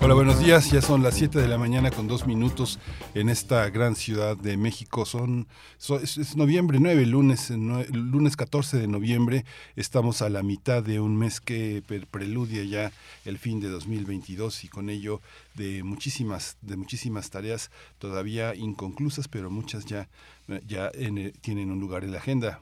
Hola, 0.00 0.14
buenos 0.14 0.38
días. 0.38 0.70
Ya 0.70 0.80
son 0.80 1.02
las 1.02 1.14
7 1.14 1.40
de 1.40 1.48
la 1.48 1.58
mañana 1.58 1.90
con 1.90 2.06
dos 2.06 2.24
minutos 2.24 2.78
en 3.14 3.28
esta 3.28 3.68
gran 3.68 3.96
ciudad 3.96 4.36
de 4.36 4.56
México. 4.56 5.04
Son, 5.04 5.48
es, 6.00 6.36
noviembre 6.36 6.78
9, 6.80 7.04
lunes, 7.04 7.50
lunes 7.50 8.36
14 8.36 8.78
de 8.78 8.86
noviembre. 8.86 9.44
Estamos 9.74 10.22
a 10.22 10.28
la 10.28 10.44
mitad 10.44 10.84
de 10.84 11.00
un 11.00 11.16
mes 11.16 11.40
que 11.40 11.82
preludia 12.12 12.62
ya 12.62 12.92
el 13.24 13.38
fin 13.38 13.58
de 13.58 13.68
2022 13.70 14.62
y 14.62 14.68
con 14.68 14.88
ello 14.88 15.20
de 15.56 15.82
muchísimas, 15.82 16.58
de 16.62 16.76
muchísimas 16.76 17.30
tareas 17.30 17.72
todavía 17.98 18.54
inconclusas, 18.54 19.26
pero 19.26 19.50
muchas 19.50 19.84
ya, 19.84 20.08
ya 20.68 20.92
tienen 21.40 21.72
un 21.72 21.80
lugar 21.80 22.04
en 22.04 22.12
la 22.12 22.18
agenda. 22.18 22.60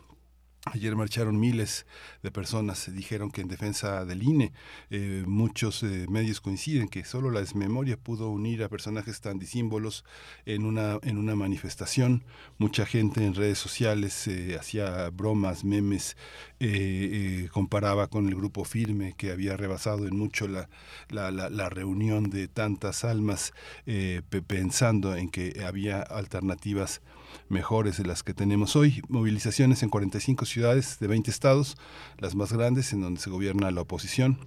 Ayer 0.72 0.96
marcharon 0.96 1.38
miles 1.38 1.86
de 2.24 2.32
personas, 2.32 2.92
dijeron 2.92 3.30
que 3.30 3.40
en 3.40 3.46
defensa 3.46 4.04
del 4.04 4.24
INE 4.24 4.52
eh, 4.90 5.22
muchos 5.24 5.84
eh, 5.84 6.06
medios 6.08 6.40
coinciden 6.40 6.88
que 6.88 7.04
solo 7.04 7.30
la 7.30 7.38
desmemoria 7.38 7.96
pudo 7.96 8.30
unir 8.30 8.64
a 8.64 8.68
personajes 8.68 9.20
tan 9.20 9.38
disímbolos 9.38 10.04
en 10.44 10.64
una, 10.64 10.98
en 11.02 11.18
una 11.18 11.36
manifestación. 11.36 12.24
Mucha 12.58 12.84
gente 12.84 13.24
en 13.24 13.36
redes 13.36 13.58
sociales 13.58 14.26
eh, 14.26 14.56
hacía 14.58 15.08
bromas, 15.10 15.62
memes, 15.62 16.16
comparaba 17.52 18.08
con 18.08 18.26
el 18.26 18.34
grupo 18.34 18.64
firme 18.64 19.14
que 19.16 19.30
había 19.30 19.56
rebasado 19.56 20.08
en 20.08 20.16
mucho 20.16 20.48
la, 20.48 20.68
la, 21.10 21.30
la 21.30 21.68
reunión 21.68 22.28
de 22.28 22.48
tantas 22.48 23.04
almas 23.04 23.52
pensando 24.46 25.14
en 25.14 25.28
que 25.28 25.62
había 25.64 26.00
alternativas 26.00 27.02
mejores 27.48 27.96
de 27.98 28.04
las 28.04 28.22
que 28.22 28.34
tenemos 28.34 28.76
hoy. 28.76 29.02
Movilizaciones 29.08 29.82
en 29.82 29.88
45 29.88 30.44
ciudades 30.44 30.98
de 30.98 31.06
20 31.06 31.30
estados, 31.30 31.76
las 32.18 32.34
más 32.34 32.52
grandes 32.52 32.92
en 32.92 33.00
donde 33.00 33.20
se 33.20 33.30
gobierna 33.30 33.70
la 33.70 33.82
oposición 33.82 34.38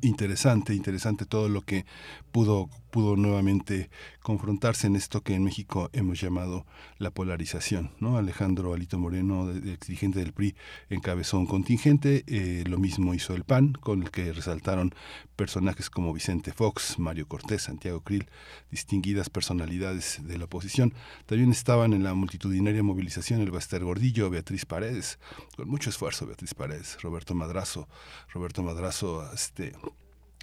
interesante, 0.00 0.74
interesante 0.74 1.26
todo 1.26 1.48
lo 1.48 1.62
que 1.62 1.84
pudo, 2.32 2.68
pudo 2.96 3.14
nuevamente 3.14 3.90
confrontarse 4.22 4.86
en 4.86 4.96
esto 4.96 5.20
que 5.20 5.34
en 5.34 5.44
México 5.44 5.90
hemos 5.92 6.18
llamado 6.18 6.64
la 6.96 7.10
polarización. 7.10 7.90
¿no? 8.00 8.16
Alejandro 8.16 8.72
Alito 8.72 8.98
Moreno, 8.98 9.52
dirigente 9.52 10.20
del 10.20 10.32
PRI, 10.32 10.56
encabezó 10.88 11.38
un 11.38 11.44
contingente, 11.44 12.24
eh, 12.26 12.64
lo 12.66 12.78
mismo 12.78 13.12
hizo 13.12 13.34
el 13.34 13.44
PAN, 13.44 13.74
con 13.74 14.02
el 14.02 14.10
que 14.10 14.32
resaltaron 14.32 14.94
personajes 15.36 15.90
como 15.90 16.14
Vicente 16.14 16.54
Fox, 16.54 16.98
Mario 16.98 17.28
Cortés, 17.28 17.64
Santiago 17.64 18.00
Krill, 18.00 18.30
distinguidas 18.70 19.28
personalidades 19.28 20.26
de 20.26 20.38
la 20.38 20.46
oposición. 20.46 20.94
También 21.26 21.50
estaban 21.50 21.92
en 21.92 22.02
la 22.02 22.14
multitudinaria 22.14 22.82
movilización 22.82 23.42
el 23.42 23.50
Baster 23.50 23.84
Gordillo, 23.84 24.30
Beatriz 24.30 24.64
Paredes, 24.64 25.18
con 25.54 25.68
mucho 25.68 25.90
esfuerzo 25.90 26.26
Beatriz 26.26 26.54
Paredes, 26.54 26.96
Roberto 27.02 27.34
Madrazo, 27.34 27.90
Roberto 28.32 28.62
Madrazo, 28.62 29.30
este, 29.34 29.74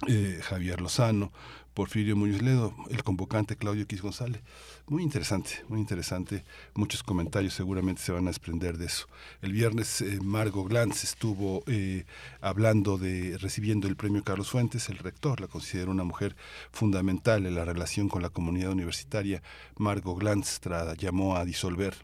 eh, 0.08 0.40
Javier 0.42 0.80
Lozano, 0.80 1.32
Porfirio 1.74 2.14
Muñoz 2.14 2.40
Ledo, 2.40 2.74
el 2.88 3.02
convocante 3.02 3.56
Claudio 3.56 3.82
X 3.82 4.00
González. 4.00 4.40
Muy 4.86 5.02
interesante, 5.02 5.64
muy 5.68 5.80
interesante. 5.80 6.44
Muchos 6.74 7.02
comentarios 7.02 7.54
seguramente 7.54 8.00
se 8.00 8.12
van 8.12 8.24
a 8.24 8.30
desprender 8.30 8.78
de 8.78 8.86
eso. 8.86 9.08
El 9.42 9.52
viernes 9.52 10.00
eh, 10.00 10.20
Margo 10.22 10.64
Glantz 10.64 11.02
estuvo 11.02 11.64
eh, 11.66 12.04
hablando 12.40 12.96
de 12.96 13.36
recibiendo 13.38 13.88
el 13.88 13.96
premio 13.96 14.22
Carlos 14.22 14.50
Fuentes, 14.50 14.88
el 14.88 14.98
rector 14.98 15.40
la 15.40 15.48
considera 15.48 15.90
una 15.90 16.04
mujer 16.04 16.36
fundamental 16.70 17.44
en 17.44 17.56
la 17.56 17.64
relación 17.64 18.08
con 18.08 18.22
la 18.22 18.30
comunidad 18.30 18.70
universitaria. 18.70 19.42
Margo 19.76 20.14
Glantz 20.14 20.60
llamó 20.96 21.36
a 21.36 21.44
disolver 21.44 21.94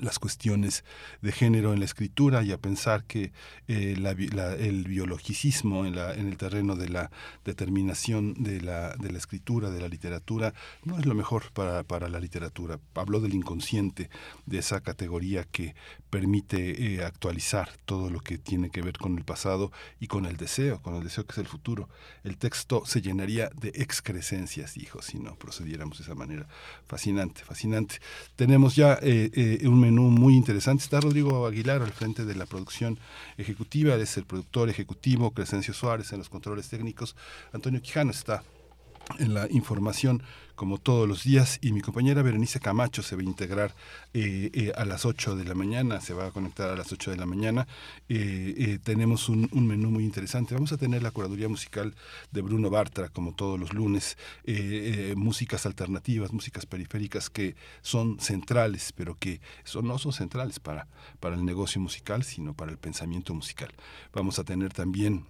las 0.00 0.18
cuestiones 0.18 0.84
de 1.20 1.32
género 1.32 1.72
en 1.72 1.80
la 1.80 1.84
escritura 1.84 2.42
y 2.42 2.52
a 2.52 2.58
pensar 2.58 3.04
que 3.04 3.32
eh, 3.68 3.96
el 3.96 4.84
biologicismo 4.84 5.84
en, 5.84 5.96
la, 5.96 6.14
en 6.14 6.28
el 6.28 6.36
terreno 6.36 6.76
de 6.76 6.88
la 6.88 7.10
determinación 7.44 8.34
de 8.34 8.60
la, 8.60 8.94
de 8.96 9.10
la 9.10 9.18
escritura, 9.18 9.70
de 9.70 9.80
la 9.80 9.88
literatura, 9.88 10.54
no 10.84 10.98
es 10.98 11.06
lo 11.06 11.14
mejor 11.14 11.50
para, 11.52 11.82
para 11.82 12.08
la 12.08 12.20
literatura. 12.20 12.78
Habló 12.94 13.20
del 13.20 13.34
inconsciente, 13.34 14.10
de 14.46 14.58
esa 14.58 14.80
categoría 14.80 15.44
que 15.44 15.74
permite 16.08 16.94
eh, 16.94 17.04
actualizar 17.04 17.70
todo 17.84 18.10
lo 18.10 18.20
que 18.20 18.38
tiene 18.38 18.70
que 18.70 18.82
ver 18.82 18.98
con 18.98 19.18
el 19.18 19.24
pasado 19.24 19.72
y 19.98 20.06
con 20.06 20.26
el 20.26 20.36
deseo, 20.36 20.80
con 20.82 20.94
el 20.94 21.04
deseo 21.04 21.24
que 21.24 21.32
es 21.32 21.38
el 21.38 21.46
futuro. 21.46 21.88
El 22.24 22.36
texto 22.38 22.84
se 22.86 23.02
llenaría 23.02 23.50
de 23.50 23.68
excrescencias, 23.74 24.74
dijo, 24.74 25.02
si 25.02 25.18
no 25.18 25.36
procediéramos 25.36 25.98
de 25.98 26.04
esa 26.04 26.14
manera. 26.14 26.46
Fascinante, 26.86 27.42
fascinante. 27.44 27.96
Tenemos 28.36 28.76
ya 28.76 28.98
eh, 29.02 29.60
un 29.64 29.79
menú 29.80 30.02
muy 30.02 30.34
interesante. 30.34 30.84
Está 30.84 31.00
Rodrigo 31.00 31.46
Aguilar 31.46 31.82
al 31.82 31.92
frente 31.92 32.24
de 32.24 32.34
la 32.34 32.46
producción 32.46 32.98
ejecutiva, 33.36 33.94
es 33.96 34.16
el 34.16 34.24
productor 34.24 34.68
ejecutivo, 34.68 35.32
Crescencio 35.32 35.74
Suárez 35.74 36.12
en 36.12 36.18
los 36.18 36.28
controles 36.28 36.68
técnicos, 36.68 37.16
Antonio 37.52 37.82
Quijano 37.82 38.10
está 38.10 38.42
en 39.18 39.34
la 39.34 39.48
información 39.50 40.22
como 40.60 40.76
todos 40.76 41.08
los 41.08 41.24
días 41.24 41.58
y 41.62 41.72
mi 41.72 41.80
compañera 41.80 42.20
Berenice 42.20 42.60
Camacho 42.60 43.02
se 43.02 43.16
va 43.16 43.22
a 43.22 43.24
integrar 43.24 43.74
eh, 44.12 44.50
eh, 44.52 44.72
a 44.76 44.84
las 44.84 45.06
8 45.06 45.34
de 45.34 45.44
la 45.44 45.54
mañana, 45.54 46.02
se 46.02 46.12
va 46.12 46.26
a 46.26 46.32
conectar 46.32 46.68
a 46.68 46.76
las 46.76 46.92
8 46.92 47.12
de 47.12 47.16
la 47.16 47.24
mañana. 47.24 47.66
Eh, 48.10 48.78
tenemos 48.84 49.30
un, 49.30 49.48
menú 49.54 49.90
muy 49.90 50.04
interesante. 50.04 50.52
Vamos 50.52 50.70
a 50.72 50.76
tener 50.76 51.02
la 51.02 51.12
curaduría 51.12 51.48
musical 51.48 51.94
de 52.30 52.42
Bruno 52.42 52.68
Bartra, 52.68 53.08
como 53.08 53.32
todos 53.32 53.58
los 53.58 53.72
lunes, 53.72 54.18
músicas 55.16 55.64
alternativas, 55.64 56.30
músicas 56.30 56.66
periféricas 56.66 57.30
que 57.30 57.56
son 57.80 58.20
centrales, 58.20 58.92
pero 58.94 59.14
que 59.14 59.40
no 59.82 59.96
son 59.96 60.12
centrales 60.12 60.60
para, 60.60 60.88
para 61.20 61.36
el 61.36 61.44
negocio 61.46 61.80
musical, 61.80 62.22
sino 62.22 62.52
para 62.52 62.70
el 62.70 62.76
pensamiento 62.76 63.32
musical. 63.32 63.72
Vamos 64.12 64.38
a 64.38 64.44
tener 64.44 64.74
también 64.74 65.24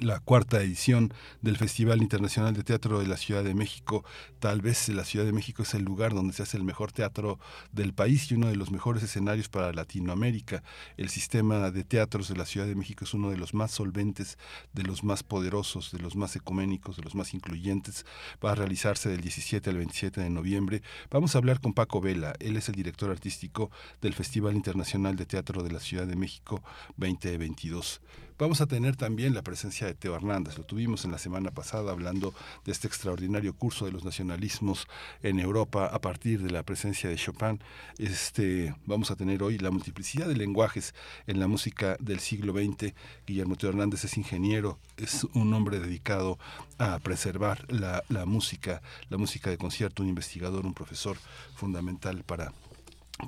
la 0.00 0.18
cuarta 0.18 0.60
edición 0.60 1.14
del 1.40 1.56
Festival 1.56 2.02
Internacional 2.02 2.54
de 2.54 2.64
Teatro 2.64 2.98
de 2.98 3.06
la 3.06 3.16
Ciudad 3.16 3.44
de 3.44 3.54
México. 3.54 4.04
Tal 4.40 4.60
vez 4.60 4.88
la 4.88 5.04
Ciudad 5.04 5.24
de 5.24 5.32
México 5.32 5.62
es 5.62 5.74
el 5.74 5.84
lugar 5.84 6.14
donde 6.14 6.32
se 6.32 6.42
hace 6.42 6.56
el 6.56 6.64
mejor 6.64 6.90
teatro 6.90 7.38
del 7.72 7.94
país 7.94 8.30
y 8.30 8.34
uno 8.34 8.48
de 8.48 8.56
los 8.56 8.70
mejores 8.70 9.02
escenarios 9.02 9.48
para 9.48 9.72
Latinoamérica. 9.72 10.62
El 10.96 11.10
sistema 11.10 11.70
de 11.70 11.84
teatros 11.84 12.28
de 12.28 12.36
la 12.36 12.44
Ciudad 12.44 12.66
de 12.66 12.74
México 12.74 13.04
es 13.04 13.14
uno 13.14 13.30
de 13.30 13.36
los 13.36 13.54
más 13.54 13.70
solventes, 13.70 14.36
de 14.72 14.82
los 14.82 15.04
más 15.04 15.22
poderosos, 15.22 15.92
de 15.92 16.00
los 16.00 16.16
más 16.16 16.34
ecuménicos, 16.34 16.96
de 16.96 17.02
los 17.02 17.14
más 17.14 17.32
incluyentes. 17.32 18.04
Va 18.44 18.52
a 18.52 18.56
realizarse 18.56 19.08
del 19.08 19.20
17 19.20 19.70
al 19.70 19.76
27 19.76 20.20
de 20.20 20.30
noviembre. 20.30 20.82
Vamos 21.10 21.34
a 21.34 21.38
hablar 21.38 21.60
con 21.60 21.72
Paco 21.72 22.00
Vela. 22.00 22.34
Él 22.40 22.56
es 22.56 22.68
el 22.68 22.74
director 22.74 23.10
artístico 23.10 23.70
del 24.00 24.14
Festival 24.14 24.56
Internacional 24.56 25.14
de 25.14 25.26
Teatro 25.26 25.62
de 25.62 25.70
la 25.70 25.80
Ciudad 25.80 26.06
de 26.06 26.16
México 26.16 26.62
2022. 26.96 28.00
Vamos 28.36 28.60
a 28.60 28.66
tener 28.66 28.96
también 28.96 29.32
la 29.32 29.42
presencia 29.42 29.86
de 29.86 29.94
Teo 29.94 30.16
Hernández. 30.16 30.58
Lo 30.58 30.64
tuvimos 30.64 31.04
en 31.04 31.12
la 31.12 31.18
semana 31.18 31.52
pasada 31.52 31.92
hablando 31.92 32.34
de 32.64 32.72
este 32.72 32.88
extraordinario 32.88 33.54
curso 33.54 33.84
de 33.84 33.92
los 33.92 34.04
nacionalismos 34.04 34.88
en 35.22 35.38
Europa 35.38 35.86
a 35.86 36.00
partir 36.00 36.42
de 36.42 36.50
la 36.50 36.64
presencia 36.64 37.08
de 37.08 37.14
Chopin. 37.14 37.60
Este, 37.96 38.74
vamos 38.86 39.12
a 39.12 39.16
tener 39.16 39.44
hoy 39.44 39.58
la 39.58 39.70
multiplicidad 39.70 40.26
de 40.26 40.34
lenguajes 40.34 40.96
en 41.28 41.38
la 41.38 41.46
música 41.46 41.96
del 42.00 42.18
siglo 42.18 42.52
XX. 42.54 42.92
Guillermo 43.24 43.54
Teo 43.54 43.70
Hernández 43.70 44.02
es 44.02 44.18
ingeniero, 44.18 44.80
es 44.96 45.22
un 45.34 45.54
hombre 45.54 45.78
dedicado 45.78 46.36
a 46.78 46.98
preservar 46.98 47.64
la, 47.72 48.02
la 48.08 48.26
música, 48.26 48.82
la 49.10 49.16
música 49.16 49.50
de 49.50 49.58
concierto, 49.58 50.02
un 50.02 50.08
investigador, 50.08 50.66
un 50.66 50.74
profesor 50.74 51.16
fundamental 51.54 52.24
para 52.24 52.52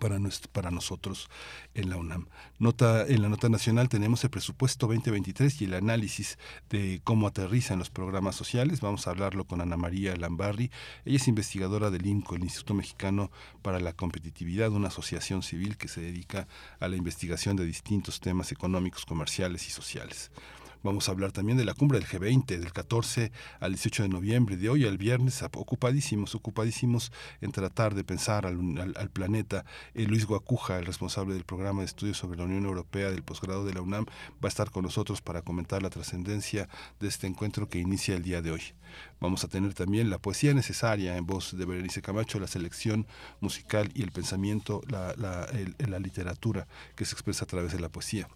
para, 0.00 0.18
para 0.52 0.70
nosotros 0.70 1.28
en 1.74 1.90
la 1.90 1.96
UNAM. 1.96 2.26
Nota, 2.58 3.06
en 3.06 3.22
la 3.22 3.28
nota 3.28 3.48
nacional 3.48 3.88
tenemos 3.88 4.24
el 4.24 4.30
presupuesto 4.30 4.86
2023 4.86 5.62
y 5.62 5.64
el 5.66 5.74
análisis 5.74 6.38
de 6.70 7.00
cómo 7.04 7.28
aterrizan 7.28 7.78
los 7.78 7.90
programas 7.90 8.34
sociales. 8.36 8.80
Vamos 8.80 9.06
a 9.06 9.10
hablarlo 9.10 9.44
con 9.44 9.60
Ana 9.60 9.76
María 9.76 10.16
Lambarri. 10.16 10.70
Ella 11.04 11.16
es 11.16 11.28
investigadora 11.28 11.90
del 11.90 12.06
INCO, 12.06 12.34
el 12.34 12.44
Instituto 12.44 12.74
Mexicano 12.74 13.30
para 13.62 13.80
la 13.80 13.92
Competitividad, 13.92 14.70
una 14.70 14.88
asociación 14.88 15.42
civil 15.42 15.76
que 15.76 15.88
se 15.88 16.00
dedica 16.00 16.48
a 16.80 16.88
la 16.88 16.96
investigación 16.96 17.56
de 17.56 17.64
distintos 17.64 18.20
temas 18.20 18.52
económicos, 18.52 19.06
comerciales 19.06 19.66
y 19.68 19.70
sociales. 19.70 20.30
Vamos 20.86 21.08
a 21.08 21.12
hablar 21.12 21.32
también 21.32 21.58
de 21.58 21.64
la 21.64 21.74
cumbre 21.74 21.98
del 21.98 22.06
G20, 22.06 22.46
del 22.46 22.72
14 22.72 23.32
al 23.58 23.72
18 23.72 24.04
de 24.04 24.08
noviembre, 24.08 24.56
de 24.56 24.68
hoy 24.68 24.86
al 24.86 24.98
viernes, 24.98 25.42
ocupadísimos, 25.42 26.36
ocupadísimos 26.36 27.10
en 27.40 27.50
tratar 27.50 27.96
de 27.96 28.04
pensar 28.04 28.46
al, 28.46 29.10
planeta. 29.12 29.64
Eh, 29.94 30.04
Luis 30.06 30.26
Guacuja, 30.26 30.78
el 30.78 30.86
responsable 30.86 31.34
del 31.34 31.42
programa 31.42 31.80
de 31.80 31.86
estudios 31.86 32.18
sobre 32.18 32.38
la 32.38 32.44
Unión 32.44 32.66
Europea 32.66 33.10
del 33.10 33.24
posgrado 33.24 33.64
de 33.64 33.74
la 33.74 33.82
UNAM, 33.82 34.06
va 34.06 34.44
a 34.44 34.46
estar 34.46 34.70
con 34.70 34.84
nosotros 34.84 35.20
para 35.22 35.42
comentar 35.42 35.82
la 35.82 35.90
trascendencia 35.90 36.68
de 37.00 37.08
este 37.08 37.26
encuentro 37.26 37.68
que 37.68 37.80
inicia 37.80 38.14
el 38.14 38.22
día 38.22 38.40
de 38.40 38.52
hoy. 38.52 38.62
Vamos 39.18 39.42
a 39.42 39.48
tener 39.48 39.74
también 39.74 40.08
la 40.08 40.18
poesía 40.18 40.54
necesaria 40.54 41.16
en 41.16 41.26
voz 41.26 41.58
de 41.58 41.64
Berenice 41.64 42.00
Camacho, 42.00 42.38
la 42.38 42.46
selección 42.46 43.08
musical 43.40 43.90
y 43.92 44.02
el 44.04 44.12
pensamiento, 44.12 44.82
la, 44.86 45.16
la 45.16 45.98
literatura 45.98 46.68
que 46.94 47.04
se 47.04 47.14
expresa 47.14 47.42
a 47.42 47.48
través 47.48 47.72
de 47.72 47.80
la 47.80 47.88
poesía. 47.88 48.28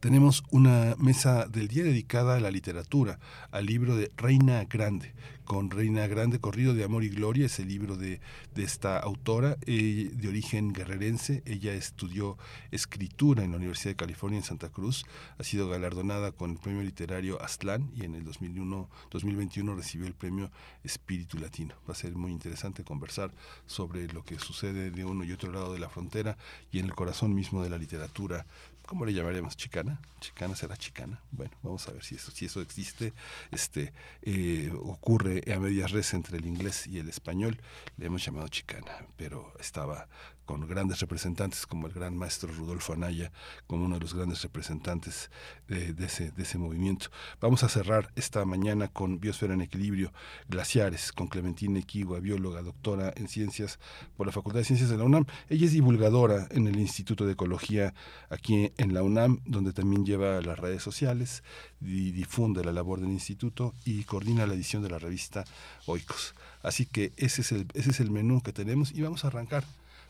Tenemos 0.00 0.44
una 0.50 0.94
mesa 0.96 1.46
del 1.46 1.66
día 1.66 1.82
dedicada 1.82 2.36
a 2.36 2.40
la 2.40 2.52
literatura, 2.52 3.18
al 3.50 3.66
libro 3.66 3.96
de 3.96 4.12
Reina 4.16 4.64
Grande, 4.64 5.12
con 5.48 5.70
Reina 5.70 6.06
Grande, 6.06 6.40
Corrido 6.40 6.74
de 6.74 6.84
Amor 6.84 7.04
y 7.04 7.08
Gloria, 7.08 7.46
es 7.46 7.58
el 7.58 7.68
libro 7.68 7.96
de, 7.96 8.20
esta 8.54 8.98
autora 8.98 9.56
eh, 9.64 10.10
de 10.12 10.28
origen 10.28 10.74
guerrerense. 10.74 11.42
Ella 11.46 11.72
estudió 11.72 12.36
escritura 12.70 13.42
en 13.42 13.52
la 13.52 13.56
Universidad 13.56 13.92
de 13.92 13.96
California 13.96 14.40
en 14.40 14.44
Santa 14.44 14.68
Cruz, 14.68 15.06
ha 15.38 15.42
sido 15.42 15.70
galardonada 15.70 16.32
con 16.32 16.50
el 16.50 16.58
premio 16.58 16.82
literario 16.82 17.40
Aztlán 17.40 17.90
y 17.96 18.04
en 18.04 18.14
el 18.14 18.24
2001, 18.24 18.90
2021 19.10 19.74
recibió 19.74 20.06
el 20.06 20.12
premio 20.12 20.50
Espíritu 20.84 21.38
Latino. 21.38 21.74
Va 21.88 21.92
a 21.92 21.96
ser 21.96 22.14
muy 22.14 22.30
interesante 22.30 22.84
conversar 22.84 23.32
sobre 23.64 24.06
lo 24.08 24.24
que 24.24 24.38
sucede 24.38 24.90
de 24.90 25.04
uno 25.06 25.24
y 25.24 25.32
otro 25.32 25.50
lado 25.50 25.72
de 25.72 25.78
la 25.78 25.88
frontera 25.88 26.36
y 26.70 26.78
en 26.78 26.84
el 26.84 26.94
corazón 26.94 27.34
mismo 27.34 27.62
de 27.62 27.70
la 27.70 27.78
literatura 27.78 28.44
¿cómo 28.88 29.04
le 29.04 29.12
llamaremos? 29.12 29.54
¿Chicana? 29.54 30.00
¿Chicana 30.18 30.56
será 30.56 30.74
chicana? 30.74 31.20
Bueno, 31.30 31.52
vamos 31.62 31.86
a 31.88 31.92
ver 31.92 32.02
si 32.02 32.14
eso, 32.14 32.30
si 32.30 32.46
eso 32.46 32.62
existe. 32.62 33.12
Este, 33.50 33.92
eh, 34.22 34.72
ocurre 34.74 35.37
a 35.52 35.58
medias 35.58 35.90
res 35.90 36.14
entre 36.14 36.38
el 36.38 36.46
inglés 36.46 36.86
y 36.86 36.98
el 36.98 37.08
español. 37.08 37.60
Le 37.96 38.06
hemos 38.06 38.24
llamado 38.24 38.48
chicana, 38.48 39.06
pero 39.16 39.52
estaba 39.58 40.08
con 40.48 40.66
grandes 40.66 41.00
representantes 41.00 41.66
como 41.66 41.88
el 41.88 41.92
gran 41.92 42.16
maestro 42.16 42.50
Rudolfo 42.50 42.94
Anaya, 42.94 43.30
como 43.66 43.84
uno 43.84 43.96
de 43.96 44.00
los 44.00 44.14
grandes 44.14 44.40
representantes 44.40 45.30
de, 45.68 45.94
ese, 46.02 46.30
de 46.30 46.42
ese 46.42 46.56
movimiento. 46.56 47.08
Vamos 47.38 47.64
a 47.64 47.68
cerrar 47.68 48.10
esta 48.16 48.46
mañana 48.46 48.88
con 48.88 49.20
Biosfera 49.20 49.52
en 49.52 49.60
Equilibrio, 49.60 50.10
Glaciares, 50.48 51.12
con 51.12 51.26
Clementina 51.28 51.78
Equigua, 51.80 52.20
bióloga, 52.20 52.62
doctora 52.62 53.12
en 53.14 53.28
ciencias 53.28 53.78
por 54.16 54.26
la 54.26 54.32
Facultad 54.32 54.60
de 54.60 54.64
Ciencias 54.64 54.88
de 54.88 54.96
la 54.96 55.04
UNAM. 55.04 55.26
Ella 55.50 55.66
es 55.66 55.72
divulgadora 55.72 56.48
en 56.50 56.66
el 56.66 56.78
Instituto 56.78 57.26
de 57.26 57.32
Ecología 57.32 57.92
aquí 58.30 58.72
en 58.78 58.94
la 58.94 59.02
UNAM, 59.02 59.40
donde 59.44 59.74
también 59.74 60.06
lleva 60.06 60.40
las 60.40 60.58
redes 60.58 60.82
sociales 60.82 61.42
y 61.82 62.12
difunde 62.12 62.64
la 62.64 62.72
labor 62.72 63.00
del 63.00 63.10
instituto 63.10 63.74
y 63.84 64.04
coordina 64.04 64.46
la 64.46 64.54
edición 64.54 64.82
de 64.82 64.88
la 64.88 64.98
revista 64.98 65.44
Oikos. 65.84 66.34
Así 66.62 66.86
que 66.86 67.12
ese 67.18 67.42
es 67.42 67.52
el, 67.52 67.66
ese 67.74 67.90
es 67.90 68.00
el 68.00 68.10
menú 68.10 68.40
que 68.40 68.54
tenemos 68.54 68.92
y 68.92 69.02
vamos 69.02 69.26
a 69.26 69.28
arrancar 69.28 69.64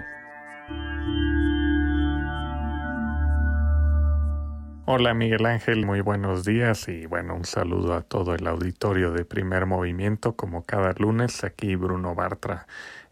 Hola 4.88 5.14
Miguel 5.14 5.46
Ángel, 5.46 5.84
muy 5.84 6.00
buenos 6.00 6.44
días 6.44 6.86
y 6.86 7.06
bueno, 7.06 7.34
un 7.34 7.44
saludo 7.44 7.94
a 7.94 8.02
todo 8.02 8.36
el 8.36 8.46
auditorio 8.46 9.10
de 9.10 9.24
primer 9.24 9.66
movimiento 9.66 10.36
como 10.36 10.62
cada 10.62 10.92
lunes, 10.92 11.42
aquí 11.42 11.74
Bruno 11.74 12.14
Bartra 12.14 12.68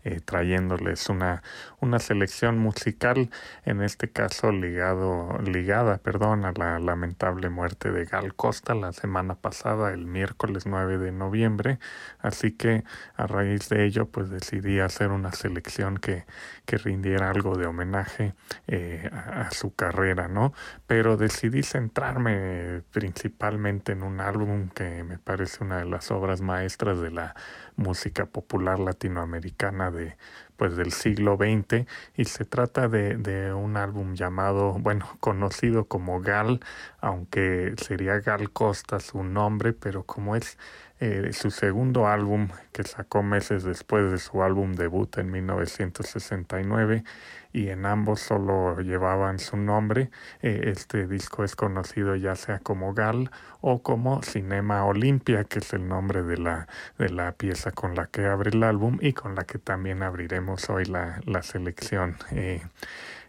eh, 0.07 0.21
trayéndoles 0.21 1.09
una, 1.09 1.43
una 1.81 1.99
selección 1.99 2.59
musical, 2.59 3.31
en 3.65 3.81
este 3.81 4.11
caso 4.11 4.53
ligado, 4.53 5.39
ligada 5.43 5.97
perdón, 5.97 6.45
a 6.45 6.53
la 6.53 6.79
lamentable 6.79 7.49
muerte 7.49 7.91
de 7.91 8.05
Gal 8.05 8.35
Costa 8.35 8.75
la 8.75 8.93
semana 8.93 9.35
pasada, 9.35 9.95
el 9.95 10.05
miércoles 10.05 10.67
9 10.67 10.99
de 10.99 11.11
noviembre. 11.11 11.79
Así 12.19 12.53
que 12.53 12.85
a 13.17 13.27
raíz 13.27 13.71
de 13.71 13.87
ello, 13.87 14.07
pues 14.07 14.29
decidí 14.29 14.79
hacer 14.79 15.11
una 15.11 15.33
selección 15.33 15.97
que, 15.97 16.27
que 16.65 16.79
rindiera 16.79 17.31
algo 17.31 17.57
de 17.57 17.67
homenaje 17.67 18.35
eh, 18.67 19.11
a, 19.13 19.51
su 19.51 19.75
carrera, 19.75 20.29
¿no? 20.29 20.53
Pero 20.87 21.17
decidí 21.17 21.63
centrarme 21.63 22.83
principalmente 22.93 23.93
en 23.93 24.03
un 24.03 24.21
álbum 24.21 24.69
que 24.69 25.05
me 25.05 25.19
parece 25.19 25.63
una 25.63 25.79
de 25.79 25.85
las 25.85 26.11
obras 26.11 26.41
maestras 26.41 27.01
de 27.01 27.11
la 27.11 27.35
música 27.77 28.27
popular 28.27 28.79
latinoamericana 28.79 29.91
de 29.91 30.17
pues 30.57 30.77
del 30.77 30.93
siglo 30.93 31.37
XX 31.37 31.87
y 32.17 32.27
se 32.27 32.45
trata 32.45 32.89
de, 32.89 33.17
de 33.17 33.53
un 33.53 33.77
álbum 33.77 34.15
llamado, 34.15 34.73
bueno, 34.79 35.07
conocido 35.21 35.87
como 35.87 36.21
Gal, 36.21 36.61
aunque 37.01 37.75
sería 37.77 38.21
Gal 38.21 38.51
Costa 38.51 39.01
su 39.01 39.25
nombre, 39.25 39.73
pero 39.73 40.05
como 40.05 40.37
es 40.37 40.59
eh, 41.05 41.35
su 41.35 41.51
segundo 41.51 42.07
álbum 42.07 42.49
que 42.73 42.83
sacó 42.83 43.23
meses 43.23 43.63
después 43.63 44.11
de 44.11 44.17
su 44.17 44.43
álbum 44.43 44.73
debut 44.73 45.19
en 45.19 45.31
1969 45.31 47.05
y 47.53 47.69
en 47.69 47.85
ambos 47.85 48.21
solo 48.21 48.81
llevaban 48.81 49.39
su 49.39 49.59
nombre. 49.59 50.11
Eh, 50.41 50.73
este 50.73 51.07
disco 51.07 51.45
es 51.45 51.57
conocido 51.57 52.17
ya 52.17 52.37
sea 52.37 52.59
como 52.59 52.95
Gal 52.95 53.31
o 53.61 53.83
como 53.83 54.23
Cinema 54.23 54.87
Olimpia, 54.87 55.45
que 55.45 55.59
es 55.59 55.75
el 55.75 55.87
nombre 55.89 56.23
de 56.23 56.39
la, 56.39 56.69
de 56.97 57.11
la 57.11 57.33
pieza 57.33 57.71
con 57.71 57.95
la 57.95 58.07
que 58.07 58.25
abre 58.25 58.53
el 58.53 58.63
álbum 58.63 58.97
y 59.03 59.13
con 59.13 59.35
la 59.35 59.45
que 59.45 59.59
también 59.59 60.03
abriremos 60.03 60.71
hoy 60.71 60.87
la, 60.87 61.21
la 61.27 61.43
selección. 61.43 62.17
Eh, 62.31 62.63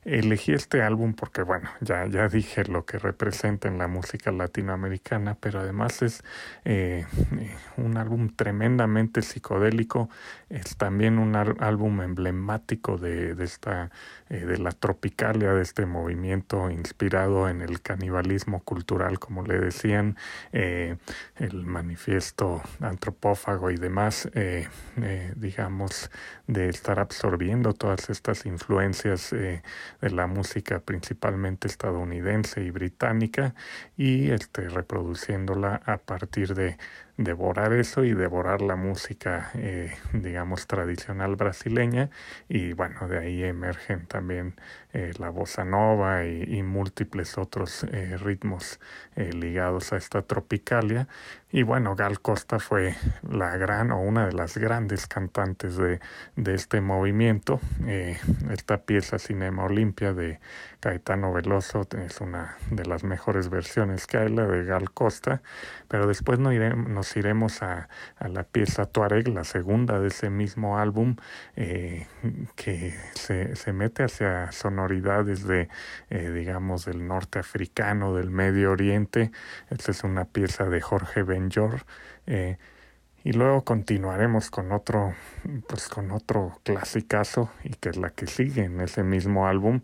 Elegí 0.06 0.54
este 0.54 0.84
álbum 0.84 1.16
porque, 1.16 1.42
bueno, 1.42 1.68
ya, 1.82 2.06
ya 2.06 2.28
dije 2.30 2.64
lo 2.66 2.86
que 2.86 3.00
representa 3.00 3.68
en 3.68 3.80
la 3.80 3.88
música 3.88 4.32
latinoamericana, 4.32 5.36
pero 5.40 5.60
además 5.60 6.04
es 6.04 6.24
eh, 6.64 7.06
un 7.78 7.98
álbum 7.98 8.30
tremendamente 8.30 9.24
psicodélico, 9.24 10.10
es 10.50 10.78
también 10.78 11.18
un 11.18 11.36
álbum 11.36 12.02
emblemático 12.02 12.98
de, 12.98 13.36
de 13.36 13.44
esta, 13.44 13.92
eh, 14.30 14.46
de 14.46 14.58
la 14.58 14.72
tropicalia, 14.72 15.54
de 15.54 15.62
este 15.62 15.86
movimiento 15.86 16.70
inspirado 16.70 17.50
en 17.50 17.62
el 17.62 17.82
canibalismo 17.82 18.62
cultural, 18.64 19.20
como 19.20 19.44
le 19.44 19.60
decían, 19.60 20.18
eh, 20.54 20.98
el 21.38 21.66
manifiesto 21.66 22.62
antropófago 22.80 23.72
y 23.72 23.78
demás, 23.78 24.30
digamos, 25.36 26.10
de 26.48 26.70
estar 26.70 27.00
absorbiendo 27.00 27.74
todas 27.74 28.10
estas 28.10 28.46
influencias 28.46 29.32
de 29.32 29.62
la 30.02 30.28
música 30.28 30.80
principalmente 30.80 31.68
estadounidense 31.68 32.64
y 32.64 32.72
británica 32.72 33.56
y 33.98 34.32
este, 34.32 34.70
reproduciéndola 34.70 35.82
a 35.86 35.98
partir 35.98 36.54
de 36.56 36.78
devorar 37.18 37.74
eso 37.74 38.04
y 38.04 38.14
devorar 38.14 38.62
la 38.62 38.76
música, 38.76 39.52
eh, 39.56 39.94
digamos, 40.14 40.68
tradicional 40.68 41.36
brasileña. 41.36 42.10
Y 42.50 42.74
bueno, 42.74 43.08
de 43.08 43.20
ahí 43.20 43.44
emergen 43.44 44.06
también 44.08 44.56
eh, 44.96 45.12
la 45.20 45.30
bossa 45.30 45.66
nova 45.66 46.24
y, 46.24 46.64
múltiples 46.64 47.38
otros 47.38 47.84
eh, 47.84 48.18
ritmos 48.18 48.80
ligados 49.16 49.92
a 49.92 49.98
esta 49.98 50.22
tropicalia. 50.22 51.08
Y 51.52 51.64
bueno, 51.64 51.96
Gal 51.96 52.22
Costa 52.22 52.60
fue 52.60 52.96
la 53.30 53.58
gran 53.58 53.92
o 53.92 54.02
una 54.02 54.26
de 54.26 54.34
las 54.34 54.58
grandes 54.58 55.08
cantantes 55.08 55.78
de, 55.78 56.00
de 56.36 56.54
este 56.54 56.82
movimiento. 56.82 57.60
esta 58.50 58.78
pieza 58.78 59.20
Cinema 59.20 59.64
Olimpia 59.66 60.14
de 60.14 60.40
Caetano 60.86 61.34
Veloso 61.34 61.88
es 61.98 62.22
una 62.22 62.58
de 62.70 62.86
las 62.86 63.04
mejores 63.04 63.50
versiones 63.50 64.06
que 64.06 64.20
hay, 64.20 64.30
la 64.30 64.46
de 64.46 64.66
Gal 64.66 64.92
Costa. 64.92 65.42
Pero 65.88 66.06
después 66.06 66.38
nos 66.38 67.18
iremos, 67.18 67.64
a, 67.64 67.90
la 68.20 68.44
pieza 68.44 68.86
Tuareg, 68.86 69.28
la 69.30 69.46
segunda 69.46 70.00
de 70.00 70.10
ese 70.10 70.30
mismo 70.30 70.78
álbum, 70.78 71.16
eh, 71.56 72.06
que 72.56 72.94
se, 73.16 73.56
se, 73.56 73.74
mete 73.74 74.04
hacia 74.04 74.52
sonoridades 74.86 75.48
de, 75.48 75.68
eh, 76.10 76.30
digamos, 76.30 76.86
del 76.86 77.08
norte 77.08 77.40
africano, 77.40 78.16
del 78.16 78.30
Medio 78.30 78.72
Oriente. 78.72 79.32
Esta 79.70 79.92
es 79.92 80.04
una 80.04 80.26
pieza 80.26 80.66
de 80.66 80.80
Jorge 80.80 81.24
Benjor. 81.24 81.86
Eh, 82.28 82.58
y 83.24 83.34
luego 83.34 83.64
continuaremos 83.64 84.52
con 84.52 84.72
otro, 84.72 85.16
pues 85.68 85.90
con 85.90 86.12
otro 86.12 86.60
clasicazo, 86.62 87.50
y 87.64 87.70
que 87.70 87.90
es 87.90 87.98
la 87.98 88.12
que 88.12 88.28
sigue 88.28 88.66
en 88.66 88.80
ese 88.80 89.02
mismo 89.04 89.48
álbum, 89.48 89.82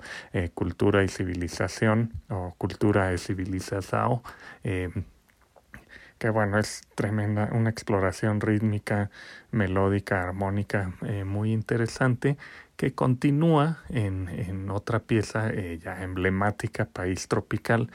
Cultura 0.53 1.03
y 1.03 1.08
Civilización, 1.08 2.12
o 2.29 2.53
Cultura 2.60 3.12
y 3.12 3.17
Civilización. 3.17 4.22
que 4.62 6.29
bueno, 6.29 6.60
es 6.60 6.84
tremenda, 6.93 7.50
una 7.51 7.72
exploración 7.72 8.41
rítmica, 8.41 9.10
melódica, 9.50 10.22
armónica, 10.22 10.93
eh, 11.01 11.24
muy 11.24 11.51
interesante, 11.51 12.38
que 12.75 12.94
continúa 12.94 13.80
en, 13.90 14.30
en 14.30 14.70
otra 14.70 15.00
pieza 15.00 15.50
eh, 15.50 15.80
ya 15.82 16.04
emblemática, 16.04 16.86
País 16.86 17.28
Tropical, 17.28 17.90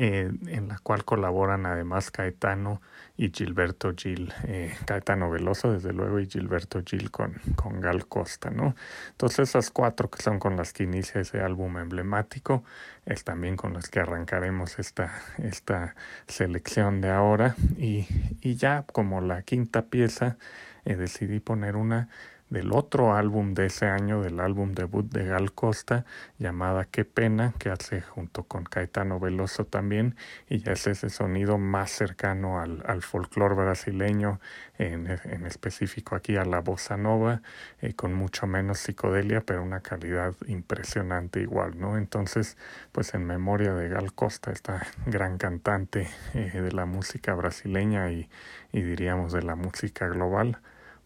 eh, 0.00 0.30
en 0.46 0.68
la 0.68 0.78
cual 0.78 1.04
colaboran 1.04 1.66
además 1.66 2.12
Caetano 2.12 2.80
y 3.16 3.32
Gilberto 3.34 3.92
Gil, 3.96 4.32
eh, 4.44 4.72
Caetano 4.86 5.28
Veloso 5.28 5.72
desde 5.72 5.92
luego 5.92 6.20
y 6.20 6.26
Gilberto 6.28 6.82
Gil 6.86 7.10
con, 7.10 7.34
con 7.56 7.80
Gal 7.80 8.06
Costa, 8.06 8.50
¿no? 8.50 8.76
Entonces 9.10 9.48
esas 9.48 9.72
cuatro 9.72 10.08
que 10.08 10.22
son 10.22 10.38
con 10.38 10.56
las 10.56 10.72
que 10.72 10.84
inicia 10.84 11.20
ese 11.20 11.40
álbum 11.40 11.78
emblemático, 11.78 12.62
es 13.06 13.24
también 13.24 13.56
con 13.56 13.72
las 13.74 13.88
que 13.88 13.98
arrancaremos 13.98 14.78
esta, 14.78 15.12
esta 15.38 15.96
selección 16.28 17.00
de 17.00 17.10
ahora 17.10 17.56
y, 17.76 18.06
y 18.40 18.54
ya 18.54 18.84
como 18.92 19.20
la 19.20 19.42
quinta 19.42 19.86
pieza 19.86 20.36
eh, 20.84 20.94
decidí 20.94 21.40
poner 21.40 21.74
una 21.74 22.08
del 22.50 22.72
otro 22.72 23.14
álbum 23.14 23.54
de 23.54 23.66
ese 23.66 23.86
año, 23.86 24.22
del 24.22 24.40
álbum 24.40 24.72
debut 24.72 25.10
de 25.10 25.26
Gal 25.26 25.52
Costa, 25.52 26.04
llamada 26.38 26.86
Qué 26.86 27.04
pena, 27.04 27.54
que 27.58 27.70
hace 27.70 28.00
junto 28.00 28.44
con 28.44 28.64
Caetano 28.64 29.20
Veloso 29.20 29.66
también, 29.66 30.16
y 30.48 30.58
ya 30.58 30.72
es 30.72 30.86
ese 30.86 31.10
sonido 31.10 31.58
más 31.58 31.90
cercano 31.90 32.60
al, 32.60 32.82
al 32.86 33.02
folclore 33.02 33.54
brasileño, 33.54 34.40
en, 34.78 35.08
en, 35.24 35.44
específico 35.44 36.14
aquí 36.14 36.36
a 36.36 36.44
la 36.44 36.60
bossa 36.60 36.96
nova, 36.96 37.42
eh, 37.80 37.94
con 37.94 38.14
mucho 38.14 38.46
menos 38.46 38.78
psicodelia, 38.78 39.40
pero 39.40 39.62
una 39.62 39.80
calidad 39.80 40.34
impresionante 40.46 41.40
igual, 41.40 41.78
¿no? 41.78 41.98
Entonces, 41.98 42.56
pues 42.92 43.12
en 43.14 43.26
memoria 43.26 43.74
de 43.74 43.88
Gal 43.88 44.12
Costa, 44.12 44.52
esta 44.52 44.86
gran 45.06 45.36
cantante 45.36 46.08
eh, 46.34 46.60
de 46.60 46.72
la 46.72 46.86
música 46.86 47.34
brasileña 47.34 48.10
y, 48.10 48.28
y 48.72 48.82
diríamos 48.82 49.32
de 49.32 49.42
la 49.42 49.56
música 49.56 50.06
global, 50.06 50.58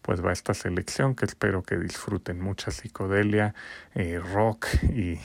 pues 0.03 0.23
va 0.23 0.31
esta 0.31 0.53
selección 0.53 1.15
que 1.15 1.25
espero 1.25 1.63
que 1.63 1.77
disfruten 1.77 2.39
mucha 2.39 2.69
psicodelia, 2.69 3.55
eh, 3.95 4.19
rock 4.19 4.67
y, 4.83 5.15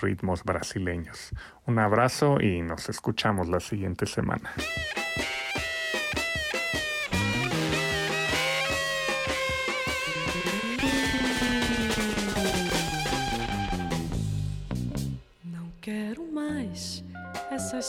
ritmos 0.00 0.44
brasileños. 0.44 1.30
Un 1.66 1.78
abrazo 1.78 2.40
y 2.40 2.62
nos 2.62 2.88
escuchamos 2.88 3.48
la 3.48 3.58
siguiente 3.58 4.06
semana. 4.06 4.52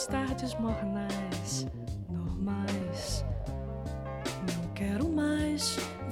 Tardes 0.07 0.59
mornais, 0.59 1.67
normais. 2.09 2.82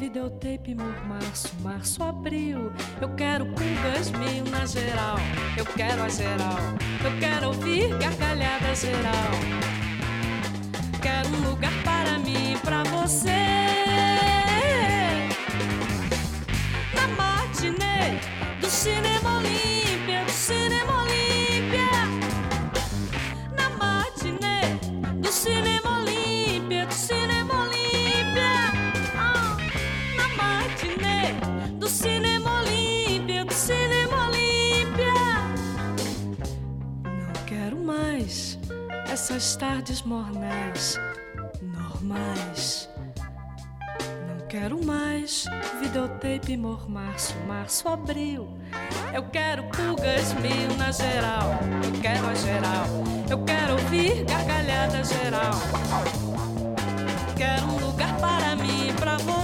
Videotape, 0.01 0.74
março, 0.74 1.55
março, 1.62 2.03
abril. 2.03 2.72
Eu 3.00 3.10
quero 3.10 3.46
pulgas 3.46 4.10
mil 4.10 4.43
na 4.46 4.65
geral. 4.65 5.17
Eu 5.55 5.63
quero 5.63 6.01
a 6.01 6.10
geral. 6.10 6.58
Eu 7.05 7.20
quero 7.20 7.48
ouvir 7.50 7.96
gargalhada 8.00 8.74
geral. 8.74 9.31
Quero 11.03 11.29
um 11.29 11.50
lugar 11.51 11.72
para 11.84 12.17
mim, 12.17 12.58
pra 12.63 12.81
você. 12.86 13.29
Na 16.96 17.08
matinê 17.10 18.17
do 18.60 18.67
cinema 18.67 19.21
essas 39.41 39.55
tardes 39.55 40.03
mornais, 40.03 41.00
normais. 41.63 42.88
Não 44.27 44.48
quero 44.48 44.86
mais 44.86 45.45
videotape, 45.81 46.55
mormarço, 46.55 47.36
março, 47.48 47.89
abril. 47.89 48.48
Eu 49.12 49.24
quero 49.24 49.63
pulgas 49.63 50.31
mil 50.36 50.77
na 50.77 50.91
geral. 50.91 51.60
Eu 51.83 52.01
quero 52.01 52.27
a 52.27 52.36
geral. 52.36 52.86
Eu 53.31 53.43
quero 53.43 53.74
ouvir 53.74 54.25
gargalhada 54.25 55.03
geral. 55.03 55.53
Quero 57.36 57.65
um 57.65 57.88
lugar 57.88 58.15
para 58.19 58.55
mim, 58.55 58.93
pra 58.95 59.17
você. 59.17 59.40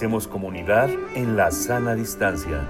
Hacemos 0.00 0.26
comunidad 0.26 0.88
en 1.14 1.36
la 1.36 1.50
sana 1.50 1.94
distancia. 1.94 2.66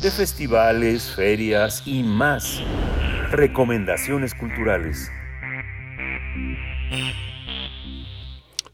De 0.00 0.10
festivales, 0.10 1.14
ferias 1.14 1.82
y 1.84 2.02
más. 2.02 2.62
Recomendaciones 3.30 4.32
culturales. 4.32 5.12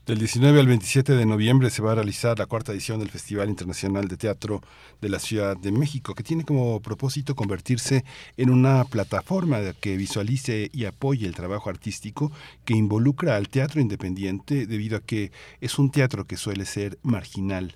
Del 0.07 0.19
19 0.19 0.61
al 0.61 0.67
27 0.67 1.15
de 1.15 1.25
noviembre 1.25 1.71
se 1.71 1.81
va 1.81 1.93
a 1.93 1.95
realizar 1.95 2.39
la 2.39 2.45
cuarta 2.45 2.73
edición 2.73 2.99
del 2.99 3.09
Festival 3.09 3.49
Internacional 3.49 4.07
de 4.07 4.19
Teatro 4.19 4.61
de 5.01 5.09
la 5.09 5.19
Ciudad 5.19 5.57
de 5.57 5.73
México, 5.73 6.15
que 6.15 6.23
tiene 6.23 6.45
como 6.45 6.79
propósito 6.81 7.35
convertirse 7.35 8.05
en 8.37 8.51
una 8.51 8.85
plataforma 8.85 9.61
que 9.81 9.97
visualice 9.97 10.69
y 10.75 10.85
apoye 10.85 11.27
el 11.27 11.35
trabajo 11.35 11.71
artístico 11.71 12.31
que 12.67 12.75
involucra 12.75 13.37
al 13.37 13.49
teatro 13.49 13.81
independiente 13.81 14.67
debido 14.67 14.99
a 14.99 15.01
que 15.01 15.33
es 15.63 15.79
un 15.79 15.91
teatro 15.91 16.27
que 16.27 16.37
suele 16.37 16.67
ser 16.67 16.99
marginal. 17.03 17.75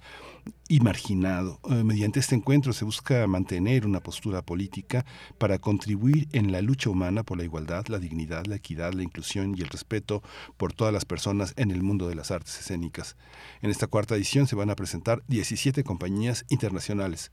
Y 0.68 0.80
marginado. 0.80 1.60
Eh, 1.70 1.82
mediante 1.82 2.20
este 2.20 2.34
encuentro 2.34 2.72
se 2.72 2.84
busca 2.84 3.26
mantener 3.26 3.86
una 3.86 4.00
postura 4.00 4.42
política 4.42 5.04
para 5.38 5.58
contribuir 5.58 6.28
en 6.32 6.52
la 6.52 6.60
lucha 6.60 6.90
humana 6.90 7.22
por 7.22 7.38
la 7.38 7.44
igualdad, 7.44 7.86
la 7.88 7.98
dignidad, 7.98 8.46
la 8.46 8.56
equidad, 8.56 8.92
la 8.92 9.02
inclusión 9.02 9.54
y 9.56 9.62
el 9.62 9.68
respeto 9.68 10.22
por 10.56 10.72
todas 10.72 10.92
las 10.92 11.04
personas 11.04 11.54
en 11.56 11.70
el 11.70 11.82
mundo 11.82 12.08
de 12.08 12.14
las 12.14 12.30
artes 12.30 12.58
escénicas. 12.60 13.16
En 13.62 13.70
esta 13.70 13.86
cuarta 13.86 14.14
edición 14.14 14.46
se 14.46 14.56
van 14.56 14.70
a 14.70 14.76
presentar 14.76 15.22
17 15.28 15.84
compañías 15.84 16.44
internacionales 16.48 17.30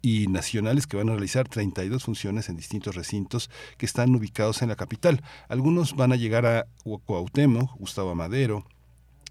y 0.00 0.26
nacionales 0.28 0.86
que 0.86 0.96
van 0.96 1.08
a 1.10 1.12
realizar 1.12 1.48
32 1.48 2.04
funciones 2.04 2.48
en 2.48 2.56
distintos 2.56 2.94
recintos 2.94 3.50
que 3.76 3.86
están 3.86 4.14
ubicados 4.14 4.62
en 4.62 4.68
la 4.68 4.76
capital. 4.76 5.22
Algunos 5.48 5.94
van 5.94 6.12
a 6.12 6.16
llegar 6.16 6.46
a 6.46 6.66
Cuauhtémoc, 6.84 7.76
Gustavo 7.78 8.10
Amadero, 8.10 8.64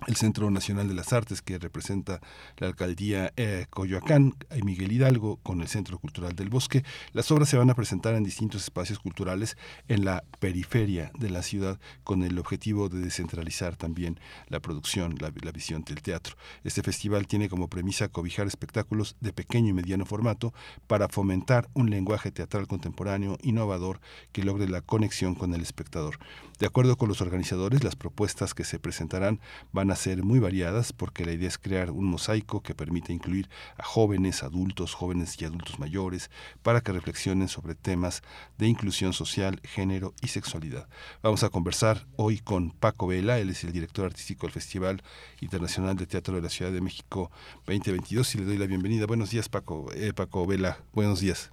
el 0.06 0.16
Centro 0.16 0.52
Nacional 0.52 0.88
de 0.88 0.94
las 0.94 1.12
Artes 1.12 1.42
que 1.42 1.58
representa 1.58 2.22
la 2.58 2.68
alcaldía 2.68 3.34
eh, 3.36 3.66
Coyoacán, 3.70 4.36
y 4.56 4.62
Miguel 4.62 4.92
Hidalgo 4.92 5.38
con 5.38 5.62
el 5.62 5.68
Centro 5.68 5.98
Cultural 5.98 6.36
del 6.36 6.50
Bosque. 6.50 6.84
Las 7.14 7.32
obras 7.32 7.50
se 7.50 7.58
van 7.58 7.70
a 7.70 7.76
presentar 7.76 8.14
en 8.14 8.24
distintos 8.24 8.64
espacios 8.64 9.00
culturales 9.00 9.58
en 9.88 10.06
la 10.06 10.24
periferia 10.40 11.12
de 11.18 11.30
la 11.30 11.42
ciudad 11.42 11.80
con 12.04 12.24
el 12.24 12.38
objetivo 12.38 12.90
de 12.90 13.00
descentralizar 13.00 13.76
también 13.76 14.20
la 14.50 14.60
producción, 14.60 15.16
la, 15.20 15.32
la 15.42 15.52
visión 15.52 15.84
del 15.84 16.02
teatro. 16.02 16.36
Este 16.64 16.84
festival 16.84 17.26
tiene 17.28 17.50
como 17.50 17.68
premisa 17.68 18.08
cobijar 18.08 18.46
espectáculos 18.46 19.16
de 19.20 19.34
pequeño 19.34 19.70
y 19.70 19.74
mediano 19.74 20.06
formato 20.06 20.54
para 20.86 21.10
fomentar 21.10 21.70
un 21.74 21.90
lenguaje 21.90 22.32
teatral 22.32 22.68
contemporáneo 22.68 23.38
innovador 23.42 24.00
que 24.32 24.44
logre 24.44 24.70
la 24.70 24.82
conexión 24.82 25.34
con 25.34 25.54
el 25.54 25.62
espectador. 25.62 26.20
De 26.60 26.66
acuerdo 26.66 26.98
con 26.98 27.08
los 27.08 27.22
organizadores, 27.22 27.84
las 27.84 27.96
propuestas 27.96 28.54
que 28.54 28.64
se 28.64 28.80
presentarán 28.80 29.40
van 29.72 29.87
a 29.92 29.96
ser 29.96 30.24
muy 30.24 30.40
variadas 30.40 30.94
porque 30.94 31.26
la 31.26 31.32
idea 31.32 31.48
es 31.48 31.58
crear 31.58 31.92
un 31.92 32.06
mosaico 32.06 32.62
que 32.62 32.76
permita 32.76 33.12
incluir 33.12 33.50
a 33.78 33.84
jóvenes, 33.84 34.44
adultos, 34.44 34.94
jóvenes 34.94 35.42
y 35.42 35.46
adultos 35.46 35.80
mayores 35.80 36.30
para 36.64 36.82
que 36.82 36.92
reflexionen 36.92 37.48
sobre 37.48 37.76
temas 37.76 38.24
de 38.58 38.68
inclusión 38.68 39.14
social, 39.14 39.60
género 39.64 40.14
y 40.22 40.28
sexualidad. 40.28 40.88
Vamos 41.22 41.44
a 41.44 41.50
conversar 41.50 42.06
hoy 42.16 42.40
con 42.40 42.72
Paco 42.72 43.08
Vela, 43.08 43.40
él 43.40 43.50
es 43.50 43.64
el 43.64 43.72
director 43.72 44.06
artístico 44.06 44.48
del 44.48 44.54
Festival 44.54 45.02
Internacional 45.42 45.96
de 45.96 46.08
Teatro 46.08 46.36
de 46.36 46.42
la 46.42 46.50
Ciudad 46.50 46.72
de 46.72 46.82
México 46.82 47.32
2022 47.66 48.36
y 48.36 48.38
le 48.40 48.46
doy 48.46 48.58
la 48.58 48.68
bienvenida. 48.68 49.06
Buenos 49.06 49.32
días 49.32 49.50
Paco, 49.50 49.92
eh, 49.94 50.14
Paco 50.14 50.46
Vela, 50.46 50.78
buenos 50.94 51.20
días. 51.20 51.52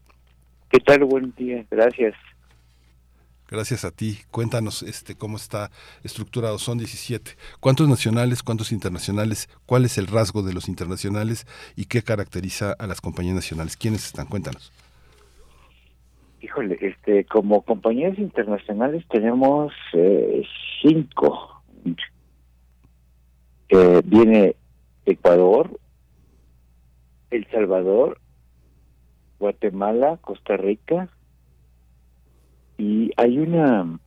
¿Qué 0.71 0.81
tal? 0.81 1.05
Buen 1.05 1.33
día, 1.37 1.65
gracias. 1.71 2.15
Gracias 3.51 3.85
a 3.85 3.91
ti. 3.91 4.19
Cuéntanos 4.31 4.83
este 4.83 5.17
cómo 5.17 5.37
está 5.37 5.71
estructurado. 6.03 6.59
Son 6.59 6.79
17. 6.79 7.33
¿Cuántos 7.61 7.89
nacionales, 7.89 8.43
cuántos 8.43 8.73
internacionales? 8.73 9.49
¿Cuál 9.67 9.85
es 9.85 9.99
el 9.99 10.07
rasgo 10.07 10.43
de 10.43 10.55
los 10.55 10.69
internacionales 10.69 11.47
y 11.77 11.85
qué 11.87 12.03
caracteriza 12.03 12.75
a 12.79 12.87
las 12.87 13.01
compañías 13.01 13.35
nacionales? 13.35 13.77
¿Quiénes 13.77 14.07
están? 14.07 14.27
Cuéntanos. 14.27 14.73
Híjole, 16.41 16.79
este, 16.81 17.25
como 17.25 17.63
compañías 17.63 18.19
internacionales 18.19 19.05
tenemos 19.11 19.73
eh, 19.93 20.43
cinco. 20.83 21.63
Eh, 23.71 24.03
viene 24.05 24.57
Ecuador, 25.07 25.81
El 27.31 27.47
Salvador, 27.51 28.21
Guatemala, 29.39 30.19
Costa 30.21 30.57
Rica, 30.57 31.09
y 32.79 33.11
hay 33.17 33.39
una 33.39 33.99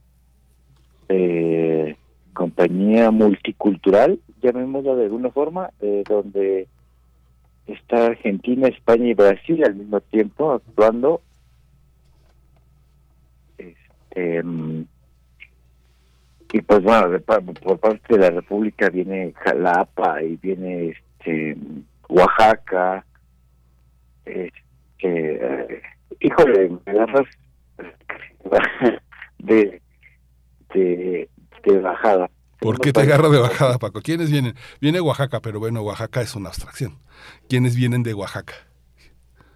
eh, 1.10 1.96
compañía 2.34 3.12
multicultural, 3.12 4.20
llamémosla 4.42 4.96
de 4.96 5.06
alguna 5.06 5.32
forma, 5.32 5.72
eh, 5.82 6.04
donde 6.08 6.68
está 7.66 8.08
Argentina, 8.08 8.68
España 8.68 9.08
y 9.08 9.14
Brasil 9.14 9.64
al 9.64 9.76
mismo 9.76 10.00
tiempo 10.02 10.54
actuando. 10.54 11.22
Este, 13.58 14.44
mm, 14.44 14.86
y 16.54 16.62
pues 16.62 16.84
bueno, 16.84 17.20
por 17.64 17.80
parte 17.80 18.14
de 18.14 18.20
la 18.20 18.30
República 18.30 18.90
viene 18.90 19.34
Jalapa 19.34 20.24
y 20.24 20.38
viene 20.38 20.90
este 20.90 21.58
Oaxaca. 22.08 23.06
Este, 24.26 24.54
eh, 25.02 25.82
híjole, 26.20 26.70
me 26.86 26.92
agarras 26.92 27.28
de, 29.40 29.82
de, 30.74 31.30
de 31.64 31.80
bajada. 31.80 32.30
¿Por 32.60 32.80
qué 32.80 32.92
te 32.92 33.02
agarra 33.02 33.30
de 33.30 33.40
bajada, 33.40 33.78
Paco? 33.78 34.02
¿Quiénes 34.02 34.32
vienen? 34.32 34.56
Viene 34.82 35.00
Oaxaca, 35.00 35.42
pero 35.42 35.60
bueno, 35.60 35.82
Oaxaca 35.82 36.22
es 36.22 36.36
una 36.36 36.50
abstracción. 36.50 36.98
¿Quiénes 37.48 37.76
vienen 37.76 38.04
de 38.04 38.14
Oaxaca? 38.14 38.54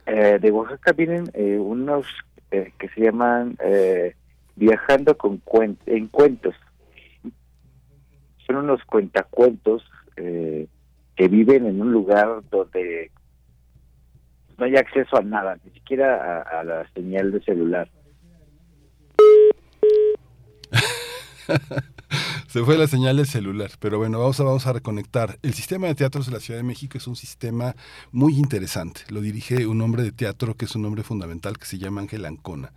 Eh, 0.06 0.38
de 0.40 0.52
Oaxaca 0.52 0.94
vienen 0.94 1.32
eh, 1.34 1.58
unos 1.58 2.06
eh, 2.52 2.74
que 2.78 2.90
se 2.90 3.02
llaman 3.02 3.58
eh, 3.64 4.16
Viajando 4.56 5.18
con 5.18 5.42
en 5.86 6.08
Cuentos. 6.10 6.54
Son 8.46 8.58
unos 8.58 8.84
cuentacuentos 8.84 9.84
eh, 10.18 10.68
que 11.16 11.28
viven 11.28 11.66
en 11.66 11.82
un 11.82 11.92
lugar 11.92 12.42
donde 12.52 13.10
no 14.58 14.66
hay 14.66 14.76
acceso 14.76 15.18
a 15.18 15.22
nada, 15.22 15.58
ni 15.64 15.72
siquiera 15.72 16.42
a, 16.42 16.60
a 16.60 16.64
la 16.64 16.88
señal 16.94 17.32
de 17.32 17.42
celular. 17.42 17.90
Se 22.48 22.64
fue 22.64 22.78
la 22.78 22.88
señal 22.88 23.18
del 23.18 23.28
celular, 23.28 23.72
pero 23.80 23.98
bueno, 23.98 24.20
vamos 24.20 24.40
a, 24.40 24.44
vamos 24.44 24.68
a 24.68 24.74
reconectar. 24.74 25.40
El 25.42 25.54
sistema 25.54 25.88
de 25.88 25.96
teatros 25.96 26.26
de 26.26 26.34
la 26.34 26.40
Ciudad 26.40 26.60
de 26.60 26.64
México 26.64 26.98
es 26.98 27.08
un 27.08 27.16
sistema 27.16 27.76
muy 28.12 28.38
interesante. 28.38 29.02
Lo 29.10 29.22
dirige 29.22 29.66
un 29.68 29.82
hombre 29.82 30.04
de 30.04 30.12
teatro 30.12 30.56
que 30.56 30.66
es 30.66 30.76
un 30.76 30.86
hombre 30.86 31.04
fundamental 31.04 31.58
que 31.58 31.66
se 31.66 31.78
llama 31.78 32.02
Ángel 32.02 32.26
Ancona. 32.26 32.74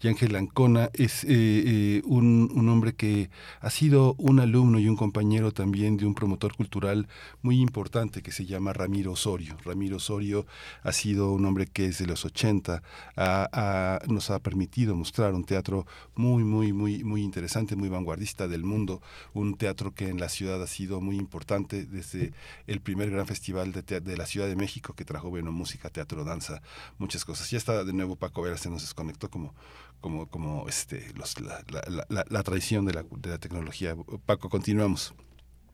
Y 0.00 0.06
Ángel 0.06 0.36
Ancona 0.36 0.90
es 0.92 1.24
eh, 1.24 1.28
eh, 1.30 2.02
un, 2.04 2.50
un, 2.54 2.68
hombre 2.68 2.94
que 2.94 3.30
ha 3.60 3.68
sido 3.68 4.14
un 4.16 4.38
alumno 4.38 4.78
y 4.78 4.88
un 4.88 4.94
compañero 4.94 5.50
también 5.50 5.96
de 5.96 6.06
un 6.06 6.14
promotor 6.14 6.54
cultural 6.54 7.08
muy 7.42 7.60
importante 7.60 8.22
que 8.22 8.30
se 8.30 8.46
llama 8.46 8.72
Ramiro 8.72 9.10
Osorio. 9.10 9.56
Ramiro 9.64 9.96
Osorio 9.96 10.46
ha 10.84 10.92
sido 10.92 11.32
un 11.32 11.44
hombre 11.46 11.66
que 11.66 11.88
desde 11.88 12.06
los 12.06 12.24
80 12.24 12.80
ha, 13.16 13.48
ha, 13.52 13.98
nos 14.06 14.30
ha 14.30 14.38
permitido 14.38 14.94
mostrar 14.94 15.34
un 15.34 15.44
teatro 15.44 15.84
muy, 16.14 16.44
muy, 16.44 16.72
muy, 16.72 17.02
muy 17.02 17.22
interesante, 17.22 17.74
muy 17.74 17.88
vanguardista 17.88 18.46
del 18.46 18.62
mundo, 18.62 19.02
un 19.34 19.56
teatro 19.56 19.94
que 19.94 20.08
en 20.08 20.20
la 20.20 20.28
ciudad 20.28 20.62
ha 20.62 20.68
sido 20.68 21.00
muy 21.00 21.16
importante 21.16 21.84
desde 21.84 22.32
el 22.68 22.80
primer 22.80 23.10
gran 23.10 23.26
festival 23.26 23.72
de, 23.72 23.82
de 23.82 24.16
la 24.16 24.26
Ciudad 24.26 24.46
de 24.46 24.54
México 24.54 24.94
que 24.94 25.04
trajo 25.04 25.28
bueno 25.28 25.50
música, 25.50 25.90
teatro, 25.90 26.22
danza, 26.22 26.62
muchas 26.98 27.24
cosas. 27.24 27.50
Ya 27.50 27.58
está 27.58 27.82
de 27.82 27.92
nuevo 27.92 28.14
Paco 28.14 28.42
Vera, 28.42 28.56
se 28.56 28.70
nos 28.70 28.82
desconectó 28.82 29.28
como 29.28 29.54
como, 30.00 30.28
como 30.28 30.68
este, 30.68 31.06
los, 31.14 31.40
la, 31.40 31.62
la, 31.68 32.04
la, 32.08 32.24
la, 32.28 32.42
traición 32.42 32.84
de 32.84 32.94
la, 32.94 33.04
de 33.10 33.30
la 33.30 33.38
tecnología. 33.38 33.96
Paco, 34.26 34.48
continuamos. 34.48 35.14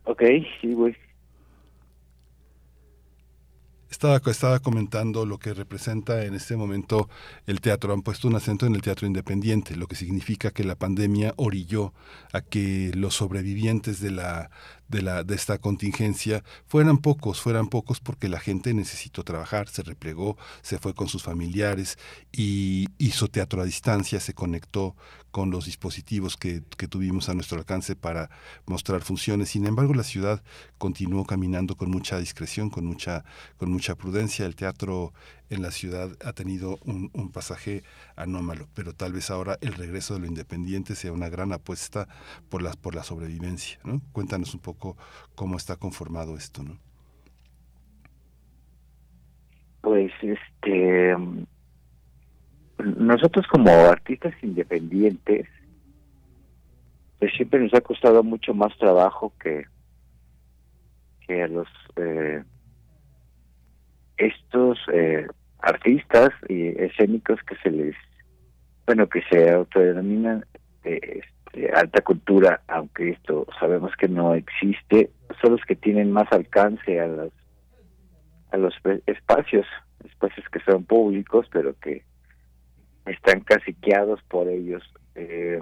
Ok, 0.05 0.23
sí, 0.61 0.73
güey. 0.73 0.95
Estaba, 3.95 4.21
estaba 4.27 4.59
comentando 4.59 5.25
lo 5.25 5.39
que 5.39 5.55
representa 5.55 6.25
en 6.25 6.35
este 6.35 6.57
momento 6.57 7.09
el 7.47 7.61
teatro. 7.61 7.93
Han 7.93 8.03
puesto 8.03 8.27
un 8.27 8.35
acento 8.35 8.67
en 8.67 8.75
el 8.75 8.83
teatro 8.83 9.07
independiente, 9.07 9.77
lo 9.77 9.87
que 9.87 9.95
significa 9.95 10.51
que 10.51 10.65
la 10.65 10.75
pandemia 10.75 11.33
orilló 11.37 11.95
a 12.33 12.41
que 12.41 12.91
los 12.95 13.15
sobrevivientes 13.15 14.01
de 14.01 14.11
la, 14.11 14.51
de, 15.03 15.35
esta 15.35 15.59
contingencia 15.59 16.45
fueran 16.67 16.99
pocos, 16.99 17.41
fueran 17.41 17.69
pocos 17.69 18.01
porque 18.01 18.29
la 18.29 18.41
gente 18.41 18.73
necesitó 18.73 19.25
trabajar, 19.25 19.69
se 19.69 19.83
replegó, 19.83 20.37
se 20.63 20.79
fue 20.79 20.95
con 20.95 21.09
sus 21.09 21.23
familiares 21.23 21.99
y 22.33 22.87
hizo 22.99 23.29
teatro 23.29 23.61
a 23.61 23.65
distancia, 23.65 24.21
se 24.21 24.35
conectó 24.35 24.97
con 25.31 25.51
los 25.51 25.67
dispositivos 25.67 26.37
que, 26.37 26.63
que 26.77 26.87
tuvimos 26.87 27.29
a 27.29 27.35
nuestro 27.35 27.59
alcance 27.59 27.97
para 27.97 28.31
mostrar 28.67 29.03
funciones. 29.03 29.49
Sin 29.51 29.67
embargo, 29.67 29.93
la 29.93 30.05
ciudad 30.05 30.43
continuó 30.79 31.25
caminando 31.25 31.77
con 31.77 31.91
mucha 31.91 32.19
discreción, 32.19 32.71
con 32.71 32.87
mucha, 32.87 33.25
con 33.57 33.71
mucha 33.71 33.97
prudencia. 33.97 34.47
El 34.47 34.55
teatro 34.55 35.13
en 35.51 35.63
la 35.63 35.71
ciudad 35.71 36.11
ha 36.25 36.33
tenido 36.33 36.79
un, 36.85 37.11
un, 37.13 37.31
pasaje 37.31 37.83
anómalo, 38.17 38.67
pero 38.75 38.93
tal 38.93 39.13
vez 39.13 39.31
ahora 39.31 39.59
el 39.61 39.75
regreso 39.75 40.15
de 40.15 40.21
lo 40.21 40.27
independiente 40.27 40.95
sea 40.95 41.13
una 41.13 41.29
gran 41.29 41.53
apuesta 41.53 42.09
por 42.49 42.63
la, 42.63 42.73
por 42.73 42.95
la 42.95 43.03
sobrevivencia. 43.03 43.79
¿no? 43.85 44.01
Cuéntanos 44.13 44.55
un 44.55 44.61
poco 44.61 44.97
cómo 45.35 45.57
está 45.57 45.77
conformado 45.77 46.37
esto. 46.37 46.63
¿no? 46.63 46.79
Pues 49.81 50.13
este 50.23 51.15
nosotros 52.79 53.47
como 53.47 53.71
artistas 53.71 54.35
independientes 54.43 55.49
pues 57.19 57.33
siempre 57.37 57.61
nos 57.61 57.73
ha 57.73 57.81
costado 57.81 58.23
mucho 58.23 58.53
más 58.53 58.77
trabajo 58.79 59.33
que 59.39 59.67
que 61.27 61.43
a 61.43 61.49
los 61.49 61.69
eh, 61.97 62.43
estos 64.17 64.79
eh, 64.93 65.27
artistas 65.61 66.31
y 66.49 66.69
escénicos 66.83 67.41
que 67.43 67.57
se 67.57 67.71
les 67.71 67.95
bueno 68.87 69.09
que 69.09 69.23
se 69.31 69.51
autodenominan 69.51 70.45
eh, 70.85 71.23
este, 71.47 71.73
alta 71.73 72.03
cultura 72.03 72.61
aunque 72.69 73.11
esto 73.11 73.47
sabemos 73.59 73.93
que 73.97 74.09
no 74.09 74.35
existe 74.35 75.11
son 75.41 75.53
los 75.53 75.63
que 75.63 75.77
tienen 75.77 76.13
más 76.13 76.31
alcance 76.33 77.01
a 77.01 77.07
las 77.07 77.33
a 78.55 78.57
los 78.57 78.75
espacios, 79.07 79.67
espacios 80.05 80.47
que 80.51 80.61
son 80.61 80.85
públicos, 80.85 81.47
pero 81.53 81.75
que 81.81 82.05
están 83.05 83.41
caciqueados 83.41 84.23
por 84.29 84.49
ellos. 84.49 84.83
Eh, 85.17 85.61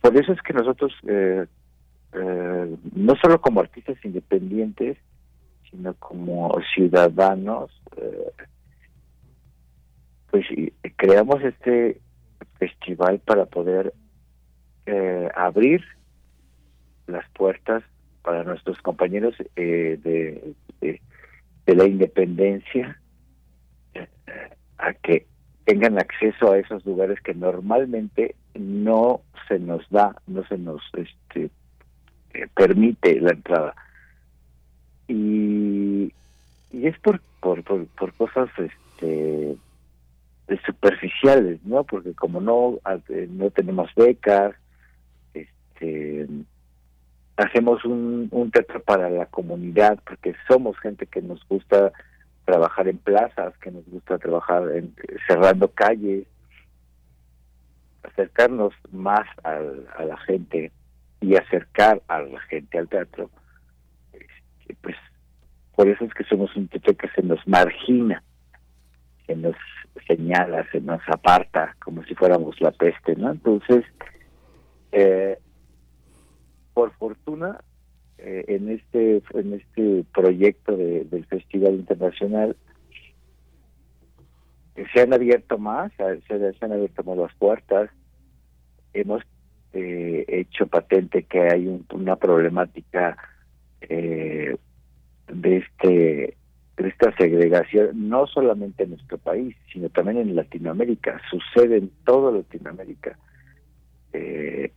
por 0.00 0.16
eso 0.16 0.32
es 0.32 0.40
que 0.40 0.54
nosotros, 0.54 0.92
eh, 1.06 1.46
eh, 2.14 2.76
no 2.94 3.14
solo 3.16 3.40
como 3.40 3.60
artistas 3.60 4.02
independientes, 4.02 4.96
sino 5.70 5.94
como 5.94 6.56
ciudadanos, 6.74 7.70
eh, 7.96 8.32
pues 10.30 10.46
creamos 10.96 11.42
este 11.42 12.00
festival 12.58 13.20
para 13.20 13.46
poder 13.46 13.92
abrir 15.36 15.84
las 17.06 17.28
puertas 17.30 17.84
para 18.22 18.42
nuestros 18.42 18.78
compañeros 18.82 19.34
de, 19.54 20.54
de, 20.80 21.00
la 21.66 21.84
independencia 21.84 23.00
a 24.78 24.92
que 24.94 25.26
tengan 25.64 25.98
acceso 25.98 26.52
a 26.52 26.58
esos 26.58 26.84
lugares 26.84 27.20
que 27.20 27.34
normalmente 27.34 28.34
no 28.54 29.22
se 29.46 29.58
nos 29.58 29.88
da, 29.90 30.16
no 30.26 30.44
se 30.46 30.58
nos 30.58 30.82
este, 30.94 31.50
eh, 32.34 32.46
permite 32.54 33.20
la 33.20 33.32
entrada. 33.32 33.74
Y, 35.10 36.12
es 36.72 36.96
por, 37.00 37.20
por, 37.40 37.64
por, 37.64 38.12
cosas 38.14 38.48
este, 38.58 39.56
superficiales, 40.64 41.58
¿no? 41.64 41.82
Porque 41.82 42.14
como 42.14 42.40
no, 42.40 42.78
eh, 43.08 43.26
no 43.28 43.50
tenemos 43.50 43.92
becas, 43.96 44.54
este, 45.34 46.28
hacemos 47.36 47.84
un, 47.84 48.28
un 48.30 48.50
teatro 48.52 48.80
para 48.82 49.10
la 49.10 49.26
comunidad, 49.26 49.98
porque 50.06 50.36
somos 50.46 50.78
gente 50.78 51.06
que 51.06 51.22
nos 51.22 51.44
gusta 51.48 51.90
trabajar 52.44 52.86
en 52.86 52.98
plazas, 52.98 53.56
que 53.58 53.72
nos 53.72 53.84
gusta 53.86 54.16
trabajar 54.18 54.62
en, 54.76 54.94
cerrando 55.26 55.72
calles, 55.72 56.24
acercarnos 58.04 58.72
más 58.92 59.26
a 59.42 59.58
la 60.04 60.16
gente 60.18 60.70
y 61.20 61.34
acercar 61.34 62.00
a 62.06 62.20
la 62.20 62.40
gente 62.42 62.78
al 62.78 62.88
teatro, 62.88 63.28
pues 64.80 64.96
por 65.74 65.88
eso 65.88 66.04
es 66.04 66.14
que 66.14 66.24
somos 66.24 66.54
un 66.56 66.68
teatro 66.68 66.96
que 66.96 67.08
se 67.08 67.22
nos 67.22 67.46
margina, 67.46 68.22
se 69.26 69.36
nos 69.36 69.56
señala, 70.06 70.66
se 70.70 70.80
nos 70.80 71.00
aparta, 71.08 71.76
como 71.82 72.04
si 72.04 72.14
fuéramos 72.14 72.60
la 72.60 72.70
peste, 72.70 73.16
¿no? 73.16 73.30
Entonces, 73.30 73.84
eh, 74.92 75.38
por 76.74 76.92
fortuna, 76.96 77.60
eh, 78.18 78.44
en 78.48 78.70
este 78.70 79.22
en 79.34 79.54
este 79.54 80.04
proyecto 80.12 80.76
del 80.76 81.24
Festival 81.26 81.74
Internacional 81.74 82.56
se 84.92 85.00
han 85.00 85.12
abierto 85.12 85.58
más, 85.58 85.92
se, 85.96 86.04
han 86.60 86.72
abierto 86.72 87.02
más 87.04 87.16
las 87.16 87.34
puertas, 87.34 87.90
hemos 88.92 89.22
eh, 89.72 90.24
hecho 90.28 90.66
patente 90.66 91.22
que 91.24 91.40
hay 91.40 91.82
una 91.92 92.16
problemática 92.16 93.16
eh, 93.82 94.56
de 95.28 95.56
este 95.56 96.36
de 96.76 96.88
esta 96.88 97.14
segregación 97.16 98.08
no 98.08 98.26
solamente 98.26 98.84
en 98.84 98.90
nuestro 98.90 99.18
país 99.18 99.54
sino 99.72 99.88
también 99.90 100.18
en 100.18 100.34
Latinoamérica. 100.34 101.20
Sucede 101.30 101.78
en 101.78 101.90
toda 102.04 102.32
Latinoamérica. 102.32 103.18
Eh, 104.12 104.72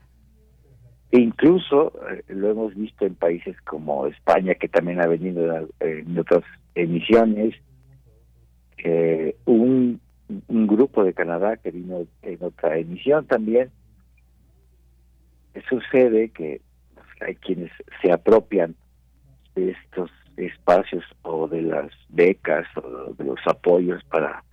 incluso 1.11 1.93
eh, 2.09 2.23
lo 2.27 2.51
hemos 2.51 2.75
visto 2.75 3.05
en 3.05 3.15
países 3.15 3.59
como 3.61 4.07
España, 4.07 4.55
que 4.55 4.67
también 4.67 5.01
ha 5.01 5.07
venido 5.07 5.69
en 5.79 6.17
otras 6.19 6.43
emisiones, 6.75 7.55
un, 9.45 10.01
un 10.47 10.67
grupo 10.67 11.03
de 11.03 11.13
Canadá 11.13 11.57
que 11.57 11.71
vino 11.71 12.05
en 12.21 12.37
otra 12.43 12.77
emisión 12.77 13.25
también. 13.25 13.71
Sucede 15.69 16.29
que 16.29 16.61
pues, 16.95 17.07
hay 17.21 17.35
quienes 17.35 17.71
se 18.01 18.11
apropian 18.11 18.75
de 19.55 19.71
estos 19.71 20.11
espacios 20.37 21.03
o 21.21 21.47
de 21.47 21.61
las 21.61 21.91
becas 22.09 22.65
o 22.77 23.13
de 23.13 23.23
los 23.23 23.39
apoyos 23.45 24.03
para 24.05 24.43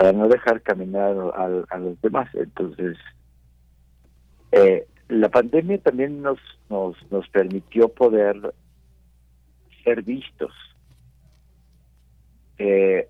para 0.00 0.12
no 0.12 0.28
dejar 0.28 0.62
caminar 0.62 1.14
a, 1.34 1.78
los 1.78 2.00
demás. 2.00 2.34
Entonces, 2.34 2.96
eh, 4.50 4.86
la 5.08 5.28
pandemia 5.28 5.76
también 5.76 6.22
nos, 6.22 6.38
nos, 6.70 6.96
nos 7.10 7.28
permitió 7.28 7.90
poder 7.90 8.54
ser 9.84 10.02
vistos. 10.02 10.54
Eh, 12.56 13.08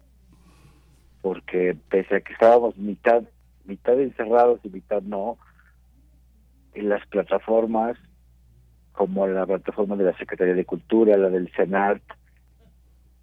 porque 1.22 1.76
pese 1.90 2.16
a 2.16 2.20
que 2.22 2.32
estábamos 2.32 2.76
mitad, 2.76 3.22
mitad 3.66 4.00
encerrados 4.00 4.58
y 4.64 4.70
mitad 4.70 5.02
no, 5.02 5.38
en 6.74 6.88
las 6.88 7.06
plataformas 7.06 7.96
como 9.00 9.26
la 9.26 9.46
plataforma 9.46 9.96
de 9.96 10.04
la 10.04 10.18
Secretaría 10.18 10.52
de 10.52 10.66
Cultura, 10.66 11.16
la 11.16 11.30
del 11.30 11.50
Senart, 11.52 12.02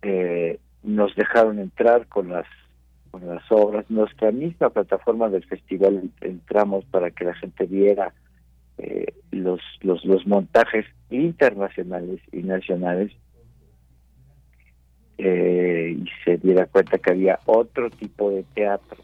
eh, 0.01 0.57
nos 0.81 1.15
dejaron 1.15 1.59
entrar 1.59 2.07
con 2.07 2.29
las 2.29 2.47
con 3.11 3.27
las 3.27 3.43
obras. 3.51 3.85
Nuestra 3.87 4.31
misma 4.31 4.71
plataforma 4.71 5.29
del 5.29 5.45
festival 5.45 6.09
entramos 6.21 6.83
para 6.85 7.11
que 7.11 7.25
la 7.25 7.35
gente 7.35 7.67
viera 7.67 8.11
eh, 8.79 9.13
los, 9.29 9.61
los, 9.81 10.25
montajes 10.25 10.87
internacionales 11.11 12.21
y 12.31 12.41
nacionales 12.41 13.11
eh, 15.19 15.95
y 15.95 16.09
se 16.25 16.37
diera 16.37 16.65
cuenta 16.65 16.97
que 16.97 17.11
había 17.11 17.39
otro 17.45 17.91
tipo 17.91 18.31
de 18.31 18.41
teatro. 18.55 18.97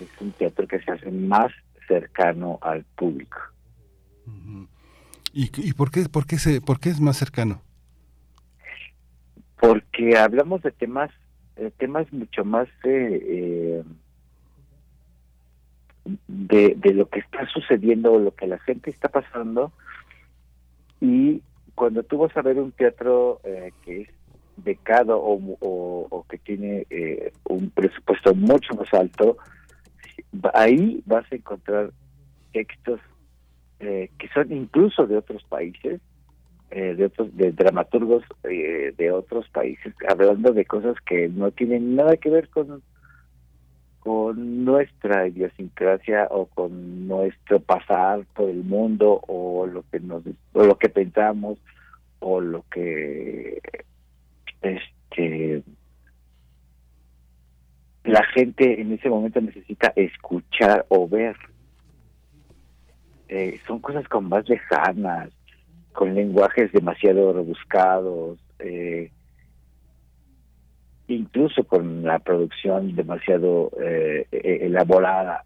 Es 0.00 0.08
un 0.20 0.32
teatro 0.32 0.66
que 0.66 0.80
se 0.80 0.90
hace 0.90 1.12
más 1.12 1.52
cercano 1.86 2.58
al 2.62 2.82
público. 2.96 3.38
¿Y, 5.38 5.52
y 5.56 5.72
por, 5.72 5.92
qué, 5.92 6.08
por, 6.08 6.26
qué 6.26 6.36
se, 6.36 6.60
por 6.60 6.80
qué 6.80 6.88
es 6.88 7.00
más 7.00 7.16
cercano? 7.16 7.62
Porque 9.60 10.18
hablamos 10.18 10.62
de 10.62 10.72
temas, 10.72 11.12
temas 11.76 12.12
mucho 12.12 12.44
más 12.44 12.66
eh, 12.82 13.20
eh 13.22 13.82
de, 16.26 16.74
de 16.76 16.92
lo 16.92 17.08
que 17.08 17.20
está 17.20 17.46
sucediendo 17.46 18.14
o 18.14 18.18
lo 18.18 18.34
que 18.34 18.48
la 18.48 18.58
gente 18.58 18.90
está 18.90 19.10
pasando 19.10 19.70
y 21.00 21.40
cuando 21.76 22.02
tú 22.02 22.18
vas 22.18 22.36
a 22.36 22.42
ver 22.42 22.58
un 22.58 22.72
teatro 22.72 23.40
eh, 23.44 23.70
que 23.84 24.00
es 24.02 24.08
becado 24.56 25.20
o, 25.22 25.38
o, 25.60 26.26
que 26.28 26.38
tiene 26.38 26.84
eh, 26.90 27.32
un 27.44 27.70
presupuesto 27.70 28.34
mucho 28.34 28.74
más 28.74 28.92
alto, 28.92 29.36
ahí 30.52 31.00
vas 31.06 31.30
a 31.30 31.36
encontrar 31.36 31.92
textos 32.52 32.98
eh, 33.80 34.10
que 34.18 34.28
son 34.28 34.52
incluso 34.52 35.06
de 35.06 35.16
otros 35.16 35.42
países, 35.44 36.00
de 36.70 37.02
otros 37.06 37.34
de 37.34 37.50
dramaturgos 37.52 38.22
de 38.42 39.10
otros 39.10 39.48
países, 39.48 39.94
hablando 40.06 40.52
de 40.52 40.66
cosas 40.66 40.96
que 41.06 41.26
no 41.28 41.50
tienen 41.50 41.96
nada 41.96 42.18
que 42.18 42.28
ver 42.28 42.50
con 42.50 42.82
con 44.00 44.64
nuestra 44.64 45.28
idiosincrasia 45.28 46.28
o 46.30 46.46
con 46.46 47.06
nuestro 47.08 47.60
pasar 47.60 48.24
por 48.34 48.48
el 48.48 48.64
mundo 48.64 49.20
o 49.26 49.66
lo 49.66 49.84
que 49.90 50.00
nos 50.00 50.22
o 50.52 50.64
lo 50.64 50.78
que 50.78 50.88
pensamos 50.88 51.58
o 52.20 52.40
lo 52.40 52.64
que 52.70 53.60
este 54.62 55.62
la 58.04 58.24
gente 58.34 58.80
en 58.80 58.92
ese 58.92 59.10
momento 59.10 59.40
necesita 59.40 59.92
escuchar 59.94 60.86
o 60.88 61.06
ver 61.06 61.36
eh, 63.28 63.60
son 63.66 63.80
cosas 63.80 64.08
con 64.08 64.28
más 64.28 64.48
lejanas 64.48 65.30
con 65.92 66.14
lenguajes 66.14 66.72
demasiado 66.72 67.32
rebuscados 67.32 68.38
eh, 68.60 69.10
incluso 71.08 71.64
con 71.64 72.02
la 72.02 72.18
producción 72.18 72.94
demasiado 72.94 73.70
eh, 73.82 74.26
e-, 74.30 74.66
elaborada. 74.66 75.44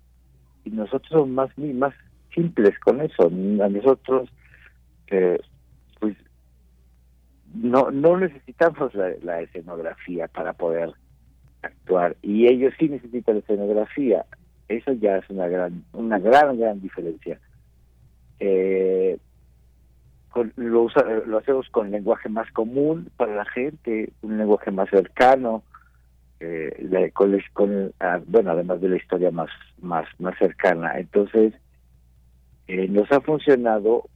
Y 0.65 0.71
nosotros 0.71 1.09
somos 1.11 1.29
más, 1.29 1.59
más 1.59 1.95
simples 2.35 2.79
con 2.81 3.01
eso. 3.01 3.27
A 3.27 3.69
nosotros, 3.69 4.29
eh, 5.09 5.41
pues, 6.01 6.17
no, 7.55 7.91
no 7.91 8.19
necesitamos 8.19 8.93
la, 8.95 9.41
escenografía 9.41 10.29
para 10.29 10.53
poder 10.53 10.93
actuar. 11.63 12.17
Y 12.23 12.47
ellos 12.47 12.75
sí 12.79 12.89
necesitan 12.89 13.37
la 13.37 13.41
escenografía. 13.41 14.25
Eso 14.69 14.93
ya 14.93 15.19
es 15.19 15.31
una 15.31 15.49
gran, 15.49 15.85
una 15.93 16.19
gran, 16.19 16.59
gran 16.59 16.81
diferencia. 16.81 17.39
Eh, 18.45 19.19
lo, 20.57 20.89
lo 21.27 21.39
hacemos 21.39 21.69
con 21.69 21.93
lenguaje 21.93 22.29
más 22.29 22.51
común 22.51 23.09
para 23.17 23.37
la 23.37 23.45
gente, 23.45 24.13
un 24.23 24.37
lenguaje 24.37 24.73
más 24.73 24.91
cercano, 24.91 25.63
eh, 26.41 27.13
con, 27.13 27.95
ah, 28.01 28.21
bueno, 28.27 28.51
además 28.51 28.81
de 28.81 28.89
la 28.89 28.97
historia 28.97 29.31
más, 29.31 29.49
más, 29.81 30.09
más 30.19 30.37
cercana. 30.39 30.99
Entonces, 30.99 31.55
eh, 32.67 32.89
nos 32.89 33.13
ha 33.13 33.21
funcionado 33.21 34.09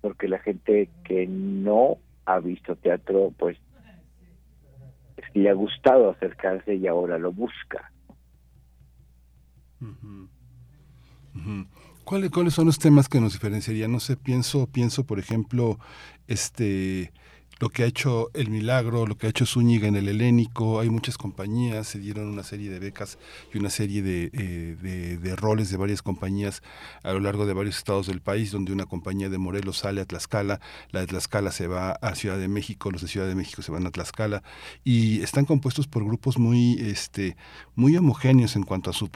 porque 0.00 0.26
la 0.26 0.40
gente 0.40 0.88
que 1.04 1.28
no 1.28 1.98
ha 2.24 2.40
visto 2.40 2.74
teatro, 2.74 3.32
pues 3.38 3.56
le 5.34 5.48
ha 5.48 5.54
gustado 5.54 6.10
acercarse 6.10 6.74
y 6.74 6.88
ahora 6.88 7.18
lo 7.18 7.32
busca. 7.32 7.92
¿Cuáles, 12.08 12.30
¿Cuáles 12.30 12.54
son 12.54 12.64
los 12.64 12.78
temas 12.78 13.06
que 13.06 13.20
nos 13.20 13.34
diferenciarían? 13.34 13.92
No 13.92 14.00
sé, 14.00 14.16
pienso, 14.16 14.66
pienso, 14.66 15.04
por 15.04 15.18
ejemplo, 15.18 15.78
este 16.26 17.12
lo 17.60 17.70
que 17.70 17.82
ha 17.82 17.86
hecho 17.86 18.30
El 18.34 18.50
Milagro, 18.50 19.06
lo 19.06 19.16
que 19.16 19.26
ha 19.26 19.30
hecho 19.30 19.46
Zúñiga 19.46 19.88
en 19.88 19.96
el 19.96 20.08
Helénico, 20.08 20.80
hay 20.80 20.90
muchas 20.90 21.18
compañías, 21.18 21.88
se 21.88 21.98
dieron 21.98 22.28
una 22.28 22.42
serie 22.42 22.70
de 22.70 22.78
becas 22.78 23.18
y 23.52 23.58
una 23.58 23.70
serie 23.70 24.02
de, 24.02 24.30
eh, 24.32 25.18
de, 25.20 25.36
roles 25.36 25.70
de 25.70 25.76
varias 25.76 26.02
compañías 26.02 26.62
a 27.02 27.12
lo 27.12 27.20
largo 27.20 27.46
de 27.46 27.54
varios 27.54 27.76
estados 27.76 28.06
del 28.06 28.20
país, 28.20 28.50
donde 28.50 28.72
una 28.72 28.86
compañía 28.86 29.28
de 29.28 29.38
Morelos 29.38 29.78
sale 29.78 30.00
a 30.00 30.04
Tlaxcala, 30.04 30.60
la 30.90 31.00
de 31.00 31.06
Tlaxcala 31.06 31.52
se 31.52 31.66
va 31.66 31.92
a 31.92 32.14
Ciudad 32.14 32.38
de 32.38 32.48
México, 32.48 32.90
los 32.90 33.02
de 33.02 33.08
Ciudad 33.08 33.26
de 33.26 33.34
México 33.34 33.62
se 33.62 33.72
van 33.72 33.86
a 33.86 33.90
Tlaxcala, 33.90 34.42
y 34.84 35.20
están 35.22 35.44
compuestos 35.44 35.86
por 35.86 36.04
grupos 36.04 36.38
muy, 36.38 36.74
este, 36.80 37.36
muy 37.74 37.96
homogéneos 37.96 38.56
en 38.56 38.62
cuanto 38.62 38.90
a 38.90 38.92
su 38.92 39.08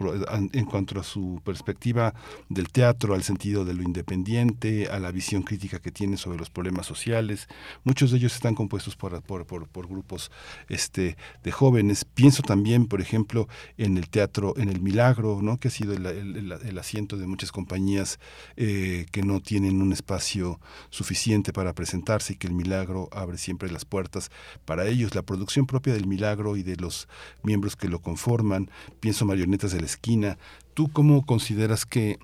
en 0.53 0.65
cuanto 0.65 0.99
a 0.99 1.05
su 1.05 1.41
perspectiva 1.45 2.15
del 2.49 2.71
teatro, 2.71 3.15
al 3.15 3.23
sentido 3.23 3.65
de 3.65 3.75
lo 3.75 3.83
independiente, 3.83 4.89
a 4.89 4.99
la 4.99 5.13
visión 5.13 5.43
crítica 5.43 5.79
que 5.81 5.91
tiene 5.91 6.17
sobre 6.17 6.39
los 6.39 6.51
problemas 6.51 6.87
sociales. 6.87 7.49
Muchos 7.85 8.11
de 8.11 8.19
ellos 8.19 8.32
están 8.35 8.55
compuestos 8.55 8.97
por, 8.97 9.23
por, 9.23 9.47
por, 9.47 9.88
grupos 9.88 10.31
este, 10.68 11.16
de 11.42 11.53
jóvenes. 11.53 12.05
Pienso 12.05 12.42
también, 12.42 12.87
por 12.87 13.01
ejemplo, 13.01 13.49
en 13.77 13.97
el 13.97 14.09
teatro, 14.09 14.55
en 14.57 14.68
el 14.68 14.81
Milagro, 14.81 15.40
¿no? 15.42 15.59
que 15.59 15.68
ha 15.68 15.71
sido 15.71 15.92
el, 15.92 16.07
el, 16.07 16.79
asiento 16.79 17.16
de 17.16 17.27
muchas 17.27 17.53
compañías 17.53 18.18
eh, 18.57 19.07
que 19.12 19.23
no 19.23 19.40
tienen 19.40 19.83
un 19.83 19.92
espacio 19.92 20.61
suficiente 20.90 21.53
para 21.53 21.75
presentarse 21.75 22.33
y 22.33 22.37
que 22.37 22.47
el 22.47 22.55
Milagro 22.55 23.09
abre 23.12 23.38
siempre 23.38 23.71
las 23.71 23.85
puertas 23.85 24.31
para 24.64 24.87
ellos. 24.87 25.14
La 25.14 25.23
producción 25.23 25.66
propia 25.66 25.95
del 25.95 26.07
Milagro 26.07 26.57
y 26.57 26.62
de 26.62 26.77
los 26.77 27.09
miembros 27.42 27.77
que 27.77 27.88
lo 27.88 28.01
conforman, 28.01 28.71
pienso 29.01 29.25
Marionetas 29.25 29.73
de 29.73 29.81
la 29.81 29.87
Esquina. 29.87 30.38
¿Tú 30.75 30.90
cómo 30.90 31.25
consideras 31.27 31.85
que 31.87 32.18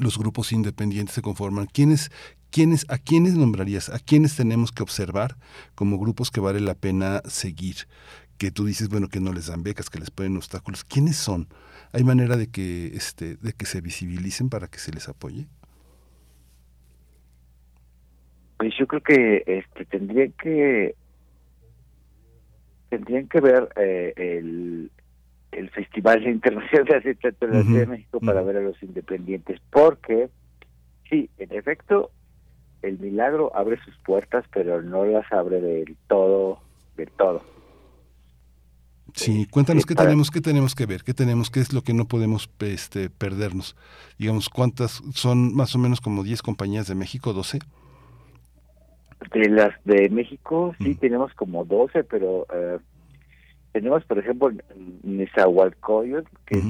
los 0.00 0.18
grupos 0.18 0.52
independientes 0.52 1.14
se 1.14 1.22
conforman? 1.22 1.66
¿Quiénes, 1.66 2.10
¿quiénes, 2.50 2.86
¿a 2.88 2.98
quiénes 2.98 3.34
nombrarías? 3.34 3.88
¿A 3.88 3.98
quiénes 3.98 4.36
tenemos 4.36 4.72
que 4.72 4.82
observar 4.82 5.36
como 5.74 5.98
grupos 5.98 6.30
que 6.30 6.40
vale 6.40 6.60
la 6.60 6.74
pena 6.74 7.22
seguir? 7.26 7.76
Que 8.38 8.50
tú 8.50 8.66
dices, 8.66 8.88
bueno, 8.88 9.08
que 9.08 9.20
no 9.20 9.32
les 9.32 9.46
dan 9.46 9.62
becas, 9.62 9.90
que 9.90 9.98
les 9.98 10.10
ponen 10.10 10.36
obstáculos. 10.36 10.84
¿Quiénes 10.84 11.16
son? 11.16 11.48
¿Hay 11.92 12.04
manera 12.04 12.36
de 12.36 12.48
que, 12.48 12.88
este, 12.88 13.36
de 13.36 13.52
que 13.52 13.66
se 13.66 13.80
visibilicen 13.80 14.48
para 14.48 14.68
que 14.68 14.78
se 14.78 14.92
les 14.92 15.08
apoye? 15.08 15.46
Pues 18.58 18.74
yo 18.78 18.86
creo 18.86 19.02
que 19.02 19.44
este, 19.46 19.84
tendría 19.84 20.28
que 20.28 20.94
tendrían 22.88 23.28
que 23.28 23.40
ver 23.40 23.68
eh, 23.76 24.12
el, 24.16 24.90
el 25.52 25.70
Festival 25.70 26.26
Internacional 26.26 27.02
de 27.02 27.14
Teatro 27.14 27.48
de 27.48 27.64
de 27.64 27.86
México 27.86 28.20
para 28.20 28.42
ver 28.42 28.56
a 28.56 28.60
los 28.60 28.80
independientes, 28.82 29.60
porque 29.70 30.28
sí, 31.08 31.28
en 31.38 31.52
efecto, 31.52 32.10
el 32.82 32.98
milagro 32.98 33.54
abre 33.54 33.78
sus 33.84 33.96
puertas, 33.98 34.44
pero 34.52 34.82
no 34.82 35.04
las 35.04 35.30
abre 35.32 35.60
del 35.60 35.96
todo, 36.08 36.60
del 36.96 37.10
todo. 37.10 37.42
Sí, 39.14 39.46
cuéntanos 39.50 39.86
qué 39.86 39.94
tenemos, 39.94 40.30
qué 40.30 40.40
tenemos 40.42 40.74
que 40.74 40.84
ver, 40.84 41.02
qué 41.02 41.14
tenemos, 41.14 41.50
qué 41.50 41.60
es 41.60 41.72
lo 41.72 41.82
que 41.82 41.94
no 41.94 42.06
podemos 42.06 42.50
este, 42.60 43.08
perdernos. 43.08 43.74
Digamos, 44.18 44.50
¿cuántas 44.50 45.02
son 45.14 45.54
más 45.54 45.74
o 45.74 45.78
menos 45.78 46.02
como 46.02 46.22
10 46.22 46.42
compañías 46.42 46.86
de 46.86 46.94
México, 46.94 47.32
12? 47.32 47.60
De 49.32 49.48
las 49.48 49.72
de 49.84 50.10
México 50.10 50.74
sí 50.78 50.90
mm. 50.90 50.96
tenemos 50.96 51.32
como 51.34 51.64
12, 51.64 52.04
pero 52.04 52.46
eh, 52.52 52.78
tenemos, 53.76 54.02
por 54.04 54.18
ejemplo, 54.18 54.50
Nezahualcóyotl, 55.02 56.30
que 56.46 56.56
es 56.56 56.64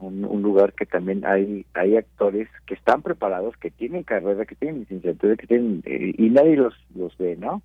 un, 0.00 0.42
lugar 0.42 0.72
que 0.72 0.86
también 0.86 1.22
hay 1.26 1.66
hay 1.74 1.98
actores 1.98 2.48
que 2.64 2.72
están 2.72 3.02
preparados, 3.02 3.54
que 3.58 3.70
tienen 3.70 4.04
carrera, 4.04 4.46
que 4.46 4.54
tienen 4.54 4.80
licenciatura, 4.80 5.36
que 5.36 5.46
tienen 5.46 5.82
eh, 5.84 6.14
y 6.16 6.30
nadie 6.30 6.56
los 6.56 6.72
los 6.94 7.14
ve, 7.18 7.36
¿no? 7.36 7.60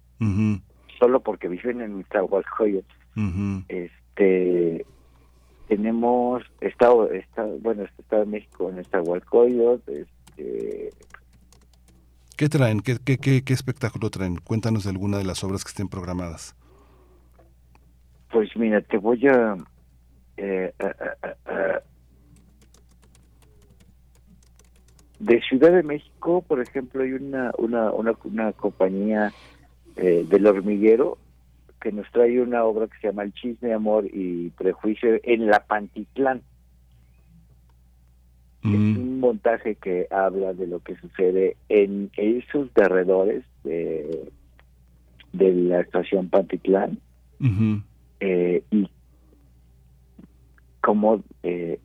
Solo 0.99 1.21
porque 1.21 1.47
viven 1.47 1.80
en 1.80 1.99
Nezahualcóyotl. 1.99 2.93
Este 3.69 4.86
tenemos 5.69 6.43
estado 6.60 7.10
estado 7.12 7.58
bueno 7.60 7.84
estado 7.84 8.25
de 8.25 8.30
México 8.30 8.69
en 8.71 8.75
Nezahualcóyotl, 8.75 9.89
este 9.89 10.89
¿Qué 12.36 12.49
traen? 12.49 12.82
¿Qué, 12.82 12.97
qué, 13.01 13.17
qué, 13.17 13.41
¿Qué 13.41 13.54
espectáculo 13.54 14.10
traen? 14.10 14.36
Cuéntanos 14.36 14.84
de 14.84 14.89
alguna 14.89 15.17
de 15.17 15.23
las 15.23 15.45
obras 15.45 15.63
que 15.63 15.69
estén 15.69 15.88
programadas. 15.88 16.56
Pues 18.31 18.55
mira, 18.55 18.81
te 18.81 18.97
voy 18.97 19.27
a... 19.27 19.57
Eh, 20.37 20.73
de 25.19 25.41
Ciudad 25.41 25.71
de 25.71 25.83
México, 25.83 26.43
por 26.47 26.61
ejemplo, 26.61 27.03
hay 27.03 27.13
una, 27.13 27.51
una, 27.57 27.91
una, 27.91 28.13
una 28.23 28.53
compañía 28.53 29.31
eh, 29.95 30.25
del 30.27 30.47
hormiguero 30.47 31.17
que 31.79 31.91
nos 31.91 32.09
trae 32.11 32.41
una 32.41 32.63
obra 32.63 32.87
que 32.87 32.97
se 32.99 33.07
llama 33.07 33.23
El 33.23 33.33
chisme, 33.33 33.73
amor 33.73 34.05
y 34.11 34.49
prejuicio 34.51 35.19
en 35.23 35.47
La 35.47 35.65
Pantitlán. 35.65 36.41
Es 38.63 38.69
mm. 38.69 38.97
un 38.97 39.19
montaje 39.19 39.75
que 39.75 40.07
habla 40.09 40.53
de 40.53 40.67
lo 40.67 40.79
que 40.79 40.95
sucede 40.95 41.57
en 41.69 42.11
esos 42.15 42.73
derredores 42.73 43.43
de, 43.63 44.31
de 45.33 45.53
la 45.53 45.81
estación 45.81 46.29
Pantitlán 46.29 46.99
eh, 48.21 48.63
y 48.69 48.88
cómo, 50.79 51.23
eh, 51.41 51.79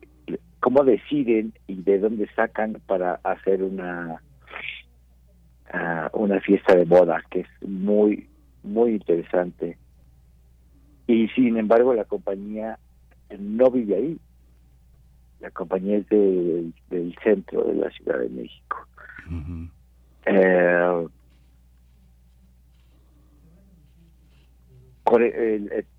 cómo 0.59 0.83
deciden 0.83 1.53
y 1.65 1.81
de 1.81 1.97
dónde 1.97 2.29
sacan 2.35 2.79
para 2.85 3.15
hacer 3.23 3.63
una 3.63 4.21
ah, 5.73 6.09
una 6.13 6.39
fiesta 6.39 6.75
de 6.75 6.85
boda 6.85 7.23
que 7.31 7.41
es 7.41 7.47
muy 7.67 8.29
muy 8.63 8.91
interesante. 8.91 9.77
Y 11.07 11.27
sin 11.29 11.57
embargo 11.57 11.93
la 11.93 12.05
compañía 12.05 12.77
no 13.39 13.71
vive 13.71 13.95
ahí. 13.95 14.19
La 15.39 15.49
compañía 15.51 15.97
es 15.97 16.07
del 16.09 17.15
centro 17.23 17.63
de 17.63 17.75
la 17.75 17.89
Ciudad 17.91 18.19
de 18.19 18.29
México 18.29 18.87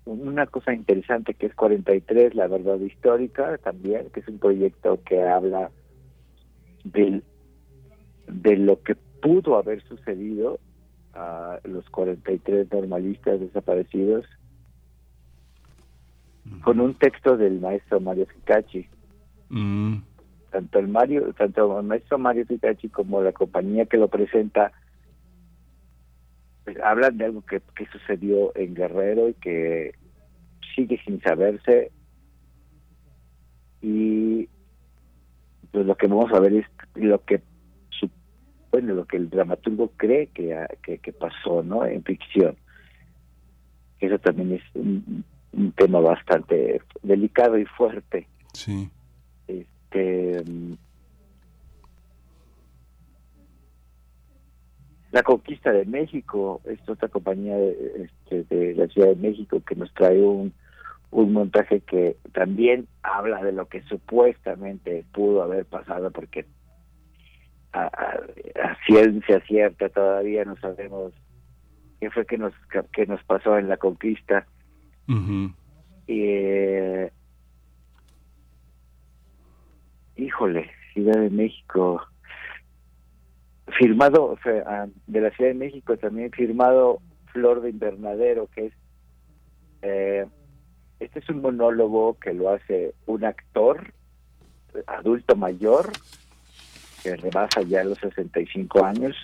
una 0.05 0.45
cosa 0.47 0.73
interesante 0.73 1.33
que 1.33 1.47
es 1.47 1.55
43, 1.55 2.35
la 2.35 2.47
verdad 2.47 2.79
histórica 2.79 3.57
también, 3.57 4.09
que 4.11 4.19
es 4.19 4.27
un 4.27 4.39
proyecto 4.39 4.99
que 5.03 5.23
habla 5.23 5.71
del, 6.83 7.23
de 8.27 8.57
lo 8.57 8.81
que 8.83 8.95
pudo 9.21 9.57
haber 9.57 9.81
sucedido 9.83 10.59
a 11.13 11.59
los 11.63 11.89
43 11.89 12.71
normalistas 12.71 13.39
desaparecidos 13.39 14.25
con 16.63 16.79
un 16.79 16.93
texto 16.95 17.37
del 17.37 17.59
maestro 17.59 17.99
Mario 17.99 18.25
Ficachi. 18.27 18.87
Mm. 19.49 19.97
Tanto 20.51 20.79
el 20.79 20.87
Mario, 20.87 21.33
tanto 21.33 21.79
el 21.79 21.85
maestro 21.85 22.17
Mario 22.17 22.45
Ficachi 22.45 22.89
como 22.89 23.21
la 23.21 23.31
compañía 23.31 23.85
que 23.85 23.97
lo 23.97 24.07
presenta 24.07 24.71
hablan 26.83 27.17
de 27.17 27.25
algo 27.25 27.43
que, 27.43 27.61
sucedió 27.91 28.55
en 28.55 28.73
Guerrero 28.73 29.29
y 29.29 29.33
que 29.35 29.93
sigue 30.75 30.99
sin 31.05 31.21
saberse. 31.21 31.91
Y 33.81 34.49
pues 35.71 35.85
lo 35.85 35.95
que 35.95 36.07
vamos 36.07 36.31
a 36.33 36.39
ver 36.39 36.53
es 36.53 36.65
lo 36.95 37.23
que 37.23 37.41
bueno 38.71 38.93
lo 38.93 39.05
que 39.05 39.17
el 39.17 39.29
dramaturgo 39.29 39.91
cree 39.97 40.27
que, 40.27 40.65
que, 40.81 41.13
pasó 41.13 41.63
no 41.63 41.85
en 41.85 42.03
ficción. 42.03 42.55
Eso 43.99 44.17
también 44.19 44.53
es 44.53 44.63
un, 44.75 45.25
tema 45.75 45.99
bastante 45.99 46.81
delicado 47.01 47.57
y 47.57 47.65
fuerte. 47.65 48.27
Sí. 48.53 48.89
Este 49.47 50.43
La 55.11 55.23
Conquista 55.23 55.71
de 55.71 55.85
México 55.85 56.61
es 56.65 56.79
otra 56.87 57.07
compañía 57.07 57.57
de, 57.57 58.09
este, 58.27 58.43
de 58.55 58.75
la 58.75 58.87
Ciudad 58.87 59.09
de 59.09 59.15
México 59.15 59.61
que 59.65 59.75
nos 59.75 59.91
trae 59.93 60.21
un, 60.21 60.53
un 61.11 61.33
montaje 61.33 61.81
que 61.81 62.17
también 62.33 62.87
habla 63.01 63.43
de 63.43 63.51
lo 63.51 63.67
que 63.67 63.81
supuestamente 63.83 65.03
pudo 65.11 65.41
haber 65.41 65.65
pasado 65.65 66.11
porque 66.11 66.45
a, 67.73 67.89
ciencia 68.85 69.39
cierta 69.41 69.89
todavía 69.89 70.45
no 70.45 70.55
sabemos 70.57 71.13
qué 71.99 72.09
fue 72.11 72.25
que 72.25 72.37
nos 72.37 72.53
que 72.91 73.05
nos 73.05 73.23
pasó 73.23 73.57
en 73.57 73.67
la 73.69 73.77
conquista. 73.77 74.45
Eh, 76.07 77.11
híjole 80.15 80.69
Ciudad 80.93 81.19
de 81.19 81.29
México 81.29 82.01
firmado, 83.77 84.23
o 84.25 84.37
de 85.07 85.21
la 85.21 85.31
Ciudad 85.31 85.51
de 85.51 85.57
México 85.57 85.97
también 85.97 86.31
firmado 86.31 87.01
Flor 87.31 87.61
de 87.61 87.69
Invernadero, 87.69 88.47
que 88.47 88.67
es 88.67 88.73
eh, 89.81 90.25
este 90.99 91.19
es 91.19 91.29
un 91.29 91.41
monólogo 91.41 92.17
que 92.19 92.33
lo 92.33 92.49
hace 92.49 92.93
un 93.05 93.23
actor 93.23 93.93
adulto 94.87 95.35
mayor 95.35 95.91
que 97.01 97.15
rebasa 97.15 97.61
ya 97.61 97.83
los 97.83 97.97
65 97.99 98.83
años, 98.83 99.15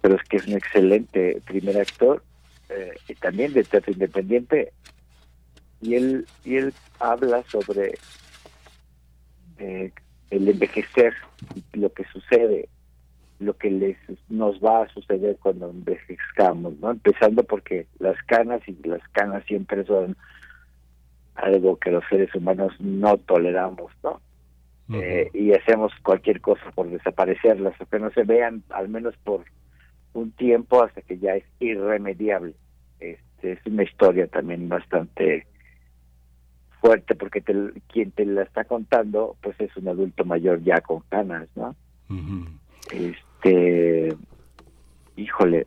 pero 0.00 0.16
es 0.16 0.22
que 0.22 0.38
es 0.38 0.46
un 0.46 0.54
excelente 0.54 1.42
primer 1.44 1.78
actor 1.78 2.22
eh, 2.70 2.94
y 3.08 3.14
también 3.14 3.52
de 3.52 3.64
teatro 3.64 3.92
independiente 3.92 4.72
y 5.82 5.94
él 5.94 6.26
y 6.44 6.56
él 6.56 6.74
habla 6.98 7.42
sobre 7.48 7.98
eh, 9.58 9.92
el 10.30 10.48
envejecer, 10.48 11.14
lo 11.72 11.92
que 11.92 12.04
sucede, 12.04 12.68
lo 13.40 13.56
que 13.56 13.70
les 13.70 13.96
nos 14.28 14.60
va 14.60 14.82
a 14.82 14.88
suceder 14.88 15.36
cuando 15.40 15.70
envejezcamos, 15.70 16.78
¿no? 16.78 16.90
Empezando 16.90 17.42
porque 17.42 17.86
las 17.98 18.22
canas 18.24 18.60
y 18.68 18.76
las 18.86 19.02
canas 19.08 19.44
siempre 19.46 19.84
son 19.84 20.16
algo 21.34 21.78
que 21.78 21.90
los 21.90 22.04
seres 22.08 22.32
humanos 22.34 22.74
no 22.80 23.16
toleramos, 23.16 23.90
¿no? 24.02 24.20
Eh, 24.92 25.30
y 25.32 25.52
hacemos 25.52 25.92
cualquier 26.02 26.40
cosa 26.40 26.68
por 26.74 26.90
desaparecerlas 26.90 27.80
o 27.80 27.86
que 27.86 28.00
no 28.00 28.10
se 28.10 28.24
vean 28.24 28.64
al 28.70 28.88
menos 28.88 29.16
por 29.18 29.44
un 30.14 30.32
tiempo 30.32 30.82
hasta 30.82 31.00
que 31.00 31.16
ya 31.16 31.36
es 31.36 31.44
irremediable. 31.60 32.54
Este, 32.98 33.52
es 33.52 33.58
una 33.66 33.84
historia 33.84 34.26
también 34.26 34.68
bastante 34.68 35.46
fuerte 36.80 37.14
porque 37.14 37.40
quien 37.86 38.10
te 38.10 38.26
la 38.26 38.42
está 38.42 38.64
contando 38.64 39.36
pues 39.40 39.54
es 39.60 39.74
un 39.76 39.88
adulto 39.88 40.24
mayor 40.24 40.60
ya 40.62 40.80
con 40.80 41.00
canas, 41.08 41.48
¿no? 41.54 41.76
Este, 42.90 43.29
híjole, 45.16 45.66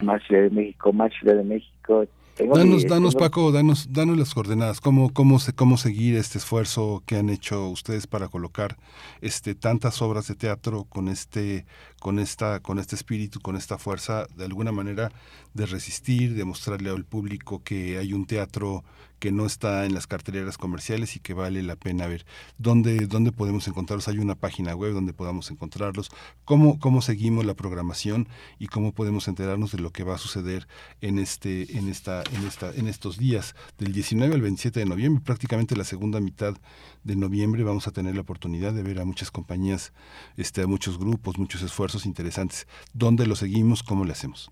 más 0.00 0.22
Ciudad 0.24 0.42
de 0.42 0.50
México, 0.50 0.92
más 0.92 1.12
Ciudad 1.18 1.36
de 1.36 1.44
México, 1.44 2.06
danos, 2.38 2.86
danos 2.86 3.14
Paco, 3.14 3.52
danos, 3.52 3.92
danos 3.92 4.16
las 4.16 4.34
coordenadas, 4.34 4.80
cómo, 4.80 5.12
cómo, 5.12 5.38
se, 5.38 5.52
cómo 5.52 5.76
seguir 5.76 6.16
este 6.16 6.38
esfuerzo 6.38 7.02
que 7.06 7.16
han 7.16 7.28
hecho 7.28 7.68
ustedes 7.68 8.06
para 8.06 8.28
colocar 8.28 8.76
este 9.20 9.54
tantas 9.54 10.00
obras 10.02 10.28
de 10.28 10.34
teatro 10.34 10.84
con 10.84 11.08
este, 11.08 11.66
con 12.00 12.18
esta, 12.18 12.60
con 12.60 12.78
este 12.78 12.96
espíritu, 12.96 13.40
con 13.40 13.56
esta 13.56 13.78
fuerza, 13.78 14.26
de 14.36 14.44
alguna 14.44 14.72
manera 14.72 15.10
de 15.54 15.66
resistir, 15.66 16.34
de 16.34 16.44
mostrarle 16.44 16.90
al 16.90 17.04
público 17.04 17.62
que 17.62 17.98
hay 17.98 18.12
un 18.12 18.26
teatro 18.26 18.82
que 19.22 19.30
no 19.30 19.46
está 19.46 19.86
en 19.86 19.94
las 19.94 20.08
carteleras 20.08 20.58
comerciales 20.58 21.14
y 21.14 21.20
que 21.20 21.32
vale 21.32 21.62
la 21.62 21.76
pena 21.76 22.08
ver. 22.08 22.26
¿Dónde, 22.58 23.06
dónde 23.06 23.30
podemos 23.30 23.68
encontrarlos? 23.68 24.08
¿Hay 24.08 24.18
una 24.18 24.34
página 24.34 24.74
web 24.74 24.94
donde 24.94 25.12
podamos 25.12 25.48
encontrarlos? 25.52 26.10
¿Cómo, 26.44 26.80
¿Cómo 26.80 27.02
seguimos 27.02 27.44
la 27.44 27.54
programación 27.54 28.26
y 28.58 28.66
cómo 28.66 28.90
podemos 28.90 29.28
enterarnos 29.28 29.70
de 29.70 29.78
lo 29.78 29.92
que 29.92 30.02
va 30.02 30.16
a 30.16 30.18
suceder 30.18 30.66
en, 31.00 31.20
este, 31.20 31.78
en, 31.78 31.88
esta, 31.88 32.24
en, 32.32 32.44
esta, 32.48 32.74
en 32.74 32.88
estos 32.88 33.16
días? 33.16 33.54
Del 33.78 33.92
19 33.92 34.34
al 34.34 34.40
27 34.40 34.80
de 34.80 34.86
noviembre, 34.86 35.22
prácticamente 35.24 35.76
la 35.76 35.84
segunda 35.84 36.18
mitad 36.18 36.56
de 37.04 37.14
noviembre, 37.14 37.62
vamos 37.62 37.86
a 37.86 37.92
tener 37.92 38.16
la 38.16 38.22
oportunidad 38.22 38.72
de 38.72 38.82
ver 38.82 38.98
a 38.98 39.04
muchas 39.04 39.30
compañías, 39.30 39.92
este, 40.36 40.62
a 40.62 40.66
muchos 40.66 40.98
grupos, 40.98 41.38
muchos 41.38 41.62
esfuerzos 41.62 42.06
interesantes. 42.06 42.66
¿Dónde 42.92 43.28
lo 43.28 43.36
seguimos? 43.36 43.84
¿Cómo 43.84 44.04
le 44.04 44.14
hacemos? 44.14 44.50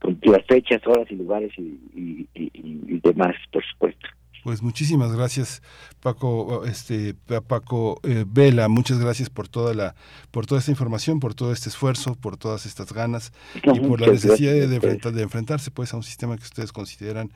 con 0.00 0.18
las 0.22 0.44
fechas, 0.46 0.80
horas 0.86 1.06
y 1.10 1.16
lugares 1.16 1.52
y, 1.58 2.26
y 2.34 3.00
demás, 3.00 3.36
por 3.52 3.62
supuesto. 3.64 4.08
Pues 4.42 4.60
muchísimas 4.60 5.14
gracias, 5.14 5.62
Paco, 6.00 6.64
este, 6.64 7.14
Paco 7.14 8.00
eh, 8.02 8.24
Vela, 8.26 8.68
muchas 8.68 8.98
gracias 8.98 9.30
por 9.30 9.46
toda 9.46 9.72
la, 9.72 9.94
por 10.32 10.46
toda 10.46 10.58
esta 10.58 10.72
información, 10.72 11.20
por 11.20 11.34
todo 11.34 11.52
este 11.52 11.68
esfuerzo, 11.68 12.16
por 12.16 12.36
todas 12.36 12.66
estas 12.66 12.92
ganas 12.92 13.32
y 13.62 13.78
por 13.78 14.00
la 14.00 14.08
necesidad 14.08 14.52
de, 14.52 14.74
enfrentar, 14.74 15.12
de 15.12 15.22
enfrentarse 15.22 15.70
pues 15.70 15.94
a 15.94 15.96
un 15.96 16.02
sistema 16.02 16.36
que 16.36 16.42
ustedes 16.42 16.72
consideran 16.72 17.30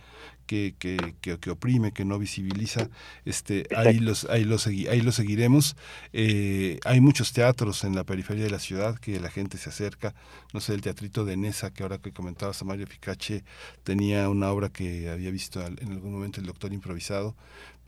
que, 0.47 0.75
que, 0.79 0.97
que, 1.21 1.51
oprime, 1.51 1.93
que 1.93 2.05
no 2.05 2.19
visibiliza, 2.19 2.89
este, 3.25 3.67
ahí 3.77 3.99
los, 3.99 4.25
ahí 4.27 4.45
los 4.45 4.67
ahí 4.67 5.01
lo 5.01 5.13
seguiremos. 5.13 5.77
Eh, 6.13 6.79
hay 6.85 7.01
muchos 7.01 7.33
teatros 7.33 7.85
en 7.85 7.95
la 7.95 8.05
periferia 8.05 8.45
de 8.45 8.51
la 8.51 8.59
ciudad 8.59 8.99
que 8.99 9.21
la 9.21 9.31
gente 9.31 9.59
se 9.59 9.69
acerca, 9.69 10.15
no 10.53 10.61
sé, 10.61 10.75
el 10.75 10.81
teatrito 10.81 11.25
de 11.25 11.37
Nesa, 11.37 11.73
que 11.73 11.83
ahora 11.83 11.99
que 11.99 12.13
comentabas 12.13 12.61
a 12.63 12.65
Mario 12.65 12.87
Ficache, 12.87 13.45
tenía 13.83 14.29
una 14.29 14.51
obra 14.51 14.69
que 14.71 15.11
había 15.11 15.31
visto 15.31 15.65
en 15.65 15.93
algún 15.93 16.13
momento 16.13 16.41
el 16.41 16.47
doctor 16.47 16.73
improvisado 16.73 17.37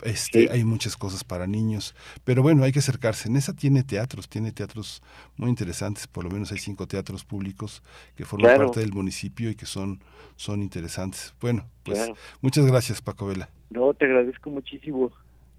este, 0.02 0.50
Hay 0.50 0.64
muchas 0.64 0.96
cosas 0.96 1.24
para 1.24 1.46
niños, 1.46 1.94
pero 2.24 2.42
bueno, 2.42 2.64
hay 2.64 2.72
que 2.72 2.78
acercarse. 2.78 3.28
En 3.28 3.36
esa 3.36 3.54
tiene 3.54 3.82
teatros, 3.82 4.28
tiene 4.28 4.52
teatros 4.52 5.02
muy 5.36 5.50
interesantes, 5.50 6.06
por 6.06 6.24
lo 6.24 6.30
menos 6.30 6.52
hay 6.52 6.58
cinco 6.58 6.86
teatros 6.86 7.24
públicos 7.24 7.82
que 8.16 8.24
forman 8.24 8.56
parte 8.56 8.80
del 8.80 8.92
municipio 8.92 9.50
y 9.50 9.54
que 9.54 9.66
son, 9.66 10.00
son 10.36 10.62
interesantes. 10.62 11.34
Bueno, 11.40 11.66
pues 11.84 12.10
muchas 12.40 12.66
gracias 12.66 13.02
Paco 13.02 13.26
Vela. 13.26 13.48
No, 13.70 13.92
te 13.94 14.06
agradezco 14.06 14.50
muchísimo. 14.50 15.10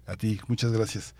A 0.06 0.16
ti, 0.16 0.40
muchas 0.48 0.72
gracias. 0.72 1.14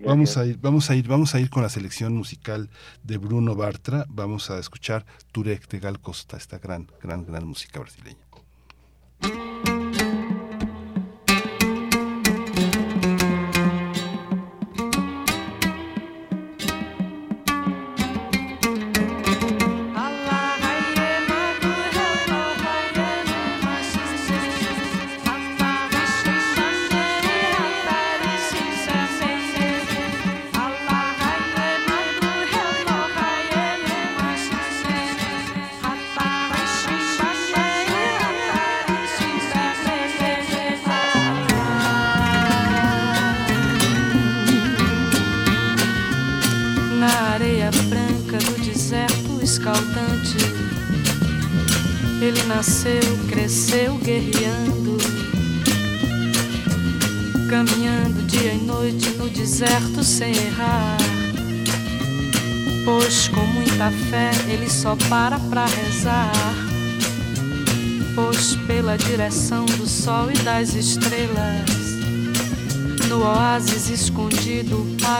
Vamos 0.00 0.36
a 0.36 0.44
ir, 0.44 0.58
vamos 0.58 0.90
a 0.90 0.96
ir, 0.96 1.06
vamos 1.06 1.34
a 1.34 1.40
ir 1.40 1.50
con 1.50 1.62
la 1.62 1.68
selección 1.68 2.14
musical 2.14 2.68
de 3.04 3.16
Bruno 3.16 3.54
Bartra. 3.54 4.04
Vamos 4.08 4.50
a 4.50 4.58
escuchar 4.58 5.06
Turek 5.32 5.68
de 5.68 5.78
Gal 5.78 6.00
Costa, 6.00 6.36
esta 6.36 6.58
gran, 6.58 6.88
gran, 7.00 7.24
gran 7.24 7.46
música 7.46 7.80
brasileña. 7.80 8.18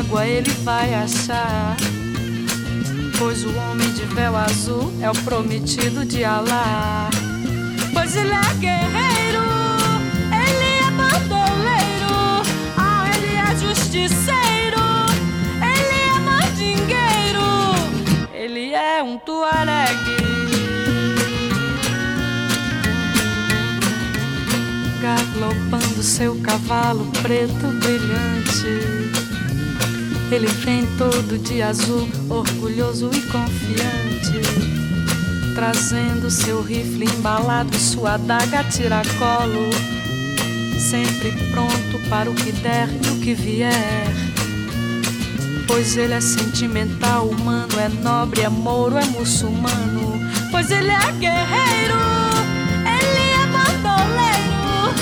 Água 0.05 0.26
ele 0.26 0.50
vai 0.62 0.94
achar. 0.94 1.76
Pois 3.18 3.44
o 3.44 3.57
homem 3.57 3.90
de 3.92 4.05
véu 4.14 4.36
azul 4.36 4.92
é 5.00 5.11
o 5.11 5.14
prometido 5.22 6.05
de 6.05 6.24
Alá. 6.24 7.09
Pois 7.92 8.16
ele 8.16 8.32
é 8.32 8.55
guerreiro, 8.61 9.44
ele 10.30 10.70
é 10.82 10.90
bandoleiro, 10.90 12.14
ah, 12.76 13.09
ele 13.14 13.34
é 13.36 13.57
justiceiro, 13.57 14.84
ele 15.62 15.98
é 16.02 16.20
mandingueiro, 16.20 17.50
ele 18.32 18.74
é 18.74 19.02
um 19.02 19.16
tuaregue. 19.18 20.24
Galopando 25.00 26.02
seu 26.02 26.36
cavalo 26.40 27.07
preto 27.22 27.66
brilhante. 27.80 28.43
Ele 30.31 30.47
vem 30.47 30.87
todo 30.99 31.39
de 31.39 31.62
azul, 31.62 32.09
orgulhoso 32.29 33.11
e 33.12 33.20
confiante, 33.22 34.41
trazendo 35.55 36.31
seu 36.31 36.62
rifle 36.62 37.05
embalado 37.05 37.77
e 37.77 37.79
sua 37.79 38.14
adaga 38.14 38.64
tiracolo, 38.64 39.70
sempre 40.79 41.31
pronto 41.53 42.09
para 42.09 42.29
o 42.29 42.35
que 42.35 42.51
der 42.53 42.89
e 42.89 43.09
o 43.11 43.20
que 43.20 43.35
vier. 43.35 44.12
Pois 45.66 45.97
ele 45.97 46.14
é 46.14 46.20
sentimental, 46.20 47.29
humano, 47.29 47.79
é 47.79 47.89
nobre, 47.89 48.43
é 48.43 48.49
mouro, 48.49 48.97
é 48.97 49.05
muçulmano. 49.05 50.20
Pois 50.51 50.70
ele 50.70 50.91
é 50.91 51.12
guerreiro, 51.18 51.99
ele 52.87 53.25
é 53.33 53.47
bandoleiro, 53.53 54.95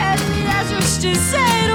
ele 0.00 0.48
é 0.48 0.80
justiceiro. 0.80 1.65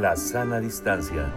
La 0.00 0.16
sana 0.16 0.60
distancia. 0.60 1.32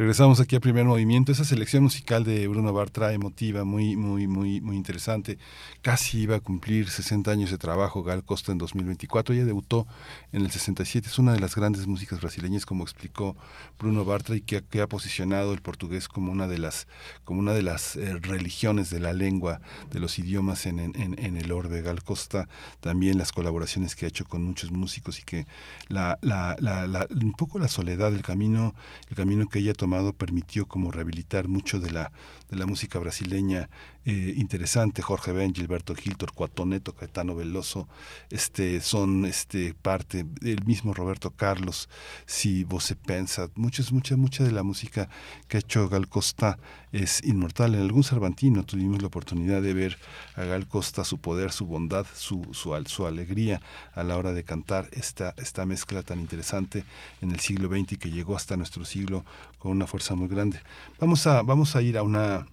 Regresamos 0.00 0.40
aquí 0.40 0.56
a 0.56 0.60
primer 0.60 0.86
movimiento. 0.86 1.30
Esa 1.30 1.44
selección 1.44 1.82
musical 1.82 2.24
de 2.24 2.48
Bruno 2.48 2.72
Bartra, 2.72 3.12
emotiva, 3.12 3.64
muy, 3.64 3.96
muy, 3.96 4.26
muy, 4.26 4.62
muy 4.62 4.74
interesante. 4.74 5.36
Casi 5.82 6.20
iba 6.20 6.36
a 6.36 6.40
cumplir 6.40 6.88
60 6.88 7.30
años 7.30 7.50
de 7.50 7.58
trabajo 7.58 8.02
Gal 8.02 8.24
Costa 8.24 8.50
en 8.50 8.56
2024. 8.56 9.34
Ella 9.34 9.44
debutó 9.44 9.86
en 10.32 10.40
el 10.40 10.50
67. 10.50 11.06
Es 11.06 11.18
una 11.18 11.34
de 11.34 11.40
las 11.40 11.54
grandes 11.54 11.86
músicas 11.86 12.18
brasileñas, 12.18 12.64
como 12.64 12.82
explicó 12.82 13.36
Bruno 13.78 14.06
Bartra, 14.06 14.36
y 14.36 14.40
que, 14.40 14.64
ha 14.80 14.86
posicionado 14.86 15.52
el 15.52 15.60
portugués 15.60 16.08
como 16.08 16.32
una 16.32 16.48
de 16.48 16.56
las, 16.56 16.88
como 17.24 17.40
una 17.40 17.52
de 17.52 17.60
las 17.60 17.96
eh, 17.96 18.18
religiones 18.22 18.88
de 18.88 19.00
la 19.00 19.12
lengua, 19.12 19.60
de 19.90 20.00
los 20.00 20.18
idiomas 20.18 20.64
en, 20.64 20.78
en, 20.78 21.36
el 21.36 21.52
orbe. 21.52 21.82
Gal 21.82 22.02
Costa, 22.02 22.48
también 22.80 23.18
las 23.18 23.32
colaboraciones 23.32 23.94
que 23.96 24.06
ha 24.06 24.08
hecho 24.08 24.24
con 24.24 24.42
muchos 24.44 24.70
músicos 24.70 25.18
y 25.18 25.24
que 25.24 25.46
la, 25.88 26.18
la, 26.22 26.56
la, 26.58 27.06
un 27.10 27.32
poco 27.32 27.58
la 27.58 27.68
soledad, 27.68 28.14
el 28.14 28.22
camino, 28.22 28.74
el 29.10 29.16
camino 29.16 29.46
que 29.46 29.58
ella 29.58 29.74
tomó 29.74 29.89
permitió 30.16 30.66
como 30.66 30.90
rehabilitar 30.90 31.48
mucho 31.48 31.80
de 31.80 31.90
la, 31.90 32.12
de 32.50 32.56
la 32.56 32.66
música 32.66 32.98
brasileña 32.98 33.68
eh, 34.06 34.34
interesante. 34.36 35.02
Jorge 35.02 35.32
Ben, 35.32 35.54
Gilberto 35.54 35.94
Gil, 35.94 36.16
Torcuato 36.16 36.64
Neto, 36.64 36.94
Caetano 36.94 37.34
Veloso, 37.34 37.86
este, 38.30 38.80
son 38.80 39.26
este, 39.26 39.74
parte, 39.74 40.24
del 40.40 40.64
mismo 40.64 40.94
Roberto 40.94 41.30
Carlos, 41.30 41.88
si 42.24 42.64
vos 42.64 42.84
se 42.84 42.96
pensa, 42.96 43.50
muchas, 43.56 43.92
mucha, 43.92 44.16
mucha 44.16 44.42
de 44.42 44.52
la 44.52 44.62
música 44.62 45.10
que 45.48 45.58
ha 45.58 45.60
hecho 45.60 45.88
Gal 45.88 46.08
Costa 46.08 46.58
es 46.92 47.22
inmortal. 47.24 47.74
En 47.74 47.82
algún 47.82 48.02
Cervantino 48.02 48.64
tuvimos 48.64 49.02
la 49.02 49.08
oportunidad 49.08 49.60
de 49.60 49.74
ver 49.74 49.98
a 50.34 50.44
Gal 50.44 50.66
Costa, 50.66 51.04
su 51.04 51.18
poder, 51.18 51.52
su 51.52 51.66
bondad, 51.66 52.06
su, 52.14 52.48
su, 52.52 52.82
su 52.86 53.06
alegría 53.06 53.60
a 53.94 54.02
la 54.02 54.16
hora 54.16 54.32
de 54.32 54.44
cantar 54.44 54.88
esta, 54.92 55.34
esta 55.36 55.66
mezcla 55.66 56.02
tan 56.02 56.20
interesante 56.20 56.84
en 57.20 57.32
el 57.32 57.40
siglo 57.40 57.68
XX 57.68 57.98
que 57.98 58.10
llegó 58.10 58.34
hasta 58.34 58.56
nuestro 58.56 58.84
siglo 58.84 59.24
con 59.60 59.70
una 59.70 59.86
fuerza 59.86 60.16
muy 60.16 60.26
grande. 60.26 60.60
Vamos 60.98 61.26
a, 61.28 61.42
vamos 61.42 61.76
a 61.76 61.82
ir 61.82 61.96
a 61.96 62.02
una 62.02 62.46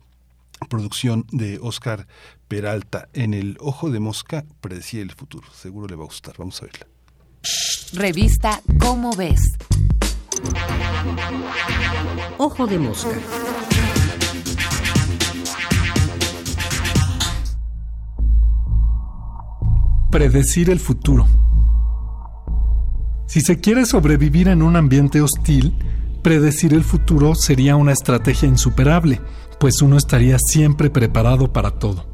producción 0.70 1.26
de 1.32 1.58
Oscar 1.62 2.06
Peralta 2.48 3.10
en 3.14 3.34
El 3.34 3.58
Ojo 3.60 3.90
de 3.90 4.00
Mosca, 4.00 4.46
predecía 4.62 5.02
el 5.02 5.12
futuro. 5.12 5.48
Seguro 5.54 5.88
le 5.88 5.96
va 5.96 6.04
a 6.04 6.08
gustar. 6.08 6.36
Vamos 6.38 6.62
a 6.62 6.66
verla. 6.66 6.86
Revista 7.94 8.62
Cómo 8.80 9.16
ves. 9.16 9.42
Ojo 12.38 12.68
de 12.68 12.78
Mosca. 12.78 13.18
Predecir 20.12 20.70
el 20.70 20.80
futuro. 20.80 21.26
Si 23.28 23.42
se 23.42 23.60
quiere 23.60 23.86
sobrevivir 23.86 24.48
en 24.48 24.62
un 24.62 24.76
ambiente 24.76 25.22
hostil, 25.22 25.78
predecir 26.22 26.74
el 26.74 26.84
futuro 26.84 27.36
sería 27.36 27.76
una 27.76 27.94
estrategia 27.94 28.48
insuperable 28.48 29.22
pues 29.60 29.82
uno 29.82 29.98
estaría 29.98 30.38
siempre 30.40 30.90
preparado 30.90 31.52
para 31.52 31.72
todo. 31.72 32.06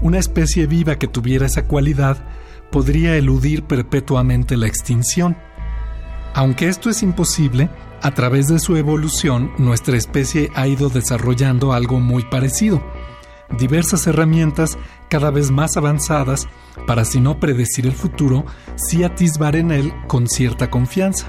Una 0.00 0.18
especie 0.18 0.66
viva 0.66 0.96
que 0.96 1.08
tuviera 1.08 1.46
esa 1.46 1.66
cualidad 1.66 2.24
podría 2.70 3.16
eludir 3.16 3.64
perpetuamente 3.64 4.56
la 4.56 4.66
extinción. 4.66 5.36
Aunque 6.34 6.68
esto 6.68 6.90
es 6.90 7.02
imposible, 7.02 7.70
a 8.02 8.12
través 8.12 8.48
de 8.48 8.58
su 8.58 8.76
evolución 8.76 9.52
nuestra 9.58 9.96
especie 9.96 10.50
ha 10.54 10.66
ido 10.66 10.88
desarrollando 10.90 11.72
algo 11.72 11.98
muy 11.98 12.24
parecido, 12.24 12.82
diversas 13.58 14.06
herramientas 14.06 14.76
cada 15.08 15.30
vez 15.30 15.50
más 15.50 15.76
avanzadas 15.76 16.46
para 16.86 17.04
si 17.04 17.20
no 17.20 17.40
predecir 17.40 17.86
el 17.86 17.94
futuro, 17.94 18.44
sí 18.76 19.02
atisbar 19.02 19.56
en 19.56 19.70
él 19.70 19.94
con 20.08 20.28
cierta 20.28 20.70
confianza. 20.70 21.26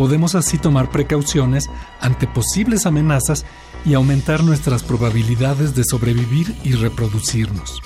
Podemos 0.00 0.34
así 0.34 0.56
tomar 0.56 0.90
precauciones 0.90 1.68
ante 2.00 2.26
posibles 2.26 2.86
amenazas 2.86 3.44
y 3.84 3.92
aumentar 3.92 4.42
nuestras 4.42 4.82
probabilidades 4.82 5.74
de 5.74 5.84
sobrevivir 5.84 6.56
y 6.64 6.72
reproducirnos. 6.72 7.82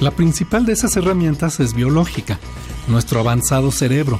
La 0.00 0.10
principal 0.10 0.64
de 0.64 0.72
esas 0.72 0.96
herramientas 0.96 1.60
es 1.60 1.74
biológica, 1.74 2.38
nuestro 2.88 3.20
avanzado 3.20 3.72
cerebro, 3.72 4.18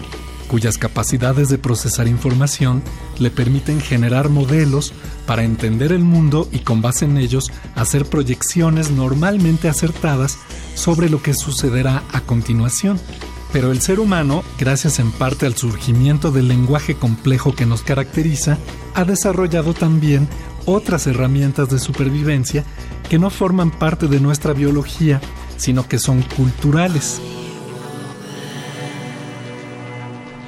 cuyas 0.48 0.76
capacidades 0.76 1.48
de 1.48 1.56
procesar 1.56 2.08
información 2.08 2.82
le 3.18 3.30
permiten 3.30 3.80
generar 3.80 4.28
modelos 4.28 4.92
para 5.26 5.42
entender 5.42 5.92
el 5.92 6.04
mundo 6.04 6.46
y 6.52 6.58
con 6.58 6.82
base 6.82 7.06
en 7.06 7.16
ellos 7.16 7.50
hacer 7.74 8.04
proyecciones 8.04 8.90
normalmente 8.90 9.70
acertadas 9.70 10.36
sobre 10.74 11.08
lo 11.08 11.22
que 11.22 11.32
sucederá 11.32 12.02
a 12.12 12.20
continuación. 12.20 13.00
Pero 13.52 13.72
el 13.72 13.80
ser 13.80 14.00
humano, 14.00 14.44
gracias 14.58 14.98
en 14.98 15.10
parte 15.10 15.46
al 15.46 15.56
surgimiento 15.56 16.30
del 16.30 16.48
lenguaje 16.48 16.94
complejo 16.94 17.54
que 17.54 17.66
nos 17.66 17.82
caracteriza, 17.82 18.58
ha 18.94 19.04
desarrollado 19.04 19.74
también 19.74 20.28
otras 20.66 21.06
herramientas 21.06 21.68
de 21.68 21.78
supervivencia 21.78 22.64
que 23.08 23.18
no 23.18 23.30
forman 23.30 23.70
parte 23.70 24.06
de 24.06 24.20
nuestra 24.20 24.52
biología, 24.52 25.20
sino 25.56 25.88
que 25.88 25.98
son 25.98 26.22
culturales. 26.22 27.20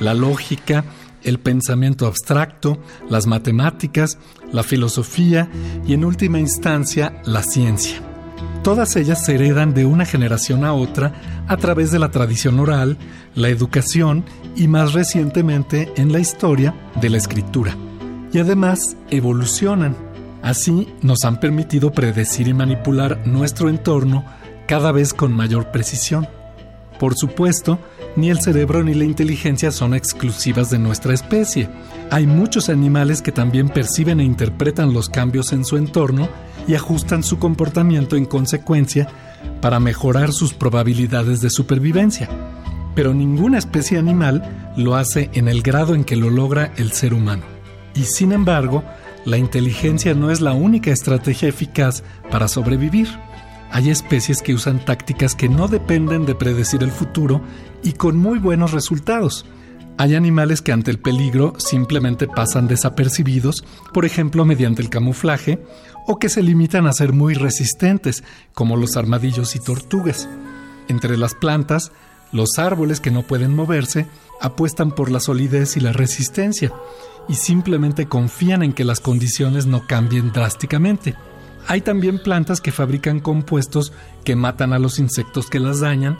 la 0.02 0.14
lógica, 0.14 0.84
el 1.22 1.38
pensamiento 1.38 2.06
abstracto, 2.06 2.78
las 3.08 3.26
matemáticas, 3.26 4.18
la 4.50 4.62
filosofía 4.62 5.48
y 5.86 5.94
en 5.94 6.04
última 6.04 6.40
instancia 6.40 7.22
la 7.24 7.42
ciencia. 7.42 8.11
Todas 8.62 8.94
ellas 8.94 9.24
se 9.24 9.34
heredan 9.34 9.74
de 9.74 9.84
una 9.84 10.04
generación 10.04 10.64
a 10.64 10.72
otra 10.72 11.12
a 11.48 11.56
través 11.56 11.90
de 11.90 11.98
la 11.98 12.10
tradición 12.10 12.60
oral, 12.60 12.96
la 13.34 13.48
educación 13.48 14.24
y 14.54 14.68
más 14.68 14.92
recientemente 14.92 15.92
en 15.96 16.12
la 16.12 16.20
historia 16.20 16.74
de 17.00 17.10
la 17.10 17.16
escritura. 17.16 17.76
Y 18.32 18.38
además 18.38 18.96
evolucionan. 19.10 19.96
Así 20.42 20.88
nos 21.02 21.24
han 21.24 21.40
permitido 21.40 21.92
predecir 21.92 22.48
y 22.48 22.54
manipular 22.54 23.26
nuestro 23.26 23.68
entorno 23.68 24.24
cada 24.66 24.92
vez 24.92 25.12
con 25.12 25.32
mayor 25.32 25.70
precisión. 25.70 26.28
Por 26.98 27.16
supuesto, 27.16 27.80
ni 28.14 28.30
el 28.30 28.40
cerebro 28.40 28.84
ni 28.84 28.94
la 28.94 29.04
inteligencia 29.04 29.72
son 29.72 29.94
exclusivas 29.94 30.70
de 30.70 30.78
nuestra 30.78 31.14
especie. 31.14 31.68
Hay 32.12 32.26
muchos 32.26 32.68
animales 32.68 33.22
que 33.22 33.32
también 33.32 33.70
perciben 33.70 34.20
e 34.20 34.24
interpretan 34.24 34.92
los 34.92 35.08
cambios 35.08 35.54
en 35.54 35.64
su 35.64 35.78
entorno 35.78 36.28
y 36.68 36.74
ajustan 36.74 37.22
su 37.22 37.38
comportamiento 37.38 38.16
en 38.16 38.26
consecuencia 38.26 39.08
para 39.62 39.80
mejorar 39.80 40.34
sus 40.34 40.52
probabilidades 40.52 41.40
de 41.40 41.48
supervivencia. 41.48 42.28
Pero 42.94 43.14
ninguna 43.14 43.56
especie 43.56 43.96
animal 43.96 44.74
lo 44.76 44.94
hace 44.94 45.30
en 45.32 45.48
el 45.48 45.62
grado 45.62 45.94
en 45.94 46.04
que 46.04 46.16
lo 46.16 46.28
logra 46.28 46.74
el 46.76 46.92
ser 46.92 47.14
humano. 47.14 47.44
Y 47.94 48.02
sin 48.02 48.32
embargo, 48.32 48.84
la 49.24 49.38
inteligencia 49.38 50.12
no 50.12 50.30
es 50.30 50.42
la 50.42 50.52
única 50.52 50.90
estrategia 50.90 51.48
eficaz 51.48 52.02
para 52.30 52.46
sobrevivir. 52.46 53.08
Hay 53.70 53.88
especies 53.88 54.42
que 54.42 54.52
usan 54.52 54.84
tácticas 54.84 55.34
que 55.34 55.48
no 55.48 55.66
dependen 55.66 56.26
de 56.26 56.34
predecir 56.34 56.82
el 56.82 56.90
futuro 56.90 57.40
y 57.82 57.94
con 57.94 58.18
muy 58.18 58.38
buenos 58.38 58.72
resultados. 58.72 59.46
Hay 59.98 60.14
animales 60.14 60.62
que 60.62 60.72
ante 60.72 60.90
el 60.90 60.98
peligro 60.98 61.54
simplemente 61.58 62.26
pasan 62.26 62.66
desapercibidos, 62.66 63.64
por 63.92 64.04
ejemplo 64.04 64.44
mediante 64.44 64.82
el 64.82 64.88
camuflaje, 64.88 65.62
o 66.06 66.18
que 66.18 66.28
se 66.28 66.42
limitan 66.42 66.86
a 66.86 66.92
ser 66.92 67.12
muy 67.12 67.34
resistentes, 67.34 68.24
como 68.54 68.76
los 68.76 68.96
armadillos 68.96 69.54
y 69.54 69.60
tortugas. 69.60 70.28
Entre 70.88 71.16
las 71.16 71.34
plantas, 71.34 71.92
los 72.32 72.58
árboles 72.58 73.00
que 73.00 73.10
no 73.10 73.22
pueden 73.22 73.54
moverse 73.54 74.06
apuestan 74.40 74.92
por 74.92 75.10
la 75.10 75.20
solidez 75.20 75.76
y 75.76 75.80
la 75.80 75.92
resistencia, 75.92 76.72
y 77.28 77.34
simplemente 77.34 78.06
confían 78.06 78.62
en 78.62 78.72
que 78.72 78.84
las 78.84 78.98
condiciones 78.98 79.66
no 79.66 79.86
cambien 79.86 80.32
drásticamente. 80.32 81.14
Hay 81.68 81.82
también 81.82 82.18
plantas 82.18 82.60
que 82.60 82.72
fabrican 82.72 83.20
compuestos 83.20 83.92
que 84.24 84.34
matan 84.34 84.72
a 84.72 84.80
los 84.80 84.98
insectos 84.98 85.48
que 85.48 85.60
las 85.60 85.80
dañan, 85.80 86.18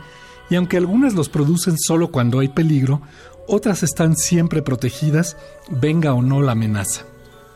y 0.49 0.55
aunque 0.55 0.77
algunas 0.77 1.13
los 1.13 1.29
producen 1.29 1.77
solo 1.77 2.09
cuando 2.09 2.39
hay 2.39 2.49
peligro, 2.49 3.01
otras 3.47 3.83
están 3.83 4.15
siempre 4.15 4.61
protegidas, 4.61 5.37
venga 5.69 6.13
o 6.13 6.21
no 6.21 6.41
la 6.41 6.53
amenaza. 6.53 7.05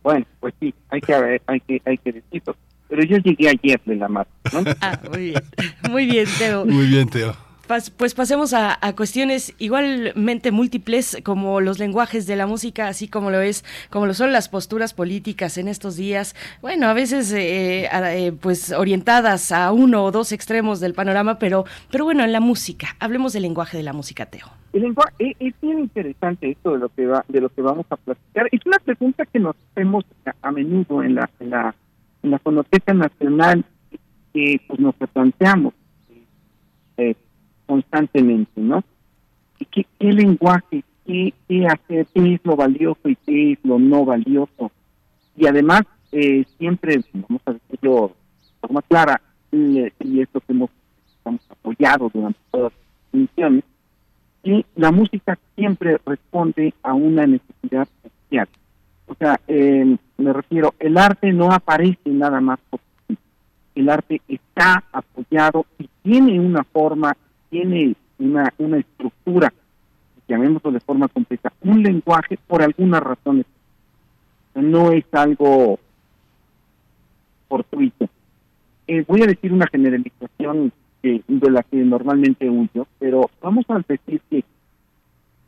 Bueno, 0.03 0.23
pues 0.39 0.53
sí, 0.59 0.71
hay 0.89 1.01
que, 1.01 1.41
hay 1.47 1.59
que, 1.61 1.81
hay 1.83 1.97
que 1.97 2.11
decirlo. 2.13 2.55
Pero 2.87 3.03
yo 3.05 3.17
llegué 3.17 3.49
ayer 3.49 3.81
de 3.85 3.95
la 3.95 4.07
marcha, 4.07 4.31
¿no? 4.53 4.59
Ah, 4.81 4.99
muy 5.09 5.31
bien. 5.31 5.41
Muy 5.89 6.05
bien, 6.05 6.27
Teo. 6.37 6.63
Muy 6.63 6.85
bien, 6.85 7.09
Teo 7.09 7.46
pues 7.67 8.13
pasemos 8.15 8.53
a, 8.53 8.77
cuestiones 8.95 9.53
igualmente 9.59 10.51
múltiples 10.51 11.17
como 11.23 11.61
los 11.61 11.79
lenguajes 11.79 12.25
de 12.25 12.35
la 12.35 12.47
música, 12.47 12.87
así 12.87 13.07
como 13.07 13.29
lo 13.29 13.41
es, 13.41 13.65
como 13.89 14.05
lo 14.05 14.13
son 14.13 14.31
las 14.31 14.49
posturas 14.49 14.93
políticas 14.93 15.57
en 15.57 15.67
estos 15.67 15.97
días. 15.97 16.35
Bueno, 16.61 16.87
a 16.87 16.93
veces 16.93 17.31
eh, 17.33 17.89
eh, 17.91 18.31
pues 18.39 18.71
orientadas 18.71 19.51
a 19.51 19.71
uno 19.71 20.03
o 20.03 20.11
dos 20.11 20.31
extremos 20.31 20.79
del 20.79 20.93
panorama, 20.93 21.39
pero, 21.39 21.65
pero 21.91 22.05
bueno, 22.05 22.23
en 22.23 22.31
la 22.31 22.39
música. 22.39 22.95
Hablemos 22.99 23.33
del 23.33 23.43
lenguaje 23.43 23.77
de 23.77 23.83
la 23.83 23.93
música, 23.93 24.25
Teo. 24.25 24.47
El 24.73 24.83
lenguaje 24.83 25.11
eh, 25.19 25.35
es, 25.39 25.53
bien 25.61 25.79
interesante 25.79 26.51
esto 26.51 26.73
de 26.73 26.79
lo 26.79 26.89
que 26.89 27.05
va, 27.05 27.25
de 27.27 27.41
lo 27.41 27.49
que 27.49 27.61
vamos 27.61 27.85
a 27.89 27.97
platicar. 27.97 28.47
Es 28.51 28.65
una 28.65 28.79
pregunta 28.79 29.25
que 29.25 29.39
nos 29.39 29.55
hacemos 29.71 30.05
a, 30.41 30.51
menudo 30.51 31.03
en 31.03 31.15
la, 31.15 31.29
en 31.39 31.49
la, 31.49 31.75
en 32.23 32.31
la 32.31 32.39
Fonoteca 32.39 32.93
Nacional 32.93 33.65
que 34.33 34.61
pues 34.67 34.79
nos 34.79 34.97
replanteamos. 34.99 35.73
Eh, 36.97 37.15
constantemente, 37.67 38.59
¿no? 38.59 38.83
¿Y 39.59 39.65
qué, 39.65 39.85
lenguaje, 39.99 40.83
qué, 41.05 41.33
qué 41.47 41.67
hacer, 41.67 42.07
qué 42.13 42.33
es 42.33 42.41
lo 42.43 42.55
valioso 42.55 43.09
y 43.09 43.15
qué 43.17 43.51
es 43.53 43.59
lo 43.63 43.77
no 43.77 44.05
valioso? 44.05 44.71
Y 45.35 45.45
además, 45.45 45.81
eh, 46.11 46.45
siempre, 46.57 47.01
vamos 47.13 47.41
a 47.45 47.53
decirlo 47.53 48.15
de 48.41 48.59
forma 48.61 48.81
clara, 48.81 49.21
y, 49.51 49.79
esto 50.19 50.39
que 50.41 50.53
hemos, 50.53 50.69
apoyado 51.49 52.09
durante 52.13 52.39
todas 52.51 52.71
las 52.71 53.21
misiones, 53.21 53.63
y 54.43 54.65
la 54.75 54.91
música 54.91 55.37
siempre 55.55 55.97
responde 56.05 56.73
a 56.81 56.93
una 56.93 57.27
necesidad 57.27 57.87
social. 58.01 58.47
O 59.07 59.15
sea, 59.15 59.39
eh, 59.47 59.97
me 60.17 60.33
refiero, 60.33 60.73
el 60.79 60.97
arte 60.97 61.33
no 61.33 61.51
aparece 61.51 62.09
nada 62.09 62.39
más 62.39 62.59
por 62.69 62.79
el 63.77 63.89
arte 63.89 64.21
está 64.27 64.83
apoyado 64.91 65.65
y 65.77 65.87
tiene 66.01 66.39
una 66.39 66.63
forma 66.63 67.15
tiene 67.49 67.95
una, 68.19 68.53
una 68.57 68.77
estructura, 68.77 69.53
llamémoslo 70.27 70.71
de 70.71 70.79
forma 70.79 71.07
completa, 71.07 71.51
un 71.61 71.83
lenguaje 71.83 72.37
por 72.47 72.61
algunas 72.61 73.01
razones. 73.01 73.45
No 74.55 74.91
es 74.91 75.05
algo 75.11 75.79
fortuito. 77.47 78.09
Eh, 78.87 79.03
voy 79.07 79.21
a 79.21 79.27
decir 79.27 79.53
una 79.53 79.67
generalización 79.67 80.71
de 81.01 81.51
la 81.51 81.63
que 81.63 81.77
normalmente 81.77 82.49
huyo, 82.49 82.87
pero 82.99 83.29
vamos 83.41 83.65
a 83.69 83.79
decir 83.87 84.21
que 84.29 84.43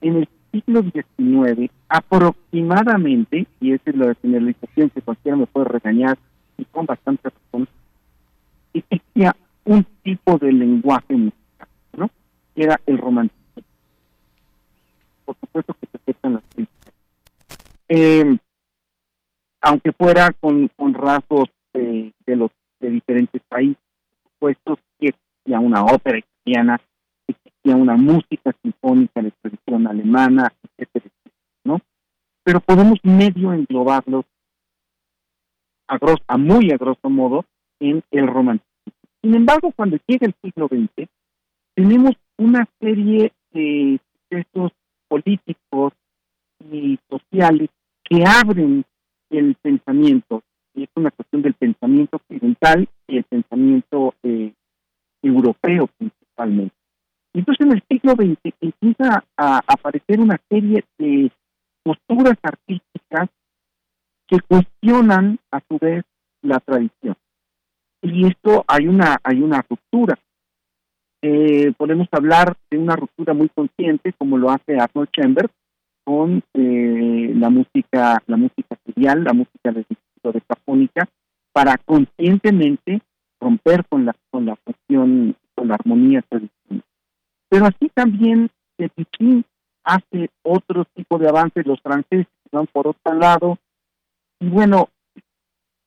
en 0.01 0.17
el 0.17 0.29
siglo 0.51 0.83
XIX, 0.83 1.71
aproximadamente, 1.89 3.47
y 3.59 3.73
esa 3.73 3.89
es 3.89 3.95
la 3.95 4.15
generalización 4.15 4.89
que 4.89 5.01
cualquiera 5.01 5.37
me 5.37 5.47
puede 5.47 5.65
regañar 5.65 6.17
y 6.57 6.65
con 6.65 6.85
bastante 6.85 7.29
razón, 7.29 7.67
existía 8.73 9.35
un 9.65 9.85
tipo 10.03 10.37
de 10.37 10.51
lenguaje 10.51 11.31
era 12.59 12.79
el 12.85 12.97
romanticismo. 12.97 13.63
supuesto 15.39 15.73
que 15.75 15.87
se 15.87 15.97
aceptan 15.97 16.33
las 16.33 16.43
críticas. 16.53 16.93
Eh, 17.87 18.37
aunque 19.61 19.91
fuera 19.93 20.31
con, 20.39 20.69
rasgos 20.93 21.49
de 21.73 22.13
los 22.27 22.51
de 22.79 22.89
diferentes 22.89 23.41
países, 23.47 23.81
por 24.39 24.55
que 24.99 25.07
existía 25.07 25.59
una 25.59 25.83
ópera 25.83 26.19
italiana, 26.19 26.79
existía 27.27 27.75
una 27.75 27.95
música 27.95 28.53
sinfónica 28.61 29.21
de 29.21 29.31
tradición 29.31 29.87
alemana, 29.87 30.51
etcétera, 30.77 31.13
¿no? 31.63 31.81
Pero 32.43 32.59
podemos 32.61 32.99
medio 33.03 33.53
englobarlos 33.53 34.25
a, 35.87 35.97
a 36.27 36.37
muy 36.37 36.71
a 36.71 36.77
grosso 36.77 37.09
modo 37.09 37.45
en 37.79 38.03
el 38.11 38.27
romanticismo. 38.27 38.69
Sin 39.21 39.35
embargo, 39.35 39.71
cuando 39.75 39.97
llega 40.07 40.27
el 40.27 40.35
siglo 40.41 40.67
XX, 40.67 41.09
tenemos 41.75 42.15
una 42.39 42.65
serie 42.79 43.33
de 43.51 43.99
procesos 44.29 44.71
políticos 45.07 45.93
y 46.71 46.97
sociales 47.09 47.69
que 48.03 48.23
abren 48.25 48.85
el 49.29 49.55
pensamiento, 49.55 50.41
y 50.73 50.83
es 50.83 50.89
una 50.95 51.11
cuestión 51.11 51.41
del 51.41 51.53
pensamiento 51.53 52.17
occidental 52.17 52.87
y 53.07 53.17
el 53.17 53.23
pensamiento 53.25 54.15
eh, 54.23 54.53
europeo 55.21 55.87
principalmente. 55.97 56.75
Entonces 57.33 57.65
en 57.65 57.73
el 57.73 57.83
siglo 57.89 58.13
XX 58.13 58.55
empieza 58.61 59.23
a 59.37 59.61
aparecer 59.67 60.19
una 60.19 60.39
serie 60.49 60.83
de 60.97 61.31
posturas 61.83 62.37
artísticas 62.41 63.29
que 64.27 64.39
cuestionan 64.47 65.39
a 65.51 65.59
su 65.67 65.77
vez 65.77 66.03
la 66.41 66.59
tradición. 66.59 67.15
Y 68.01 68.27
esto 68.27 68.63
hay 68.67 68.87
una, 68.87 69.17
hay 69.23 69.41
una 69.41 69.63
ruptura. 69.69 70.17
Eh, 71.21 71.73
podemos 71.77 72.07
hablar 72.11 72.55
de 72.69 72.77
una 72.77 72.95
ruptura 72.95 73.33
muy 73.33 73.49
consciente, 73.49 74.13
como 74.13 74.37
lo 74.37 74.49
hace 74.51 74.79
Arnold 74.79 75.09
Chambers, 75.11 75.51
con 76.05 76.41
eh, 76.53 77.33
la 77.35 77.49
música, 77.49 78.23
la 78.25 78.37
música 78.37 78.77
serial, 78.85 79.23
la 79.23 79.33
música 79.33 79.71
de 79.71 79.85
de 80.21 80.41
Japónica, 80.47 81.07
para 81.53 81.77
conscientemente 81.77 83.01
romper 83.39 83.85
con 83.87 84.05
la, 84.05 84.15
con 84.29 84.45
la 84.45 84.55
cuestión, 84.57 85.35
con 85.55 85.69
la 85.69 85.75
armonía 85.75 86.21
tradicional. 86.23 86.83
Pero 87.47 87.65
así 87.65 87.89
también 87.93 88.49
Pichín 88.95 89.45
hace 89.83 90.29
otro 90.43 90.85
tipo 90.93 91.17
de 91.17 91.29
avances, 91.29 91.65
los 91.65 91.81
franceses 91.81 92.27
van 92.51 92.67
por 92.67 92.87
otro 92.87 93.13
lado, 93.13 93.57
y 94.39 94.47
bueno, 94.47 94.89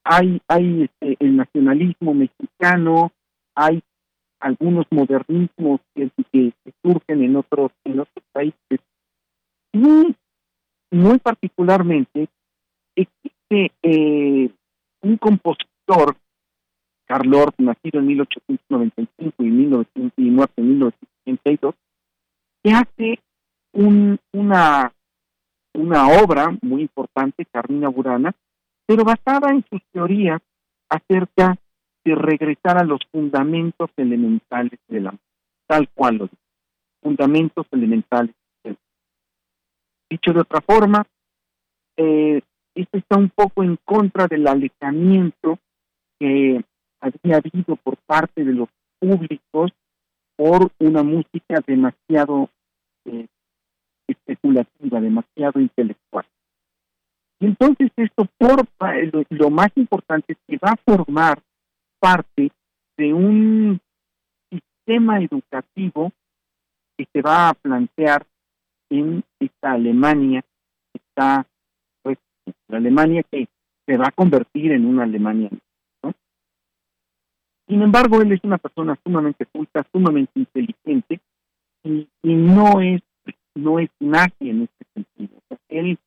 hay, 0.04 0.40
hay 0.48 0.82
este, 0.84 1.16
el 1.20 1.36
nacionalismo 1.36 2.14
mexicano, 2.14 3.12
hay 3.54 3.82
algunos 4.42 4.86
modernismos 4.90 5.80
que, 5.94 6.10
que, 6.32 6.52
surgen 6.82 7.22
en 7.22 7.36
otros, 7.36 7.70
en 7.84 8.00
otros 8.00 8.24
países. 8.32 8.80
Y 9.72 10.14
muy 10.90 11.18
particularmente 11.18 12.28
existe 12.96 13.72
eh, 13.82 14.50
un 15.00 15.16
compositor, 15.16 16.16
Carl 17.06 17.34
Orff, 17.34 17.54
nacido 17.58 18.00
en 18.00 18.06
1895 18.08 19.34
y, 19.38 19.50
1900, 19.50 20.12
y 20.16 20.30
muerto 20.30 20.54
en 20.56 20.68
1982, 20.68 21.74
que 22.62 22.70
hace 22.72 23.18
un, 23.72 24.18
una, 24.32 24.92
una 25.74 26.08
obra 26.08 26.56
muy 26.62 26.82
importante, 26.82 27.46
Carmina 27.46 27.88
Burana, 27.88 28.34
pero 28.86 29.04
basada 29.04 29.50
en 29.50 29.64
sus 29.70 29.80
teorías 29.92 30.42
acerca 30.88 31.56
de 32.04 32.14
regresar 32.14 32.78
a 32.78 32.84
los 32.84 33.00
fundamentos 33.10 33.90
elementales 33.96 34.78
de 34.88 35.00
la 35.00 35.14
tal 35.66 35.88
cual 35.94 36.16
lo 36.16 36.24
dice, 36.26 36.36
fundamentos 37.02 37.66
elementales. 37.70 38.34
Dicho 40.10 40.32
de 40.34 40.40
otra 40.40 40.60
forma, 40.60 41.06
eh, 41.96 42.42
esto 42.74 42.98
está 42.98 43.16
un 43.16 43.30
poco 43.30 43.62
en 43.62 43.78
contra 43.84 44.26
del 44.26 44.46
alejamiento 44.46 45.58
que 46.18 46.62
había 47.00 47.36
habido 47.38 47.76
por 47.76 47.96
parte 48.06 48.44
de 48.44 48.52
los 48.52 48.68
públicos 48.98 49.72
por 50.36 50.70
una 50.78 51.02
música 51.02 51.60
demasiado 51.66 52.50
eh, 53.06 53.26
especulativa, 54.06 55.00
demasiado 55.00 55.60
intelectual. 55.60 56.26
Y 57.40 57.46
entonces 57.46 57.90
esto, 57.96 58.26
por 58.38 58.66
lo, 59.12 59.24
lo 59.30 59.50
más 59.50 59.70
importante 59.76 60.34
es 60.34 60.38
que 60.46 60.58
va 60.58 60.72
a 60.72 60.76
formar 60.76 61.42
parte 62.02 62.50
de 62.98 63.14
un 63.14 63.80
sistema 64.50 65.20
educativo 65.20 66.10
que 66.98 67.06
se 67.12 67.22
va 67.22 67.50
a 67.50 67.54
plantear 67.54 68.26
en 68.90 69.22
esta 69.38 69.72
Alemania 69.72 70.44
está 70.92 71.46
la 72.68 72.78
Alemania 72.78 73.22
que 73.30 73.46
se 73.86 73.96
va 73.96 74.08
a 74.08 74.12
convertir 74.12 74.72
en 74.72 74.86
una 74.86 75.04
Alemania. 75.04 75.50
Sin 77.68 77.80
embargo, 77.80 78.20
él 78.20 78.32
es 78.32 78.40
una 78.42 78.58
persona 78.58 78.98
sumamente 79.04 79.46
culta, 79.46 79.86
sumamente 79.92 80.32
inteligente 80.34 81.20
y, 81.84 82.08
no 82.22 82.80
es 82.80 83.00
no 83.54 83.78
es 83.78 83.90
nadie 84.00 84.50
en 84.50 84.62
este 84.62 84.84
sentido. 84.92 85.40
él, 85.68 85.98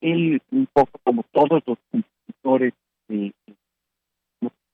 él, 0.00 0.40
un 0.52 0.66
poco 0.72 0.98
como 1.02 1.24
todos 1.32 1.62
los 1.66 1.78
compositores 1.90 2.74
que 3.08 3.32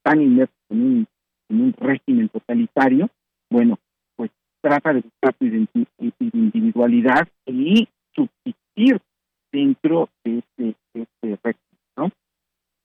están 0.06 0.22
inmersos 0.22 0.54
en 0.70 0.82
un, 0.82 1.06
en 1.48 1.60
un 1.60 1.72
régimen 1.72 2.28
totalitario, 2.28 3.10
bueno, 3.50 3.76
pues 4.14 4.30
trata 4.60 4.92
de 4.92 5.00
buscar 5.00 5.34
su 5.36 5.44
individualidad 6.32 7.28
y 7.44 7.88
subsistir 8.14 9.00
dentro 9.50 10.08
de 10.22 10.38
este, 10.38 10.76
este 10.94 11.40
régimen, 11.42 11.80
¿no? 11.96 12.10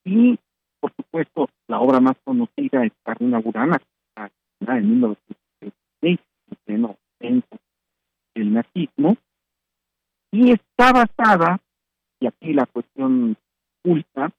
Y, 0.03 0.39
por 0.79 0.91
supuesto, 0.95 1.49
la 1.67 1.79
obra 1.79 1.99
más 1.99 2.17
conocida 2.23 2.85
es 2.85 2.91
Carmina 3.03 3.37
Burana, 3.39 3.79
en 4.15 4.89
1936, 4.89 6.19
en 7.19 7.43
el 8.33 8.53
nazismo, 8.53 9.15
y 10.31 10.53
está 10.53 10.91
basada, 10.91 11.59
y 12.19 12.25
aquí 12.25 12.53
la 12.53 12.65
cuestión 12.65 13.37
culta, 13.83 14.31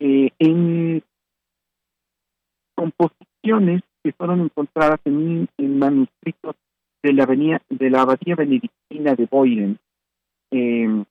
eh, 0.00 0.30
en 0.38 1.02
composiciones 2.76 3.82
que 4.04 4.12
fueron 4.12 4.42
encontradas 4.42 5.00
en, 5.04 5.48
manuscritos 5.78 6.54
de 7.02 7.12
la, 7.12 7.24
avenida, 7.24 7.60
de 7.68 7.90
la 7.90 8.02
abadía 8.02 8.36
benedictina 8.36 9.14
de 9.14 9.26
Boyden, 9.26 9.78
eh, 10.52 11.04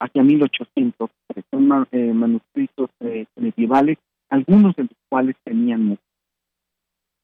hacia 0.00 0.22
1800, 0.22 1.10
son 1.50 1.86
eh, 1.92 2.12
manuscritos 2.12 2.90
eh, 3.00 3.26
medievales, 3.36 3.98
algunos 4.28 4.74
de 4.76 4.84
los 4.84 4.96
cuales 5.08 5.36
tenían 5.44 5.84
música. 5.84 6.04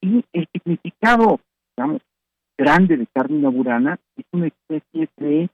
Y 0.01 0.23
el 0.33 0.47
significado, 0.51 1.39
digamos, 1.75 2.01
grande 2.57 2.97
de 2.97 3.07
Carmina 3.07 3.49
Burana 3.49 3.99
es 4.15 4.25
una 4.31 4.47
especie 4.47 5.09
de 5.17 5.49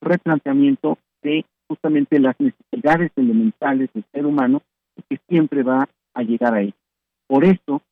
replanteamiento 0.00 0.98
de 1.22 1.44
justamente 1.68 2.18
las 2.18 2.36
necesidades 2.38 3.10
elementales 3.16 3.90
del 3.92 4.04
ser 4.12 4.26
humano 4.26 4.62
y 4.96 5.02
que 5.02 5.20
siempre 5.28 5.62
va 5.62 5.88
a 6.14 6.22
llegar 6.22 6.54
a 6.54 6.62
él. 6.62 6.74
Por 7.26 7.44
eso 7.44 7.82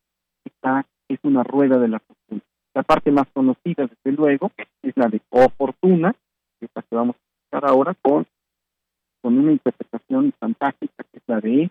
esta 0.44 0.86
es 1.08 1.18
una 1.22 1.42
rueda 1.42 1.78
de 1.78 1.88
la 1.88 1.98
fortuna. 1.98 2.40
La 2.74 2.82
parte 2.82 3.10
más 3.12 3.26
conocida, 3.32 3.86
desde 3.86 4.16
luego, 4.16 4.50
es 4.82 4.96
la 4.96 5.08
de 5.08 5.20
O 5.30 5.48
Fortuna, 5.50 6.12
que 6.58 6.66
es 6.66 6.70
la 6.74 6.82
que 6.82 6.96
vamos 6.96 7.16
a 7.16 7.18
escuchar 7.18 7.70
ahora 7.70 7.94
con 8.00 8.26
con 9.24 9.38
una 9.38 9.52
interpretación 9.52 10.34
fantástica 10.38 11.02
que 11.10 11.16
es 11.16 11.22
la 11.26 11.40
de 11.40 11.70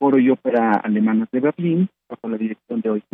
Coro 0.00 0.18
y 0.18 0.30
Ópera 0.30 0.72
Alemanas 0.72 1.28
de 1.30 1.38
Berlín, 1.38 1.88
bajo 2.08 2.28
la 2.28 2.36
dirección 2.36 2.80
de 2.80 2.90
hoy 2.90 3.04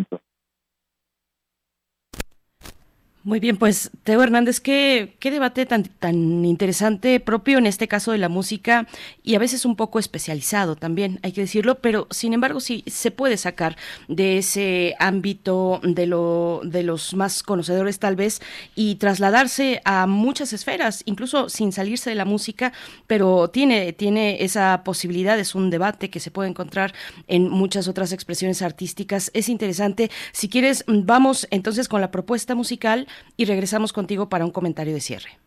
Muy 3.27 3.41
bien, 3.41 3.57
pues 3.57 3.91
Teo 4.03 4.23
Hernández, 4.23 4.61
qué, 4.61 5.17
qué 5.19 5.31
debate 5.31 5.65
tan, 5.65 5.85
tan 5.85 6.45
interesante, 6.45 7.21
propio 7.21 7.57
en 7.57 7.65
este 7.65 7.89
caso 7.89 8.13
de 8.13 8.19
la 8.19 8.29
música 8.29 8.87
y 9.23 9.35
a 9.35 9.39
veces 9.39 9.65
un 9.65 9.77
poco 9.77 9.99
especializado 9.99 10.77
también, 10.77 11.21
hay 11.23 11.33
que 11.33 11.41
decirlo, 11.41 11.77
pero 11.77 12.07
sin 12.11 12.35
embargo 12.35 12.61
sí 12.61 12.85
se 12.87 13.11
puede 13.11 13.39
sacar 13.39 13.79
de 14.09 14.37
ese 14.37 14.95
ámbito 14.99 15.81
de, 15.83 16.05
lo, 16.07 16.61
de 16.65 16.83
los 16.83 17.15
más 17.15 17.43
conocedores 17.43 17.99
tal 17.99 18.15
vez 18.15 18.43
y 18.75 18.97
trasladarse 18.97 19.81
a 19.87 20.07
muchas 20.07 20.53
esferas, 20.53 21.03
incluso 21.07 21.49
sin 21.49 21.73
salirse 21.73 22.11
de 22.11 22.17
la 22.17 22.27
música, 22.27 22.75
pero 23.07 23.49
tiene, 23.49 23.95
tiene 23.95 24.45
esa 24.45 24.83
posibilidad, 24.85 25.39
es 25.39 25.55
un 25.55 25.71
debate 25.71 26.11
que 26.11 26.21
se 26.21 26.31
puede 26.31 26.51
encontrar 26.51 26.93
en 27.27 27.49
muchas 27.49 27.89
otras 27.89 28.13
expresiones 28.13 28.61
artísticas. 28.61 29.31
Es 29.33 29.49
interesante. 29.49 30.11
Si 30.33 30.51
quieres, 30.51 30.85
vamos 30.87 31.49
entonces 31.51 31.89
con 31.89 32.03
la 32.03 32.11
propuesta 32.11 32.55
musical 32.55 33.07
y 33.37 33.45
regresamos 33.45 33.93
contigo 33.93 34.29
para 34.29 34.45
un 34.45 34.51
comentario 34.51 34.95
de 34.95 35.01
cierre. 35.01 35.39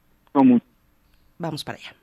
Vamos 1.38 1.64
para 1.64 1.78
allá. 1.78 1.96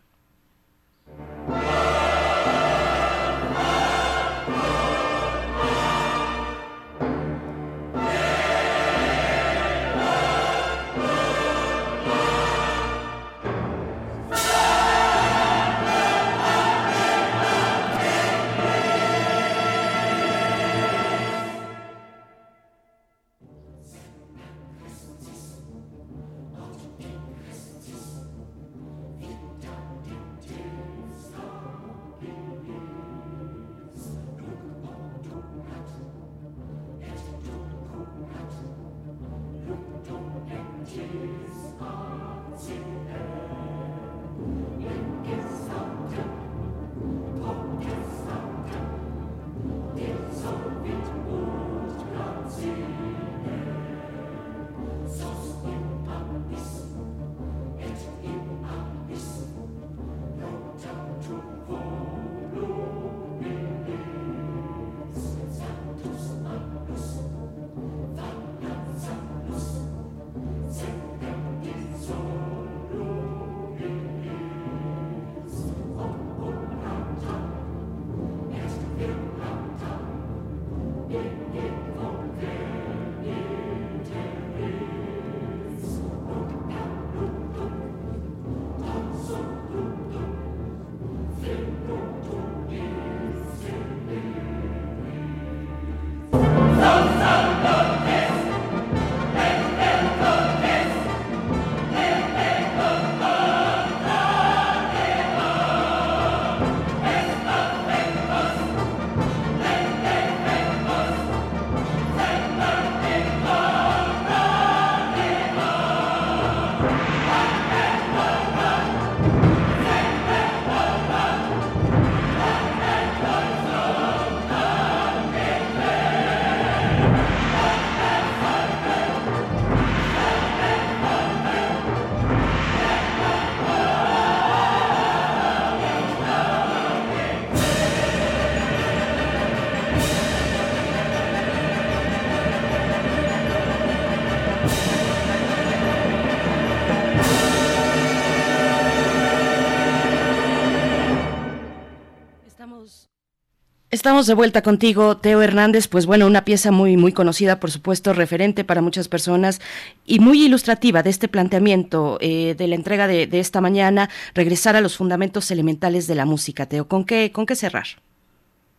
Estamos 154.04 154.26
de 154.26 154.34
vuelta 154.34 154.60
contigo, 154.60 155.16
Teo 155.16 155.40
Hernández. 155.40 155.88
Pues 155.88 156.04
bueno, 156.04 156.26
una 156.26 156.44
pieza 156.44 156.70
muy, 156.70 156.98
muy 156.98 157.12
conocida, 157.12 157.58
por 157.58 157.70
supuesto, 157.70 158.12
referente 158.12 158.62
para 158.62 158.82
muchas 158.82 159.08
personas 159.08 159.62
y 160.04 160.18
muy 160.18 160.44
ilustrativa 160.44 161.02
de 161.02 161.08
este 161.08 161.26
planteamiento 161.26 162.18
eh, 162.20 162.54
de 162.54 162.68
la 162.68 162.74
entrega 162.74 163.06
de, 163.06 163.26
esta 163.32 163.62
mañana, 163.62 164.10
regresar 164.34 164.76
a 164.76 164.82
los 164.82 164.98
fundamentos 164.98 165.50
elementales 165.50 166.06
de 166.06 166.16
la 166.16 166.26
música, 166.26 166.66
Teo. 166.66 166.86
¿Con 166.86 167.06
qué, 167.06 167.32
con 167.32 167.46
qué 167.46 167.54
cerrar? 167.54 167.86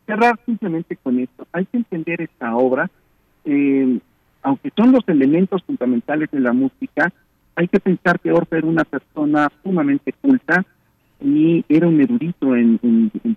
Cerrar 0.05 0.39
simplemente 0.45 0.95
con 0.95 1.17
esto. 1.17 1.47
Hay 1.53 1.65
que 1.65 1.77
entender 1.77 2.21
esta 2.21 2.55
obra, 2.55 2.91
eh, 3.45 3.97
aunque 4.43 4.71
son 4.77 4.91
los 4.91 5.09
elementos 5.09 5.63
fundamentales 5.63 6.29
de 6.29 6.39
la 6.39 6.53
música, 6.53 7.11
hay 7.55 7.67
que 7.67 7.79
pensar 7.79 8.19
que 8.19 8.31
Orfe 8.31 8.59
era 8.59 8.67
una 8.67 8.83
persona 8.83 9.51
sumamente 9.63 10.13
culta, 10.21 10.63
y 11.21 11.63
era 11.69 11.87
un 11.87 12.01
erudito 12.01 12.55
en, 12.55 12.79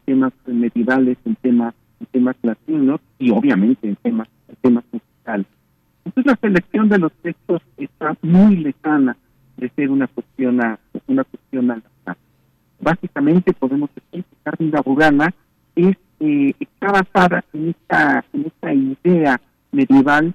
temas 0.04 0.32
medievales, 0.46 1.18
en 1.24 1.34
temas, 1.36 1.74
en 2.00 2.06
temas 2.06 2.36
latinos 2.42 3.00
y 3.18 3.30
obviamente 3.30 3.88
en 3.88 3.96
temas, 3.96 4.28
en 4.48 4.56
temas 4.56 4.84
musicales. 4.92 5.46
Entonces 6.04 6.32
la 6.32 6.38
selección 6.40 6.88
de 6.88 6.98
los 6.98 7.12
textos 7.22 7.62
está 7.76 8.16
muy 8.22 8.56
lejana 8.56 9.16
de 9.56 9.68
ser 9.70 9.90
una 9.90 10.06
cuestión 10.06 10.60
a, 10.60 10.78
una 11.06 11.24
cuestión 11.24 11.70
al 11.70 11.82
Básicamente 12.80 13.52
podemos 13.52 13.90
decir 13.94 14.24
que 14.24 14.36
Carmen 14.44 14.72
Burana 14.84 15.34
es, 15.74 15.96
eh, 16.20 16.52
está 16.60 16.92
basada 16.92 17.44
en 17.52 17.70
esta, 17.70 18.24
en 18.32 18.46
esta 18.46 18.72
idea 18.72 19.40
medieval 19.72 20.32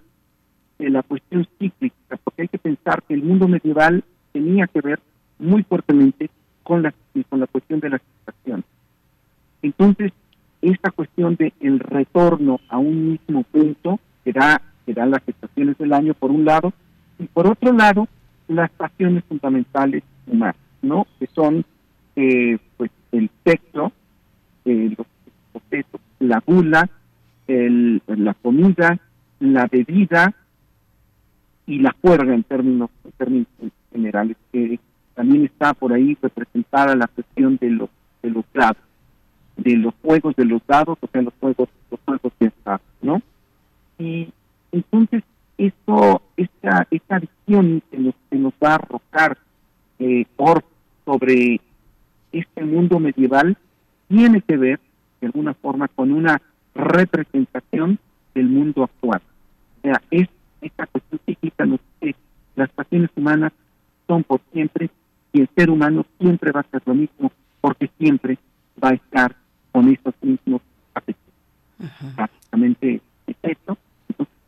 de 0.77 0.89
la 0.89 1.03
cuestión 1.03 1.47
cíclica, 1.57 2.17
porque 2.23 2.43
hay 2.43 2.47
que 2.49 2.57
pensar 2.57 3.01
que 3.03 3.13
el 3.13 3.23
mundo 3.23 3.47
medieval 3.47 4.03
tenía 4.33 4.67
que 4.67 4.81
ver 4.81 4.99
muy 5.39 5.63
fuertemente 5.63 6.29
con 6.63 6.83
la, 6.83 6.93
con 7.29 7.39
la 7.39 7.47
cuestión 7.47 7.79
de 7.79 7.89
la 7.89 7.99
situación. 7.99 8.63
Entonces, 9.61 10.11
esta 10.61 10.91
cuestión 10.91 11.35
de 11.35 11.53
el 11.59 11.79
retorno 11.79 12.59
a 12.69 12.77
un 12.77 13.11
mismo 13.11 13.43
punto, 13.43 13.99
que 14.23 14.31
da, 14.31 14.61
que 14.85 14.93
da 14.93 15.05
las 15.05 15.21
estaciones 15.27 15.77
del 15.77 15.93
año 15.93 16.13
por 16.13 16.31
un 16.31 16.45
lado, 16.45 16.73
y 17.19 17.25
por 17.25 17.47
otro 17.47 17.73
lado, 17.73 18.07
las 18.47 18.69
pasiones 18.71 19.23
fundamentales 19.25 20.03
humanas, 20.27 20.55
¿no? 20.81 21.05
Que 21.19 21.27
son, 21.27 21.65
eh, 22.15 22.57
pues, 22.77 22.91
el 23.11 23.29
sexo, 23.45 23.91
eh, 24.65 24.95
los, 24.97 25.07
la 26.19 26.41
gula, 26.45 26.89
el, 27.47 28.01
la 28.07 28.33
comida, 28.33 28.99
la 29.39 29.67
bebida 29.67 30.33
y 31.65 31.79
la 31.79 31.93
cuerda 31.99 32.33
en 32.33 32.43
términos, 32.43 32.89
en 33.03 33.11
términos 33.11 33.47
generales, 33.91 34.37
que 34.51 34.79
también 35.15 35.45
está 35.45 35.73
por 35.73 35.93
ahí 35.93 36.17
representada 36.21 36.95
la 36.95 37.07
cuestión 37.07 37.57
de 37.57 37.69
los 37.69 37.89
de 38.21 38.29
los 38.29 38.45
dados, 38.53 38.77
de 39.57 39.75
los 39.75 39.93
juegos 40.01 40.35
de 40.35 40.45
los 40.45 40.65
dados, 40.65 40.97
o 40.99 41.07
sea, 41.07 41.21
los 41.21 41.33
juegos, 41.39 41.69
los 41.91 41.99
juegos 42.05 42.31
de 42.39 42.47
estado, 42.47 42.81
¿no? 43.01 43.21
Y 43.99 44.29
entonces 44.71 45.23
esto, 45.57 46.21
esta, 46.37 46.87
esta 46.89 47.19
visión 47.19 47.81
que 47.91 47.97
nos, 47.97 48.15
que 48.29 48.37
nos 48.37 48.53
va 48.63 48.71
a 48.71 48.75
arrojar 48.75 49.37
eh, 49.99 50.25
por 50.35 50.63
sobre 51.05 51.59
este 52.31 52.63
mundo 52.63 52.99
medieval 52.99 53.57
tiene 54.07 54.41
que 54.41 54.57
ver 54.57 54.79
de 55.21 55.27
alguna 55.27 55.53
forma 55.53 55.87
con 55.89 56.11
una 56.11 56.41
representación 56.73 57.99
del 58.33 58.47
mundo 58.47 58.83
actual. 58.83 59.21
O 59.77 59.81
sea, 59.81 60.01
es 60.11 60.27
esta 60.61 60.87
cuestión 60.87 61.19
cíclica 61.25 61.65
nos 61.65 61.79
dice 62.01 62.17
las 62.55 62.69
pasiones 62.69 63.09
humanas 63.15 63.51
son 64.07 64.23
por 64.23 64.39
siempre 64.51 64.89
y 65.33 65.41
el 65.41 65.49
ser 65.55 65.69
humano 65.69 66.05
siempre 66.19 66.51
va 66.51 66.61
a 66.61 66.71
ser 66.71 66.81
lo 66.85 66.93
mismo 66.93 67.31
porque 67.59 67.89
siempre 67.97 68.37
va 68.81 68.89
a 68.89 68.93
estar 68.93 69.35
con 69.71 69.89
esos 69.91 70.13
mismos 70.21 70.61
afectos. 70.93 71.33
Básicamente 72.15 73.01
es 73.27 73.35
esto. 73.41 73.77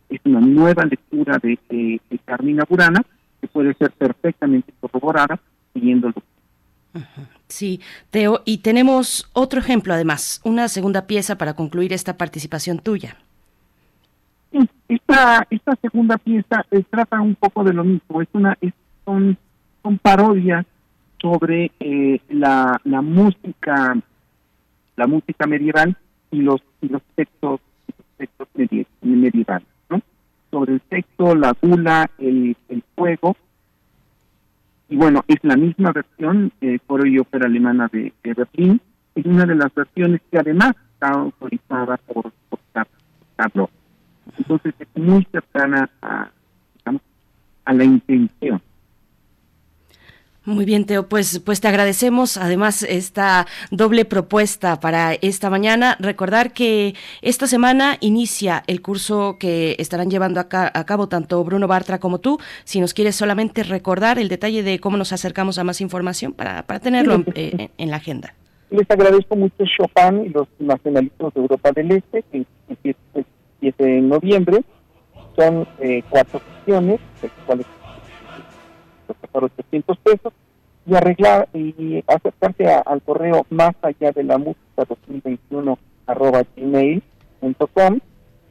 es 0.10 0.22
una 0.24 0.40
nueva 0.40 0.86
lectura 0.86 1.40
de, 1.40 2.00
Carmina 2.24 2.64
Burana 2.70 3.04
que 3.42 3.48
puede 3.48 3.74
ser 3.74 3.92
perfectamente 3.92 4.74
corroborada 4.80 5.40
siguiendo 5.74 6.10
lo 6.10 7.02
Sí, 7.48 7.82
Teo, 8.10 8.42
y 8.46 8.60
tenemos 8.60 9.30
otro 9.34 9.60
ejemplo 9.60 9.94
además, 9.94 10.40
una 10.44 10.68
segunda 10.68 11.08
pieza 11.08 11.38
para 11.38 11.54
concluir 11.54 11.94
esta 11.94 12.18
participación 12.18 12.80
tuya. 12.80 13.18
esta, 14.88 15.46
esta 15.50 15.76
segunda 15.82 16.18
pieza 16.18 16.66
eh, 16.72 16.84
trata 16.90 17.20
un 17.20 17.36
poco 17.36 17.64
de 17.64 17.74
lo 17.74 17.84
mismo, 17.84 18.22
es 18.22 18.30
una, 18.34 18.58
es, 18.62 18.74
son, 19.04 19.38
son 19.84 19.98
parodias 19.98 20.66
sobre 21.22 21.72
eh, 21.80 22.20
la, 22.30 22.80
la 22.84 23.01
música 23.01 23.97
la 24.95 25.07
música 25.07 25.47
medieval 25.47 25.97
y 26.32 26.41
los 26.41 26.61
los 26.82 27.01
textos 27.16 27.61
textos 28.18 28.47
medievales 29.01 29.68
¿no? 29.89 30.01
sobre 30.51 30.74
el 30.74 30.82
texto 30.82 31.36
la 31.36 31.55
gula 31.61 32.09
el, 32.18 32.55
el 32.70 32.84
fuego. 32.95 33.36
Y 34.88 34.95
bueno 34.97 35.24
es 35.28 35.38
la 35.41 35.57
misma 35.57 35.91
versión 35.91 36.51
eh, 36.61 36.80
coro 36.86 37.05
y 37.07 37.18
ópera 37.18 37.47
alemana 37.47 37.89
de, 37.91 38.13
de, 38.24 38.34
Berlín. 38.34 38.82
Es 39.16 39.26
una 39.26 39.45
de 39.45 39.55
las 39.55 39.74
versiones 39.74 40.22
que 40.30 40.38
además 40.38 40.76
está 40.93 41.09
autorizada 41.09 41.97
por, 41.97 42.32
por 42.49 42.59
Carlos 43.36 43.70
entonces 44.38 44.74
es 44.80 44.88
muy 44.95 45.26
cercana 45.32 45.89
a 46.01 46.30
digamos, 46.78 47.01
a 47.66 47.74
la 47.74 47.84
intención 47.84 48.61
Muy 50.46 50.66
bien, 50.66 50.86
Teo, 50.86 51.10
pues, 51.10 51.39
pues 51.39 51.60
te 51.60 51.68
agradecemos 51.68 52.38
además 52.38 52.84
esta 52.84 53.48
doble 53.72 54.06
propuesta 54.06 54.80
para 54.80 55.16
esta 55.16 55.50
mañana. 55.50 55.98
Recordar 56.00 56.54
que 56.54 56.93
esta 57.24 57.48
semana 57.48 57.98
inicia 58.00 58.64
el 58.68 58.84
curso 58.84 59.38
que 59.39 59.76
estarán 59.80 60.12
llevando 60.12 60.39
a, 60.39 60.46
cabo 60.86 61.10
tanto 61.10 61.43
Bruno 61.43 61.68
Bartra 61.68 62.00
como 62.00 62.20
tú. 62.20 62.38
Si 62.64 62.80
nos 62.80 62.93
quieres 62.93 63.16
solamente 63.16 63.64
recordar 63.64 64.20
el 64.20 64.30
detalle 64.30 64.62
de 64.62 64.80
cómo 64.80 64.98
nos 64.98 65.14
acercamos 65.14 65.58
a 65.58 65.64
más 65.64 65.82
información 65.82 66.32
para, 66.32 66.62
para 66.62 66.80
tenerlo 66.80 67.24
eh, 67.34 67.70
en, 67.76 67.89
la 67.89 67.98
agenda. 67.98 68.36
Les 68.70 68.89
agradezco 68.91 69.36
mucho 69.36 69.64
Chopin 69.66 70.26
y 70.28 70.30
los 70.30 70.48
nacionalistas 70.60 71.34
de 71.34 71.41
Europa 71.41 71.72
del 71.72 71.91
Este, 71.91 72.24
que 72.32 72.46
empieza 72.70 73.00
el 73.16 73.26
7 73.62 73.84
de 73.84 74.02
noviembre. 74.02 74.64
Son 75.36 75.68
eh, 75.80 76.04
cuatro 76.08 76.39
sesiones, 76.60 77.00
de 77.22 77.30
cuales 77.48 77.66
por 79.36 79.44
800 79.44 79.98
pesos 79.98 80.34
y 80.86 80.96
arreglar 80.96 81.50
y 81.54 82.02
acercarse 82.08 82.68
al 82.68 83.02
correo 83.02 83.46
más 83.50 83.76
allá 83.82 84.14
de 84.14 84.24
la 84.24 84.38
música 84.38 84.86
2021 84.88 85.78
arroba 86.08 86.44
gmail.com 86.56 88.00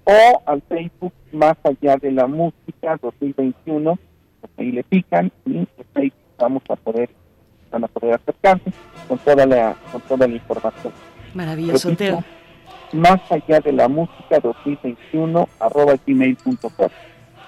o 0.05 0.43
al 0.45 0.61
Facebook 0.69 1.15
más 1.33 1.57
allá 1.65 1.97
de 1.97 2.13
la 2.13 2.27
música 2.27 2.99
2021 3.01 3.99
pues 4.43 4.53
ahí 4.59 4.73
le 4.73 4.85
pican 4.85 5.33
y 5.47 5.67
ahí 5.95 6.13
vamos 6.39 6.63
a 6.69 6.77
poder 6.77 7.09
van 7.71 7.85
a 7.85 7.89
poder 7.89 8.17
acercarse 8.17 8.71
con 9.09 9.17
toda 9.19 9.47
la 9.47 9.75
con 9.91 10.03
toda 10.03 10.29
la 10.29 10.35
información. 10.35 10.93
Maravilloso 11.33 11.97
Teo. 11.97 12.23
más 12.93 13.21
allá 13.33 13.61
de 13.61 13.73
la 13.73 13.89
música 13.89 14.39
2021 14.39 15.49
arroba 15.61 15.95
gmail.com 16.07 16.91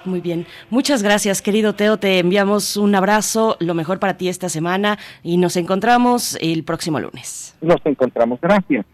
muy 0.07 0.21
bien. 0.21 0.45
Muchas 0.69 1.03
gracias, 1.03 1.41
querido 1.41 1.75
Teo. 1.75 1.97
Te 1.97 2.19
enviamos 2.19 2.77
un 2.77 2.95
abrazo, 2.95 3.57
lo 3.59 3.73
mejor 3.73 3.99
para 3.99 4.17
ti 4.17 4.29
esta 4.29 4.49
semana 4.49 4.97
y 5.23 5.37
nos 5.37 5.55
encontramos 5.57 6.37
el 6.41 6.63
próximo 6.63 6.99
lunes. 6.99 7.55
Nos 7.61 7.85
encontramos. 7.85 8.39
Gracias. 8.41 8.85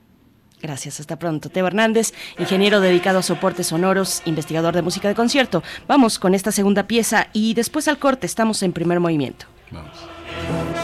Gracias, 0.61 1.01
hasta 1.01 1.20
pronto. 1.20 1.49
Teo 1.49 1.68
Hernández, 1.68 2.14
ingeniero 2.39 2.80
dedicado 2.80 3.20
a 3.20 3.22
soportes 3.22 3.68
sonoros, 3.68 4.22
investigador 4.26 4.74
de 4.74 4.82
música 4.82 5.09
de 5.09 5.16
concierto. 5.16 5.61
Vamos 5.88 6.20
con 6.20 6.34
esta 6.34 6.53
segunda 6.53 6.88
pieza 6.88 7.28
y 7.34 7.53
después 7.53 7.89
al 7.89 7.99
corte 7.99 8.26
estamos 8.26 8.64
en 8.64 8.72
primer 8.72 9.01
movimiento. 9.01 9.45
Vamos. 9.72 10.82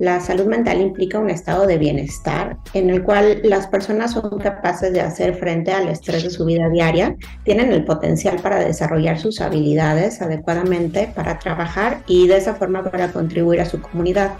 La 0.00 0.18
salud 0.18 0.46
mental 0.46 0.80
implica 0.80 1.18
un 1.18 1.28
estado 1.28 1.66
de 1.66 1.76
bienestar 1.76 2.56
en 2.72 2.88
el 2.88 3.02
cual 3.02 3.42
las 3.44 3.66
personas 3.66 4.12
son 4.12 4.38
capaces 4.38 4.94
de 4.94 5.02
hacer 5.02 5.34
frente 5.34 5.72
al 5.72 5.88
estrés 5.88 6.22
de 6.22 6.30
su 6.30 6.46
vida 6.46 6.70
diaria, 6.70 7.16
tienen 7.44 7.70
el 7.70 7.84
potencial 7.84 8.38
para 8.42 8.60
desarrollar 8.60 9.18
sus 9.18 9.42
habilidades 9.42 10.22
adecuadamente, 10.22 11.12
para 11.14 11.38
trabajar 11.38 12.02
y 12.06 12.28
de 12.28 12.38
esa 12.38 12.54
forma 12.54 12.82
para 12.82 13.12
contribuir 13.12 13.60
a 13.60 13.66
su 13.66 13.82
comunidad. 13.82 14.30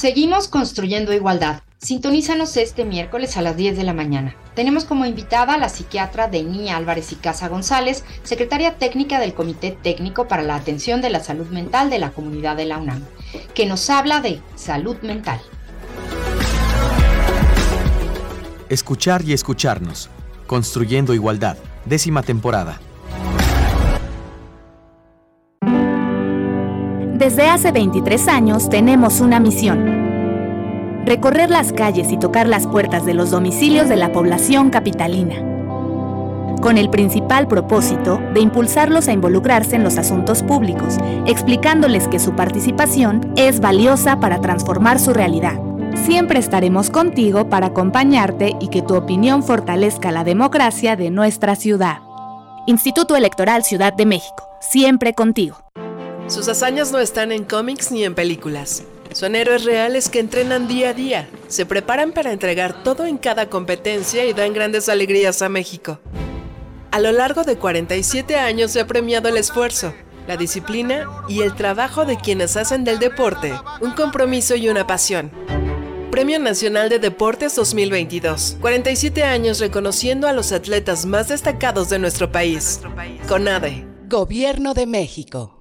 Seguimos 0.00 0.48
construyendo 0.48 1.12
igualdad. 1.12 1.60
Sintonízanos 1.76 2.56
este 2.56 2.86
miércoles 2.86 3.36
a 3.36 3.42
las 3.42 3.54
10 3.58 3.76
de 3.76 3.84
la 3.84 3.92
mañana. 3.92 4.34
Tenemos 4.54 4.86
como 4.86 5.04
invitada 5.04 5.52
a 5.52 5.58
la 5.58 5.68
psiquiatra 5.68 6.26
Dení 6.26 6.70
Álvarez 6.70 7.12
y 7.12 7.16
Casa 7.16 7.48
González, 7.48 8.02
secretaria 8.22 8.78
técnica 8.78 9.20
del 9.20 9.34
Comité 9.34 9.72
Técnico 9.72 10.26
para 10.26 10.42
la 10.42 10.54
Atención 10.54 11.02
de 11.02 11.10
la 11.10 11.22
Salud 11.22 11.48
Mental 11.48 11.90
de 11.90 11.98
la 11.98 12.12
Comunidad 12.12 12.56
de 12.56 12.64
la 12.64 12.78
UNAM, 12.78 13.04
que 13.52 13.66
nos 13.66 13.90
habla 13.90 14.22
de 14.22 14.40
salud 14.56 14.96
mental. 15.02 15.38
Escuchar 18.70 19.22
y 19.26 19.34
escucharnos. 19.34 20.08
Construyendo 20.46 21.12
Igualdad. 21.12 21.58
Décima 21.84 22.22
temporada. 22.22 22.80
Desde 27.20 27.48
hace 27.48 27.70
23 27.70 28.28
años 28.28 28.70
tenemos 28.70 29.20
una 29.20 29.40
misión 29.40 31.04
recorrer 31.04 31.50
las 31.50 31.70
calles 31.70 32.10
y 32.12 32.16
tocar 32.16 32.48
las 32.48 32.66
puertas 32.66 33.04
de 33.04 33.12
los 33.12 33.30
domicilios 33.30 33.90
de 33.90 33.96
la 33.96 34.10
población 34.10 34.70
capitalina, 34.70 35.34
con 36.62 36.78
el 36.78 36.88
principal 36.88 37.46
propósito 37.46 38.18
de 38.32 38.40
impulsarlos 38.40 39.06
a 39.06 39.12
involucrarse 39.12 39.76
en 39.76 39.84
los 39.84 39.98
asuntos 39.98 40.42
públicos, 40.42 40.96
explicándoles 41.26 42.08
que 42.08 42.18
su 42.18 42.34
participación 42.34 43.34
es 43.36 43.60
valiosa 43.60 44.18
para 44.18 44.40
transformar 44.40 44.98
su 44.98 45.12
realidad. 45.12 45.60
Siempre 46.06 46.38
estaremos 46.38 46.88
contigo 46.88 47.50
para 47.50 47.66
acompañarte 47.66 48.56
y 48.60 48.68
que 48.68 48.80
tu 48.80 48.94
opinión 48.94 49.42
fortalezca 49.42 50.10
la 50.10 50.24
democracia 50.24 50.96
de 50.96 51.10
nuestra 51.10 51.54
ciudad. 51.54 51.98
Instituto 52.66 53.14
Electoral 53.14 53.62
Ciudad 53.62 53.92
de 53.92 54.06
México, 54.06 54.48
siempre 54.60 55.12
contigo. 55.12 55.69
Sus 56.30 56.48
hazañas 56.48 56.92
no 56.92 56.98
están 56.98 57.32
en 57.32 57.44
cómics 57.44 57.92
ni 57.92 58.04
en 58.04 58.14
películas 58.14 58.84
son 59.12 59.34
héroes 59.34 59.64
reales 59.64 60.08
que 60.08 60.20
entrenan 60.20 60.68
día 60.68 60.90
a 60.90 60.94
día, 60.94 61.28
se 61.48 61.66
preparan 61.66 62.12
para 62.12 62.32
entregar 62.32 62.82
todo 62.84 63.06
en 63.06 63.18
cada 63.18 63.48
competencia 63.48 64.24
y 64.24 64.32
dan 64.32 64.52
grandes 64.52 64.88
alegrías 64.88 65.42
a 65.42 65.48
México. 65.48 65.98
A 66.90 67.00
lo 67.00 67.12
largo 67.12 67.44
de 67.44 67.56
47 67.56 68.36
años 68.36 68.72
se 68.72 68.80
ha 68.80 68.86
premiado 68.86 69.28
el 69.28 69.36
esfuerzo, 69.36 69.92
la 70.26 70.36
disciplina 70.36 71.08
y 71.28 71.42
el 71.42 71.54
trabajo 71.54 72.04
de 72.04 72.16
quienes 72.16 72.56
hacen 72.56 72.84
del 72.84 72.98
deporte 72.98 73.52
un 73.80 73.92
compromiso 73.92 74.54
y 74.54 74.68
una 74.68 74.86
pasión. 74.86 75.30
Premio 76.10 76.40
Nacional 76.40 76.88
de 76.88 76.98
Deportes 76.98 77.54
2022. 77.54 78.56
47 78.60 79.22
años 79.22 79.60
reconociendo 79.60 80.26
a 80.26 80.32
los 80.32 80.50
atletas 80.50 81.06
más 81.06 81.28
destacados 81.28 81.88
de 81.88 82.00
nuestro 82.00 82.32
país. 82.32 82.80
CONADE. 83.28 83.86
Gobierno 84.08 84.74
de 84.74 84.86
México. 84.86 85.59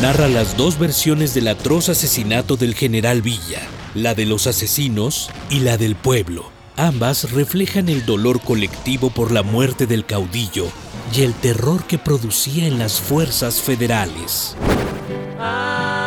Narra 0.00 0.28
las 0.28 0.56
dos 0.56 0.78
versiones 0.78 1.34
del 1.34 1.48
atroz 1.48 1.88
asesinato 1.88 2.56
del 2.56 2.74
general 2.74 3.22
Villa, 3.22 3.60
la 3.94 4.14
de 4.14 4.26
los 4.26 4.46
asesinos 4.46 5.30
y 5.50 5.60
la 5.60 5.76
del 5.76 5.94
pueblo, 5.94 6.50
Ambas 6.80 7.32
reflejan 7.32 7.90
el 7.90 8.06
dolor 8.06 8.40
colectivo 8.40 9.10
por 9.10 9.32
la 9.32 9.42
muerte 9.42 9.86
del 9.86 10.06
caudillo 10.06 10.66
y 11.14 11.20
el 11.20 11.34
terror 11.34 11.84
que 11.84 11.98
producía 11.98 12.66
en 12.66 12.78
las 12.78 12.98
fuerzas 13.02 13.60
federales. 13.60 14.56
Ay, 15.38 15.99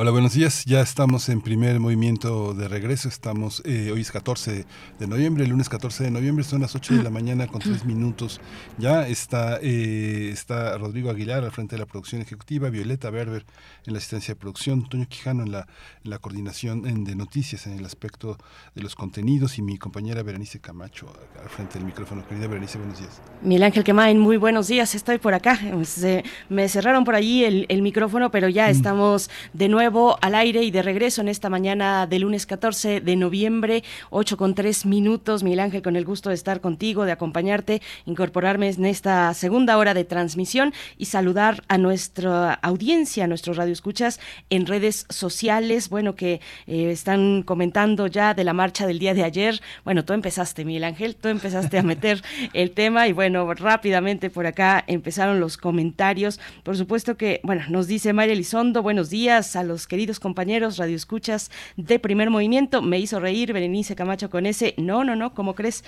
Hola, 0.00 0.12
buenos 0.12 0.32
días. 0.34 0.64
Ya 0.64 0.80
estamos 0.80 1.28
en 1.28 1.40
primer 1.40 1.80
movimiento 1.80 2.54
de 2.54 2.68
regreso. 2.68 3.08
Estamos, 3.08 3.62
eh, 3.64 3.90
hoy 3.92 4.02
es 4.02 4.12
14 4.12 4.64
de 4.96 5.06
noviembre, 5.08 5.42
el 5.42 5.50
lunes 5.50 5.68
14 5.68 6.04
de 6.04 6.12
noviembre, 6.12 6.44
son 6.44 6.60
las 6.60 6.76
8 6.76 6.94
de 6.98 7.02
la 7.02 7.10
mañana 7.10 7.48
con 7.48 7.60
3 7.60 7.84
minutos. 7.84 8.40
Ya 8.78 9.08
está, 9.08 9.58
eh, 9.60 10.30
está 10.32 10.78
Rodrigo 10.78 11.10
Aguilar 11.10 11.42
al 11.42 11.50
frente 11.50 11.74
de 11.74 11.80
la 11.80 11.86
producción 11.86 12.22
ejecutiva, 12.22 12.70
Violeta 12.70 13.10
Berber 13.10 13.44
en 13.86 13.92
la 13.92 13.98
asistencia 13.98 14.34
de 14.34 14.40
producción, 14.40 14.88
Toño 14.88 15.08
Quijano 15.08 15.42
en 15.42 15.50
la, 15.50 15.66
en 16.04 16.10
la 16.10 16.18
coordinación 16.20 16.86
en- 16.86 17.02
de 17.02 17.16
noticias, 17.16 17.66
en 17.66 17.72
el 17.72 17.84
aspecto 17.84 18.38
de 18.76 18.82
los 18.82 18.94
contenidos 18.94 19.58
y 19.58 19.62
mi 19.62 19.78
compañera 19.78 20.22
Berenice 20.22 20.60
Camacho 20.60 21.12
al 21.42 21.48
frente 21.48 21.74
del 21.76 21.84
micrófono. 21.86 22.24
Querida 22.28 22.46
Berenice, 22.46 22.78
buenos 22.78 23.00
días. 23.00 23.20
Miguel 23.42 23.64
Ángel 23.64 23.82
Quemain, 23.82 24.20
muy 24.20 24.36
buenos 24.36 24.68
días, 24.68 24.94
estoy 24.94 25.18
por 25.18 25.34
acá. 25.34 25.58
Se- 25.82 26.22
me 26.48 26.68
cerraron 26.68 27.02
por 27.02 27.16
allí 27.16 27.42
el, 27.42 27.66
el 27.68 27.82
micrófono, 27.82 28.30
pero 28.30 28.48
ya 28.48 28.70
estamos 28.70 29.28
de 29.52 29.68
nuevo 29.68 29.87
al 29.88 30.34
aire 30.34 30.64
y 30.64 30.70
de 30.70 30.82
regreso 30.82 31.22
en 31.22 31.28
esta 31.28 31.48
mañana 31.48 32.06
de 32.06 32.18
lunes 32.18 32.44
14 32.44 33.00
de 33.00 33.16
noviembre, 33.16 33.82
8 34.10 34.36
con 34.36 34.54
3 34.54 34.84
minutos. 34.84 35.42
Miguel 35.42 35.60
Ángel, 35.60 35.80
con 35.80 35.96
el 35.96 36.04
gusto 36.04 36.28
de 36.28 36.34
estar 36.34 36.60
contigo, 36.60 37.06
de 37.06 37.12
acompañarte, 37.12 37.80
incorporarme 38.04 38.68
en 38.68 38.84
esta 38.84 39.32
segunda 39.32 39.78
hora 39.78 39.94
de 39.94 40.04
transmisión 40.04 40.74
y 40.98 41.06
saludar 41.06 41.62
a 41.68 41.78
nuestra 41.78 42.52
audiencia, 42.52 43.24
a 43.24 43.28
nuestros 43.28 43.56
radioescuchas 43.56 44.20
en 44.50 44.66
redes 44.66 45.06
sociales, 45.08 45.88
bueno, 45.88 46.14
que 46.14 46.42
eh, 46.66 46.90
están 46.90 47.42
comentando 47.42 48.08
ya 48.08 48.34
de 48.34 48.44
la 48.44 48.52
marcha 48.52 48.86
del 48.86 48.98
día 48.98 49.14
de 49.14 49.24
ayer. 49.24 49.62
Bueno, 49.84 50.04
tú 50.04 50.12
empezaste, 50.12 50.66
Miguel 50.66 50.84
Ángel, 50.84 51.16
tú 51.16 51.28
empezaste 51.28 51.78
a 51.78 51.82
meter 51.82 52.22
el 52.52 52.72
tema 52.72 53.08
y 53.08 53.14
bueno, 53.14 53.54
rápidamente 53.54 54.28
por 54.28 54.44
acá 54.44 54.84
empezaron 54.86 55.40
los 55.40 55.56
comentarios. 55.56 56.40
Por 56.62 56.76
supuesto 56.76 57.16
que, 57.16 57.40
bueno, 57.42 57.62
nos 57.70 57.86
dice 57.86 58.12
María 58.12 58.34
Elizondo, 58.34 58.82
buenos 58.82 59.08
días 59.08 59.56
a 59.56 59.62
los 59.62 59.77
queridos 59.86 60.20
compañeros 60.20 60.76
radioescuchas 60.76 61.50
de 61.76 61.98
Primer 61.98 62.30
Movimiento. 62.30 62.82
Me 62.82 62.98
hizo 62.98 63.20
reír 63.20 63.52
Berenice 63.52 63.94
Camacho 63.94 64.30
con 64.30 64.46
ese, 64.46 64.74
no, 64.76 65.04
no, 65.04 65.16
no, 65.16 65.34
¿cómo 65.34 65.54
crees? 65.54 65.84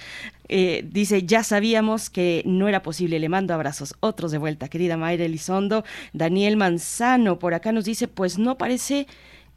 Eh, 0.48 0.86
dice, 0.90 1.24
ya 1.24 1.42
sabíamos 1.42 2.10
que 2.10 2.42
no 2.46 2.68
era 2.68 2.82
posible, 2.82 3.18
le 3.18 3.28
mando 3.28 3.54
abrazos, 3.54 3.94
otros 4.00 4.32
de 4.32 4.38
vuelta, 4.38 4.68
querida 4.68 4.96
Mayra 4.96 5.24
Elizondo. 5.24 5.84
Daniel 6.12 6.56
Manzano 6.56 7.38
por 7.38 7.54
acá 7.54 7.72
nos 7.72 7.84
dice, 7.84 8.08
pues 8.08 8.38
no 8.38 8.56
parece 8.58 9.06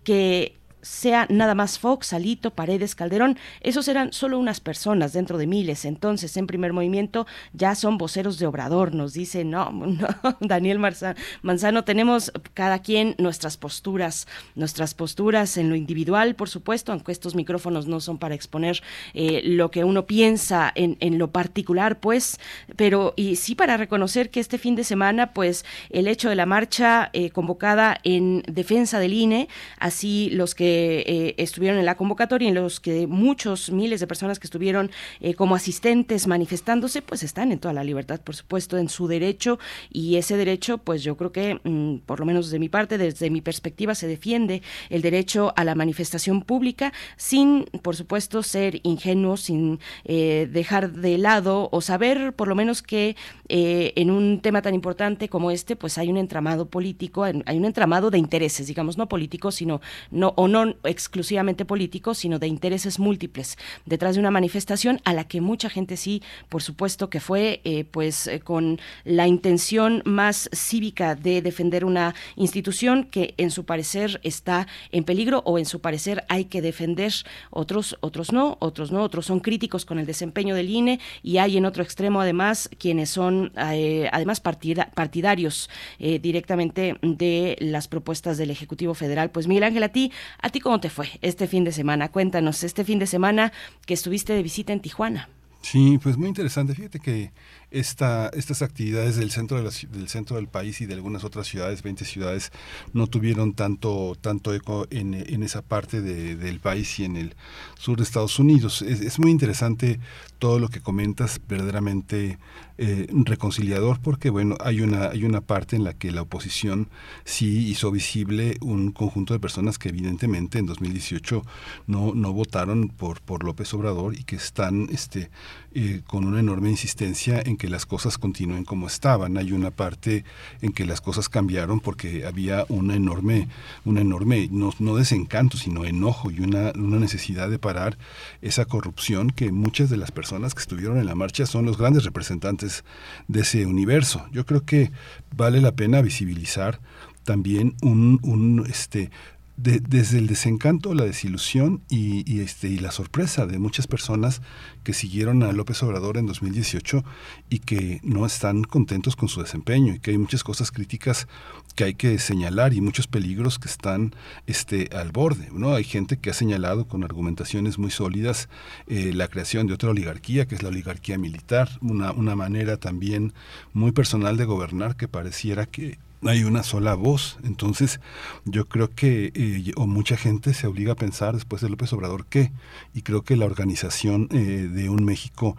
que 0.03 0.55
sea 0.84 1.25
nada 1.29 1.55
más 1.55 1.79
Fox, 1.79 2.13
Alito, 2.13 2.51
Paredes, 2.51 2.93
Calderón, 2.93 3.39
esos 3.61 3.88
eran 3.88 4.13
solo 4.13 4.38
unas 4.38 4.59
personas 4.59 5.13
dentro 5.13 5.39
de 5.39 5.47
miles. 5.47 5.86
Entonces, 5.86 6.38
en 6.38 6.45
primer 6.45 6.73
movimiento 6.73 7.25
ya 7.53 7.73
son 7.73 7.97
voceros 7.97 8.38
de 8.38 8.45
Obrador, 8.45 8.93
nos 8.93 9.13
dice, 9.13 9.45
no, 9.45 9.71
no 9.71 10.07
Daniel 10.41 10.77
Marza- 10.77 11.15
Manzano, 11.41 11.84
tenemos 11.84 12.31
cada 12.53 12.79
quien 12.79 13.15
nuestras 13.17 13.57
posturas, 13.57 14.27
nuestras 14.55 14.93
posturas 14.93 15.57
en 15.57 15.69
lo 15.69 15.75
individual, 15.75 16.36
por 16.36 16.49
supuesto, 16.49 16.91
aunque 16.91 17.11
estos 17.13 17.34
micrófonos 17.34 17.88
no 17.88 17.99
son 18.01 18.17
para 18.17 18.36
exponer 18.36 18.84
eh, 19.13 19.41
lo 19.45 19.71
que 19.71 19.86
uno 19.86 20.05
piensa 20.05 20.71
en, 20.75 20.97
en 20.99 21.17
lo 21.17 21.31
particular, 21.31 21.99
pues, 22.01 22.39
pero 22.75 23.13
y 23.15 23.38
sí 23.38 23.55
para 23.55 23.77
reconocer 23.77 24.29
que 24.29 24.41
este 24.41 24.57
fin 24.57 24.75
de 24.75 24.84
semana, 24.84 25.34
pues, 25.34 25.63
el 25.89 26.07
hecho 26.09 26.27
de 26.29 26.36
la 26.36 26.45
marcha 26.45 27.09
eh, 27.13 27.29
convocada 27.29 27.97
en 28.03 28.43
defensa 28.47 28.99
del 28.99 29.13
INE, 29.13 29.47
así 29.79 30.29
los 30.34 30.55
que 30.55 30.72
eh, 30.74 31.36
estuvieron 31.38 31.80
en 31.80 31.86
la 31.86 31.95
convocatoria 31.95 32.49
y 32.49 32.51
los 32.51 32.80
que 32.80 33.07
muchos 33.07 33.71
miles 33.71 33.99
de 33.99 34.07
personas 34.07 34.39
que 34.39 34.47
estuvieron 34.47 34.91
eh, 35.19 35.34
como 35.34 35.55
asistentes 35.55 36.28
manifestándose, 36.28 37.01
pues 37.01 37.24
están 37.24 37.51
en 37.51 37.59
toda 37.59 37.74
la 37.74 37.84
libertad, 37.84 38.21
por 38.21 38.36
supuesto, 38.36 38.78
en 38.78 38.89
su 38.89 39.07
derecho. 39.07 39.59
Y 39.89 40.17
ese 40.17 40.38
derecho, 40.38 40.78
pues 40.78 41.03
yo 41.03 41.17
creo 41.17 41.32
que, 41.32 41.59
mm, 41.63 42.05
por 42.05 42.19
lo 42.19 42.26
menos 42.26 42.49
de 42.49 42.59
mi 42.59 42.69
parte, 42.69 42.97
desde 42.97 43.30
mi 43.30 43.41
perspectiva, 43.41 43.95
se 43.95 44.07
defiende 44.07 44.61
el 44.89 45.01
derecho 45.01 45.53
a 45.55 45.63
la 45.63 45.76
manifestación 45.76 46.41
pública 46.41 46.93
sin, 47.17 47.65
por 47.82 47.95
supuesto, 47.95 48.43
ser 48.43 48.80
ingenuo, 48.84 49.38
sin 49.38 49.80
eh, 50.05 50.49
dejar 50.51 50.93
de 50.93 51.17
lado 51.17 51.69
o 51.71 51.82
saber, 51.82 52.34
por 52.34 52.47
lo 52.47 52.55
menos, 52.55 52.82
que 52.82 53.15
en 53.47 54.09
un 54.09 54.39
tema 54.41 54.61
tan 54.61 54.74
importante 54.74 55.30
como 55.30 55.51
este, 55.51 55.76
pues 55.76 55.97
hay 55.97 56.09
un 56.09 56.17
entramado 56.17 56.67
político, 56.67 57.24
hay 57.24 57.57
un 57.57 57.65
entramado 57.65 58.09
de 58.09 58.17
intereses, 58.17 58.67
digamos, 58.67 58.97
no 58.97 59.07
políticos, 59.07 59.55
sino 59.55 59.82
no 60.09 60.34
o 60.38 60.47
no 60.47 60.62
exclusivamente 60.84 61.66
políticos, 61.66 62.18
sino 62.20 62.39
de 62.39 62.47
intereses 62.47 62.99
múltiples 62.99 63.57
detrás 63.86 64.16
de 64.16 64.20
una 64.20 64.32
manifestación 64.32 64.99
a 65.03 65.14
la 65.14 65.26
que 65.28 65.41
mucha 65.41 65.70
gente 65.70 65.97
sí, 65.97 66.22
por 66.49 66.61
supuesto 66.64 67.09
que 67.09 67.20
fue, 67.20 67.61
eh, 67.64 67.84
pues 67.84 68.28
eh, 68.28 68.39
con 68.39 68.80
la 69.03 69.28
intención 69.28 70.01
más 70.05 70.49
cívica 70.53 71.16
de 71.16 71.41
defender 71.41 71.86
una 71.86 72.16
institución 72.36 73.03
que 73.03 73.34
en 73.38 73.51
su 73.51 73.66
parecer 73.66 74.20
está 74.24 74.68
en 74.91 75.03
peligro 75.03 75.41
o 75.45 75.57
en 75.57 75.66
su 75.66 75.80
parecer 75.80 76.24
hay 76.30 76.45
que 76.45 76.61
defender. 76.61 77.14
Otros, 77.51 77.97
otros 78.01 78.32
no, 78.32 78.57
otros 78.59 78.91
no, 78.91 79.01
otros 79.03 79.26
son 79.26 79.39
críticos 79.39 79.86
con 79.86 79.99
el 79.99 80.05
desempeño 80.05 80.55
del 80.55 80.70
INE 80.70 80.99
y 81.22 81.38
hay 81.38 81.57
en 81.57 81.66
otro 81.66 81.84
extremo 81.84 82.22
además 82.22 82.70
quienes 82.78 83.09
son 83.09 83.51
eh, 83.57 84.09
además 84.11 84.39
partida- 84.39 84.89
partidarios 84.93 85.70
directamente 85.99 86.97
de 87.01 87.55
las 87.59 87.88
propuestas 87.88 88.38
del 88.38 88.51
Ejecutivo 88.51 88.93
Federal. 88.93 89.30
Pues 89.32 89.47
Miguel 89.47 89.64
Ángel, 89.64 89.84
a 89.84 89.89
ti, 89.89 90.11
cómo 90.59 90.79
te 90.79 90.89
fue 90.89 91.09
este 91.21 91.47
fin 91.47 91.63
de 91.63 91.71
semana? 91.71 92.09
Cuéntanos, 92.09 92.63
este 92.63 92.83
fin 92.83 92.99
de 92.99 93.07
semana 93.07 93.51
que 93.85 93.93
estuviste 93.93 94.33
de 94.33 94.43
visita 94.43 94.73
en 94.73 94.81
Tijuana. 94.81 95.29
Sí, 95.61 95.97
pues 96.03 96.17
muy 96.17 96.27
interesante. 96.27 96.75
Fíjate 96.75 96.99
que 96.99 97.31
esta, 97.74 98.30
estas 98.30 98.61
actividades 98.61 99.15
del 99.17 99.32
centro, 99.32 99.57
de 99.57 99.63
la 99.63 99.71
del 99.91 100.07
centro 100.07 100.36
del 100.38 100.47
país 100.47 100.80
y 100.82 100.86
de 100.86 100.93
algunas 100.93 101.24
otras 101.24 101.47
ciudades, 101.47 101.84
20 101.84 102.05
ciudades, 102.05 102.51
no 102.93 103.07
tuvieron 103.07 103.53
tanto, 103.53 104.15
tanto 104.21 104.53
eco 104.53 104.88
en, 104.91 105.13
en 105.13 105.43
esa 105.43 105.61
parte 105.61 106.01
de- 106.01 106.36
del 106.36 106.59
país 106.59 106.99
y 106.99 107.05
en 107.05 107.17
el 107.17 107.36
sur 107.78 107.97
de 107.97 108.03
Estados 108.03 108.39
Unidos. 108.39 108.82
Es, 108.82 109.01
es 109.01 109.19
muy 109.19 109.32
interesante 109.32 109.99
todo 110.39 110.59
lo 110.59 110.67
que 110.69 110.82
comentas, 110.82 111.39
verdaderamente 111.47 112.38
eh, 112.78 113.07
reconciliador, 113.11 113.99
porque 114.01 114.30
bueno, 114.30 114.57
hay 114.59 114.82
una, 114.82 115.09
hay 115.09 115.24
una 115.26 115.41
parte 115.41 115.76
en 115.76 115.84
la 115.84 115.93
que 115.93 116.11
la 116.11 116.21
oposición 116.24 116.89
sí 117.24 117.67
hizo 117.69 117.91
visible 117.91 118.57
un 118.61 118.91
conjunto 118.91 119.34
de 119.34 119.39
personas 119.39 119.78
que 119.78 119.89
evidentemente 119.89 120.59
en 120.59 120.65
2018 120.65 121.43
no, 121.88 122.13
no 122.13 122.34
votaron 122.34 122.89
por, 122.89 123.21
por 123.21 123.43
López 123.43 123.74
Obrador 123.74 124.15
y 124.17 124.24
que 124.24 124.36
están 124.36 124.89
este, 124.91 125.30
eh, 125.74 126.01
con 126.07 126.26
una 126.26 126.39
enorme 126.39 126.69
insistencia 126.69 127.41
en 127.45 127.57
que 127.57 127.62
que 127.64 127.70
las 127.70 127.86
cosas 127.86 128.18
continúen 128.18 128.66
como 128.66 128.88
estaban. 128.88 129.38
Hay 129.38 129.53
una 129.53 129.72
parte 129.72 130.26
en 130.61 130.74
que 130.74 130.84
las 130.84 130.99
cosas 130.99 131.30
cambiaron 131.30 131.80
porque 131.80 132.26
había 132.26 132.66
una 132.68 132.93
enorme, 132.93 133.47
una 133.86 134.01
enorme, 134.01 134.49
no, 134.51 134.74
no 134.80 134.97
desencanto, 134.97 135.55
sino 135.55 135.86
enojo 135.86 136.30
y 136.30 136.41
una, 136.41 136.74
una 136.76 136.99
necesidad 136.99 137.49
de 137.49 137.59
parar 137.59 137.97
esa 138.41 138.66
corrupción 138.66 139.30
que 139.30 139.53
muchas 139.53 139.89
de 139.89 139.95
las 139.95 140.11
personas 140.11 140.53
que 140.53 140.59
estuvieron 140.59 140.97
en 140.97 141.05
la 141.05 141.16
marcha 141.16 141.45
son 141.45 141.66
los 141.66 141.78
grandes 141.78 142.03
representantes 142.03 142.84
de 143.30 143.39
ese 143.39 143.66
universo. 143.66 144.26
Yo 144.34 144.45
creo 144.45 144.66
que 144.66 144.91
vale 145.34 145.61
la 145.61 145.72
pena 145.72 146.01
visibilizar 146.01 146.82
también 147.24 147.78
un, 147.82 148.20
un 148.24 148.66
este 148.70 149.09
desde 149.55 150.17
el 150.17 150.27
desencanto, 150.27 150.95
la 150.95 151.05
desilusión 151.05 151.81
y, 151.87 152.39
este, 152.39 152.69
y 152.69 152.79
la 152.79 152.91
sorpresa 152.91 153.45
de 153.45 153.59
muchas 153.59 153.85
personas 153.85 154.41
que 154.83 154.93
siguieron 154.93 155.43
a 155.43 155.51
López 155.51 155.83
Obrador 155.83 156.17
en 156.17 156.25
2018 156.25 157.03
y 157.49 157.59
que 157.59 157.99
no 158.03 158.25
están 158.25 158.63
contentos 158.63 159.15
con 159.15 159.29
su 159.29 159.41
desempeño 159.41 159.93
y 159.93 159.99
que 159.99 160.11
hay 160.11 160.17
muchas 160.17 160.43
cosas 160.43 160.71
críticas 160.71 161.27
que 161.75 161.83
hay 161.83 161.93
que 161.93 162.17
señalar 162.17 162.73
y 162.73 162.81
muchos 162.81 163.05
peligros 163.05 163.59
que 163.59 163.67
están 163.67 164.15
este, 164.47 164.89
al 164.91 165.11
borde. 165.11 165.49
¿no? 165.51 165.75
Hay 165.75 165.83
gente 165.83 166.17
que 166.17 166.31
ha 166.31 166.33
señalado 166.33 166.87
con 166.87 167.03
argumentaciones 167.03 167.77
muy 167.77 167.91
sólidas 167.91 168.49
eh, 168.87 169.11
la 169.13 169.27
creación 169.27 169.67
de 169.67 169.75
otra 169.75 169.91
oligarquía, 169.91 170.47
que 170.47 170.55
es 170.55 170.63
la 170.63 170.69
oligarquía 170.69 171.19
militar, 171.19 171.69
una, 171.81 172.11
una 172.11 172.35
manera 172.35 172.77
también 172.77 173.33
muy 173.71 173.91
personal 173.91 174.35
de 174.35 174.45
gobernar 174.45 174.95
que 174.95 175.07
pareciera 175.07 175.67
que 175.67 175.99
hay 176.26 176.43
una 176.43 176.63
sola 176.63 176.95
voz. 176.95 177.38
Entonces, 177.43 177.99
yo 178.45 178.67
creo 178.67 178.89
que 178.89 179.32
eh, 179.36 179.71
o 179.76 179.88
mucha 179.88 180.17
gente 180.17 180.53
se 180.53 180.67
obliga 180.67 180.93
a 180.93 180.95
pensar 180.95 181.34
después 181.34 181.61
de 181.61 181.69
López 181.69 181.91
Obrador 181.93 182.26
qué. 182.26 182.51
Y 182.93 183.01
creo 183.01 183.24
que 183.24 183.36
la 183.36 183.45
organización 183.45 184.28
eh, 184.32 184.69
de 184.71 184.89
un 184.89 185.05
México 185.05 185.55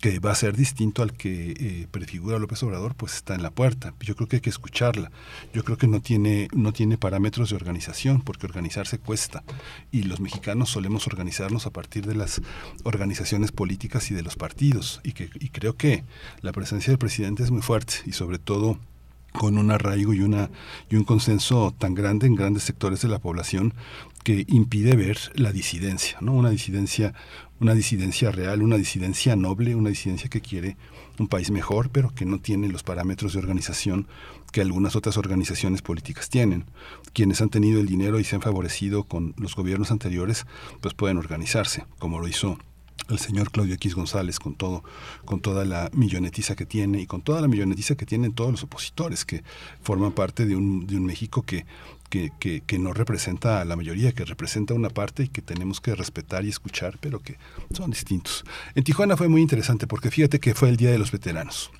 que 0.00 0.18
va 0.18 0.30
a 0.30 0.34
ser 0.34 0.56
distinto 0.56 1.02
al 1.02 1.12
que 1.12 1.54
eh, 1.58 1.86
prefigura 1.90 2.38
López 2.38 2.62
Obrador, 2.62 2.94
pues 2.94 3.14
está 3.14 3.34
en 3.34 3.42
la 3.42 3.50
puerta. 3.50 3.94
Yo 4.00 4.16
creo 4.16 4.28
que 4.28 4.36
hay 4.36 4.40
que 4.40 4.48
escucharla. 4.48 5.10
Yo 5.52 5.62
creo 5.62 5.76
que 5.76 5.86
no 5.86 6.00
tiene, 6.00 6.48
no 6.54 6.72
tiene 6.72 6.96
parámetros 6.96 7.50
de 7.50 7.56
organización, 7.56 8.22
porque 8.22 8.46
organizarse 8.46 8.98
cuesta. 8.98 9.44
Y 9.92 10.04
los 10.04 10.20
mexicanos 10.20 10.70
solemos 10.70 11.06
organizarnos 11.06 11.66
a 11.66 11.70
partir 11.70 12.06
de 12.06 12.14
las 12.14 12.40
organizaciones 12.82 13.52
políticas 13.52 14.10
y 14.10 14.14
de 14.14 14.22
los 14.22 14.36
partidos. 14.36 15.00
Y, 15.04 15.12
que, 15.12 15.28
y 15.38 15.50
creo 15.50 15.76
que 15.76 16.04
la 16.40 16.52
presencia 16.52 16.90
del 16.90 16.98
presidente 16.98 17.42
es 17.42 17.50
muy 17.50 17.62
fuerte 17.62 17.96
y 18.06 18.12
sobre 18.12 18.38
todo 18.38 18.78
con 19.32 19.58
un 19.58 19.70
arraigo 19.70 20.12
y 20.14 20.20
una 20.20 20.50
un 20.90 21.04
consenso 21.04 21.74
tan 21.76 21.94
grande 21.94 22.26
en 22.26 22.34
grandes 22.34 22.64
sectores 22.64 23.00
de 23.00 23.08
la 23.08 23.18
población 23.18 23.74
que 24.24 24.44
impide 24.48 24.96
ver 24.96 25.18
la 25.34 25.52
disidencia, 25.52 26.18
¿no? 26.20 26.32
Una 26.32 26.50
disidencia, 26.50 27.14
una 27.58 27.74
disidencia 27.74 28.30
real, 28.30 28.62
una 28.62 28.76
disidencia 28.76 29.34
noble, 29.34 29.74
una 29.74 29.88
disidencia 29.88 30.28
que 30.28 30.40
quiere 30.40 30.76
un 31.18 31.28
país 31.28 31.50
mejor, 31.50 31.90
pero 31.90 32.14
que 32.14 32.24
no 32.24 32.38
tiene 32.38 32.68
los 32.68 32.82
parámetros 32.82 33.32
de 33.32 33.38
organización 33.38 34.06
que 34.52 34.60
algunas 34.60 34.96
otras 34.96 35.16
organizaciones 35.16 35.80
políticas 35.80 36.28
tienen. 36.28 36.64
Quienes 37.12 37.40
han 37.40 37.50
tenido 37.50 37.80
el 37.80 37.86
dinero 37.86 38.18
y 38.18 38.24
se 38.24 38.36
han 38.36 38.42
favorecido 38.42 39.04
con 39.04 39.34
los 39.36 39.54
gobiernos 39.54 39.90
anteriores, 39.90 40.46
pues 40.80 40.94
pueden 40.94 41.18
organizarse, 41.18 41.84
como 41.98 42.20
lo 42.20 42.28
hizo 42.28 42.58
el 43.10 43.18
señor 43.18 43.50
Claudio 43.50 43.74
X 43.74 43.94
González 43.94 44.38
con 44.38 44.54
todo, 44.54 44.84
con 45.24 45.40
toda 45.40 45.64
la 45.64 45.90
millonetiza 45.92 46.54
que 46.54 46.66
tiene 46.66 47.00
y 47.00 47.06
con 47.06 47.22
toda 47.22 47.40
la 47.40 47.48
millonetiza 47.48 47.94
que 47.94 48.06
tienen 48.06 48.32
todos 48.32 48.50
los 48.50 48.62
opositores 48.62 49.24
que 49.24 49.42
forman 49.82 50.12
parte 50.12 50.46
de 50.46 50.56
un, 50.56 50.86
de 50.86 50.96
un 50.96 51.04
México 51.04 51.42
que, 51.42 51.66
que, 52.08 52.32
que, 52.38 52.62
que, 52.62 52.78
no 52.78 52.92
representa 52.92 53.60
a 53.60 53.64
la 53.64 53.76
mayoría, 53.76 54.12
que 54.12 54.24
representa 54.24 54.74
una 54.74 54.90
parte 54.90 55.24
y 55.24 55.28
que 55.28 55.42
tenemos 55.42 55.80
que 55.80 55.94
respetar 55.94 56.44
y 56.44 56.48
escuchar, 56.48 56.98
pero 57.00 57.20
que 57.20 57.38
son 57.72 57.90
distintos. 57.90 58.44
En 58.74 58.84
Tijuana 58.84 59.16
fue 59.16 59.28
muy 59.28 59.40
interesante 59.40 59.86
porque 59.86 60.10
fíjate 60.10 60.40
que 60.40 60.54
fue 60.54 60.68
el 60.68 60.76
Día 60.76 60.90
de 60.90 60.98
los 60.98 61.12
Veteranos 61.12 61.70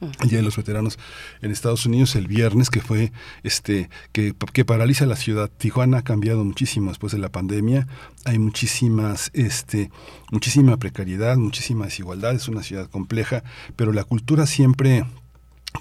el 0.00 0.28
Día 0.28 0.38
de 0.38 0.44
los 0.44 0.56
Veteranos 0.56 0.98
en 1.42 1.50
Estados 1.50 1.86
Unidos 1.86 2.14
el 2.16 2.26
viernes, 2.26 2.70
que 2.70 2.80
fue 2.80 3.12
este 3.42 3.90
que, 4.12 4.34
que, 4.52 4.64
paraliza 4.64 5.06
la 5.06 5.16
ciudad. 5.16 5.50
Tijuana 5.50 5.98
ha 5.98 6.02
cambiado 6.02 6.44
muchísimo 6.44 6.90
después 6.90 7.12
de 7.12 7.18
la 7.18 7.30
pandemia. 7.30 7.86
Hay 8.24 8.38
muchísimas, 8.38 9.30
este, 9.34 9.90
muchísima 10.30 10.76
precariedad, 10.76 11.36
muchísima 11.36 11.86
desigualdad. 11.86 12.34
Es 12.34 12.48
una 12.48 12.62
ciudad 12.62 12.88
compleja, 12.88 13.42
pero 13.76 13.92
la 13.92 14.04
cultura 14.04 14.46
siempre 14.46 15.04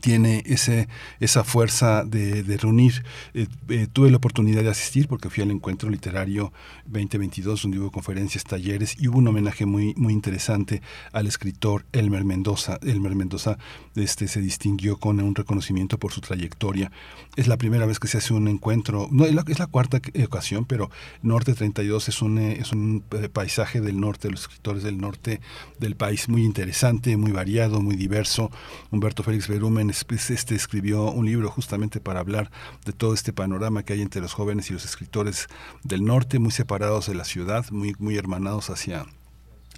tiene 0.01 0.43
ese, 0.45 0.87
esa 1.19 1.43
fuerza 1.43 2.03
de, 2.03 2.43
de 2.43 2.57
reunir. 2.57 3.03
Eh, 3.33 3.47
eh, 3.69 3.87
tuve 3.91 4.11
la 4.11 4.17
oportunidad 4.17 4.63
de 4.63 4.69
asistir 4.69 5.07
porque 5.07 5.29
fui 5.29 5.43
al 5.43 5.51
encuentro 5.51 5.89
literario 5.89 6.51
2022, 6.85 7.63
donde 7.63 7.79
hubo 7.79 7.91
conferencias, 7.91 8.43
talleres 8.43 8.95
y 8.99 9.07
hubo 9.07 9.17
un 9.17 9.27
homenaje 9.27 9.65
muy, 9.65 9.93
muy 9.95 10.13
interesante 10.13 10.81
al 11.11 11.27
escritor 11.27 11.85
Elmer 11.93 12.25
Mendoza. 12.25 12.79
Elmer 12.83 13.15
Mendoza 13.15 13.57
este, 13.95 14.27
se 14.27 14.41
distinguió 14.41 14.97
con 14.97 15.19
un 15.19 15.35
reconocimiento 15.35 15.97
por 15.97 16.11
su 16.11 16.21
trayectoria. 16.21 16.91
Es 17.35 17.47
la 17.47 17.57
primera 17.57 17.85
vez 17.85 17.99
que 17.99 18.07
se 18.07 18.17
hace 18.17 18.33
un 18.33 18.47
encuentro, 18.47 19.07
no, 19.11 19.25
es 19.25 19.33
la, 19.33 19.43
es 19.47 19.59
la 19.59 19.67
cuarta 19.67 20.01
ocasión, 20.25 20.65
pero 20.65 20.89
Norte 21.21 21.53
32 21.53 22.09
es 22.09 22.21
un, 22.21 22.37
es 22.39 22.71
un 22.71 23.03
eh, 23.11 23.29
paisaje 23.29 23.81
del 23.81 23.99
norte, 23.99 24.29
los 24.29 24.41
escritores 24.41 24.83
del 24.83 24.97
norte 24.99 25.39
del 25.79 25.95
país 25.95 26.29
muy 26.29 26.43
interesante, 26.43 27.17
muy 27.17 27.31
variado, 27.31 27.81
muy 27.81 27.95
diverso. 27.95 28.51
Humberto 28.91 29.23
Félix 29.23 29.47
Berumen 29.47 29.86
este 29.89 30.55
escribió 30.55 31.03
un 31.11 31.25
libro 31.25 31.49
justamente 31.49 31.99
para 31.99 32.19
hablar 32.19 32.51
de 32.85 32.93
todo 32.93 33.13
este 33.13 33.33
panorama 33.33 33.83
que 33.83 33.93
hay 33.93 34.01
entre 34.01 34.21
los 34.21 34.33
jóvenes 34.33 34.69
y 34.69 34.73
los 34.73 34.85
escritores 34.85 35.47
del 35.83 36.03
norte, 36.03 36.39
muy 36.39 36.51
separados 36.51 37.07
de 37.07 37.15
la 37.15 37.25
ciudad, 37.25 37.65
muy, 37.71 37.95
muy 37.99 38.17
hermanados 38.17 38.69
hacia 38.69 39.05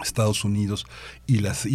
Estados 0.01 0.43
Unidos 0.43 0.85
y 1.27 1.39
las, 1.39 1.67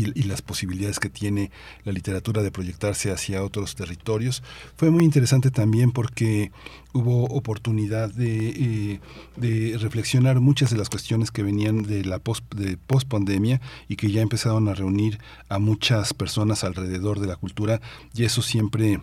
posibilidades 0.42 0.98
que 0.98 1.10
tiene 1.10 1.50
la 1.84 1.92
literatura 1.92 2.42
de 2.42 2.50
proyectarse 2.50 3.10
hacia 3.10 3.42
otros 3.42 3.74
territorios. 3.74 4.42
Fue 4.76 4.90
muy 4.90 5.04
interesante 5.04 5.50
también 5.50 5.90
porque 5.90 6.50
hubo 6.92 7.24
oportunidad 7.24 8.12
de, 8.12 9.00
eh, 9.40 9.78
reflexionar 9.78 10.40
muchas 10.40 10.70
de 10.70 10.76
las 10.76 10.90
cuestiones 10.90 11.30
que 11.30 11.42
venían 11.42 11.82
de 11.82 12.04
la 12.04 12.18
post, 12.18 12.44
de 12.54 12.76
post 12.76 13.08
pandemia 13.08 13.60
y 13.88 13.96
que 13.96 14.10
ya 14.10 14.22
empezaron 14.22 14.68
a 14.68 14.74
reunir 14.74 15.18
a 15.48 15.58
muchas 15.58 16.14
personas 16.14 16.64
alrededor 16.64 17.20
de 17.20 17.26
la 17.26 17.36
cultura 17.36 17.80
y 18.14 18.24
eso 18.24 18.42
siempre 18.42 19.00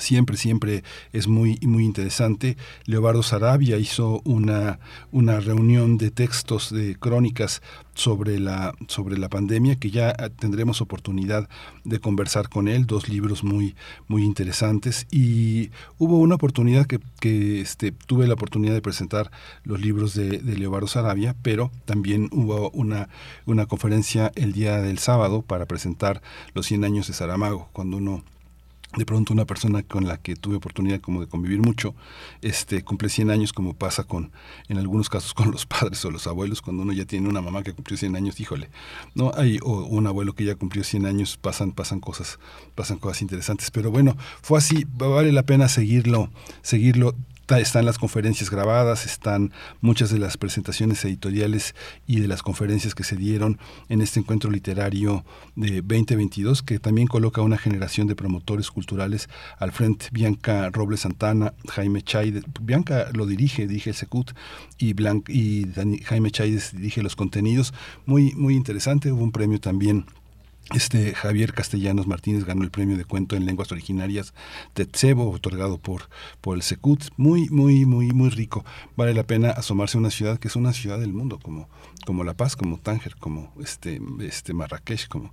Siempre, 0.00 0.38
siempre 0.38 0.84
es 1.12 1.28
muy, 1.28 1.58
muy 1.60 1.84
interesante. 1.84 2.56
Leobardo 2.86 3.22
Sarabia 3.22 3.76
hizo 3.76 4.22
una, 4.24 4.78
una 5.10 5.38
reunión 5.38 5.98
de 5.98 6.10
textos, 6.10 6.72
de 6.72 6.96
crónicas 6.96 7.60
sobre 7.94 8.40
la, 8.40 8.74
sobre 8.88 9.18
la 9.18 9.28
pandemia, 9.28 9.76
que 9.76 9.90
ya 9.90 10.14
tendremos 10.38 10.80
oportunidad 10.80 11.46
de 11.84 12.00
conversar 12.00 12.48
con 12.48 12.68
él, 12.68 12.86
dos 12.86 13.10
libros 13.10 13.44
muy, 13.44 13.76
muy 14.08 14.24
interesantes. 14.24 15.06
Y 15.10 15.70
hubo 15.98 16.18
una 16.20 16.36
oportunidad 16.36 16.86
que, 16.86 16.98
que 17.20 17.60
este, 17.60 17.92
tuve 17.92 18.26
la 18.26 18.34
oportunidad 18.34 18.72
de 18.72 18.80
presentar 18.80 19.30
los 19.62 19.80
libros 19.80 20.14
de, 20.14 20.40
Leobardo 20.40 20.86
Sarabia, 20.86 21.36
pero 21.42 21.70
también 21.84 22.30
hubo 22.32 22.70
una, 22.70 23.10
una 23.44 23.66
conferencia 23.66 24.32
el 24.36 24.52
día 24.52 24.80
del 24.80 24.98
sábado 24.98 25.42
para 25.42 25.66
presentar 25.66 26.22
los 26.54 26.64
100 26.66 26.84
años 26.84 27.08
de 27.08 27.12
Saramago, 27.12 27.68
cuando 27.72 27.98
uno 27.98 28.24
de 28.96 29.06
pronto 29.06 29.32
una 29.32 29.44
persona 29.44 29.82
con 29.82 30.06
la 30.06 30.18
que 30.18 30.36
tuve 30.36 30.56
oportunidad 30.56 31.00
como 31.00 31.20
de 31.20 31.26
convivir 31.26 31.60
mucho, 31.60 31.94
este, 32.40 32.82
cumple 32.82 33.08
100 33.08 33.30
años 33.30 33.52
como 33.52 33.74
pasa 33.74 34.04
con, 34.04 34.32
en 34.68 34.78
algunos 34.78 35.08
casos 35.08 35.34
con 35.34 35.50
los 35.50 35.66
padres 35.66 36.04
o 36.04 36.10
los 36.10 36.26
abuelos, 36.26 36.62
cuando 36.62 36.82
uno 36.82 36.92
ya 36.92 37.04
tiene 37.04 37.28
una 37.28 37.40
mamá 37.40 37.62
que 37.62 37.72
cumplió 37.72 37.96
100 37.96 38.16
años, 38.16 38.40
híjole, 38.40 38.70
no 39.14 39.32
hay 39.34 39.58
o 39.62 39.84
un 39.84 40.06
abuelo 40.06 40.34
que 40.34 40.44
ya 40.44 40.54
cumplió 40.54 40.84
100 40.84 41.06
años, 41.06 41.36
pasan, 41.36 41.72
pasan 41.72 42.00
cosas, 42.00 42.38
pasan 42.74 42.98
cosas 42.98 43.22
interesantes, 43.22 43.70
pero 43.70 43.90
bueno, 43.90 44.16
fue 44.42 44.58
así, 44.58 44.86
vale 44.94 45.32
la 45.32 45.44
pena 45.44 45.68
seguirlo, 45.68 46.30
seguirlo 46.62 47.14
están 47.48 47.84
las 47.84 47.98
conferencias 47.98 48.50
grabadas, 48.50 49.04
están 49.04 49.52
muchas 49.80 50.10
de 50.10 50.18
las 50.18 50.36
presentaciones 50.36 51.04
editoriales 51.04 51.74
y 52.06 52.20
de 52.20 52.28
las 52.28 52.42
conferencias 52.42 52.94
que 52.94 53.04
se 53.04 53.16
dieron 53.16 53.58
en 53.88 54.00
este 54.00 54.20
encuentro 54.20 54.50
literario 54.50 55.24
de 55.54 55.82
2022, 55.82 56.62
que 56.62 56.78
también 56.78 57.06
coloca 57.06 57.42
una 57.42 57.58
generación 57.58 58.06
de 58.06 58.16
promotores 58.16 58.70
culturales 58.70 59.28
al 59.58 59.72
frente. 59.72 60.06
Bianca 60.12 60.70
Robles 60.70 61.00
Santana, 61.00 61.54
Jaime 61.68 62.02
Chaides, 62.02 62.44
Bianca 62.60 63.08
lo 63.12 63.26
dirige, 63.26 63.66
dirige 63.66 63.90
el 63.90 63.96
Secut, 63.96 64.32
y, 64.78 64.94
y 65.28 65.66
Jaime 66.04 66.30
Chaides 66.30 66.72
dirige 66.72 67.02
los 67.02 67.16
contenidos. 67.16 67.74
Muy, 68.06 68.32
muy 68.34 68.54
interesante, 68.56 69.12
hubo 69.12 69.22
un 69.22 69.32
premio 69.32 69.60
también 69.60 70.06
este 70.74 71.14
Javier 71.14 71.52
Castellanos 71.52 72.06
Martínez 72.06 72.44
ganó 72.44 72.62
el 72.62 72.70
premio 72.70 72.96
de 72.96 73.04
cuento 73.04 73.36
en 73.36 73.44
lenguas 73.44 73.72
originarias 73.72 74.32
de 74.74 74.86
Tsebo, 74.86 75.30
otorgado 75.30 75.78
por, 75.78 76.08
por 76.40 76.56
el 76.56 76.62
Secut. 76.62 77.04
Muy, 77.16 77.48
muy, 77.50 77.84
muy, 77.84 78.10
muy 78.12 78.30
rico. 78.30 78.64
Vale 78.96 79.12
la 79.14 79.24
pena 79.24 79.50
asomarse 79.50 79.98
a 79.98 80.00
una 80.00 80.10
ciudad 80.10 80.38
que 80.38 80.48
es 80.48 80.56
una 80.56 80.72
ciudad 80.72 80.98
del 80.98 81.12
mundo, 81.12 81.38
como, 81.40 81.68
como 82.06 82.24
La 82.24 82.34
Paz, 82.34 82.56
como 82.56 82.78
Tánger, 82.78 83.16
como 83.16 83.52
este, 83.60 84.00
este 84.20 84.54
Marrakech, 84.54 85.08
como 85.08 85.32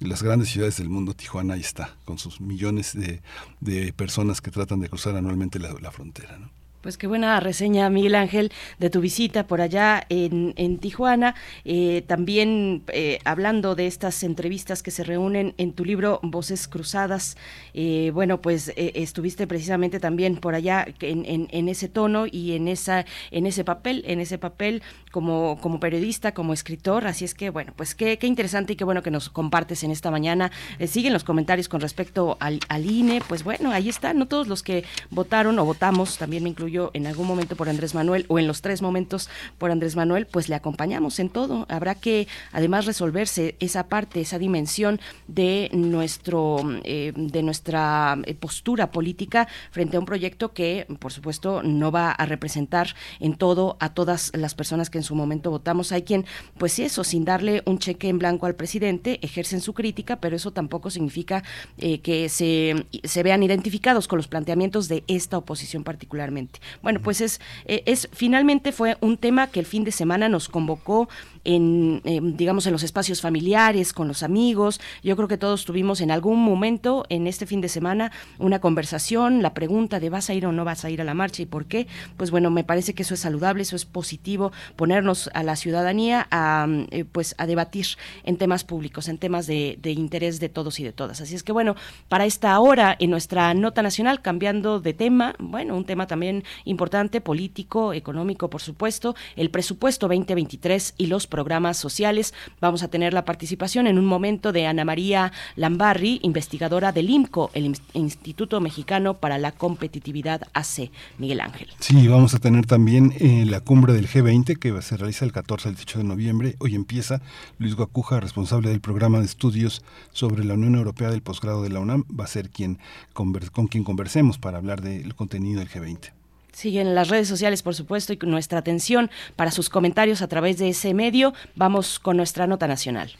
las 0.00 0.22
grandes 0.22 0.50
ciudades 0.50 0.76
del 0.76 0.88
mundo. 0.88 1.14
Tijuana 1.14 1.54
ahí 1.54 1.60
está, 1.60 1.96
con 2.04 2.18
sus 2.18 2.40
millones 2.40 2.92
de, 2.94 3.22
de 3.60 3.92
personas 3.92 4.40
que 4.40 4.50
tratan 4.50 4.80
de 4.80 4.88
cruzar 4.88 5.16
anualmente 5.16 5.58
la, 5.58 5.90
frontera. 5.90 6.38
Pues 6.86 6.98
qué 6.98 7.08
buena 7.08 7.40
reseña, 7.40 7.90
Miguel 7.90 8.14
Ángel, 8.14 8.52
de 8.78 8.90
tu 8.90 9.00
visita 9.00 9.48
por 9.48 9.60
allá 9.60 10.06
en, 10.08 10.54
en 10.54 10.78
Tijuana. 10.78 11.34
Eh, 11.64 12.04
también 12.06 12.84
eh, 12.92 13.18
hablando 13.24 13.74
de 13.74 13.88
estas 13.88 14.22
entrevistas 14.22 14.84
que 14.84 14.92
se 14.92 15.02
reúnen 15.02 15.52
en 15.58 15.72
tu 15.72 15.84
libro 15.84 16.20
Voces 16.22 16.68
Cruzadas. 16.68 17.36
Eh, 17.74 18.12
bueno, 18.14 18.40
pues 18.40 18.72
estuviste 18.76 19.48
precisamente 19.48 19.98
también 19.98 20.36
por 20.36 20.54
allá 20.54 20.86
en, 21.00 21.48
en, 21.50 21.68
ese 21.68 21.88
tono 21.88 22.26
y 22.30 22.52
en 22.52 22.68
esa 22.68 23.04
en 23.32 23.46
ese 23.46 23.64
papel, 23.64 24.04
en 24.06 24.20
ese 24.20 24.38
papel 24.38 24.80
como, 25.10 25.58
como 25.60 25.80
periodista, 25.80 26.34
como 26.34 26.52
escritor. 26.52 27.08
Así 27.08 27.24
es 27.24 27.34
que, 27.34 27.50
bueno, 27.50 27.72
pues 27.74 27.96
qué, 27.96 28.16
qué 28.16 28.28
interesante 28.28 28.74
y 28.74 28.76
qué 28.76 28.84
bueno 28.84 29.02
que 29.02 29.10
nos 29.10 29.28
compartes 29.28 29.82
en 29.82 29.90
esta 29.90 30.12
mañana. 30.12 30.52
siguen 30.86 31.12
los 31.12 31.24
comentarios 31.24 31.68
con 31.68 31.80
respecto 31.80 32.36
al, 32.38 32.60
al 32.68 32.88
INE. 32.88 33.22
Pues 33.26 33.42
bueno, 33.42 33.72
ahí 33.72 33.88
están, 33.88 34.20
no 34.20 34.28
todos 34.28 34.46
los 34.46 34.62
que 34.62 34.84
votaron 35.10 35.58
o 35.58 35.64
votamos, 35.64 36.16
también 36.18 36.44
me 36.44 36.50
incluyo 36.50 36.75
en 36.94 37.06
algún 37.06 37.26
momento 37.26 37.56
por 37.56 37.68
Andrés 37.68 37.94
Manuel 37.94 38.26
o 38.28 38.38
en 38.38 38.46
los 38.46 38.62
tres 38.62 38.82
momentos 38.82 39.28
por 39.58 39.70
Andrés 39.70 39.96
Manuel, 39.96 40.26
pues 40.26 40.48
le 40.48 40.54
acompañamos 40.54 41.18
en 41.18 41.30
todo. 41.30 41.66
Habrá 41.68 41.94
que 41.94 42.28
además 42.52 42.86
resolverse 42.86 43.56
esa 43.60 43.88
parte, 43.88 44.20
esa 44.20 44.38
dimensión 44.38 45.00
de 45.26 45.70
nuestro, 45.72 46.58
eh, 46.84 47.12
de 47.16 47.42
nuestra 47.42 48.18
eh, 48.24 48.34
postura 48.34 48.90
política 48.90 49.48
frente 49.70 49.96
a 49.96 50.00
un 50.00 50.06
proyecto 50.06 50.52
que, 50.52 50.86
por 50.98 51.12
supuesto, 51.12 51.62
no 51.62 51.90
va 51.90 52.10
a 52.10 52.26
representar 52.26 52.94
en 53.20 53.34
todo 53.34 53.76
a 53.80 53.94
todas 53.94 54.32
las 54.34 54.54
personas 54.54 54.90
que 54.90 54.98
en 54.98 55.04
su 55.04 55.14
momento 55.14 55.50
votamos. 55.50 55.92
Hay 55.92 56.02
quien, 56.02 56.26
pues 56.58 56.78
eso, 56.78 57.04
sin 57.04 57.24
darle 57.24 57.62
un 57.66 57.78
cheque 57.78 58.08
en 58.08 58.18
blanco 58.18 58.46
al 58.46 58.54
presidente, 58.54 59.18
ejercen 59.22 59.60
su 59.60 59.74
crítica, 59.74 60.16
pero 60.16 60.36
eso 60.36 60.52
tampoco 60.52 60.90
significa 60.90 61.42
eh, 61.78 62.00
que 62.00 62.28
se, 62.28 62.86
se 63.04 63.22
vean 63.22 63.42
identificados 63.42 64.08
con 64.08 64.18
los 64.18 64.28
planteamientos 64.28 64.88
de 64.88 65.04
esta 65.06 65.38
oposición 65.38 65.84
particularmente. 65.84 66.60
Bueno, 66.82 67.00
pues 67.02 67.20
es, 67.20 67.40
eh, 67.66 67.82
es 67.86 68.08
finalmente 68.12 68.72
fue 68.72 68.96
un 69.00 69.16
tema 69.16 69.46
que 69.48 69.60
el 69.60 69.66
fin 69.66 69.84
de 69.84 69.92
semana 69.92 70.28
nos 70.28 70.48
convocó 70.48 71.08
en, 71.46 72.02
digamos, 72.36 72.66
en 72.66 72.72
los 72.72 72.82
espacios 72.82 73.20
familiares, 73.20 73.92
con 73.92 74.08
los 74.08 74.22
amigos. 74.22 74.80
Yo 75.02 75.16
creo 75.16 75.28
que 75.28 75.38
todos 75.38 75.64
tuvimos 75.64 76.00
en 76.00 76.10
algún 76.10 76.42
momento 76.42 77.06
en 77.08 77.26
este 77.26 77.46
fin 77.46 77.60
de 77.60 77.68
semana 77.68 78.12
una 78.38 78.60
conversación, 78.60 79.42
la 79.42 79.54
pregunta 79.54 80.00
de 80.00 80.10
vas 80.10 80.28
a 80.28 80.34
ir 80.34 80.44
o 80.46 80.52
no 80.52 80.64
vas 80.64 80.84
a 80.84 80.90
ir 80.90 81.00
a 81.00 81.04
la 81.04 81.14
marcha 81.14 81.42
y 81.42 81.46
por 81.46 81.66
qué. 81.66 81.86
Pues 82.16 82.30
bueno, 82.30 82.50
me 82.50 82.64
parece 82.64 82.94
que 82.94 83.02
eso 83.02 83.14
es 83.14 83.20
saludable, 83.20 83.62
eso 83.62 83.76
es 83.76 83.84
positivo, 83.84 84.52
ponernos 84.74 85.30
a 85.32 85.42
la 85.42 85.56
ciudadanía 85.56 86.26
a, 86.30 86.66
eh, 86.90 87.04
pues, 87.04 87.34
a 87.38 87.46
debatir 87.46 87.86
en 88.24 88.36
temas 88.36 88.64
públicos, 88.64 89.08
en 89.08 89.18
temas 89.18 89.46
de, 89.46 89.78
de 89.80 89.92
interés 89.92 90.40
de 90.40 90.48
todos 90.48 90.80
y 90.80 90.84
de 90.84 90.92
todas. 90.92 91.20
Así 91.20 91.34
es 91.34 91.42
que 91.42 91.52
bueno, 91.52 91.76
para 92.08 92.26
esta 92.26 92.58
hora 92.58 92.96
en 92.98 93.10
nuestra 93.10 93.54
nota 93.54 93.82
nacional, 93.82 94.20
cambiando 94.20 94.80
de 94.80 94.94
tema, 94.94 95.36
bueno, 95.38 95.76
un 95.76 95.84
tema 95.84 96.06
también 96.06 96.42
importante, 96.64 97.20
político, 97.20 97.92
económico, 97.92 98.50
por 98.50 98.60
supuesto, 98.60 99.14
el 99.36 99.50
presupuesto 99.50 100.08
2023 100.08 100.94
y 100.96 101.06
los 101.06 101.26
programas 101.36 101.76
sociales. 101.76 102.32
Vamos 102.62 102.82
a 102.82 102.88
tener 102.88 103.12
la 103.12 103.26
participación 103.26 103.86
en 103.86 103.98
un 103.98 104.06
momento 104.06 104.52
de 104.52 104.66
Ana 104.66 104.86
María 104.86 105.32
Lambarri, 105.54 106.18
investigadora 106.22 106.92
del 106.92 107.10
IMCO, 107.10 107.50
el 107.52 107.76
Instituto 107.92 108.58
Mexicano 108.62 109.18
para 109.18 109.36
la 109.36 109.52
Competitividad 109.52 110.40
AC. 110.54 110.90
Miguel 111.18 111.42
Ángel. 111.42 111.68
Sí, 111.78 112.08
vamos 112.08 112.32
a 112.32 112.38
tener 112.38 112.64
también 112.64 113.12
eh, 113.20 113.44
la 113.46 113.60
cumbre 113.60 113.92
del 113.92 114.08
G20 114.08 114.58
que 114.58 114.80
se 114.80 114.96
realiza 114.96 115.26
el 115.26 115.32
14 115.32 115.68
al 115.68 115.74
18 115.74 115.98
de 115.98 116.04
noviembre. 116.04 116.56
Hoy 116.58 116.74
empieza 116.74 117.20
Luis 117.58 117.74
Guacuja, 117.74 118.18
responsable 118.18 118.70
del 118.70 118.80
programa 118.80 119.18
de 119.18 119.26
estudios 119.26 119.82
sobre 120.12 120.42
la 120.42 120.54
Unión 120.54 120.74
Europea 120.74 121.10
del 121.10 121.20
posgrado 121.20 121.62
de 121.62 121.68
la 121.68 121.80
UNAM, 121.80 122.04
va 122.18 122.24
a 122.24 122.28
ser 122.28 122.48
quien 122.48 122.78
con 123.12 123.66
quien 123.66 123.84
conversemos 123.84 124.38
para 124.38 124.56
hablar 124.56 124.80
del 124.80 125.14
contenido 125.14 125.60
del 125.60 125.68
G20. 125.68 126.12
Siguen 126.56 126.94
las 126.94 127.10
redes 127.10 127.28
sociales, 127.28 127.62
por 127.62 127.74
supuesto, 127.74 128.14
y 128.14 128.18
nuestra 128.22 128.60
atención 128.60 129.10
para 129.36 129.50
sus 129.50 129.68
comentarios 129.68 130.22
a 130.22 130.26
través 130.26 130.56
de 130.56 130.70
ese 130.70 130.94
medio. 130.94 131.34
Vamos 131.54 131.98
con 131.98 132.16
nuestra 132.16 132.46
nota 132.46 132.66
nacional. 132.66 133.12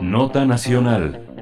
Nota 0.00 0.46
nacional. 0.46 1.33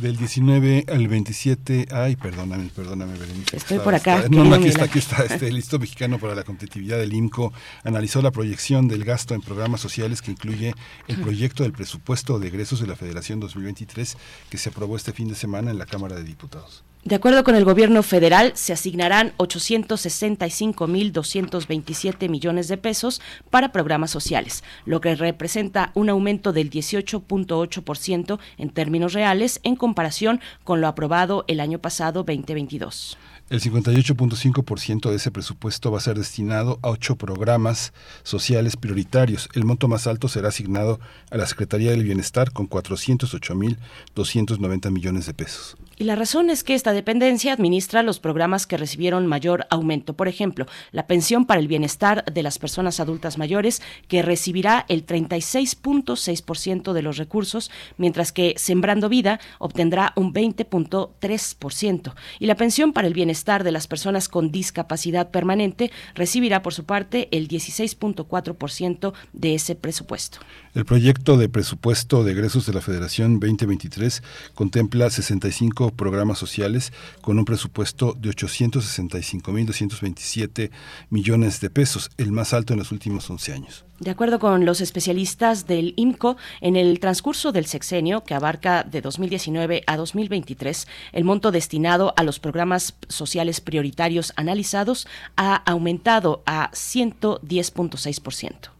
Del 0.00 0.16
19 0.16 0.84
al 0.88 1.08
27, 1.08 1.88
ay, 1.90 2.16
perdóname, 2.16 2.70
perdóname, 2.74 3.16
Berenice. 3.18 3.56
Estoy 3.56 3.78
por 3.78 3.94
acá. 3.94 4.26
no, 4.28 4.44
no, 4.44 4.54
aquí 4.54 4.68
está, 4.68 4.84
aquí 4.84 4.98
está. 4.98 5.24
Este, 5.24 5.48
el 5.48 5.54
listo 5.54 5.78
mexicano 5.78 6.18
para 6.18 6.34
la 6.34 6.42
competitividad 6.42 6.98
del 6.98 7.14
IMCO 7.14 7.52
analizó 7.82 8.20
la 8.20 8.30
proyección 8.30 8.88
del 8.88 9.04
gasto 9.04 9.34
en 9.34 9.40
programas 9.40 9.80
sociales 9.80 10.20
que 10.20 10.30
incluye 10.30 10.74
el 11.08 11.16
proyecto 11.16 11.62
del 11.62 11.72
presupuesto 11.72 12.38
de 12.38 12.48
egresos 12.48 12.80
de 12.80 12.86
la 12.86 12.96
Federación 12.96 13.40
2023 13.40 14.16
que 14.50 14.58
se 14.58 14.68
aprobó 14.68 14.96
este 14.96 15.12
fin 15.12 15.28
de 15.28 15.34
semana 15.34 15.70
en 15.70 15.78
la 15.78 15.86
Cámara 15.86 16.16
de 16.16 16.24
Diputados. 16.24 16.84
De 17.06 17.14
acuerdo 17.14 17.42
con 17.44 17.54
el 17.54 17.64
gobierno 17.64 18.02
federal, 18.02 18.50
se 18.56 18.72
asignarán 18.72 19.32
865.227 19.36 22.28
millones 22.28 22.66
de 22.66 22.78
pesos 22.78 23.22
para 23.48 23.70
programas 23.70 24.10
sociales, 24.10 24.64
lo 24.86 25.00
que 25.00 25.14
representa 25.14 25.92
un 25.94 26.08
aumento 26.08 26.52
del 26.52 26.68
18.8% 26.68 28.40
en 28.58 28.70
términos 28.70 29.12
reales 29.12 29.60
en 29.62 29.76
comparación 29.76 30.40
con 30.64 30.80
lo 30.80 30.88
aprobado 30.88 31.44
el 31.46 31.60
año 31.60 31.78
pasado 31.78 32.24
2022. 32.24 33.16
El 33.48 33.60
58.5% 33.60 35.08
de 35.08 35.14
ese 35.14 35.30
presupuesto 35.30 35.92
va 35.92 35.98
a 35.98 36.00
ser 36.00 36.18
destinado 36.18 36.80
a 36.82 36.90
ocho 36.90 37.14
programas 37.14 37.92
sociales 38.24 38.76
prioritarios. 38.76 39.48
El 39.54 39.64
monto 39.64 39.86
más 39.86 40.08
alto 40.08 40.26
será 40.26 40.48
asignado 40.48 40.98
a 41.30 41.36
la 41.36 41.46
Secretaría 41.46 41.92
del 41.92 42.02
Bienestar 42.02 42.50
con 42.50 42.68
408.290 42.68 44.90
millones 44.90 45.26
de 45.26 45.34
pesos. 45.34 45.76
Y 45.96 46.02
la 46.04 46.16
razón 46.16 46.50
es 46.50 46.64
que 46.64 46.74
esta 46.74 46.92
dependencia 46.92 47.52
administra 47.52 48.02
los 48.02 48.18
programas 48.18 48.66
que 48.66 48.76
recibieron 48.76 49.28
mayor 49.28 49.68
aumento. 49.70 50.14
Por 50.14 50.26
ejemplo, 50.26 50.66
la 50.90 51.06
pensión 51.06 51.46
para 51.46 51.60
el 51.60 51.68
bienestar 51.68 52.24
de 52.24 52.42
las 52.42 52.58
personas 52.58 52.98
adultas 52.98 53.38
mayores, 53.38 53.80
que 54.08 54.22
recibirá 54.22 54.84
el 54.88 55.06
36.6% 55.06 56.92
de 56.92 57.02
los 57.02 57.16
recursos, 57.16 57.70
mientras 57.96 58.32
que 58.32 58.54
Sembrando 58.56 59.08
Vida 59.08 59.38
obtendrá 59.60 60.12
un 60.16 60.34
20.3%. 60.34 62.12
Y 62.40 62.46
la 62.46 62.56
pensión 62.56 62.92
para 62.92 63.06
el 63.06 63.14
bienestar 63.14 63.35
de 63.44 63.72
las 63.72 63.86
personas 63.86 64.28
con 64.28 64.50
discapacidad 64.50 65.30
permanente 65.30 65.90
recibirá, 66.14 66.62
por 66.62 66.74
su 66.74 66.84
parte, 66.84 67.28
el 67.30 67.48
16.4% 67.48 69.12
de 69.32 69.54
ese 69.54 69.74
presupuesto. 69.74 70.38
El 70.74 70.84
proyecto 70.84 71.36
de 71.36 71.48
presupuesto 71.48 72.24
de 72.24 72.32
egresos 72.32 72.66
de 72.66 72.74
la 72.74 72.82
Federación 72.82 73.40
2023 73.40 74.22
contempla 74.54 75.08
65 75.08 75.92
programas 75.92 76.38
sociales 76.38 76.92
con 77.22 77.38
un 77.38 77.44
presupuesto 77.44 78.12
de 78.12 78.30
865.227 78.30 80.70
millones 81.10 81.60
de 81.60 81.70
pesos, 81.70 82.10
el 82.18 82.32
más 82.32 82.52
alto 82.52 82.72
en 82.72 82.80
los 82.80 82.90
últimos 82.92 83.30
11 83.30 83.52
años. 83.52 83.85
De 83.98 84.10
acuerdo 84.10 84.38
con 84.38 84.66
los 84.66 84.82
especialistas 84.82 85.66
del 85.66 85.94
IMCO, 85.96 86.36
en 86.60 86.76
el 86.76 87.00
transcurso 87.00 87.50
del 87.50 87.64
sexenio, 87.64 88.24
que 88.24 88.34
abarca 88.34 88.82
de 88.82 89.00
2019 89.00 89.84
a 89.86 89.96
2023, 89.96 90.86
el 91.12 91.24
monto 91.24 91.50
destinado 91.50 92.12
a 92.18 92.22
los 92.22 92.38
programas 92.38 92.94
sociales 93.08 93.62
prioritarios 93.62 94.34
analizados 94.36 95.06
ha 95.36 95.56
aumentado 95.56 96.42
a 96.44 96.70
110.6%. 96.72 98.76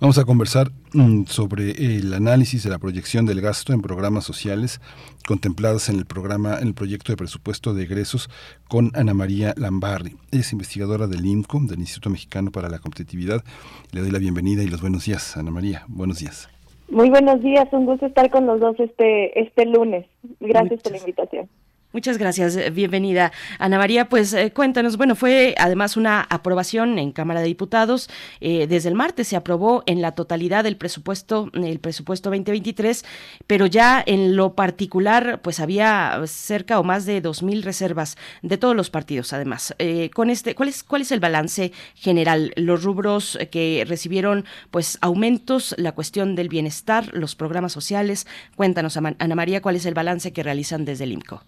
Vamos 0.00 0.18
a 0.18 0.24
conversar 0.24 0.70
mm, 0.92 1.24
sobre 1.26 1.96
el 1.96 2.12
análisis 2.12 2.62
de 2.62 2.70
la 2.70 2.78
proyección 2.78 3.26
del 3.26 3.40
gasto 3.40 3.72
en 3.72 3.80
programas 3.80 4.24
sociales 4.24 4.80
contemplados 5.28 5.90
en 5.90 5.98
el 5.98 6.06
programa, 6.06 6.58
en 6.58 6.68
el 6.68 6.74
proyecto 6.74 7.12
de 7.12 7.18
presupuesto 7.18 7.74
de 7.74 7.82
egresos 7.82 8.30
con 8.66 8.92
Ana 8.94 9.12
María 9.12 9.52
Lambarri. 9.58 10.12
Ella 10.32 10.40
es 10.40 10.52
investigadora 10.54 11.06
del 11.06 11.26
IMCO, 11.26 11.60
del 11.68 11.80
Instituto 11.80 12.08
Mexicano 12.08 12.50
para 12.50 12.70
la 12.70 12.78
Competitividad. 12.78 13.44
Le 13.92 14.00
doy 14.00 14.10
la 14.10 14.20
bienvenida 14.20 14.62
y 14.62 14.68
los 14.68 14.80
buenos 14.80 15.04
días, 15.04 15.36
Ana 15.36 15.50
María. 15.50 15.84
Buenos 15.86 16.20
días. 16.20 16.48
Muy 16.88 17.10
buenos 17.10 17.42
días, 17.42 17.68
un 17.72 17.84
gusto 17.84 18.06
estar 18.06 18.30
con 18.30 18.46
los 18.46 18.58
dos 18.58 18.80
este 18.80 19.38
este 19.38 19.66
lunes. 19.66 20.06
Gracias 20.40 20.80
por 20.80 20.92
la 20.92 20.98
invitación. 20.98 21.46
Muchas 21.90 22.18
gracias, 22.18 22.54
eh, 22.54 22.68
bienvenida. 22.68 23.32
Ana 23.58 23.78
María, 23.78 24.10
pues 24.10 24.34
eh, 24.34 24.52
cuéntanos, 24.52 24.98
bueno, 24.98 25.16
fue 25.16 25.54
además 25.56 25.96
una 25.96 26.20
aprobación 26.20 26.98
en 26.98 27.12
Cámara 27.12 27.40
de 27.40 27.46
Diputados. 27.46 28.10
Eh, 28.42 28.66
desde 28.66 28.90
el 28.90 28.94
martes 28.94 29.28
se 29.28 29.36
aprobó 29.36 29.84
en 29.86 30.02
la 30.02 30.12
totalidad 30.12 30.66
el 30.66 30.76
presupuesto, 30.76 31.50
el 31.54 31.78
presupuesto 31.78 32.28
2023, 32.28 33.06
pero 33.46 33.64
ya 33.64 34.04
en 34.04 34.36
lo 34.36 34.54
particular, 34.54 35.40
pues 35.40 35.60
había 35.60 36.20
cerca 36.26 36.78
o 36.78 36.84
más 36.84 37.06
de 37.06 37.22
2.000 37.22 37.62
reservas 37.62 38.18
de 38.42 38.58
todos 38.58 38.76
los 38.76 38.90
partidos, 38.90 39.32
además. 39.32 39.74
con 40.12 40.28
este, 40.28 40.54
¿cuál 40.54 40.68
es, 40.68 40.84
¿Cuál 40.84 41.00
es 41.00 41.10
el 41.10 41.20
balance 41.20 41.72
general? 41.94 42.52
Los 42.56 42.82
rubros 42.84 43.38
que 43.50 43.86
recibieron, 43.88 44.44
pues, 44.70 44.98
aumentos, 45.00 45.74
la 45.78 45.92
cuestión 45.92 46.36
del 46.36 46.50
bienestar, 46.50 47.14
los 47.14 47.34
programas 47.34 47.72
sociales. 47.72 48.26
Cuéntanos, 48.56 48.98
Ana 48.98 49.34
María, 49.34 49.62
¿cuál 49.62 49.76
es 49.76 49.86
el 49.86 49.94
balance 49.94 50.34
que 50.34 50.42
realizan 50.42 50.84
desde 50.84 51.04
el 51.04 51.12
IMCO? 51.12 51.42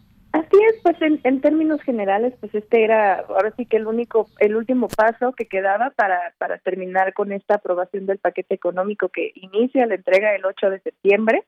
Pues 0.82 0.97
en, 1.02 1.40
términos 1.40 1.82
generales, 1.82 2.35
pues 2.40 2.55
este 2.55 2.85
era 2.85 3.20
ahora 3.28 3.52
sí 3.57 3.66
que 3.66 3.77
el 3.77 3.86
único, 3.86 4.28
el 4.39 4.57
último 4.57 4.89
paso 4.89 5.32
que 5.32 5.47
quedaba 5.47 5.90
para, 5.90 6.32
para 6.39 6.59
terminar 6.59 7.12
con 7.12 7.32
esta 7.32 7.57
aprobación 7.57 8.07
del 8.07 8.19
paquete 8.19 8.55
económico 8.55 9.09
que 9.09 9.32
inicia 9.35 9.86
la 9.86 9.97
entrega 9.97 10.35
el 10.35 10.44
8 10.44 10.70
de 10.70 10.81
septiembre. 10.81 11.44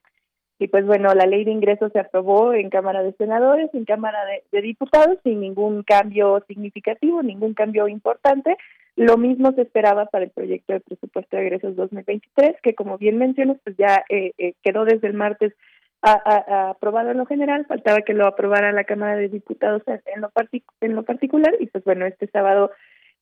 y 0.59 0.69
pues 0.69 0.87
bueno, 0.87 1.15
la 1.15 1.27
ley 1.27 1.45
de 1.45 1.51
ingresos 1.51 1.93
se 1.93 1.99
aprobó 1.99 2.53
en 2.53 2.69
Cámara 2.69 3.03
de 3.03 3.15
Senadores, 3.15 3.71
en 3.73 3.85
Cámara 3.85 4.19
de, 4.51 4.63
Diputados, 4.63 5.19
sin 5.25 5.41
ningún 5.41 5.83
cambio 5.83 6.45
significativo, 6.47 7.23
ningún 7.23 7.55
cambio 7.55 7.89
importante. 7.89 8.57
Lo 8.97 9.17
mismo 9.17 9.53
se 9.53 9.63
esperaba 9.63 10.07
para 10.07 10.25
el 10.25 10.31
proyecto 10.31 10.75
de 10.75 10.81
presupuesto 10.81 11.37
de 11.37 11.43
egresos 11.43 11.75
2023, 11.77 12.57
que 12.63 12.75
como 12.75 12.99
bien 12.99 13.17
mencionas, 13.17 13.57
pues 13.65 13.77
ya 13.79 14.05
eh, 14.11 14.33
eh, 14.37 14.55
quedó 14.63 14.85
desde 14.85 15.09
el 15.09 15.15
martes 15.15 15.55
aprobado 16.03 17.11
en 17.11 17.19
lo 17.19 17.27
general, 17.27 17.67
faltaba 17.67 18.03
que 18.03 18.15
lo 18.15 18.27
aprobara 18.27 18.73
la 18.73 18.85
Cámara 18.85 19.17
de 19.17 19.29
Diputados 19.29 19.83
en 19.87 20.21
lo, 20.21 20.31
en 20.81 20.97
lo 20.97 21.05
particular, 21.05 21.55
y 21.61 21.67
pues 21.67 21.85
bueno, 21.85 22.07
este 22.07 22.27
sábado 22.27 22.71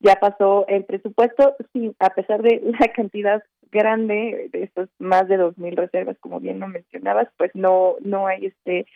ya 0.01 0.17
pasó 0.17 0.67
el 0.69 0.85
presupuesto, 0.85 1.57
sí, 1.73 1.95
a 1.99 2.11
pesar 2.11 2.43
de 2.43 2.61
la 2.65 2.89
cantidad 2.95 3.43
grande 3.71 4.49
de 4.53 4.65
estos 4.65 4.89
más 4.99 5.29
de 5.29 5.37
dos 5.37 5.57
mil 5.59 5.77
reservas, 5.77 6.17
como 6.21 6.41
bien 6.41 6.59
lo 6.59 6.69
mencionabas, 6.69 7.29
pues 7.37 7.51
no 7.55 7.97
no 8.01 8.27
hay 8.27 8.47
este 8.47 8.87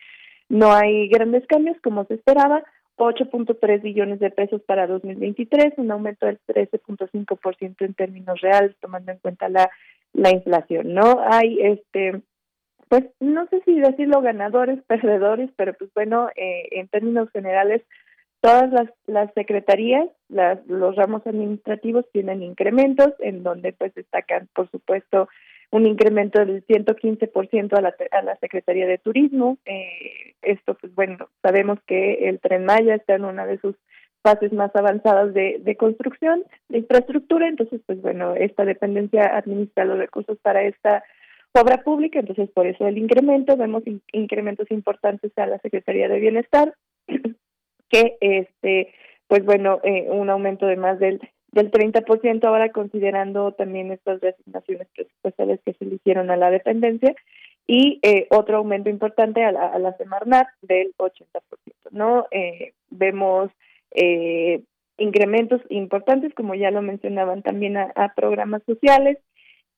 no 0.48 0.72
hay 0.72 1.08
grandes 1.08 1.46
cambios 1.46 1.76
como 1.82 2.04
se 2.04 2.14
esperaba. 2.14 2.62
8.3 2.96 3.82
billones 3.82 4.20
de 4.20 4.30
pesos 4.30 4.62
para 4.62 4.86
2023, 4.86 5.74
un 5.78 5.90
aumento 5.90 6.26
del 6.26 6.38
13.5% 6.46 7.74
en 7.80 7.94
términos 7.94 8.40
reales, 8.40 8.76
tomando 8.80 9.10
en 9.10 9.18
cuenta 9.18 9.48
la, 9.48 9.68
la 10.12 10.30
inflación. 10.30 10.94
No 10.94 11.20
hay, 11.28 11.58
este, 11.60 12.22
pues 12.94 13.10
no 13.18 13.46
sé 13.48 13.60
si 13.64 13.80
decirlo 13.80 14.20
ganadores, 14.20 14.78
perdedores, 14.86 15.50
pero 15.56 15.74
pues 15.74 15.90
bueno, 15.94 16.28
eh, 16.36 16.68
en 16.72 16.88
términos 16.88 17.28
generales, 17.30 17.82
Todas 18.44 18.70
las, 18.72 18.90
las 19.06 19.32
secretarías, 19.32 20.06
las, 20.28 20.58
los 20.66 20.94
ramos 20.96 21.26
administrativos 21.26 22.04
tienen 22.12 22.42
incrementos, 22.42 23.14
en 23.20 23.42
donde 23.42 23.72
pues 23.72 23.94
destacan, 23.94 24.50
por 24.54 24.70
supuesto, 24.70 25.30
un 25.70 25.86
incremento 25.86 26.44
del 26.44 26.62
115% 26.66 27.72
a 27.72 27.80
la, 27.80 27.94
a 28.10 28.22
la 28.22 28.36
Secretaría 28.36 28.86
de 28.86 28.98
Turismo. 28.98 29.56
Eh, 29.64 30.34
esto, 30.42 30.74
pues 30.74 30.94
bueno, 30.94 31.30
sabemos 31.40 31.78
que 31.86 32.28
el 32.28 32.38
Tren 32.38 32.66
Maya 32.66 32.96
está 32.96 33.14
en 33.14 33.24
una 33.24 33.46
de 33.46 33.56
sus 33.60 33.76
fases 34.22 34.52
más 34.52 34.76
avanzadas 34.76 35.32
de, 35.32 35.56
de 35.60 35.76
construcción, 35.78 36.44
de 36.68 36.80
infraestructura, 36.80 37.48
entonces, 37.48 37.80
pues 37.86 38.02
bueno, 38.02 38.34
esta 38.34 38.66
dependencia 38.66 39.38
administra 39.38 39.86
los 39.86 39.96
recursos 39.96 40.36
para 40.42 40.64
esta 40.64 41.02
obra 41.62 41.82
pública, 41.82 42.18
entonces 42.18 42.50
por 42.50 42.66
eso 42.66 42.86
el 42.86 42.98
incremento, 42.98 43.56
vemos 43.56 43.82
incrementos 44.12 44.70
importantes 44.70 45.32
a 45.36 45.46
la 45.46 45.58
Secretaría 45.58 46.08
de 46.08 46.20
Bienestar, 46.20 46.74
que 47.88 48.16
este 48.20 48.94
pues 49.26 49.44
bueno 49.44 49.80
eh, 49.84 50.08
un 50.10 50.30
aumento 50.30 50.66
de 50.66 50.76
más 50.76 50.98
del 50.98 51.20
del 51.54 51.70
30% 51.70 52.44
ahora 52.44 52.70
considerando 52.70 53.52
también 53.52 53.92
estas 53.92 54.20
resignaciones 54.20 54.88
presupuestales 54.94 55.60
que 55.64 55.74
se 55.74 55.84
le 55.84 55.94
hicieron 55.94 56.30
a 56.30 56.36
la 56.36 56.50
dependencia 56.50 57.14
y 57.66 58.00
eh, 58.02 58.26
otro 58.30 58.58
aumento 58.58 58.90
importante 58.90 59.44
a 59.44 59.52
la, 59.52 59.66
a 59.68 59.78
la 59.78 59.96
Semarnat 59.96 60.48
del 60.62 60.92
80%, 60.98 61.14
¿no? 61.92 62.26
Eh, 62.30 62.72
vemos 62.90 63.50
eh, 63.92 64.62
incrementos 64.98 65.62
importantes, 65.70 66.34
como 66.34 66.54
ya 66.54 66.70
lo 66.70 66.82
mencionaban 66.82 67.42
también 67.42 67.76
a 67.76 68.12
programas 68.14 68.62
sociales, 68.66 69.18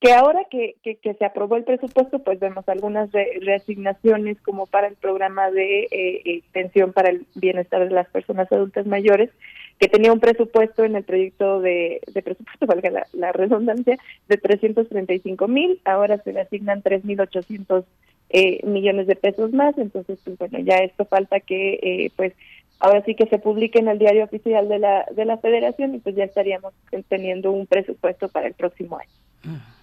que 0.01 0.13
ahora 0.13 0.41
que, 0.51 0.77
que, 0.83 1.15
se 1.15 1.25
aprobó 1.25 1.57
el 1.57 1.65
presupuesto, 1.65 2.19
pues 2.19 2.39
vemos 2.39 2.69
algunas 2.69 3.11
reasignaciones 3.13 4.41
como 4.43 4.67
para 4.67 4.89
el 4.89 4.97
programa 4.97 5.51
de 5.51 5.85
eh, 5.85 6.23
eh, 6.25 6.43
pensión 6.53 6.93
para 6.93 7.09
el 7.09 7.27
bienestar 7.35 7.89
de 7.89 7.95
las 7.95 8.09
personas 8.09 8.51
adultas 8.53 8.87
mayores, 8.87 9.31
que 9.79 9.89
tenía 9.89 10.13
un 10.13 10.21
presupuesto 10.21 10.85
en 10.85 10.97
el 10.97 11.05
proyecto 11.05 11.61
de, 11.61 12.01
de 12.13 12.23
presupuesto, 12.23 12.67
valga 12.67 12.91
la, 12.91 13.07
la 13.13 13.33
redundancia, 13.33 13.97
de 14.29 14.37
335 14.37 15.49
mil, 15.49 15.81
ahora 15.85 16.19
se 16.19 16.33
le 16.33 16.41
asignan 16.41 16.83
3.800 16.83 17.85
eh, 18.31 18.61
millones 18.67 19.07
de 19.07 19.17
pesos 19.17 19.53
más, 19.53 19.79
entonces, 19.79 20.19
pues 20.25 20.37
bueno, 20.39 20.59
ya 20.59 20.77
esto 20.79 21.05
falta 21.05 21.41
que, 21.41 21.75
eh, 21.83 22.11
pues, 22.17 22.35
ahora 22.81 23.03
sí 23.05 23.15
que 23.15 23.27
se 23.27 23.39
publique 23.39 23.79
en 23.79 23.89
el 23.89 23.99
diario 23.99 24.25
oficial 24.25 24.69
de 24.69 24.79
la, 24.79 25.07
de 25.13 25.25
la 25.25 25.39
federación 25.39 25.95
y 25.95 25.99
pues 25.99 26.17
ya 26.17 26.25
estaríamos 26.25 26.75
teniendo 27.09 27.51
un 27.53 27.67
presupuesto 27.67 28.29
para 28.29 28.49
el 28.49 28.55
próximo 28.55 28.99
año. 28.99 29.11
Mm. 29.45 29.76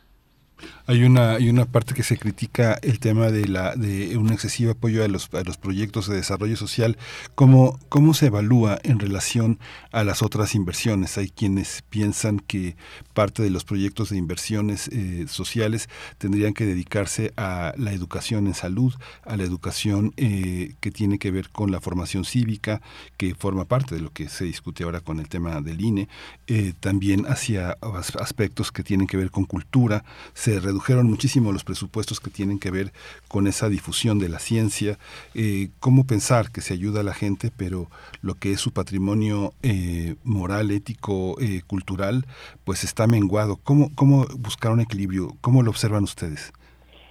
Hay 0.86 1.04
una, 1.04 1.32
hay 1.32 1.50
una 1.50 1.66
parte 1.66 1.94
que 1.94 2.04
se 2.04 2.18
critica 2.18 2.78
el 2.82 3.00
tema 3.00 3.32
de, 3.32 3.48
la, 3.48 3.76
de 3.76 4.18
un 4.18 4.32
excesivo 4.32 4.72
apoyo 4.72 5.04
a 5.04 5.08
los, 5.08 5.34
a 5.34 5.42
los 5.44 5.58
proyectos 5.58 6.08
de 6.08 6.16
desarrollo 6.18 6.58
social. 6.58 6.98
¿Cómo, 7.36 7.80
¿Cómo 7.90 8.14
se 8.14 8.28
evalúa 8.28 8.80
en 8.84 9.00
relación 9.00 9.60
a 9.92 10.04
las 10.04 10.22
otras 10.22 10.56
inversiones? 10.56 11.18
Hay 11.18 11.30
quienes 11.30 11.84
piensan 11.90 12.40
que 12.40 12.76
parte 13.14 13.44
de 13.44 13.50
los 13.50 13.64
proyectos 13.64 14.10
de 14.10 14.18
inversiones 14.18 14.88
eh, 14.90 15.26
sociales 15.28 15.90
tendrían 16.18 16.54
que 16.54 16.66
dedicarse 16.66 17.34
a 17.38 17.74
la 17.78 17.94
educación 17.94 18.48
en 18.48 18.54
salud, 18.54 18.94
a 19.24 19.38
la 19.38 19.44
educación 19.44 20.14
eh, 20.18 20.76
que 20.80 20.92
tiene 20.92 21.20
que 21.20 21.32
ver 21.32 21.50
con 21.50 21.72
la 21.72 21.82
formación 21.82 22.26
cívica, 22.26 22.82
que 23.18 23.36
forma 23.36 23.66
parte 23.66 23.96
de 23.96 24.02
lo 24.02 24.12
que 24.12 24.30
se 24.30 24.46
discute 24.46 24.84
ahora 24.84 25.02
con 25.02 25.20
el 25.20 25.30
tema 25.30 25.62
del 25.62 25.82
INE, 25.82 26.08
eh, 26.48 26.74
también 26.80 27.26
hacia 27.28 27.78
aspectos 28.20 28.72
que 28.72 28.84
tienen 28.84 29.08
que 29.08 29.18
ver 29.18 29.32
con 29.32 29.46
cultura. 29.46 30.04
Se 30.34 30.53
redujeron 30.60 31.08
muchísimo 31.08 31.52
los 31.52 31.64
presupuestos 31.64 32.20
que 32.20 32.30
tienen 32.30 32.60
que 32.60 32.72
ver 32.72 32.92
con 33.28 33.48
esa 33.48 33.70
difusión 33.70 34.20
de 34.20 34.30
la 34.30 34.40
ciencia, 34.40 34.98
eh, 35.36 35.70
cómo 35.80 36.06
pensar 36.06 36.52
que 36.52 36.62
se 36.62 36.74
ayuda 36.74 37.02
a 37.02 37.04
la 37.04 37.14
gente, 37.14 37.50
pero 37.56 37.88
lo 38.22 38.36
que 38.36 38.52
es 38.52 38.60
su 38.60 38.72
patrimonio 38.72 39.54
eh, 39.64 40.16
moral, 40.24 40.72
ético, 40.72 41.40
eh, 41.42 41.62
cultural, 41.68 42.26
pues 42.64 42.84
está 42.84 43.08
menguado. 43.08 43.58
¿Cómo, 43.64 43.90
¿Cómo 43.96 44.26
buscar 44.38 44.72
un 44.72 44.82
equilibrio? 44.82 45.30
¿Cómo 45.42 45.64
lo 45.64 45.70
observan 45.70 46.04
ustedes? 46.04 46.52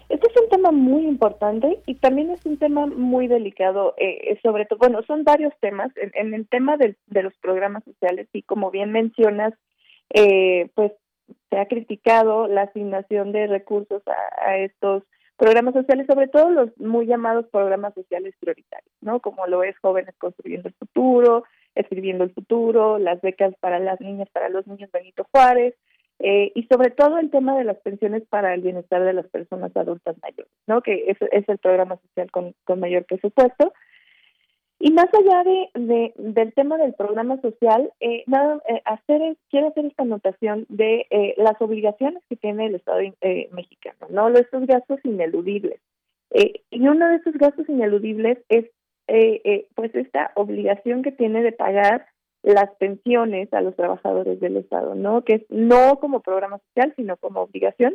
Este 0.08 0.26
es 0.26 0.42
un 0.42 0.48
tema 0.50 0.70
muy 0.70 1.04
importante 1.06 1.78
y 1.86 1.94
también 1.94 2.30
es 2.30 2.44
un 2.44 2.58
tema 2.58 2.86
muy 2.86 3.28
delicado, 3.28 3.94
sobre 4.42 4.66
todo, 4.66 4.78
bueno, 4.78 5.02
son 5.06 5.24
varios 5.24 5.54
temas. 5.60 5.90
En, 5.96 6.34
el 6.34 6.46
tema 6.48 6.76
de 6.76 7.22
los 7.22 7.32
programas 7.38 7.82
sociales 7.84 8.28
y 8.34 8.42
como 8.42 8.70
bien 8.70 8.92
mencionas, 8.92 9.54
pues 10.74 10.92
se 11.50 11.58
ha 11.58 11.66
criticado 11.66 12.48
la 12.48 12.62
asignación 12.62 13.32
de 13.32 13.46
recursos 13.46 14.02
a, 14.06 14.56
estos 14.58 15.02
programas 15.36 15.74
sociales, 15.74 16.06
sobre 16.06 16.28
todo 16.28 16.50
los 16.50 16.76
muy 16.78 17.06
llamados 17.06 17.46
programas 17.48 17.94
sociales 17.94 18.34
prioritarios, 18.40 18.92
¿no? 19.00 19.20
Como 19.20 19.46
lo 19.46 19.62
es 19.62 19.76
Jóvenes 19.78 20.14
Construyendo 20.18 20.68
el 20.68 20.74
Futuro, 20.74 21.44
Escribiendo 21.74 22.24
el 22.24 22.32
Futuro, 22.32 22.98
las 22.98 23.20
becas 23.22 23.54
para 23.60 23.78
las 23.78 24.00
niñas, 24.00 24.28
para 24.30 24.48
los 24.48 24.66
niños 24.66 24.90
Benito 24.92 25.26
Juárez, 25.32 25.74
eh, 26.18 26.52
y 26.54 26.64
sobre 26.64 26.90
todo 26.90 27.18
el 27.18 27.30
tema 27.30 27.56
de 27.58 27.64
las 27.64 27.78
pensiones 27.78 28.22
para 28.28 28.54
el 28.54 28.60
bienestar 28.60 29.02
de 29.02 29.12
las 29.12 29.26
personas 29.28 29.76
adultas 29.76 30.16
mayores, 30.22 30.52
¿no? 30.66 30.80
Que 30.82 31.10
es, 31.10 31.16
es 31.32 31.48
el 31.48 31.58
programa 31.58 31.96
social 31.96 32.30
con, 32.30 32.54
con 32.64 32.78
mayor 32.78 33.04
presupuesto. 33.04 33.72
Y 34.84 34.90
más 34.90 35.06
allá 35.14 35.44
de, 35.44 36.12
del 36.16 36.52
tema 36.54 36.76
del 36.76 36.92
programa 36.94 37.40
social, 37.40 37.92
eh, 38.00 38.24
nada, 38.26 38.60
eh, 38.68 38.82
hacer, 38.84 39.36
quiero 39.48 39.68
hacer 39.68 39.84
esta 39.84 40.02
anotación 40.02 40.66
de 40.68 41.06
eh, 41.08 41.34
las 41.36 41.54
obligaciones 41.60 42.20
que 42.28 42.34
tiene 42.34 42.66
el 42.66 42.74
Estado 42.74 42.98
eh, 42.98 43.48
mexicano, 43.52 44.08
¿no? 44.10 44.26
Estos 44.30 44.66
gastos 44.66 44.98
ineludibles. 45.04 45.78
y 46.32 46.88
uno 46.88 47.08
de 47.10 47.14
esos 47.14 47.34
gastos 47.34 47.68
ineludibles 47.68 48.38
es 48.48 48.66
pues 49.76 49.94
esta 49.94 50.32
obligación 50.34 51.02
que 51.04 51.12
tiene 51.12 51.44
de 51.44 51.52
pagar 51.52 52.06
las 52.42 52.74
pensiones 52.80 53.52
a 53.52 53.60
los 53.60 53.76
trabajadores 53.76 54.40
del 54.40 54.56
Estado, 54.56 54.96
¿no? 54.96 55.22
Que 55.22 55.34
es 55.34 55.42
no 55.48 56.00
como 56.00 56.22
programa 56.22 56.58
social, 56.58 56.92
sino 56.96 57.16
como 57.18 57.42
obligación, 57.42 57.94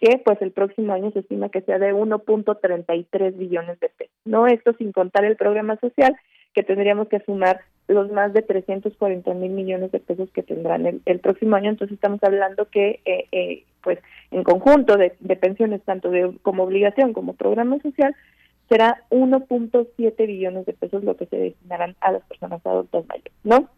que 0.00 0.20
pues 0.24 0.40
el 0.42 0.52
próximo 0.52 0.92
año 0.92 1.10
se 1.12 1.20
estima 1.20 1.48
que 1.48 1.62
sea 1.62 1.78
de 1.78 1.94
1.33 1.94 3.36
billones 3.36 3.80
de 3.80 3.88
pesos. 3.88 4.14
No 4.24 4.46
esto 4.46 4.74
sin 4.74 4.92
contar 4.92 5.24
el 5.24 5.36
programa 5.36 5.76
social 5.76 6.14
que 6.54 6.62
tendríamos 6.62 7.08
que 7.08 7.20
sumar 7.20 7.60
los 7.88 8.10
más 8.10 8.32
de 8.32 8.42
340 8.42 9.34
mil 9.34 9.52
millones 9.52 9.92
de 9.92 10.00
pesos 10.00 10.30
que 10.32 10.42
tendrán 10.42 11.00
el, 11.04 11.20
próximo 11.20 11.56
año. 11.56 11.70
Entonces 11.70 11.94
estamos 11.94 12.22
hablando 12.22 12.68
que 12.68 13.00
eh, 13.04 13.26
eh, 13.32 13.64
pues 13.82 13.98
en 14.30 14.42
conjunto 14.42 14.96
de, 14.96 15.14
de 15.20 15.36
pensiones 15.36 15.82
tanto 15.82 16.10
de 16.10 16.32
como 16.42 16.64
obligación 16.64 17.12
como 17.12 17.34
programa 17.34 17.78
social 17.80 18.14
será 18.68 19.02
1.7 19.10 20.26
billones 20.26 20.66
de 20.66 20.72
pesos 20.72 21.04
lo 21.04 21.16
que 21.16 21.26
se 21.26 21.36
destinarán 21.36 21.94
a 22.00 22.12
las 22.12 22.22
personas 22.24 22.64
adultas 22.66 23.04
mayores, 23.06 23.32
¿no? 23.44 23.70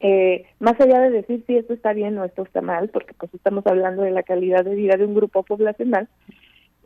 Eh, 0.00 0.46
más 0.60 0.80
allá 0.80 1.00
de 1.00 1.10
decir 1.10 1.42
si 1.46 1.56
esto 1.56 1.74
está 1.74 1.92
bien 1.92 2.16
o 2.18 2.24
esto 2.24 2.42
está 2.42 2.60
mal, 2.60 2.88
porque 2.88 3.14
pues 3.14 3.32
estamos 3.34 3.66
hablando 3.66 4.02
de 4.02 4.12
la 4.12 4.22
calidad 4.22 4.64
de 4.64 4.74
vida 4.74 4.96
de 4.96 5.04
un 5.04 5.14
grupo 5.14 5.42
poblacional, 5.42 6.08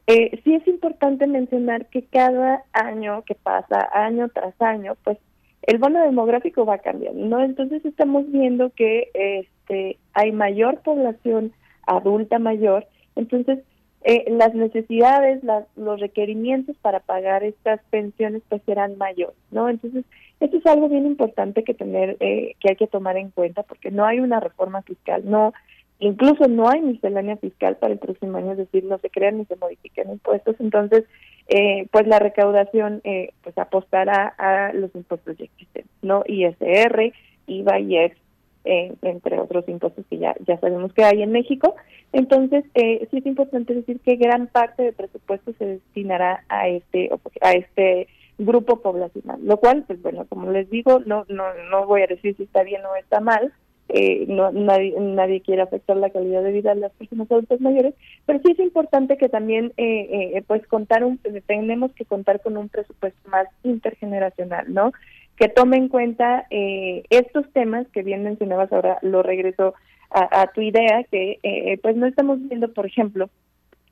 eh, 0.07 0.41
sí 0.43 0.55
es 0.55 0.67
importante 0.67 1.27
mencionar 1.27 1.87
que 1.87 2.05
cada 2.05 2.65
año 2.73 3.23
que 3.23 3.35
pasa, 3.35 3.89
año 3.93 4.29
tras 4.31 4.61
año, 4.61 4.97
pues 5.05 5.19
el 5.63 5.79
bono 5.79 6.03
demográfico 6.03 6.65
va 6.65 6.79
cambiando, 6.79 7.25
¿no? 7.25 7.45
Entonces 7.45 7.85
estamos 7.85 8.31
viendo 8.31 8.71
que 8.71 9.11
este 9.15 9.99
hay 10.13 10.33
mayor 10.33 10.81
población 10.83 11.53
adulta 11.87 12.39
mayor, 12.39 12.87
entonces 13.15 13.61
eh, 14.05 14.25
las 14.31 14.55
necesidades, 14.55 15.43
los 15.77 16.01
requerimientos 16.01 16.77
para 16.79 17.01
pagar 17.01 17.45
estas 17.45 17.81
pensiones 17.91 18.43
pues 18.49 18.63
serán 18.67 18.99
mayores, 18.99 19.37
¿no? 19.51 19.69
Entonces, 19.69 20.05
esto 20.41 20.57
es 20.57 20.67
algo 20.67 20.89
bien 20.89 21.07
importante 21.07 21.63
que 21.63 21.75
tener, 21.75 22.17
eh, 22.21 22.57
que 22.59 22.71
hay 22.71 22.77
que 22.77 22.89
tomar 22.89 23.17
en 23.17 23.31
cuenta 23.31 23.63
porque 23.63 23.91
no 23.91 24.05
hay 24.05 24.19
una 24.19 24.41
reforma 24.41 24.83
fiscal, 24.83 25.23
no, 25.25 25.53
incluso 26.01 26.49
no 26.49 26.69
hay 26.69 26.81
miscelánea 26.81 27.37
fiscal 27.37 27.77
para 27.77 27.93
el 27.93 28.01
próximo 28.01 28.39
año, 28.39 28.53
es 28.53 28.59
decir, 28.59 28.83
no 28.83 28.99
se 28.99 29.09
crean 29.09 29.39
ni 29.39 29.45
se 29.45 29.55
modifican 29.55 30.11
impuestos, 30.11 30.57
entonces 30.59 31.05
eh, 31.49 31.87
pues 31.93 32.09
la 32.09 32.19
recaudación 32.19 33.01
eh, 33.05 33.31
pues 33.43 33.57
apostará 33.57 34.35
a 34.37 34.73
los 34.73 34.93
impuestos 34.97 35.37
ya 35.39 35.45
existentes, 35.45 35.93
¿no? 36.03 36.25
ISR, 36.27 37.13
IVA 37.47 37.79
y 37.79 37.99
EX, 37.99 38.17
eh, 38.65 38.95
entre 39.03 39.39
otros 39.39 39.69
impuestos 39.69 40.05
que 40.09 40.19
ya, 40.19 40.35
ya 40.47 40.59
sabemos 40.59 40.93
que 40.93 41.05
hay 41.05 41.23
en 41.23 41.33
México. 41.33 41.75
Entonces, 42.13 42.65
eh, 42.75 43.07
sí 43.11 43.19
es 43.19 43.27
importante 43.27 43.75
decir 43.75 44.01
que 44.01 44.17
gran 44.17 44.47
parte 44.47 44.83
del 44.85 44.95
presupuesto 44.95 45.53
se 45.59 45.67
destinará 45.67 46.45
a 46.49 46.69
este 46.69 47.11
a 47.41 47.53
este 47.53 48.09
grupo 48.39 48.81
poblacional, 48.81 49.41
lo 49.45 49.59
cual, 49.59 49.85
pues 49.87 50.01
bueno, 50.03 50.27
como 50.29 50.51
les 50.51 50.69
digo, 50.71 51.01
no 51.01 51.25
no 51.29 51.45
no 51.71 51.87
voy 51.87 52.03
a 52.03 52.07
decir 52.07 52.37
si 52.37 52.45
está 52.45 52.63
bien 52.63 52.85
o 52.85 52.97
está 52.97 53.21
mal, 53.21 53.53
eh, 53.89 54.25
no 54.27 54.51
nadie, 54.53 54.95
nadie 54.99 55.43
quiere 55.43 55.61
afectar 55.61 55.97
la 55.99 56.09
calidad 56.09 56.43
de 56.43 56.53
vida 56.53 56.75
de 56.75 56.81
las 56.81 56.93
personas 56.93 57.31
adultas 57.31 57.61
mayores, 57.61 57.95
pero 58.25 58.41
sí 58.43 58.53
es 58.53 58.59
importante 58.59 59.19
que 59.19 59.29
también 59.29 59.75
eh, 59.77 60.33
eh, 60.35 60.43
pues 60.47 60.67
contar 60.67 61.05
un 61.05 61.19
tenemos 61.47 61.93
que 61.93 62.07
contar 62.07 62.41
con 62.41 62.57
un 62.57 62.71
presupuesto 62.71 63.29
más 63.29 63.49
intergeneracional, 63.65 64.73
¿no? 64.73 64.93
Que 65.37 65.49
tome 65.49 65.77
en 65.77 65.89
cuenta 65.89 66.47
eh, 66.51 67.05
estos 67.11 67.51
temas 67.53 67.87
que 67.89 68.03
bien 68.03 68.23
mencionabas 68.23 68.73
ahora, 68.73 68.99
lo 69.03 69.23
regreso 69.23 69.75
a, 70.11 70.43
a 70.43 70.47
tu 70.53 70.61
idea, 70.61 71.05
que 71.05 71.39
eh, 71.43 71.79
pues 71.83 71.97
no 71.97 72.07
estamos 72.07 72.39
viendo, 72.49 72.73
por 72.73 72.87
ejemplo, 72.87 73.31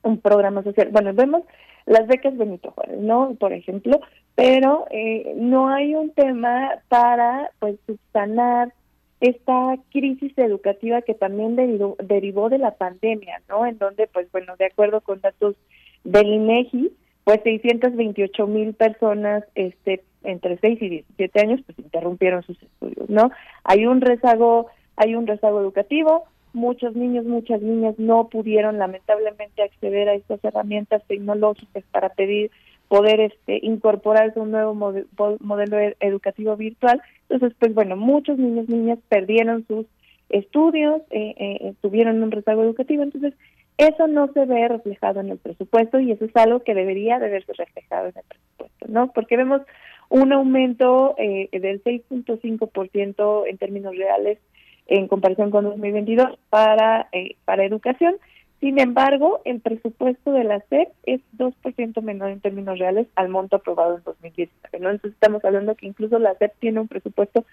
un 0.02 0.18
programa 0.20 0.62
social. 0.62 0.88
Bueno, 0.92 1.12
vemos 1.14 1.42
las 1.86 2.06
becas 2.06 2.36
Benito 2.36 2.70
Juárez, 2.72 3.00
¿no? 3.00 3.34
Por 3.38 3.52
ejemplo, 3.52 4.00
pero 4.34 4.86
eh, 4.90 5.34
no 5.36 5.68
hay 5.68 5.94
un 5.94 6.10
tema 6.10 6.70
para 6.88 7.50
pues 7.58 7.76
subsanar 7.86 8.72
esta 9.20 9.76
crisis 9.90 10.32
educativa 10.38 11.02
que 11.02 11.14
también 11.14 11.56
derivó, 11.56 11.96
derivó 12.02 12.48
de 12.48 12.58
la 12.58 12.72
pandemia, 12.72 13.42
¿no? 13.48 13.66
En 13.66 13.78
donde, 13.78 14.06
pues 14.06 14.30
bueno, 14.32 14.56
de 14.56 14.66
acuerdo 14.66 15.00
con 15.00 15.20
datos 15.20 15.56
del 16.04 16.26
INEGI, 16.26 16.92
pues 17.24 17.40
628 17.42 18.46
mil 18.46 18.72
personas 18.74 19.44
este, 19.54 20.02
entre 20.22 20.58
6 20.58 20.82
y 20.82 20.88
17 20.88 21.40
años 21.40 21.60
pues 21.66 21.78
interrumpieron 21.78 22.42
sus 22.42 22.60
estudios, 22.62 23.08
¿no? 23.08 23.30
Hay 23.64 23.86
un 23.86 24.00
rezago, 24.00 24.66
hay 24.96 25.14
un 25.14 25.26
rezago 25.26 25.60
educativo, 25.60 26.24
muchos 26.52 26.94
niños, 26.94 27.24
muchas 27.24 27.62
niñas 27.62 27.94
no 27.98 28.28
pudieron 28.28 28.78
lamentablemente 28.78 29.62
acceder 29.62 30.08
a 30.08 30.14
estas 30.14 30.42
herramientas 30.44 31.02
tecnológicas 31.06 31.84
para 31.90 32.10
pedir 32.10 32.50
poder 32.88 33.20
este 33.20 33.60
incorporarse 33.62 34.38
a 34.38 34.42
un 34.42 34.50
nuevo 34.50 34.74
modelo 34.74 35.78
educativo 36.00 36.56
virtual. 36.56 37.00
Entonces, 37.28 37.56
pues 37.58 37.72
bueno, 37.72 37.96
muchos 37.96 38.36
niños 38.36 38.68
niñas 38.68 38.98
perdieron 39.08 39.64
sus 39.68 39.86
estudios, 40.28 41.00
eh, 41.10 41.34
eh, 41.38 41.74
tuvieron 41.80 42.22
un 42.22 42.32
rezago 42.32 42.64
educativo, 42.64 43.02
entonces 43.02 43.34
eso 43.78 44.06
no 44.08 44.32
se 44.32 44.44
ve 44.44 44.68
reflejado 44.68 45.20
en 45.20 45.30
el 45.30 45.38
presupuesto 45.38 46.00
y 46.00 46.12
eso 46.12 46.24
es 46.24 46.36
algo 46.36 46.60
que 46.60 46.74
debería 46.74 47.18
de 47.18 47.30
verse 47.30 47.52
reflejado 47.52 48.08
en 48.08 48.14
el 48.16 48.24
presupuesto, 48.28 48.86
¿no? 48.88 49.12
Porque 49.12 49.36
vemos 49.36 49.62
un 50.10 50.32
aumento 50.32 51.14
eh, 51.16 51.48
del 51.52 51.82
6.5% 51.82 53.44
en 53.46 53.58
términos 53.58 53.96
reales 53.96 54.38
en 54.86 55.08
comparación 55.08 55.50
con 55.50 55.64
2022 55.64 56.38
para, 56.50 57.08
eh, 57.12 57.36
para 57.44 57.64
educación. 57.64 58.16
Sin 58.58 58.78
embargo, 58.78 59.40
el 59.44 59.60
presupuesto 59.60 60.32
de 60.32 60.44
la 60.44 60.60
SEP 60.68 60.90
es 61.04 61.20
2% 61.38 62.02
menor 62.02 62.30
en 62.30 62.40
términos 62.40 62.78
reales 62.78 63.06
al 63.14 63.30
monto 63.30 63.56
aprobado 63.56 63.96
en 63.96 64.02
2019. 64.04 64.80
¿no? 64.80 64.90
Entonces 64.90 65.14
estamos 65.14 65.42
hablando 65.44 65.76
que 65.76 65.86
incluso 65.86 66.18
la 66.18 66.34
SEP 66.34 66.52
tiene 66.58 66.80
un 66.80 66.88
presupuesto 66.88 67.46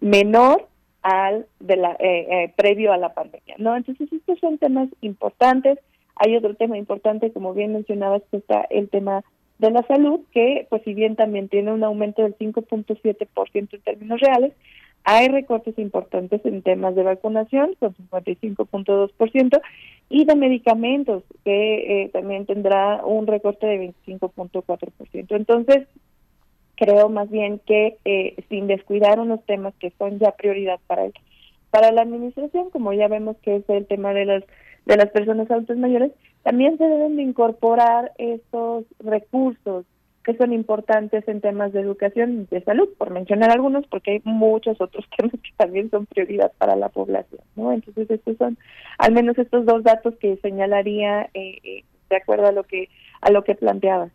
menor 0.00 0.66
al 1.02 1.46
de 1.60 1.76
la 1.76 1.92
eh, 2.00 2.26
eh, 2.30 2.52
previo 2.56 2.92
a 2.92 2.96
la 2.96 3.14
pandemia. 3.14 3.54
¿no? 3.58 3.76
Entonces 3.76 4.12
estos 4.12 4.38
son 4.40 4.58
temas 4.58 4.88
importantes. 5.00 5.78
Hay 6.16 6.34
otro 6.36 6.54
tema 6.54 6.76
importante, 6.76 7.32
como 7.32 7.54
bien 7.54 7.74
mencionabas, 7.74 8.22
que 8.30 8.38
está 8.38 8.62
el 8.70 8.88
tema 8.88 9.22
de 9.58 9.70
la 9.70 9.82
salud, 9.82 10.20
que 10.32 10.66
pues 10.70 10.82
si 10.84 10.94
bien 10.94 11.16
también 11.16 11.48
tiene 11.48 11.72
un 11.72 11.82
aumento 11.84 12.22
del 12.22 12.36
5.7% 12.36 13.68
en 13.72 13.80
términos 13.82 14.20
reales, 14.20 14.52
hay 15.04 15.28
recortes 15.28 15.78
importantes 15.78 16.44
en 16.44 16.62
temas 16.62 16.94
de 16.94 17.02
vacunación, 17.02 17.74
con 17.78 17.94
55.2%, 17.94 19.60
y 20.10 20.24
de 20.24 20.36
medicamentos, 20.36 21.22
que 21.44 22.02
eh, 22.02 22.08
también 22.10 22.46
tendrá 22.46 23.04
un 23.04 23.26
recorte 23.26 23.66
de 23.66 23.94
25.4%. 24.06 25.26
Entonces, 25.30 25.86
creo 26.76 27.08
más 27.08 27.30
bien 27.30 27.60
que 27.66 27.96
eh, 28.04 28.36
sin 28.48 28.66
descuidar 28.66 29.18
unos 29.18 29.44
temas 29.44 29.74
que 29.80 29.92
son 29.98 30.18
ya 30.18 30.32
prioridad 30.32 30.78
para 30.86 31.06
el, 31.06 31.12
para 31.70 31.90
la 31.90 32.02
administración, 32.02 32.70
como 32.70 32.92
ya 32.92 33.08
vemos 33.08 33.36
que 33.42 33.56
es 33.56 33.68
el 33.68 33.86
tema 33.86 34.12
de 34.14 34.24
las 34.24 34.44
de 34.88 34.96
las 34.96 35.10
personas 35.10 35.50
adultas 35.50 35.76
mayores, 35.76 36.12
también 36.42 36.78
se 36.78 36.84
deben 36.84 37.16
de 37.16 37.22
incorporar 37.22 38.12
estos 38.16 38.86
recursos 38.98 39.84
que 40.24 40.34
son 40.36 40.52
importantes 40.52 41.26
en 41.28 41.40
temas 41.40 41.72
de 41.72 41.80
educación 41.80 42.46
y 42.50 42.54
de 42.54 42.62
salud, 42.64 42.88
por 42.98 43.10
mencionar 43.10 43.50
algunos, 43.50 43.86
porque 43.86 44.12
hay 44.12 44.22
muchos 44.24 44.80
otros 44.80 45.04
temas 45.16 45.32
que 45.32 45.50
también 45.56 45.90
son 45.90 46.06
prioridad 46.06 46.52
para 46.58 46.74
la 46.74 46.88
población, 46.88 47.40
¿no? 47.54 47.72
Entonces 47.72 48.10
estos 48.10 48.36
son, 48.38 48.58
al 48.96 49.12
menos 49.12 49.38
estos 49.38 49.66
dos 49.66 49.84
datos 49.84 50.14
que 50.16 50.36
señalaría 50.38 51.28
eh, 51.34 51.58
eh, 51.62 51.84
de 52.08 52.16
acuerdo 52.16 52.46
a 52.46 52.52
lo 52.52 52.64
que 52.64 52.88
a 53.20 53.30
lo 53.30 53.44
que 53.44 53.54
planteaba. 53.54 54.08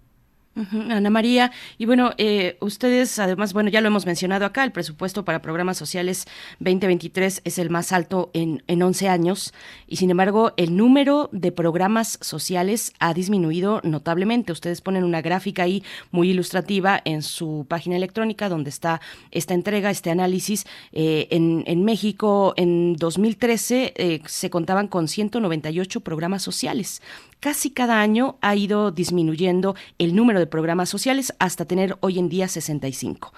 Ana 0.56 1.10
María, 1.10 1.52
y 1.80 1.86
bueno, 1.86 2.12
eh, 2.18 2.58
ustedes 2.60 3.18
además, 3.18 3.54
bueno, 3.54 3.70
ya 3.70 3.82
lo 3.82 3.88
hemos 3.88 4.06
mencionado 4.06 4.46
acá, 4.46 4.64
el 4.64 4.72
presupuesto 4.72 5.26
para 5.26 5.42
programas 5.42 5.78
sociales 5.78 6.26
2023 6.60 7.42
es 7.44 7.58
el 7.58 7.72
más 7.72 7.92
alto 7.92 8.30
en, 8.34 8.62
en 8.68 8.84
11 8.84 9.10
años 9.10 9.54
y 9.88 9.96
sin 9.96 10.12
embargo 10.12 10.54
el 10.58 10.78
número 10.78 11.30
de 11.32 11.52
programas 11.52 12.20
sociales 12.22 12.94
ha 13.00 13.14
disminuido 13.14 13.82
notablemente. 13.84 14.52
Ustedes 14.52 14.82
ponen 14.82 15.04
una 15.04 15.22
gráfica 15.22 15.64
ahí 15.64 15.84
muy 16.12 16.30
ilustrativa 16.30 17.02
en 17.04 17.24
su 17.24 17.66
página 17.68 17.96
electrónica 17.96 18.48
donde 18.48 18.70
está 18.70 19.02
esta 19.32 19.56
entrega, 19.56 19.90
este 19.90 20.12
análisis. 20.12 20.66
Eh, 20.92 21.28
en, 21.32 21.64
en, 21.66 21.84
México 21.84 22.54
en 22.58 22.96
2013 22.96 23.94
eh, 23.96 24.22
se 24.26 24.50
contaban 24.50 24.88
con 24.88 25.08
198 25.08 26.02
programas 26.02 26.44
sociales 26.44 27.02
casi 27.44 27.72
cada 27.72 28.00
año 28.00 28.38
ha 28.40 28.56
ido 28.56 28.92
disminuyendo 28.92 29.76
el 29.98 30.16
número 30.16 30.40
de 30.40 30.48
programas 30.48 30.88
sociales 30.88 31.34
hasta 31.40 31.66
tener 31.66 31.98
hoy 32.00 32.18
en 32.18 32.30
día 32.30 32.48
65. 32.48 33.34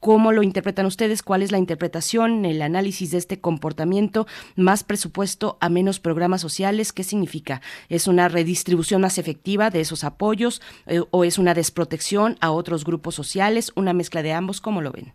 ¿Cómo 0.00 0.32
lo 0.32 0.42
interpretan 0.42 0.86
ustedes? 0.86 1.22
¿Cuál 1.22 1.42
es 1.42 1.52
la 1.52 1.58
interpretación, 1.58 2.46
el 2.46 2.62
análisis 2.62 3.10
de 3.10 3.18
este 3.18 3.38
comportamiento? 3.38 4.26
¿Más 4.56 4.82
presupuesto 4.82 5.58
a 5.60 5.68
menos 5.68 6.00
programas 6.00 6.40
sociales? 6.40 6.94
¿Qué 6.94 7.04
significa? 7.04 7.60
¿Es 7.90 8.08
una 8.08 8.30
redistribución 8.30 9.02
más 9.02 9.18
efectiva 9.18 9.68
de 9.68 9.82
esos 9.82 10.04
apoyos 10.04 10.62
eh, 10.86 11.02
o 11.10 11.24
es 11.24 11.36
una 11.36 11.52
desprotección 11.52 12.38
a 12.40 12.52
otros 12.52 12.82
grupos 12.86 13.14
sociales? 13.14 13.72
¿Una 13.74 13.92
mezcla 13.92 14.22
de 14.22 14.32
ambos? 14.32 14.62
¿Cómo 14.62 14.80
lo 14.80 14.90
ven? 14.90 15.12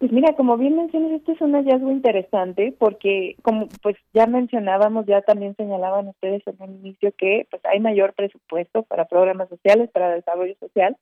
Pues 0.00 0.12
mira, 0.12 0.32
como 0.32 0.56
bien 0.56 0.76
mencionas, 0.76 1.12
este 1.12 1.32
es 1.32 1.42
un 1.42 1.52
hallazgo 1.52 1.90
interesante 1.90 2.74
porque, 2.78 3.36
como 3.42 3.68
pues 3.82 3.96
ya 4.14 4.26
mencionábamos, 4.26 5.04
ya 5.04 5.20
también 5.20 5.54
señalaban 5.56 6.08
ustedes 6.08 6.42
en 6.46 6.56
el 6.58 6.70
inicio 6.76 7.12
que 7.18 7.46
pues 7.50 7.62
hay 7.66 7.80
mayor 7.80 8.14
presupuesto 8.14 8.82
para 8.84 9.04
programas 9.04 9.50
sociales, 9.50 9.90
para 9.90 10.14
desarrollo 10.14 10.54
social, 10.58 10.96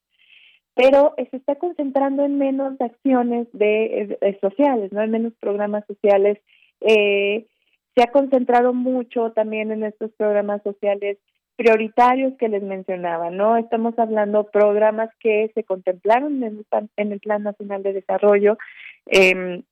pero 0.75 1.15
se 1.31 1.37
está 1.37 1.55
concentrando 1.55 2.25
en 2.25 2.39
menos 2.39 2.81
acciones 2.81 3.47
de, 3.53 4.19
sociales, 4.41 4.91
no 4.93 5.01
en 5.01 5.13
menos 5.13 5.33
programas 5.39 5.85
sociales. 5.87 6.39
Eh, 6.81 7.47
se 7.95 8.03
ha 8.03 8.11
concentrado 8.11 8.75
mucho 8.75 9.31
también 9.31 9.71
en 9.71 9.85
estos 9.85 10.11
programas 10.19 10.61
sociales 10.65 11.19
prioritarios 11.59 12.35
que 12.39 12.49
les 12.49 12.63
mencionaba, 12.63 13.31
¿no? 13.31 13.57
Estamos 13.57 13.99
hablando 13.99 14.45
programas 14.45 15.11
que 15.19 15.51
se 15.57 15.65
contemplaron 15.65 16.45
en 16.45 16.59
el, 16.59 16.67
en 16.97 17.13
el 17.13 17.19
Plan 17.19 17.43
Nacional 17.43 17.83
de 17.83 17.95
Desarrollo, 17.95 18.57
eh, 19.09 19.63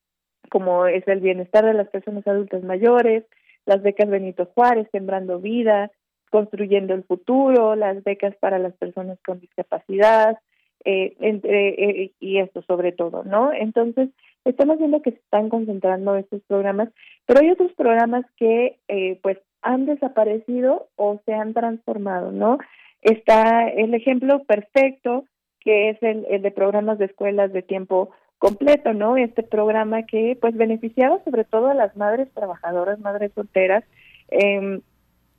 como 0.51 0.87
es 0.87 1.07
el 1.09 1.21
bienestar 1.21 1.65
de 1.65 1.75
las 1.75 1.89
personas 1.89 2.27
adultas 2.27 2.63
mayores, 2.63 3.25
las 3.65 3.83
becas 3.83 4.09
Benito 4.09 4.47
Juárez, 4.55 4.89
Sembrando 4.93 5.41
Vida, 5.41 5.91
Construyendo 6.31 6.95
el 6.95 7.05
Futuro, 7.05 7.77
las 7.77 8.03
becas 8.05 8.35
para 8.37 8.59
las 8.59 8.75
personas 8.75 9.19
con 9.25 9.41
discapacidad, 9.41 10.39
eh, 10.85 11.17
eh, 11.21 12.13
y 12.21 12.39
esto 12.39 12.63
sobre 12.63 12.93
todo, 12.93 13.25
¿no? 13.25 13.53
Entonces, 13.53 14.11
estamos 14.45 14.79
viendo 14.79 15.03
que 15.03 15.11
se 15.11 15.19
están 15.19 15.49
concentrando 15.49 16.15
estos 16.15 16.43
programas, 16.43 16.91
pero 17.27 17.41
hay 17.41 17.51
otros 17.51 17.73
programas 17.73 18.25
que, 18.37 18.79
eh, 18.87 19.19
pues, 19.23 19.39
han 19.63 19.87
desaparecido 19.87 20.89
o 20.95 21.21
se 21.27 21.35
han 21.35 21.55
transformado, 21.55 22.31
¿no? 22.31 22.59
Está 23.03 23.69
el 23.69 23.95
ejemplo 23.95 24.45
perfecto 24.45 25.25
que 25.59 25.91
es 25.91 26.01
el, 26.03 26.41
de 26.41 26.51
programas 26.53 26.99
de 26.99 27.07
escuelas 27.07 27.53
de 27.53 27.63
tiempo 27.63 28.11
completo, 28.39 28.93
¿no? 28.93 29.17
Este 29.17 29.43
programa 29.43 30.05
que 30.05 30.37
pues 30.41 30.57
beneficiaba 30.57 31.23
sobre 31.25 31.45
todo 31.45 31.69
a 31.69 31.75
las 31.75 31.97
madres 31.97 32.29
trabajadoras, 32.35 32.99
madres 33.01 33.33
solteras, 33.35 33.85
eh, 34.31 34.81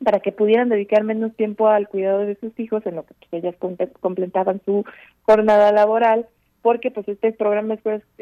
para 0.03 0.19
que 0.19 0.31
pudieran 0.31 0.69
dedicar 0.69 1.03
menos 1.03 1.35
tiempo 1.35 1.67
al 1.67 1.87
cuidado 1.87 2.19
de 2.19 2.35
sus 2.35 2.57
hijos 2.59 2.85
en 2.85 2.95
lo 2.95 3.05
que 3.05 3.13
pues, 3.29 3.43
ellas 3.43 3.55
completaban 3.99 4.61
su 4.63 4.85
jornada 5.23 5.71
laboral 5.71 6.27
porque 6.61 6.91
pues 6.91 7.07
este 7.07 7.31
programa 7.31 7.77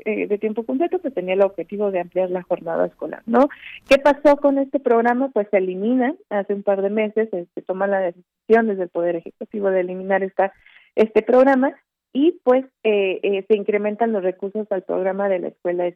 eh, 0.05 0.27
de 0.27 0.37
tiempo 0.37 0.63
completo 0.63 0.99
pues 0.99 1.13
tenía 1.13 1.33
el 1.33 1.41
objetivo 1.41 1.89
de 1.91 1.99
ampliar 1.99 2.29
la 2.29 2.43
jornada 2.43 2.85
escolar, 2.85 3.23
¿no? 3.25 3.49
¿Qué 3.89 3.97
pasó 3.97 4.37
con 4.37 4.57
este 4.59 4.79
programa? 4.79 5.29
Pues 5.29 5.47
se 5.49 5.57
elimina 5.57 6.13
hace 6.29 6.53
un 6.53 6.63
par 6.63 6.81
de 6.81 6.89
meses, 6.89 7.29
se 7.31 7.61
toma 7.61 7.87
la 7.87 7.99
decisión 7.99 8.67
desde 8.67 8.83
el 8.83 8.89
Poder 8.89 9.15
Ejecutivo 9.15 9.71
de 9.71 9.79
eliminar 9.81 10.21
esta 10.21 10.53
este 10.95 11.23
programa 11.23 11.75
y 12.15 12.39
pues 12.43 12.63
eh, 12.85 13.19
eh, 13.23 13.43
se 13.45 13.57
incrementan 13.57 14.13
los 14.13 14.23
recursos 14.23 14.65
al 14.71 14.83
programa 14.83 15.27
de 15.27 15.39
la 15.39 15.49
escuela 15.49 15.85
es, 15.85 15.95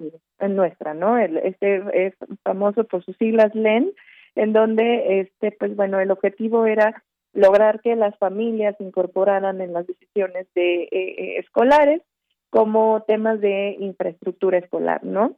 nuestra, 0.49 0.93
¿no? 0.93 1.17
El, 1.17 1.37
este 1.37 1.81
es 1.93 2.13
famoso 2.43 2.83
por 2.83 3.05
sus 3.05 3.15
siglas 3.15 3.55
LEN, 3.55 3.93
en 4.35 4.51
donde 4.51 5.21
este 5.21 5.53
pues 5.53 5.77
bueno 5.77 5.97
el 6.01 6.11
objetivo 6.11 6.65
era 6.65 7.03
lograr 7.31 7.79
que 7.79 7.95
las 7.95 8.17
familias 8.17 8.75
incorporaran 8.79 9.61
en 9.61 9.71
las 9.71 9.87
decisiones 9.87 10.45
de 10.55 10.89
eh, 10.91 11.37
escolares 11.37 12.01
como 12.49 13.01
temas 13.07 13.39
de 13.39 13.77
infraestructura 13.79 14.57
escolar, 14.57 15.01
¿no? 15.03 15.37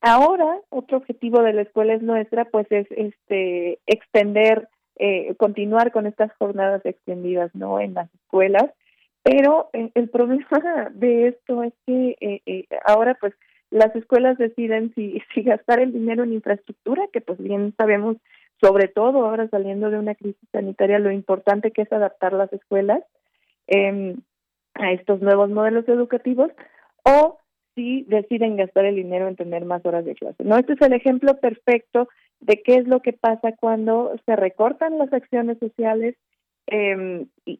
ahora 0.00 0.60
otro 0.70 0.98
objetivo 0.98 1.42
de 1.42 1.52
la 1.52 1.62
escuela 1.62 1.94
es 1.94 2.02
nuestra, 2.02 2.44
pues 2.44 2.66
es 2.70 2.86
este 2.90 3.80
extender, 3.86 4.68
continuar 5.38 5.90
con 5.90 6.06
estas 6.06 6.32
jornadas 6.38 6.86
extendidas, 6.86 7.52
¿no? 7.54 7.80
En 7.80 7.94
las 7.94 8.08
escuelas 8.14 8.70
pero 9.22 9.70
eh, 9.72 9.90
el 9.94 10.08
problema 10.08 10.46
de 10.94 11.28
esto 11.28 11.62
es 11.62 11.72
que 11.86 12.16
eh, 12.20 12.42
eh, 12.46 12.66
ahora 12.84 13.16
pues 13.20 13.34
las 13.70 13.94
escuelas 13.94 14.38
deciden 14.38 14.92
si, 14.94 15.20
si 15.34 15.42
gastar 15.42 15.80
el 15.80 15.92
dinero 15.92 16.24
en 16.24 16.32
infraestructura, 16.32 17.06
que 17.12 17.20
pues 17.20 17.38
bien 17.38 17.74
sabemos, 17.76 18.16
sobre 18.60 18.88
todo 18.88 19.24
ahora 19.24 19.48
saliendo 19.48 19.90
de 19.90 19.98
una 19.98 20.14
crisis 20.14 20.48
sanitaria, 20.52 20.98
lo 20.98 21.12
importante 21.12 21.70
que 21.70 21.82
es 21.82 21.92
adaptar 21.92 22.32
las 22.32 22.52
escuelas 22.52 23.02
eh, 23.68 24.16
a 24.74 24.92
estos 24.92 25.20
nuevos 25.20 25.50
modelos 25.50 25.88
educativos, 25.88 26.50
o 27.04 27.38
si 27.74 28.02
deciden 28.08 28.56
gastar 28.56 28.84
el 28.84 28.96
dinero 28.96 29.28
en 29.28 29.36
tener 29.36 29.64
más 29.64 29.84
horas 29.86 30.04
de 30.04 30.14
clase. 30.14 30.42
No, 30.44 30.56
este 30.58 30.74
es 30.74 30.80
el 30.82 30.92
ejemplo 30.92 31.38
perfecto 31.38 32.08
de 32.40 32.62
qué 32.62 32.74
es 32.74 32.88
lo 32.88 33.00
que 33.00 33.12
pasa 33.12 33.52
cuando 33.58 34.14
se 34.26 34.34
recortan 34.36 34.98
las 34.98 35.12
acciones 35.12 35.58
sociales 35.58 36.16
Em, 36.16 36.16
eh, 36.66 37.26
y, 37.44 37.58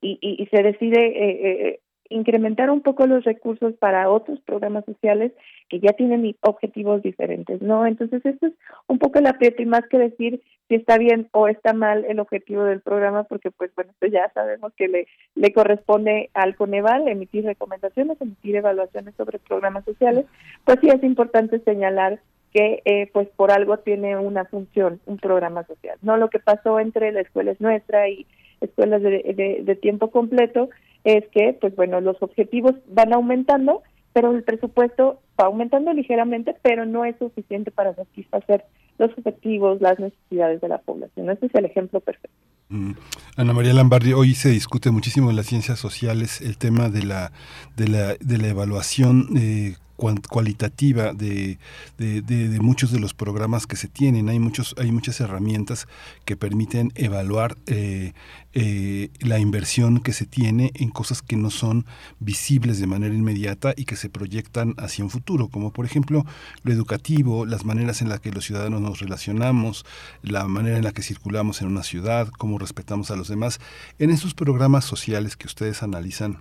y, 0.00 0.46
se 0.46 0.62
decide 0.62 1.06
eh, 1.06 1.68
eh, 1.68 1.80
incrementar 2.08 2.70
un 2.70 2.80
poco 2.80 3.06
los 3.06 3.24
recursos 3.24 3.74
para 3.74 4.08
otros 4.10 4.40
programas 4.40 4.84
sociales 4.84 5.32
que 5.68 5.80
ya 5.80 5.92
tienen 5.92 6.36
objetivos 6.42 7.02
diferentes, 7.02 7.60
¿no? 7.60 7.86
Entonces, 7.86 8.24
esto 8.24 8.46
es 8.46 8.52
un 8.86 8.98
poco 8.98 9.18
el 9.18 9.26
aprieto 9.26 9.62
y 9.62 9.66
más 9.66 9.82
que 9.88 9.98
decir 9.98 10.42
si 10.68 10.74
está 10.74 10.98
bien 10.98 11.28
o 11.32 11.48
está 11.48 11.72
mal 11.72 12.04
el 12.08 12.18
objetivo 12.18 12.64
del 12.64 12.80
programa, 12.80 13.24
porque 13.24 13.50
pues 13.50 13.72
bueno, 13.74 13.92
esto 13.92 14.06
ya 14.06 14.30
sabemos 14.34 14.72
que 14.76 14.88
le, 14.88 15.06
le 15.34 15.52
corresponde 15.52 16.30
al 16.34 16.56
Coneval 16.56 17.08
emitir 17.08 17.44
recomendaciones, 17.44 18.20
emitir 18.20 18.56
evaluaciones 18.56 19.14
sobre 19.16 19.38
programas 19.38 19.84
sociales, 19.84 20.26
pues 20.64 20.78
sí 20.80 20.88
es 20.88 21.02
importante 21.04 21.60
señalar 21.60 22.20
que 22.52 22.82
eh, 22.84 23.10
pues 23.12 23.28
por 23.36 23.50
algo 23.50 23.78
tiene 23.78 24.16
una 24.16 24.44
función, 24.44 25.00
un 25.06 25.18
programa 25.18 25.64
social, 25.66 25.98
¿no? 26.02 26.16
Lo 26.16 26.30
que 26.30 26.38
pasó 26.38 26.80
entre 26.80 27.12
la 27.12 27.20
escuela 27.20 27.50
es 27.52 27.60
nuestra 27.60 28.08
y 28.08 28.26
escuelas 28.60 29.02
de, 29.02 29.62
de, 29.62 29.76
tiempo 29.76 30.10
completo, 30.10 30.70
es 31.04 31.24
que, 31.28 31.56
pues 31.60 31.76
bueno, 31.76 32.00
los 32.00 32.16
objetivos 32.22 32.74
van 32.88 33.12
aumentando, 33.12 33.82
pero 34.12 34.34
el 34.34 34.42
presupuesto 34.42 35.20
va 35.38 35.46
aumentando 35.46 35.92
ligeramente, 35.92 36.56
pero 36.62 36.86
no 36.86 37.04
es 37.04 37.16
suficiente 37.18 37.70
para 37.70 37.94
satisfacer 37.94 38.64
los 38.98 39.10
objetivos, 39.18 39.80
las 39.80 39.98
necesidades 39.98 40.60
de 40.60 40.68
la 40.68 40.78
población. 40.78 41.30
Este 41.30 41.46
es 41.46 41.54
el 41.54 41.66
ejemplo 41.66 42.00
perfecto. 42.00 42.36
Mm. 42.68 42.92
Ana 43.36 43.52
María 43.52 43.74
Lambardi, 43.74 44.12
hoy 44.12 44.34
se 44.34 44.48
discute 44.48 44.90
muchísimo 44.90 45.30
en 45.30 45.36
las 45.36 45.46
ciencias 45.46 45.78
sociales 45.78 46.40
el 46.40 46.56
tema 46.58 46.88
de 46.88 47.04
la, 47.04 47.30
de 47.76 47.88
la, 47.88 48.14
de 48.14 48.38
la 48.38 48.48
evaluación 48.48 49.28
eh, 49.36 49.76
cualitativa 49.96 51.12
de, 51.12 51.58
de, 51.98 52.58
muchos 52.60 52.92
de 52.92 53.00
los 53.00 53.14
programas 53.14 53.66
que 53.66 53.76
se 53.76 53.88
tienen. 53.88 54.28
Hay, 54.28 54.38
muchos, 54.38 54.74
hay 54.78 54.92
muchas 54.92 55.20
herramientas 55.20 55.88
que 56.24 56.36
permiten 56.36 56.92
evaluar 56.94 57.56
eh, 57.66 58.12
eh, 58.52 59.10
la 59.20 59.38
inversión 59.38 60.00
que 60.00 60.12
se 60.12 60.26
tiene 60.26 60.70
en 60.74 60.90
cosas 60.90 61.22
que 61.22 61.36
no 61.36 61.50
son 61.50 61.86
visibles 62.20 62.78
de 62.78 62.86
manera 62.86 63.14
inmediata 63.14 63.74
y 63.76 63.84
que 63.84 63.96
se 63.96 64.08
proyectan 64.08 64.74
hacia 64.78 65.04
un 65.04 65.10
futuro, 65.10 65.48
como 65.48 65.72
por 65.72 65.84
ejemplo 65.84 66.24
lo 66.62 66.72
educativo, 66.72 67.46
las 67.46 67.64
maneras 67.64 68.02
en 68.02 68.08
las 68.08 68.20
que 68.20 68.32
los 68.32 68.44
ciudadanos 68.44 68.80
nos 68.80 69.00
relacionamos, 69.00 69.84
la 70.22 70.46
manera 70.46 70.76
en 70.76 70.84
la 70.84 70.92
que 70.92 71.02
circulamos 71.02 71.60
en 71.60 71.68
una 71.68 71.82
ciudad, 71.82 72.28
cómo 72.28 72.58
respetamos 72.58 73.10
a 73.10 73.16
los 73.16 73.28
demás. 73.28 73.60
En 73.98 74.10
esos 74.10 74.34
programas 74.34 74.84
sociales 74.84 75.36
que 75.36 75.46
ustedes 75.46 75.82
analizan, 75.82 76.38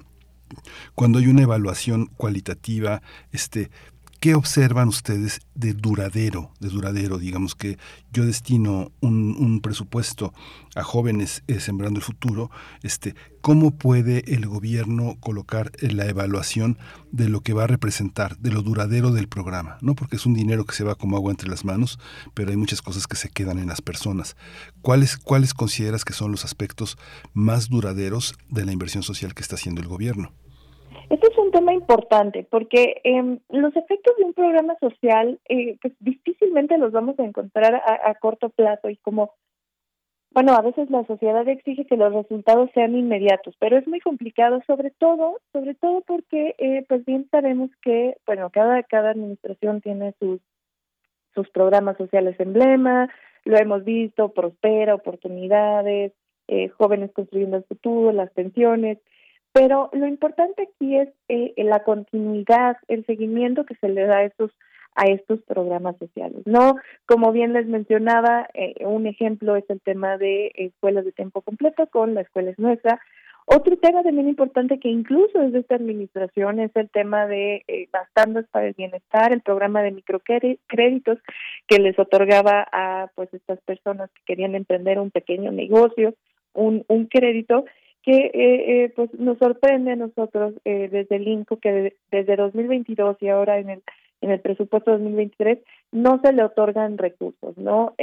cuando 0.93 1.19
hay 1.19 1.27
una 1.27 1.43
evaluación 1.43 2.07
cualitativa, 2.17 3.01
este, 3.31 3.69
¿qué 4.25 4.33
observan 4.33 4.87
ustedes 4.87 5.41
de 5.53 5.73
duradero, 5.73 6.51
de 6.59 6.69
duradero? 6.69 7.19
Digamos 7.19 7.53
que 7.53 7.77
yo 8.11 8.25
destino 8.25 8.91
un, 8.99 9.59
presupuesto 9.61 10.33
a 10.73 10.83
jóvenes 10.83 11.43
eh, 11.47 11.59
sembrando 11.59 11.99
el 11.99 12.03
futuro, 12.03 12.49
este, 12.81 13.13
¿cómo 13.41 13.77
puede 13.77 14.33
el 14.33 14.47
gobierno 14.47 15.15
colocar 15.19 15.71
en 15.79 15.97
la 15.97 16.07
evaluación 16.07 16.79
de 17.11 17.29
lo 17.29 17.41
que 17.41 17.53
va 17.53 17.65
a 17.65 17.67
representar, 17.67 18.37
de 18.39 18.51
lo 18.51 18.63
duradero 18.63 19.11
del 19.11 19.27
programa? 19.27 19.77
No 19.81 19.93
porque 19.93 20.15
es 20.15 20.25
un 20.25 20.33
dinero 20.33 20.65
que 20.65 20.75
se 20.75 20.83
va 20.83 20.95
como 20.95 21.17
agua 21.17 21.29
entre 21.29 21.49
las 21.49 21.63
manos, 21.63 21.99
pero 22.33 22.49
hay 22.49 22.57
muchas 22.57 22.81
cosas 22.81 23.05
que 23.05 23.17
se 23.17 23.29
quedan 23.29 23.59
en 23.59 23.67
las 23.67 23.81
personas. 23.81 24.35
¿Cuáles, 24.81 25.17
cuáles 25.17 25.53
consideras 25.53 26.03
que 26.03 26.13
son 26.13 26.31
los 26.31 26.45
aspectos 26.45 26.97
más 27.33 27.69
duraderos 27.69 28.35
de 28.49 28.65
la 28.65 28.71
inversión 28.71 29.03
social 29.03 29.35
que 29.35 29.43
está 29.43 29.53
haciendo 29.53 29.81
el 29.81 29.87
gobierno? 29.87 30.31
Este 31.09 31.27
es 31.27 31.37
un 31.37 31.51
tema 31.51 31.73
importante 31.73 32.47
porque 32.49 33.01
eh, 33.03 33.39
los 33.49 33.75
efectos 33.75 34.15
de 34.17 34.23
un 34.23 34.33
programa 34.33 34.75
social, 34.79 35.39
eh, 35.49 35.77
pues 35.81 35.93
difícilmente 35.99 36.77
los 36.77 36.91
vamos 36.91 37.19
a 37.19 37.23
encontrar 37.23 37.75
a, 37.75 38.13
corto 38.15 38.49
plazo 38.49 38.89
y 38.89 38.97
como, 38.97 39.33
bueno, 40.31 40.53
a 40.53 40.61
veces 40.61 40.89
la 40.89 41.05
sociedad 41.05 41.47
exige 41.47 41.85
que 41.85 41.97
los 41.97 42.11
resultados 42.13 42.69
sean 42.73 42.95
inmediatos, 42.95 43.55
pero 43.59 43.77
es 43.77 43.87
muy 43.87 43.99
complicado, 43.99 44.61
sobre 44.65 44.91
todo, 44.91 45.39
sobre 45.53 45.75
todo 45.75 46.01
porque, 46.01 46.55
eh, 46.57 46.85
pues 46.89 47.05
bien 47.05 47.27
sabemos 47.29 47.69
que, 47.83 48.17
bueno, 48.25 48.49
cada 48.51 48.81
cada 48.83 49.11
administración 49.11 49.81
tiene 49.81 50.13
sus 50.19 50.41
sus 51.35 51.49
programas 51.49 51.97
sociales 51.97 52.39
emblema, 52.39 53.09
lo 53.43 53.57
hemos 53.57 53.83
visto, 53.83 54.29
prospera, 54.29 54.95
oportunidades, 54.95 56.13
eh, 56.47 56.69
jóvenes 56.69 57.11
construyendo 57.13 57.57
el 57.57 57.63
futuro, 57.65 58.11
las 58.11 58.31
pensiones, 58.31 58.99
pero 59.55 59.89
lo 59.93 60.05
importante 60.05 60.63
aquí 60.63 60.97
es 60.97 61.07
eh, 61.29 61.53
la 61.55 61.85
continuidad, 61.85 62.75
el 62.89 63.05
seguimiento 63.05 63.65
que 63.65 63.75
se 63.75 63.87
le 63.87 64.05
da 64.05 64.17
a 64.17 64.23
estos 64.25 64.51
a 64.95 65.05
estos 65.05 65.41
programas 65.43 65.97
sociales. 65.97 66.41
No, 66.45 66.75
como 67.05 67.31
bien 67.31 67.53
les 67.53 67.65
mencionaba, 67.65 68.49
eh, 68.53 68.75
un 68.85 69.07
ejemplo 69.07 69.55
es 69.55 69.63
el 69.69 69.79
tema 69.81 70.17
de 70.17 70.51
escuelas 70.55 71.05
de 71.05 71.13
tiempo 71.13 71.41
completo 71.41 71.87
con 71.87 72.13
la 72.15 72.21
escuela 72.21 72.51
es 72.51 72.59
nuestra. 72.59 72.99
Otro 73.45 73.77
tema 73.77 74.03
también 74.03 74.27
importante 74.27 74.79
que 74.79 74.89
incluso 74.89 75.39
desde 75.39 75.59
esta 75.59 75.75
administración 75.75 76.59
es 76.59 76.71
el 76.75 76.89
tema 76.89 77.25
de 77.25 77.63
eh, 77.67 77.87
para 78.51 78.67
el 78.67 78.73
Bienestar, 78.73 79.31
el 79.31 79.41
programa 79.41 79.83
de 79.83 79.91
microcréditos 79.91 81.19
que 81.67 81.79
les 81.79 81.97
otorgaba 81.97 82.67
a 82.73 83.09
pues 83.15 83.33
estas 83.33 83.61
personas 83.61 84.09
que 84.11 84.21
querían 84.25 84.55
emprender 84.55 84.99
un 84.99 85.11
pequeño 85.11 85.51
negocio, 85.51 86.13
un, 86.53 86.83
un 86.87 87.05
crédito 87.05 87.65
que 88.05 88.11
eh, 88.11 88.31
eh, 88.33 88.93
pues 88.95 89.11
nos 89.15 89.39
sorprende 89.39 89.91
a 89.91 89.95
nosotros 89.95 90.53
eh, 90.63 90.89
desde 90.91 91.15
el 91.15 91.27
INCO 91.27 91.57
que 91.57 91.95
desde 92.11 92.35
2022 92.35 93.17
y 93.19 93.29
ahora 93.29 93.57
en 93.57 93.69
el 93.71 93.83
en 94.21 94.31
el 94.31 94.39
presupuesto 94.39 94.91
2023 94.91 95.59
no 95.91 96.19
se 96.23 96.31
le 96.31 96.43
otorgan 96.43 96.97
recursos, 96.97 97.57
¿no? 97.57 97.93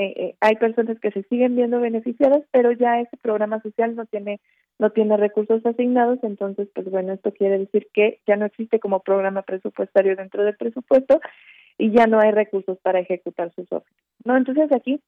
hay 0.40 0.56
personas 0.56 1.00
que 1.00 1.10
se 1.10 1.22
siguen 1.24 1.56
viendo 1.56 1.80
beneficiadas, 1.80 2.42
pero 2.52 2.70
ya 2.70 3.00
ese 3.00 3.16
programa 3.16 3.60
social 3.62 3.96
no 3.96 4.04
tiene 4.06 4.38
no 4.78 4.90
tiene 4.90 5.16
recursos 5.16 5.64
asignados, 5.64 6.18
entonces 6.22 6.68
pues 6.74 6.88
bueno, 6.90 7.14
esto 7.14 7.32
quiere 7.32 7.58
decir 7.58 7.88
que 7.92 8.20
ya 8.26 8.36
no 8.36 8.46
existe 8.46 8.78
como 8.78 9.00
programa 9.00 9.42
presupuestario 9.42 10.14
dentro 10.14 10.44
del 10.44 10.56
presupuesto 10.56 11.20
y 11.78 11.90
ya 11.90 12.06
no 12.06 12.20
hay 12.20 12.30
recursos 12.30 12.78
para 12.82 13.00
ejecutar 13.00 13.50
sus 13.54 13.72
objetivos, 13.72 14.02
¿no? 14.24 14.36
Entonces 14.36 14.70
aquí 14.72 15.00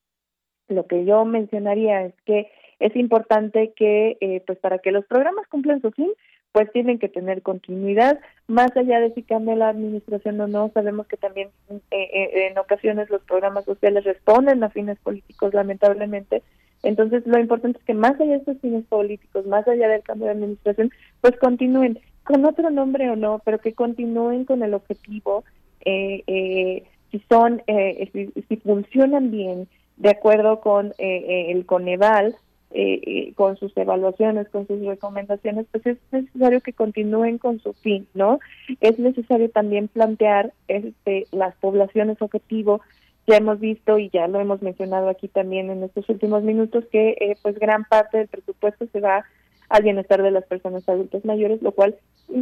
lo 0.69 0.87
que 0.87 1.05
yo 1.05 1.25
mencionaría 1.25 2.03
es 2.03 2.15
que 2.25 2.49
es 2.81 2.95
importante 2.97 3.73
que, 3.77 4.17
eh, 4.21 4.43
pues 4.47 4.59
para 4.59 4.79
que 4.79 4.93
los 4.93 5.05
programas 5.07 5.47
cumplan 5.49 5.81
su 5.81 5.91
fin, 5.93 6.11
pues 6.53 6.71
tienen 6.73 6.99
que 6.99 7.09
tener 7.09 7.43
continuidad, 7.43 8.21
más 8.47 8.77
allá 8.77 9.01
de 9.01 9.13
si 9.13 9.23
cambia 9.23 9.57
la 9.57 9.71
administración 9.71 10.41
o 10.41 10.47
no, 10.47 10.71
sabemos 10.73 11.07
que 11.09 11.17
también 11.17 11.49
eh, 11.71 11.81
eh, 11.91 12.49
en 12.49 12.59
ocasiones 12.59 13.11
los 13.11 13.23
programas 13.23 13.65
sociales 13.65 14.05
responden 14.05 14.63
a 14.63 14.71
fines 14.71 14.99
políticos, 15.01 15.53
lamentablemente, 15.53 16.43
entonces 16.85 17.27
lo 17.27 17.41
importante 17.41 17.79
es 17.79 17.85
que 17.85 17.95
más 17.95 18.21
allá 18.21 18.33
de 18.33 18.37
estos 18.37 18.61
fines 18.61 18.85
políticos, 18.85 19.47
más 19.47 19.67
allá 19.67 19.89
del 19.89 20.03
cambio 20.03 20.27
de 20.27 20.33
administración, 20.33 20.91
pues 21.21 21.37
continúen 21.39 21.99
con 22.23 22.45
otro 22.45 22.71
nombre 22.71 23.11
o 23.11 23.17
no, 23.17 23.41
pero 23.45 23.59
que 23.59 23.73
continúen 23.73 24.45
con 24.45 24.63
el 24.63 24.75
objetivo, 24.75 25.45
si 25.85 27.23
son, 27.29 27.63
si 27.67 28.57
funcionan 28.59 29.31
bien, 29.31 29.67
de 29.97 30.11
acuerdo 30.11 30.61
con 30.61 30.93
el 30.99 31.67
Coneval, 31.67 32.37
eh, 32.77 33.33
con 33.37 33.57
sus 33.57 33.77
evaluaciones, 33.77 34.49
con 34.49 34.67
sus 34.67 34.81
recomendaciones, 34.85 35.67
pues 35.71 35.87
es 35.87 35.99
necesario 36.11 36.61
que 36.61 36.73
continúen 36.73 37.39
con 37.39 37.61
su 37.61 37.73
fin, 37.73 38.09
¿no? 38.15 38.41
Es 38.81 38.99
necesario 38.99 39.49
también 39.49 39.87
plantear 39.87 40.53
este, 40.67 41.29
las 41.31 41.55
poblaciones 41.55 42.21
objetivo. 42.21 42.81
Ya 43.29 43.37
hemos 43.37 43.61
visto 43.61 44.01
y 44.01 44.11
ya 44.11 44.27
lo 44.27 44.41
hemos 44.41 44.61
mencionado 44.61 45.09
aquí 45.09 45.29
también 45.29 45.71
en 45.71 45.85
estos 45.85 46.09
últimos 46.09 46.43
minutos 46.43 46.85
que 46.91 47.11
eh, 47.11 47.37
pues 47.43 47.61
gran 47.61 47.85
parte 47.85 48.19
del 48.19 48.27
presupuesto 48.27 48.87
se 48.93 48.99
va 48.99 49.25
al 49.69 49.83
bienestar 49.85 50.21
de 50.21 50.33
las 50.33 50.45
personas 50.45 50.89
adultas 50.89 51.25
mayores, 51.25 51.63
lo 51.63 51.71
cual, 51.71 51.95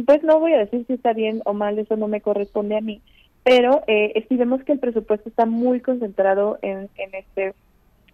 pues 0.07 0.23
no 0.23 0.39
voy 0.39 0.53
a 0.53 0.59
decir 0.59 0.83
si 0.87 0.93
está 0.93 1.13
bien 1.13 1.43
o 1.45 1.53
mal, 1.53 1.77
eso 1.77 1.95
no 1.95 2.07
me 2.07 2.21
corresponde 2.21 2.75
a 2.75 2.81
mí, 2.81 3.01
pero 3.43 3.83
eh, 3.87 4.25
sí 4.29 4.37
vemos 4.37 4.63
que 4.63 4.73
el 4.73 4.79
presupuesto 4.79 5.29
está 5.29 5.45
muy 5.45 5.81
concentrado 5.81 6.59
en, 6.61 6.89
en 6.97 7.15
este 7.15 7.53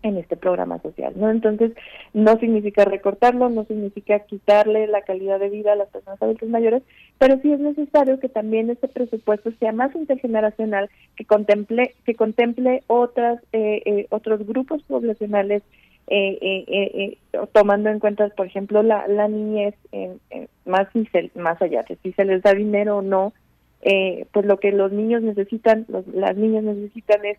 en 0.01 0.17
este 0.17 0.37
programa 0.37 0.81
social, 0.81 1.13
¿no? 1.17 1.29
Entonces, 1.29 1.73
no 2.13 2.37
significa 2.39 2.85
recortarlo, 2.85 3.49
no 3.49 3.65
significa 3.65 4.19
quitarle 4.19 4.87
la 4.87 5.01
calidad 5.01 5.39
de 5.39 5.49
vida 5.49 5.73
a 5.73 5.75
las 5.75 5.89
personas 5.89 6.21
adultas 6.21 6.47
mayores, 6.49 6.83
pero 7.17 7.39
sí 7.41 7.51
es 7.51 7.59
necesario 7.59 8.19
que 8.19 8.29
también 8.29 8.69
este 8.69 8.87
presupuesto 8.87 9.51
sea 9.59 9.71
más 9.71 9.93
intergeneracional, 9.95 10.89
que 11.15 11.25
contemple 11.25 11.95
que 12.05 12.15
contemple 12.15 12.83
otras 12.87 13.41
eh, 13.51 13.81
eh, 13.85 14.07
otros 14.09 14.45
grupos 14.47 14.81
poblacionales 14.83 15.63
eh, 16.07 17.17
tomando 17.51 17.89
en 17.89 17.99
cuenta, 17.99 18.29
por 18.29 18.47
ejemplo, 18.47 18.81
la, 18.81 19.07
la 19.07 19.27
niñez, 19.27 19.75
más, 20.65 20.87
más 21.35 21.61
allá 21.61 21.83
de 21.87 21.97
si 22.01 22.13
se 22.13 22.25
les 22.25 22.41
da 22.41 22.53
dinero 22.53 22.97
o 22.97 23.01
no, 23.03 23.33
pues 23.81 24.45
lo 24.45 24.59
que 24.59 24.71
los 24.71 24.91
niños 24.91 25.21
necesitan, 25.21 25.85
las 26.13 26.35
niñas 26.35 26.63
necesitan 26.63 27.21
es 27.25 27.37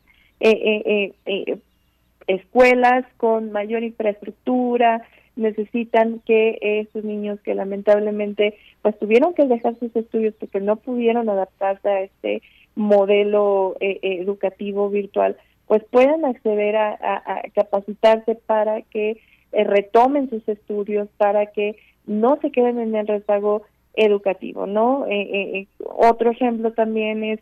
escuelas 2.26 3.04
con 3.16 3.52
mayor 3.52 3.82
infraestructura, 3.82 5.02
necesitan 5.36 6.20
que 6.26 6.58
esos 6.60 7.04
niños 7.04 7.40
que 7.40 7.54
lamentablemente 7.54 8.54
pues 8.82 8.98
tuvieron 8.98 9.34
que 9.34 9.46
dejar 9.46 9.78
sus 9.78 9.94
estudios 9.96 10.34
porque 10.38 10.60
no 10.60 10.76
pudieron 10.76 11.28
adaptarse 11.28 11.88
a 11.88 12.02
este 12.02 12.42
modelo 12.74 13.76
educativo 13.80 14.90
virtual, 14.90 15.36
pues 15.66 15.82
puedan 15.90 16.24
acceder 16.24 16.76
a, 16.76 17.42
capacitarse 17.54 18.34
para 18.34 18.82
que 18.82 19.20
eh, 19.52 19.64
retomen 19.64 20.30
sus 20.30 20.48
estudios, 20.48 21.08
para 21.16 21.46
que 21.46 21.76
no 22.06 22.38
se 22.40 22.50
queden 22.50 22.78
en 22.78 22.94
el 22.94 23.06
rezago 23.06 23.62
educativo, 23.94 24.66
¿no? 24.66 25.06
Eh, 25.06 25.20
eh, 25.32 25.66
otro 25.84 26.30
ejemplo 26.30 26.72
también 26.72 27.24
es 27.24 27.40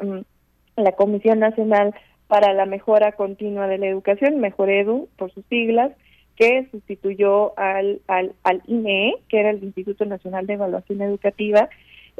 mm, 0.00 0.20
la 0.76 0.92
Comisión 0.92 1.38
Nacional 1.38 1.94
para 2.26 2.52
la 2.54 2.66
Mejora 2.66 3.12
Continua 3.12 3.66
de 3.66 3.78
la 3.78 3.86
Educación, 3.86 4.40
Mejor 4.40 4.70
Edu, 4.70 5.08
por 5.16 5.32
sus 5.32 5.44
siglas, 5.46 5.92
que 6.36 6.68
sustituyó 6.70 7.58
al, 7.58 8.00
al, 8.06 8.32
al 8.44 8.62
INE, 8.66 9.16
que 9.28 9.40
era 9.40 9.50
el 9.50 9.62
Instituto 9.62 10.04
Nacional 10.04 10.46
de 10.46 10.54
Evaluación 10.54 11.02
Educativa, 11.02 11.68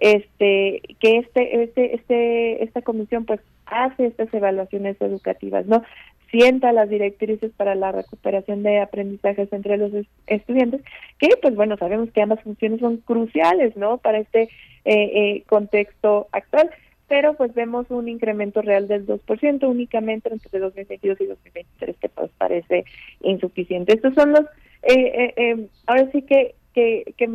este 0.01 0.82
que 0.98 1.19
este 1.19 1.62
este 1.62 1.94
este 1.94 2.65
esta 2.65 2.82
comisión 2.82 3.24
pues 3.24 3.40
hace 3.66 4.07
estas 4.07 4.32
evaluaciones 4.32 4.97
educativas 5.01 5.66
no 5.66 5.82
sienta 6.31 6.73
las 6.73 6.89
directrices 6.89 7.52
para 7.57 7.74
la 7.74 7.93
recuperación 7.93 8.62
de 8.62 8.81
aprendizajes 8.81 9.52
entre 9.52 9.77
los 9.77 9.93
estudiantes 10.27 10.82
que 11.19 11.28
pues 11.43 11.55
bueno 11.55 11.77
sabemos 11.77 12.11
que 12.11 12.23
ambas 12.23 12.43
funciones 12.43 12.81
son 12.81 12.98
cruciales 12.98 13.77
no 13.77 13.98
para 13.98 14.19
este 14.19 14.43
eh, 14.43 14.48
eh, 14.85 15.43
contexto 15.47 16.28
actual 16.32 16.70
pero 17.11 17.35
pues 17.35 17.52
vemos 17.55 17.86
un 17.90 18.09
incremento 18.09 18.62
real 18.62 18.86
del 18.86 19.05
2% 19.05 19.69
únicamente 19.69 20.32
entre 20.32 20.61
2022 20.61 21.20
y 21.20 21.27
2023 21.27 21.97
que 21.97 22.09
pues 22.09 22.31
parece 22.39 22.85
insuficiente. 23.20 23.94
Estos 23.94 24.15
son 24.15 24.31
los 24.31 24.44
eh, 24.85 25.35
eh, 25.36 25.66
ahora 25.86 26.09
sí 26.12 26.23
que, 26.23 26.55
que 26.73 27.12
que 27.19 27.28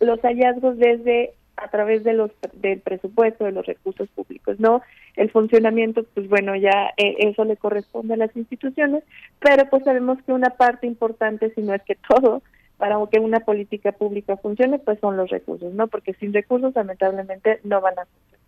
los 0.00 0.20
hallazgos 0.20 0.78
desde 0.78 1.34
a 1.60 1.68
través 1.68 2.04
de 2.04 2.14
los 2.14 2.30
del 2.54 2.80
presupuesto 2.80 3.44
de 3.44 3.52
los 3.52 3.66
recursos 3.66 4.08
públicos 4.08 4.58
no 4.58 4.82
el 5.16 5.30
funcionamiento 5.30 6.04
pues 6.14 6.28
bueno 6.28 6.56
ya 6.56 6.90
eh, 6.96 7.16
eso 7.18 7.44
le 7.44 7.56
corresponde 7.56 8.14
a 8.14 8.16
las 8.16 8.34
instituciones 8.36 9.04
pero 9.38 9.68
pues 9.68 9.84
sabemos 9.84 10.18
que 10.24 10.32
una 10.32 10.50
parte 10.50 10.86
importante 10.86 11.52
si 11.54 11.62
no 11.62 11.74
es 11.74 11.82
que 11.82 11.96
todo 12.08 12.42
para 12.78 12.96
que 13.10 13.18
una 13.18 13.40
política 13.40 13.92
pública 13.92 14.36
funcione 14.38 14.78
pues 14.78 14.98
son 15.00 15.16
los 15.16 15.30
recursos 15.30 15.72
no 15.74 15.86
porque 15.88 16.14
sin 16.14 16.32
recursos 16.32 16.74
lamentablemente 16.74 17.60
no 17.64 17.80
van 17.80 17.98
a 17.98 18.06
funcionar. 18.06 18.40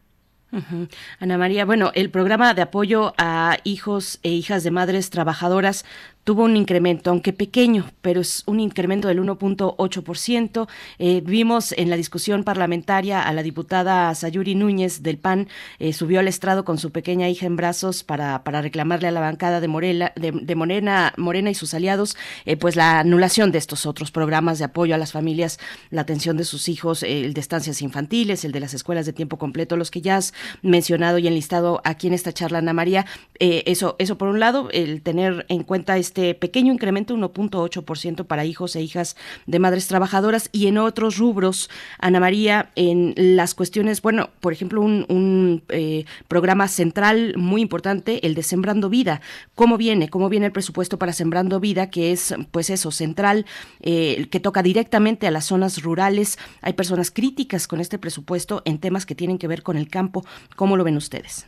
Ana 1.18 1.38
María, 1.38 1.64
bueno, 1.64 1.92
el 1.94 2.10
programa 2.10 2.52
de 2.52 2.60
apoyo 2.60 3.14
a 3.16 3.56
hijos 3.64 4.20
e 4.22 4.28
hijas 4.28 4.62
de 4.62 4.70
madres 4.70 5.08
trabajadoras 5.08 5.86
tuvo 6.24 6.44
un 6.44 6.56
incremento, 6.56 7.10
aunque 7.10 7.32
pequeño, 7.32 7.90
pero 8.00 8.20
es 8.20 8.44
un 8.46 8.60
incremento 8.60 9.08
del 9.08 9.20
1.8%. 9.20 10.68
Eh, 10.98 11.22
vimos 11.24 11.72
en 11.72 11.90
la 11.90 11.96
discusión 11.96 12.44
parlamentaria 12.44 13.22
a 13.22 13.32
la 13.32 13.42
diputada 13.42 14.14
Sayuri 14.14 14.54
Núñez 14.54 15.02
del 15.02 15.18
PAN, 15.18 15.48
eh, 15.78 15.92
subió 15.92 16.20
al 16.20 16.28
estrado 16.28 16.64
con 16.64 16.78
su 16.78 16.92
pequeña 16.92 17.28
hija 17.28 17.46
en 17.46 17.56
brazos 17.56 18.04
para, 18.04 18.44
para 18.44 18.62
reclamarle 18.62 19.08
a 19.08 19.10
la 19.10 19.20
bancada 19.20 19.60
de, 19.60 19.68
Morela, 19.68 20.12
de, 20.14 20.54
Morena, 20.54 21.12
Morena 21.16 21.50
y 21.50 21.54
sus 21.54 21.74
aliados, 21.74 22.16
eh, 22.44 22.56
pues 22.56 22.76
la 22.76 23.00
anulación 23.00 23.50
de 23.50 23.58
estos 23.58 23.84
otros 23.86 24.12
programas 24.12 24.58
de 24.58 24.66
apoyo 24.66 24.94
a 24.94 24.98
las 24.98 25.12
familias, 25.12 25.58
la 25.90 26.02
atención 26.02 26.36
de 26.36 26.44
sus 26.44 26.68
hijos, 26.68 27.02
el 27.02 27.34
de 27.34 27.40
estancias 27.40 27.82
infantiles, 27.82 28.44
el 28.44 28.52
de 28.52 28.60
las 28.60 28.74
escuelas 28.74 29.06
de 29.06 29.12
tiempo 29.12 29.38
completo, 29.38 29.76
los 29.76 29.90
que 29.90 30.00
ya 30.00 30.18
has 30.18 30.34
mencionado 30.62 31.18
y 31.18 31.26
enlistado 31.26 31.80
aquí 31.84 32.06
en 32.06 32.14
esta 32.14 32.32
charla, 32.32 32.58
Ana 32.58 32.72
María. 32.72 33.06
eso, 33.40 33.96
eso 33.98 34.16
por 34.18 34.28
un 34.28 34.38
lado, 34.38 34.68
el 34.70 35.02
tener 35.02 35.46
en 35.48 35.64
cuenta 35.64 35.96
este 35.96 36.11
este 36.12 36.34
pequeño 36.34 36.74
incremento, 36.74 37.16
1.8% 37.16 38.26
para 38.26 38.44
hijos 38.44 38.76
e 38.76 38.82
hijas 38.82 39.16
de 39.46 39.58
madres 39.58 39.88
trabajadoras 39.88 40.50
y 40.52 40.66
en 40.66 40.76
otros 40.76 41.16
rubros, 41.16 41.70
Ana 41.98 42.20
María, 42.20 42.70
en 42.76 43.14
las 43.16 43.54
cuestiones, 43.54 44.02
bueno, 44.02 44.28
por 44.40 44.52
ejemplo, 44.52 44.82
un, 44.82 45.62
eh, 45.70 46.04
programa 46.28 46.68
central 46.68 47.34
muy 47.38 47.62
importante, 47.62 48.26
el 48.26 48.34
de 48.34 48.42
Sembrando 48.42 48.90
Vida. 48.90 49.22
¿Cómo 49.54 49.78
viene? 49.78 50.10
¿Cómo 50.10 50.28
viene 50.28 50.44
el 50.44 50.52
presupuesto 50.52 50.98
para 50.98 51.14
Sembrando 51.14 51.60
Vida? 51.60 51.88
Que 51.88 52.12
es, 52.12 52.34
pues 52.50 52.68
eso, 52.68 52.90
central, 52.90 53.46
eh, 53.80 54.26
que 54.30 54.38
toca 54.38 54.62
directamente 54.62 55.26
a 55.26 55.30
las 55.30 55.46
zonas 55.46 55.82
rurales. 55.82 56.38
Hay 56.60 56.74
personas 56.74 57.10
críticas 57.10 57.66
con 57.66 57.80
este 57.80 57.98
presupuesto 57.98 58.60
en 58.66 58.78
temas 58.78 59.06
que 59.06 59.14
tienen 59.14 59.38
que 59.38 59.48
ver 59.48 59.62
con 59.62 59.78
el 59.78 59.88
campo. 59.88 60.26
¿Cómo 60.56 60.76
lo 60.76 60.84
ven 60.84 60.98
ustedes? 60.98 61.46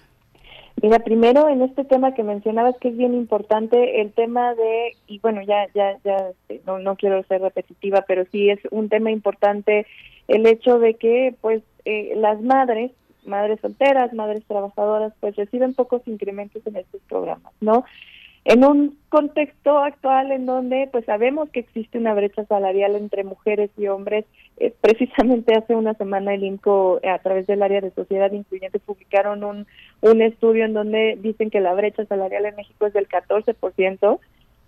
Mira, 0.84 0.98
primero 0.98 1.48
en 1.48 1.62
este 1.62 1.82
tema 1.82 2.12
que 2.12 2.22
mencionabas 2.22 2.76
que 2.76 2.88
es 2.88 2.96
bien 2.98 3.14
importante 3.14 4.02
el 4.02 4.12
tema 4.12 4.54
de 4.54 4.94
y 5.06 5.18
bueno 5.20 5.40
ya 5.40 5.66
ya 5.74 5.96
ya 6.04 6.28
este, 6.28 6.60
no 6.66 6.78
no 6.78 6.96
quiero 6.96 7.22
ser 7.22 7.40
repetitiva, 7.40 8.04
pero 8.06 8.26
sí 8.30 8.50
es 8.50 8.60
un 8.70 8.90
tema 8.90 9.10
importante 9.10 9.86
el 10.28 10.44
hecho 10.44 10.78
de 10.78 10.92
que 10.92 11.34
pues 11.40 11.62
eh, 11.86 12.12
las 12.16 12.42
madres 12.42 12.90
madres 13.24 13.60
solteras, 13.62 14.12
madres 14.12 14.44
trabajadoras, 14.46 15.14
pues 15.20 15.34
reciben 15.36 15.72
pocos 15.72 16.06
incrementos 16.06 16.60
en 16.66 16.76
estos 16.76 17.00
programas, 17.08 17.54
¿no? 17.62 17.86
En 18.44 18.64
un 18.64 18.98
contexto 19.08 19.78
actual 19.78 20.30
en 20.32 20.44
donde 20.44 20.88
pues 20.92 21.04
sabemos 21.06 21.48
que 21.50 21.60
existe 21.60 21.98
una 21.98 22.14
brecha 22.14 22.44
salarial 22.44 22.94
entre 22.94 23.24
mujeres 23.24 23.70
y 23.76 23.86
hombres 23.86 24.26
eh, 24.58 24.72
precisamente 24.80 25.54
hace 25.56 25.74
una 25.74 25.94
semana 25.94 26.34
el 26.34 26.44
INCO 26.44 27.00
a 27.02 27.18
través 27.18 27.46
del 27.46 27.62
área 27.62 27.80
de 27.80 27.90
sociedad 27.90 28.30
incluyente 28.30 28.78
publicaron 28.78 29.42
un, 29.42 29.66
un 30.00 30.22
estudio 30.22 30.64
en 30.64 30.74
donde 30.74 31.18
dicen 31.20 31.50
que 31.50 31.60
la 31.60 31.74
brecha 31.74 32.04
salarial 32.04 32.46
en 32.46 32.54
México 32.54 32.86
es 32.86 32.92
del 32.92 33.08
14%, 33.08 34.18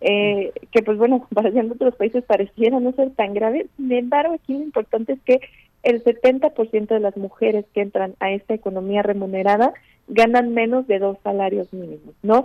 eh, 0.01 0.53
que 0.73 0.82
pues 0.82 0.98
bueno, 0.98 1.27
para 1.35 1.51
en 1.51 1.70
otros 1.70 1.94
países 1.94 2.24
pareciera 2.24 2.81
no 2.81 2.93
ser 2.93 3.11
tan 3.11 3.32
grave, 3.32 3.66
sin 3.77 3.93
embargo 3.93 4.35
aquí 4.35 4.55
lo 4.55 4.65
importante 4.65 5.12
es 5.12 5.20
que 5.20 5.40
el 5.82 6.03
70% 6.03 6.89
de 6.89 7.01
las 7.01 7.16
mujeres 7.16 7.65
que 7.73 7.82
entran 7.82 8.15
a 8.19 8.32
esta 8.32 8.55
economía 8.55 9.03
remunerada 9.03 9.73
ganan 10.09 10.53
menos 10.53 10.89
de 10.89 10.98
dos 10.98 11.16
salarios 11.23 11.73
mínimos, 11.73 12.15
¿no? 12.23 12.44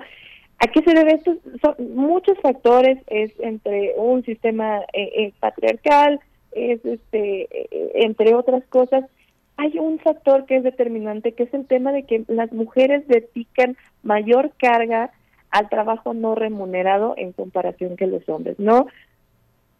¿A 0.61 0.67
qué 0.67 0.83
se 0.83 0.93
debe 0.93 1.15
esto? 1.15 1.35
Son 1.59 1.75
muchos 1.95 2.37
factores, 2.39 2.99
es 3.07 3.31
entre 3.39 3.95
un 3.97 4.23
sistema 4.23 4.81
eh, 4.93 5.11
eh, 5.15 5.33
patriarcal, 5.39 6.19
es 6.51 6.85
este, 6.85 7.47
eh, 7.51 7.91
entre 7.95 8.35
otras 8.35 8.63
cosas. 8.67 9.05
Hay 9.57 9.79
un 9.79 9.97
factor 9.97 10.45
que 10.45 10.57
es 10.57 10.63
determinante, 10.63 11.31
que 11.31 11.43
es 11.43 11.53
el 11.55 11.65
tema 11.65 11.91
de 11.91 12.03
que 12.03 12.25
las 12.27 12.51
mujeres 12.51 13.07
dedican 13.07 13.75
mayor 14.03 14.51
carga 14.59 15.09
al 15.49 15.67
trabajo 15.67 16.13
no 16.13 16.35
remunerado 16.35 17.15
en 17.17 17.31
comparación 17.31 17.97
que 17.97 18.05
los 18.05 18.29
hombres, 18.29 18.59
¿no? 18.59 18.85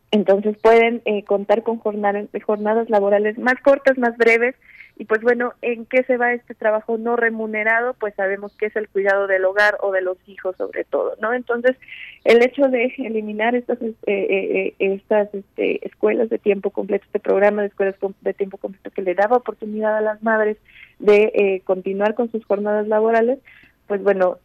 Entonces 0.10 0.58
pueden 0.64 1.04
contar 1.26 1.62
con 1.62 1.78
jornadas 1.78 2.90
laborales 2.90 3.38
más 3.38 3.56
cortas, 3.64 4.00
más 4.00 4.18
breves, 4.18 4.56
y 5.02 5.06
pues 5.06 5.22
bueno, 5.22 5.54
¿en 5.64 5.88
qué 5.88 6.04
se 6.04 6.18
va 6.18 6.32
este 6.32 6.54
trabajo 6.54 6.96
no 7.00 7.16
remunerado? 7.16 7.96
Pues 7.96 8.14
sabemos 8.14 8.56
que 8.56 8.68
es 8.68 8.76
el 8.76 8.88
cuidado 8.88 9.26
del 9.26 9.44
hogar 9.46 9.80
o 9.82 9.92
de 9.92 10.02
los 10.02 10.16
hijos 10.28 10.56
sobre 10.58 10.84
todo, 10.84 11.16
¿no? 11.20 11.34
Entonces, 11.34 11.76
el 12.24 12.44
hecho 12.44 12.68
de 12.68 12.94
eliminar 13.00 13.56
estas 13.56 13.82
eh, 13.82 13.96
eh, 14.06 14.06
eh, 14.06 14.74
estas 14.78 15.34
este, 15.34 15.84
escuelas 15.88 16.30
de 16.30 16.38
tiempo 16.38 16.70
completo, 16.70 17.04
este 17.08 17.20
programa 17.20 17.64
de 17.64 17.70
escuelas 17.70 17.96
de 18.22 18.34
tiempo 18.36 18.60
completo 18.60 18.92
que 18.92 19.02
le 19.02 19.16
daba 19.16 19.38
oportunidad 19.38 19.98
a 19.98 20.02
las 20.02 20.22
madres 20.22 20.58
de 21.00 21.64
continuar 21.66 22.14
con 22.14 22.30
sus 22.30 22.46
jornadas 22.46 22.88
laborales, 22.88 23.40
pues 23.88 24.04
bueno, 24.04 24.38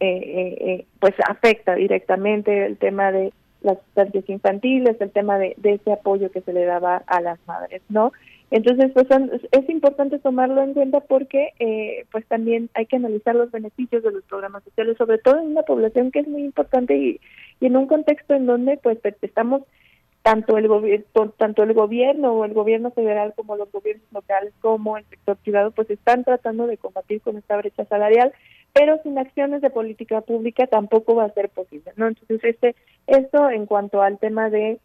pues 0.99 1.13
afecta 1.29 1.75
directamente 1.75 2.65
el 2.65 2.77
tema 2.77 3.11
de 3.11 3.31
las 3.61 3.77
estancias 3.89 4.27
infantiles, 4.27 4.99
el 5.01 5.11
tema 5.11 5.37
de 5.37 5.55
ese 5.61 5.91
apoyo 5.91 6.31
que 6.31 6.41
se 6.41 6.51
le 6.51 6.65
daba 6.65 7.03
a 7.05 7.21
las 7.21 7.37
madres, 7.45 7.83
¿no? 7.89 8.11
Entonces, 8.49 8.91
pues 8.93 9.07
es 9.51 9.69
importante 9.69 10.19
tomarlo 10.19 10.61
en 10.61 10.73
cuenta 10.73 11.01
porque 11.01 11.53
eh, 11.59 12.05
pues 12.11 12.25
también 12.27 12.69
hay 12.75 12.85
que 12.85 12.95
analizar 12.95 13.35
los 13.35 13.51
beneficios 13.51 14.03
de 14.03 14.11
los 14.11 14.23
programas 14.23 14.63
sociales, 14.63 14.97
sobre 14.97 15.17
todo 15.17 15.39
en 15.39 15.47
una 15.47 15.63
población 15.63 16.11
que 16.11 16.19
es 16.19 16.27
muy 16.27 16.43
importante 16.43 16.95
y, 16.95 17.19
y 17.59 17.65
en 17.65 17.75
un 17.75 17.87
contexto 17.87 18.35
en 18.35 18.45
donde 18.45 18.77
pues 18.77 18.99
estamos 19.21 19.63
tanto 20.27 20.57
el 20.57 20.67
gobierno 20.67 21.05
tanto 21.37 21.63
el 21.63 21.73
gobierno 21.73 22.33
o 22.33 22.43
el 22.43 22.53
gobierno 22.53 22.91
federal 22.91 23.33
como 23.33 23.55
los 23.55 23.71
gobiernos 23.71 24.11
locales 24.11 24.53
como 24.59 24.97
el 24.97 25.05
sector 25.05 25.37
privado 25.37 25.71
pues 25.71 25.89
están 25.89 26.25
tratando 26.25 26.67
de 26.67 26.77
combatir 26.77 27.21
con 27.21 27.37
esta 27.37 27.55
brecha 27.55 27.85
salarial 27.85 28.33
pero 28.73 28.99
sin 29.03 29.17
acciones 29.17 29.61
de 29.61 29.69
política 29.69 30.19
pública 30.19 30.67
tampoco 30.67 31.15
va 31.15 31.23
a 31.25 31.33
ser 31.33 31.47
posible 31.47 31.93
no 31.95 32.07
entonces 32.07 32.43
este 32.43 32.75
esto 33.07 33.49
en 33.49 33.65
cuanto 33.67 34.01
al 34.01 34.19
tema 34.19 34.49
de 34.49 34.79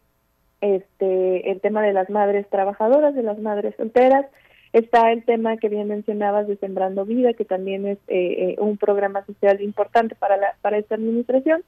este 0.63 1.51
el 1.51 1.61
tema 1.61 1.83
de 1.83 1.93
las 1.93 2.09
madres 2.09 2.49
trabajadoras 2.49 3.15
de 3.15 3.23
las 3.23 3.39
madres 3.39 3.75
solteras. 3.77 4.27
Está 4.73 5.13
el 5.13 5.23
tema 5.25 5.59
que 5.59 5.69
bien 5.69 5.89
mencionabas 5.89 6.49
de 6.49 6.57
sembrando 6.57 7.05
vida 7.05 7.35
que 7.35 7.45
también 7.45 7.87
es 7.87 7.99
eh, 8.09 8.55
eh, 8.55 8.57
un 8.59 8.79
programa 8.79 9.23
social 9.27 9.61
importante 9.61 10.15
para 10.15 10.39
la 10.39 10.55
para 10.63 10.79
esta 10.79 10.95
administración 10.95 11.63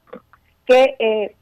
que 0.66 0.96
eh, 0.98 1.34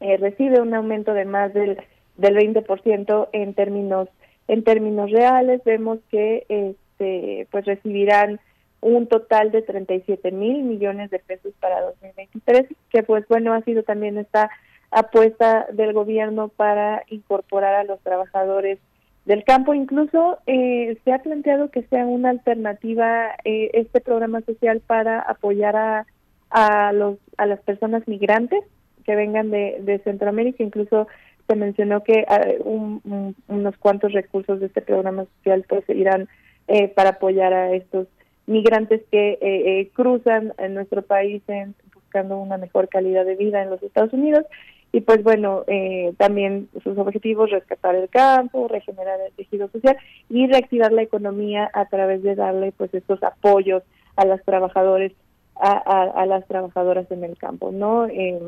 eh, 0.00 0.16
recibe 0.18 0.60
un 0.60 0.74
aumento 0.74 1.14
de 1.14 1.24
más 1.24 1.54
del, 1.54 1.78
del 2.16 2.36
20% 2.36 3.28
en 3.32 3.54
términos 3.54 4.08
en 4.48 4.64
términos 4.64 5.10
reales. 5.10 5.62
Vemos 5.64 6.00
que 6.10 6.44
este 6.48 7.46
pues 7.50 7.64
recibirán 7.64 8.40
un 8.80 9.06
total 9.06 9.52
de 9.52 9.62
37 9.62 10.32
mil 10.32 10.62
millones 10.64 11.10
de 11.10 11.18
pesos 11.18 11.52
para 11.60 11.82
2023 11.82 12.66
que 12.90 13.02
pues 13.02 13.26
bueno 13.28 13.52
ha 13.52 13.62
sido 13.62 13.82
también 13.82 14.18
esta 14.18 14.50
apuesta 14.90 15.66
del 15.72 15.92
gobierno 15.92 16.48
para 16.48 17.04
incorporar 17.08 17.74
a 17.74 17.84
los 17.84 18.00
trabajadores 18.00 18.78
del 19.24 19.44
campo 19.44 19.74
incluso 19.74 20.38
eh, 20.46 20.96
se 21.04 21.12
ha 21.12 21.18
planteado 21.18 21.70
que 21.70 21.82
sea 21.84 22.06
una 22.06 22.30
alternativa 22.30 23.28
eh, 23.44 23.70
este 23.74 24.00
programa 24.00 24.40
social 24.40 24.80
para 24.80 25.20
apoyar 25.20 25.76
a, 25.76 26.06
a 26.50 26.92
los 26.92 27.18
a 27.36 27.46
las 27.46 27.60
personas 27.60 28.08
migrantes 28.08 28.64
que 29.04 29.16
vengan 29.16 29.50
de, 29.50 29.78
de 29.82 29.98
Centroamérica. 30.00 30.62
Incluso 30.62 31.06
se 31.46 31.56
mencionó 31.56 32.02
que 32.02 32.24
uh, 32.28 32.68
un, 32.68 33.00
un, 33.04 33.36
unos 33.48 33.76
cuantos 33.78 34.12
recursos 34.12 34.60
de 34.60 34.66
este 34.66 34.82
programa 34.82 35.26
social 35.36 35.64
pues 35.68 35.88
irán 35.88 36.28
eh, 36.68 36.88
para 36.88 37.10
apoyar 37.10 37.52
a 37.52 37.72
estos 37.72 38.06
migrantes 38.46 39.02
que 39.10 39.32
eh, 39.32 39.38
eh, 39.40 39.90
cruzan 39.92 40.52
en 40.58 40.74
nuestro 40.74 41.02
país 41.02 41.42
en, 41.48 41.74
buscando 41.94 42.38
una 42.38 42.56
mejor 42.56 42.88
calidad 42.88 43.24
de 43.24 43.36
vida 43.36 43.62
en 43.62 43.70
los 43.70 43.82
Estados 43.82 44.12
Unidos. 44.12 44.44
Y 44.92 45.02
pues 45.02 45.22
bueno, 45.22 45.62
eh, 45.68 46.12
también 46.18 46.68
sus 46.82 46.98
objetivos, 46.98 47.50
rescatar 47.50 47.94
el 47.94 48.08
campo, 48.08 48.66
regenerar 48.66 49.20
el 49.20 49.32
tejido 49.34 49.68
social 49.68 49.96
y 50.28 50.48
reactivar 50.48 50.92
la 50.92 51.02
economía 51.02 51.70
a 51.72 51.86
través 51.86 52.22
de 52.22 52.34
darle 52.34 52.72
pues 52.72 52.92
estos 52.92 53.22
apoyos 53.22 53.84
a 54.16 54.24
los 54.24 54.42
trabajadores, 54.44 55.12
a 55.54 56.24
las 56.26 56.46
trabajadoras 56.48 57.10
en 57.10 57.22
el 57.22 57.36
campo, 57.36 57.70
¿no? 57.70 58.06
Eh, 58.06 58.40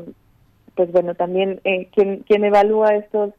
pues 0.75 0.91
bueno, 0.91 1.15
también 1.15 1.61
eh, 1.63 1.87
quien, 1.93 2.19
quien 2.19 2.43
evalúa 2.43 2.95
estos, 2.95 3.33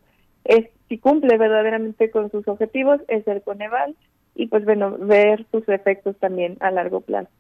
es 0.45 0.69
si 0.89 0.99
cumple 0.99 1.37
verdaderamente 1.39 2.11
con 2.11 2.31
sus 2.31 2.47
objetivos, 2.47 3.01
es 3.09 3.27
el 3.27 3.43
Coneval, 3.43 3.97
y 4.35 4.47
pues 4.47 4.65
bueno, 4.65 4.97
ver 4.99 5.47
sus 5.51 5.69
efectos 5.69 6.17
también 6.19 6.57
a 6.61 6.71
largo 6.71 7.01
plazo. 7.01 7.31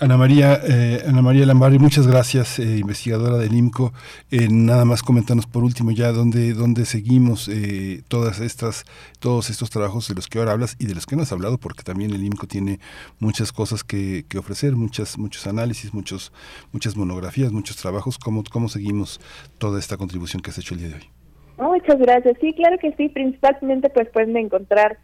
Ana 0.00 0.16
María, 0.16 0.60
eh, 0.62 1.02
Ana 1.08 1.22
María 1.22 1.44
Lambari, 1.44 1.80
muchas 1.80 2.06
gracias, 2.06 2.60
eh, 2.60 2.78
investigadora 2.78 3.36
del 3.36 3.52
IMCO. 3.52 3.92
Eh, 4.30 4.46
nada 4.48 4.84
más 4.84 5.02
coméntanos 5.02 5.46
por 5.46 5.64
último 5.64 5.90
ya 5.90 6.12
dónde, 6.12 6.52
dónde 6.52 6.84
seguimos 6.84 7.48
eh, 7.48 8.02
todas 8.06 8.38
estas, 8.38 8.84
todos 9.18 9.50
estos 9.50 9.70
trabajos 9.70 10.06
de 10.06 10.14
los 10.14 10.28
que 10.28 10.38
ahora 10.38 10.52
hablas 10.52 10.76
y 10.78 10.86
de 10.86 10.94
los 10.94 11.04
que 11.04 11.16
no 11.16 11.22
has 11.22 11.32
hablado, 11.32 11.58
porque 11.58 11.82
también 11.82 12.12
el 12.12 12.22
IMCO 12.22 12.46
tiene 12.46 12.78
muchas 13.18 13.50
cosas 13.50 13.82
que, 13.82 14.24
que 14.28 14.38
ofrecer, 14.38 14.76
muchas, 14.76 15.18
muchos 15.18 15.48
análisis, 15.48 15.92
muchos, 15.92 16.32
muchas 16.72 16.96
monografías, 16.96 17.50
muchos 17.50 17.76
trabajos. 17.76 18.18
¿Cómo, 18.18 18.44
¿Cómo 18.52 18.68
seguimos 18.68 19.20
toda 19.58 19.80
esta 19.80 19.96
contribución 19.96 20.42
que 20.42 20.50
has 20.50 20.58
hecho 20.58 20.74
el 20.74 20.80
día 20.80 20.88
de 20.90 20.94
hoy? 20.94 21.10
Muchas 21.58 21.98
gracias. 21.98 22.36
Sí, 22.40 22.52
claro 22.52 22.76
que 22.78 22.92
sí. 22.92 23.08
Principalmente 23.08 23.90
pues 23.90 24.08
pueden 24.10 24.36
encontrar 24.36 24.98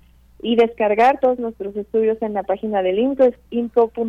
y 0.44 0.56
descargar 0.56 1.20
todos 1.20 1.38
nuestros 1.38 1.74
estudios 1.74 2.20
en 2.20 2.34
la 2.34 2.42
página 2.42 2.82
del 2.82 2.98
INCO, 2.98 3.24
es 3.24 3.34
info.org.mx. 3.48 4.04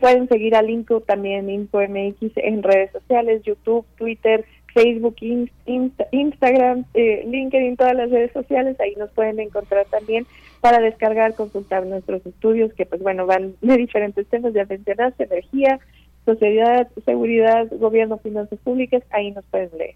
Pueden 0.00 0.28
seguir 0.28 0.56
al 0.56 0.68
INCO 0.68 1.00
también, 1.00 1.48
INCO 1.48 1.78
MX, 1.80 2.32
en 2.38 2.64
redes 2.64 2.90
sociales, 2.90 3.42
YouTube, 3.44 3.86
Twitter, 3.96 4.44
Facebook, 4.74 5.14
Insta, 5.66 6.08
Instagram, 6.10 6.86
eh, 6.94 7.24
LinkedIn, 7.24 7.76
todas 7.76 7.94
las 7.94 8.10
redes 8.10 8.32
sociales, 8.32 8.78
ahí 8.80 8.96
nos 8.96 9.10
pueden 9.12 9.38
encontrar 9.38 9.86
también 9.86 10.26
para 10.60 10.80
descargar, 10.80 11.34
consultar 11.34 11.86
nuestros 11.86 12.26
estudios, 12.26 12.72
que 12.74 12.84
pues 12.84 13.00
bueno, 13.00 13.26
van 13.26 13.54
de 13.60 13.76
diferentes 13.76 14.26
temas, 14.26 14.54
ya 14.54 14.64
mencionaste, 14.64 15.22
energía, 15.22 15.78
sociedad, 16.26 16.88
seguridad, 17.04 17.68
gobierno, 17.78 18.18
finanzas 18.18 18.58
públicas, 18.58 19.04
ahí 19.10 19.30
nos 19.30 19.44
pueden 19.44 19.70
leer. 19.78 19.94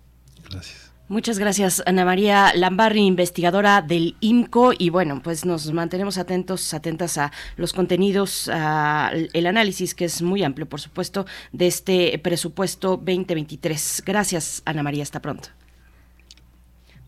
Gracias. 0.50 0.91
Muchas 1.08 1.38
gracias, 1.38 1.82
Ana 1.84 2.04
María 2.06 2.52
Lambarri, 2.54 3.02
investigadora 3.02 3.82
del 3.82 4.16
IMCO. 4.20 4.72
Y 4.78 4.88
bueno, 4.88 5.20
pues 5.22 5.44
nos 5.44 5.70
mantenemos 5.72 6.16
atentos, 6.16 6.72
atentas 6.72 7.18
a 7.18 7.32
los 7.56 7.72
contenidos, 7.72 8.48
a 8.52 9.10
el 9.12 9.46
análisis, 9.46 9.94
que 9.94 10.06
es 10.06 10.22
muy 10.22 10.42
amplio, 10.42 10.66
por 10.66 10.80
supuesto, 10.80 11.26
de 11.52 11.66
este 11.66 12.18
presupuesto 12.18 12.96
2023. 12.96 14.02
Gracias, 14.06 14.62
Ana 14.64 14.82
María. 14.82 15.02
Hasta 15.02 15.20
pronto. 15.20 15.50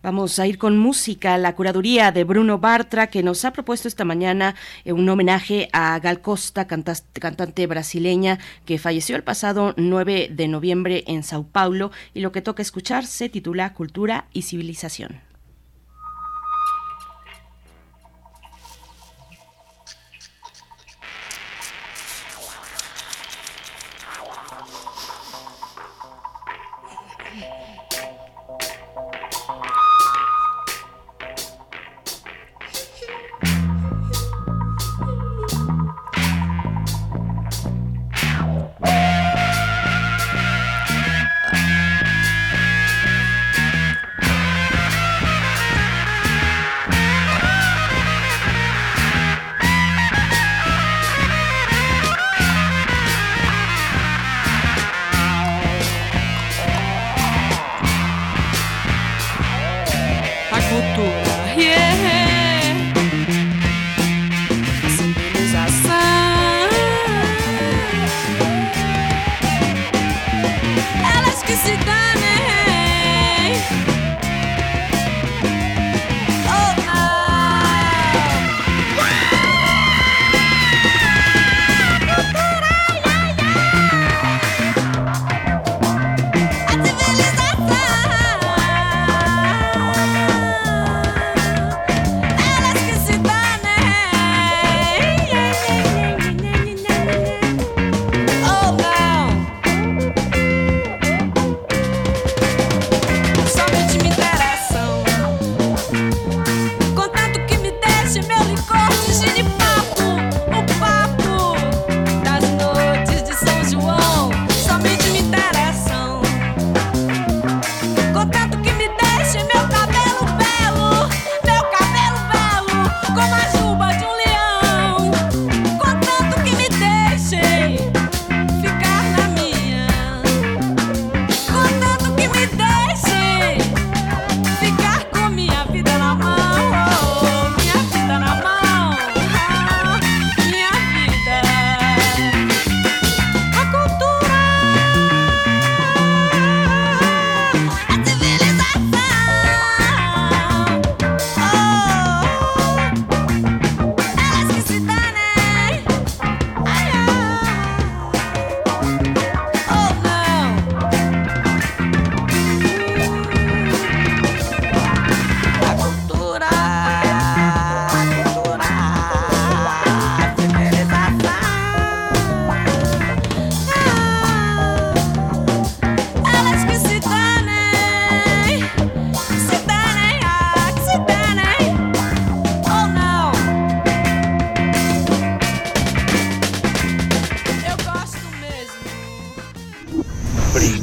Vamos 0.04 0.38
a 0.38 0.46
ir 0.46 0.58
con 0.58 0.76
música, 0.76 1.38
la 1.38 1.56
curaduría 1.56 2.12
de 2.12 2.24
Bruno 2.24 2.58
Bartra, 2.58 3.06
que 3.06 3.22
nos 3.22 3.46
ha 3.46 3.54
propuesto 3.54 3.88
esta 3.88 4.04
mañana 4.04 4.54
eh, 4.84 4.92
un 4.92 5.08
homenaje 5.08 5.70
a 5.72 5.98
Gal 5.98 6.20
Costa, 6.20 6.66
cantante 6.66 7.66
brasileña 7.66 8.38
que 8.66 8.78
falleció 8.78 9.16
el 9.16 9.24
pasado 9.24 9.72
9 9.78 10.28
de 10.30 10.46
noviembre 10.46 11.04
en 11.06 11.22
Sao 11.22 11.44
Paulo, 11.44 11.90
y 12.12 12.20
lo 12.20 12.32
que 12.32 12.42
toca 12.42 12.60
escuchar 12.60 13.06
se 13.06 13.30
titula 13.30 13.72
Cultura 13.72 14.26
y 14.34 14.42
Civilización. 14.42 15.33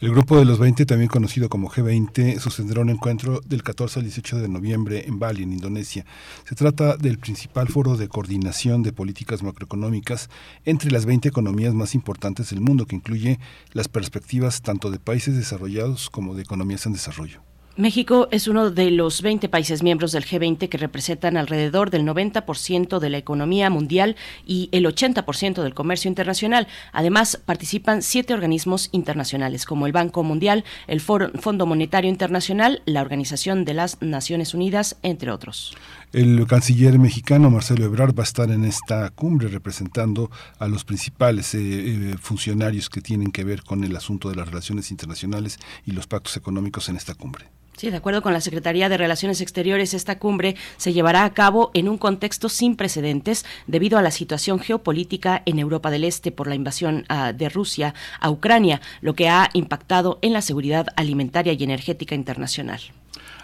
El 0.00 0.12
grupo 0.12 0.38
de 0.38 0.44
los 0.44 0.60
20, 0.60 0.86
también 0.86 1.08
conocido 1.08 1.48
como 1.48 1.68
G20, 1.68 2.38
sostendrá 2.38 2.80
un 2.80 2.88
encuentro 2.88 3.40
del 3.44 3.64
14 3.64 3.98
al 3.98 4.04
18 4.04 4.38
de 4.38 4.48
noviembre 4.48 5.08
en 5.08 5.18
Bali, 5.18 5.42
en 5.42 5.52
Indonesia. 5.52 6.06
Se 6.44 6.54
trata 6.54 6.96
del 6.96 7.18
principal 7.18 7.66
foro 7.66 7.96
de 7.96 8.06
coordinación 8.06 8.84
de 8.84 8.92
políticas 8.92 9.42
macroeconómicas 9.42 10.30
entre 10.64 10.92
las 10.92 11.04
20 11.04 11.28
economías 11.28 11.74
más 11.74 11.96
importantes 11.96 12.50
del 12.50 12.60
mundo, 12.60 12.86
que 12.86 12.94
incluye 12.94 13.40
las 13.72 13.88
perspectivas 13.88 14.62
tanto 14.62 14.92
de 14.92 15.00
países 15.00 15.34
desarrollados 15.34 16.10
como 16.10 16.36
de 16.36 16.42
economías 16.42 16.86
en 16.86 16.92
desarrollo. 16.92 17.47
México 17.78 18.26
es 18.32 18.48
uno 18.48 18.72
de 18.72 18.90
los 18.90 19.22
20 19.22 19.48
países 19.48 19.84
miembros 19.84 20.10
del 20.10 20.24
G20 20.24 20.68
que 20.68 20.78
representan 20.78 21.36
alrededor 21.36 21.90
del 21.90 22.02
90% 22.02 22.98
de 22.98 23.08
la 23.08 23.18
economía 23.18 23.70
mundial 23.70 24.16
y 24.44 24.68
el 24.72 24.84
80% 24.84 25.62
del 25.62 25.74
comercio 25.74 26.08
internacional. 26.08 26.66
Además, 26.92 27.40
participan 27.44 28.02
siete 28.02 28.34
organismos 28.34 28.88
internacionales 28.90 29.64
como 29.64 29.86
el 29.86 29.92
Banco 29.92 30.24
Mundial, 30.24 30.64
el 30.88 31.00
Fondo 31.00 31.66
Monetario 31.66 32.10
Internacional, 32.10 32.82
la 32.84 33.00
Organización 33.00 33.64
de 33.64 33.74
las 33.74 34.02
Naciones 34.02 34.54
Unidas, 34.54 34.96
entre 35.04 35.30
otros. 35.30 35.76
El 36.12 36.48
canciller 36.48 36.98
mexicano 36.98 37.48
Marcelo 37.48 37.84
Ebrard 37.84 38.18
va 38.18 38.22
a 38.22 38.24
estar 38.24 38.50
en 38.50 38.64
esta 38.64 39.10
cumbre 39.10 39.46
representando 39.46 40.32
a 40.58 40.66
los 40.66 40.82
principales 40.84 41.54
eh, 41.54 41.60
eh, 41.60 42.14
funcionarios 42.20 42.90
que 42.90 43.02
tienen 43.02 43.30
que 43.30 43.44
ver 43.44 43.62
con 43.62 43.84
el 43.84 43.94
asunto 43.94 44.30
de 44.30 44.34
las 44.34 44.48
relaciones 44.48 44.90
internacionales 44.90 45.60
y 45.86 45.92
los 45.92 46.08
pactos 46.08 46.36
económicos 46.36 46.88
en 46.88 46.96
esta 46.96 47.14
cumbre. 47.14 47.46
Sí, 47.78 47.90
de 47.90 47.96
acuerdo 47.96 48.22
con 48.22 48.32
la 48.32 48.40
Secretaría 48.40 48.88
de 48.88 48.96
Relaciones 48.96 49.40
Exteriores, 49.40 49.94
esta 49.94 50.18
cumbre 50.18 50.56
se 50.78 50.92
llevará 50.92 51.22
a 51.22 51.32
cabo 51.32 51.70
en 51.74 51.88
un 51.88 51.96
contexto 51.96 52.48
sin 52.48 52.74
precedentes 52.74 53.46
debido 53.68 53.98
a 53.98 54.02
la 54.02 54.10
situación 54.10 54.58
geopolítica 54.58 55.42
en 55.46 55.60
Europa 55.60 55.88
del 55.92 56.02
Este 56.02 56.32
por 56.32 56.48
la 56.48 56.56
invasión 56.56 57.06
uh, 57.08 57.32
de 57.32 57.48
Rusia 57.48 57.94
a 58.18 58.30
Ucrania, 58.30 58.80
lo 59.00 59.14
que 59.14 59.28
ha 59.28 59.48
impactado 59.52 60.18
en 60.22 60.32
la 60.32 60.42
seguridad 60.42 60.88
alimentaria 60.96 61.52
y 61.52 61.62
energética 61.62 62.16
internacional. 62.16 62.80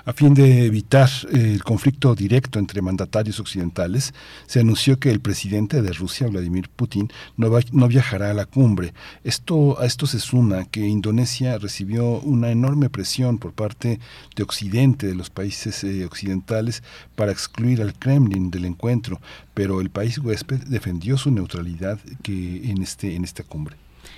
A 0.06 0.12
fin 0.12 0.34
de 0.34 0.66
evitar 0.66 1.08
el 1.32 1.64
conflicto 1.64 2.14
directo 2.14 2.58
entre 2.58 2.82
mandatarios 2.82 3.40
occidentales, 3.40 4.12
se 4.46 4.60
anunció 4.60 4.98
que 4.98 5.10
el 5.10 5.20
presidente 5.20 5.80
de 5.80 5.94
Rusia, 5.94 6.26
Vladimir 6.26 6.68
Putin, 6.68 7.10
no, 7.38 7.50
va, 7.50 7.60
no, 7.72 7.88
viajará 7.88 8.30
a 8.30 8.34
la 8.34 8.44
cumbre. 8.44 8.92
Esto, 9.24 9.80
a 9.80 9.86
esto 9.86 10.06
se 10.06 10.20
suma 10.20 10.66
que 10.66 10.86
Indonesia 10.86 11.56
recibió 11.56 12.20
una 12.20 12.50
enorme 12.50 12.90
presión 12.90 13.38
por 13.38 13.54
parte 13.54 13.98
de 14.36 14.42
Occidente, 14.42 15.06
de 15.06 15.14
los 15.14 15.30
países 15.30 15.82
eh, 15.84 16.04
occidentales, 16.04 16.82
para 17.16 17.32
excluir 17.32 17.80
al 17.80 17.94
Kremlin 17.94 18.50
del 18.50 18.66
encuentro, 18.66 19.22
pero 19.54 19.80
el 19.80 19.88
país 19.88 20.18
huésped 20.18 20.64
defendió 20.64 21.16
su 21.16 21.30
neutralidad 21.30 21.98
que 22.22 22.70
en, 22.70 22.82
este, 22.82 23.16
en 23.16 23.24
esta 23.24 23.42
cumbre. 23.42 23.76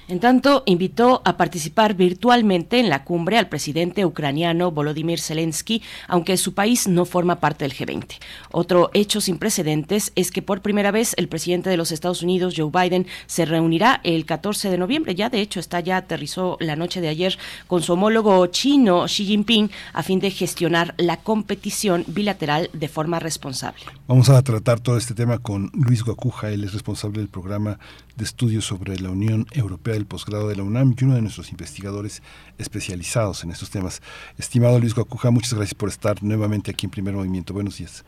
En 0.08 0.20
tanto, 0.20 0.62
invitó 0.66 1.20
a 1.24 1.36
participar 1.36 1.94
virtualmente 1.94 2.78
en 2.78 2.88
la 2.88 3.02
cumbre 3.02 3.38
al 3.38 3.48
presidente 3.48 4.06
ucraniano 4.06 4.70
Volodymyr 4.70 5.18
Zelensky, 5.18 5.82
aunque 6.06 6.36
su 6.36 6.54
país 6.54 6.86
no 6.86 7.04
forma 7.04 7.40
parte 7.40 7.64
del 7.64 7.74
G20. 7.74 8.20
Otro 8.52 8.90
hecho 8.94 9.20
sin 9.20 9.38
precedentes 9.38 10.12
es 10.14 10.30
que 10.30 10.42
por 10.42 10.62
primera 10.62 10.92
vez 10.92 11.14
el 11.16 11.26
presidente 11.26 11.70
de 11.70 11.76
los 11.76 11.90
Estados 11.90 12.22
Unidos, 12.22 12.54
Joe 12.56 12.70
Biden, 12.70 13.08
se 13.26 13.46
reunirá 13.46 14.00
el 14.04 14.26
14 14.26 14.70
de 14.70 14.78
noviembre. 14.78 15.16
Ya, 15.16 15.28
de 15.28 15.40
hecho, 15.40 15.58
está 15.58 15.80
ya 15.80 15.96
aterrizó 15.96 16.56
la 16.60 16.76
noche 16.76 17.00
de 17.00 17.08
ayer 17.08 17.36
con 17.66 17.82
su 17.82 17.94
homólogo 17.94 18.46
chino, 18.46 19.06
Xi 19.06 19.24
Jinping, 19.24 19.72
a 19.92 20.04
fin 20.04 20.20
de 20.20 20.30
gestionar 20.30 20.94
la 20.98 21.16
competición 21.16 22.04
bilateral 22.06 22.70
de 22.72 22.86
forma 22.86 23.18
responsable. 23.18 23.82
Vamos 24.06 24.28
a 24.28 24.40
tratar 24.42 24.78
todo 24.78 24.98
este 24.98 25.14
tema 25.14 25.38
con 25.38 25.72
Luis 25.74 26.04
Guacuja, 26.04 26.50
él 26.50 26.62
es 26.62 26.72
responsable 26.72 27.18
del 27.18 27.28
programa 27.28 27.80
de 28.16 28.24
estudios 28.24 28.64
sobre 28.64 28.98
la 28.98 29.10
Unión 29.10 29.46
Europea 29.52 29.94
del 29.94 30.06
posgrado 30.06 30.48
de 30.48 30.56
la 30.56 30.62
UNAM 30.62 30.94
y 30.98 31.04
uno 31.04 31.14
de 31.14 31.22
nuestros 31.22 31.50
investigadores 31.50 32.22
especializados 32.58 33.44
en 33.44 33.50
estos 33.50 33.70
temas. 33.70 34.02
Estimado 34.38 34.78
Luis 34.78 34.94
Guacuja, 34.94 35.30
muchas 35.30 35.54
gracias 35.54 35.74
por 35.74 35.88
estar 35.88 36.22
nuevamente 36.22 36.70
aquí 36.70 36.86
en 36.86 36.90
Primer 36.90 37.14
Movimiento. 37.14 37.52
Buenos 37.52 37.78
días. 37.78 38.04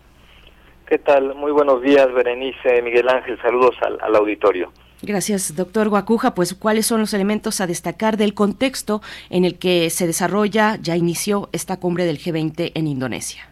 ¿Qué 0.86 0.98
tal? 0.98 1.35
Muy 1.35 1.52
buenos 1.52 1.82
días, 1.82 2.12
Berenice, 2.14 2.80
Miguel 2.82 3.09
Ángel. 3.09 3.39
Saludos 3.43 3.74
al, 3.82 3.98
al 4.01 4.16
auditorio. 4.16 4.72
Gracias, 5.02 5.55
doctor 5.55 5.89
Guacuja. 5.90 6.35
Pues, 6.35 6.55
¿cuáles 6.55 6.86
son 6.86 7.01
los 7.01 7.14
elementos 7.14 7.60
a 7.60 7.66
destacar 7.66 8.16
del 8.16 8.35
contexto 8.35 9.01
en 9.30 9.44
el 9.44 9.59
que 9.59 9.90
se 9.90 10.06
desarrolla, 10.06 10.76
ya 10.80 10.97
inició 10.97 11.51
esta 11.52 11.78
cumbre 11.78 12.05
del 12.05 12.18
G20 12.18 12.72
en 12.74 12.86
Indonesia? 12.86 13.48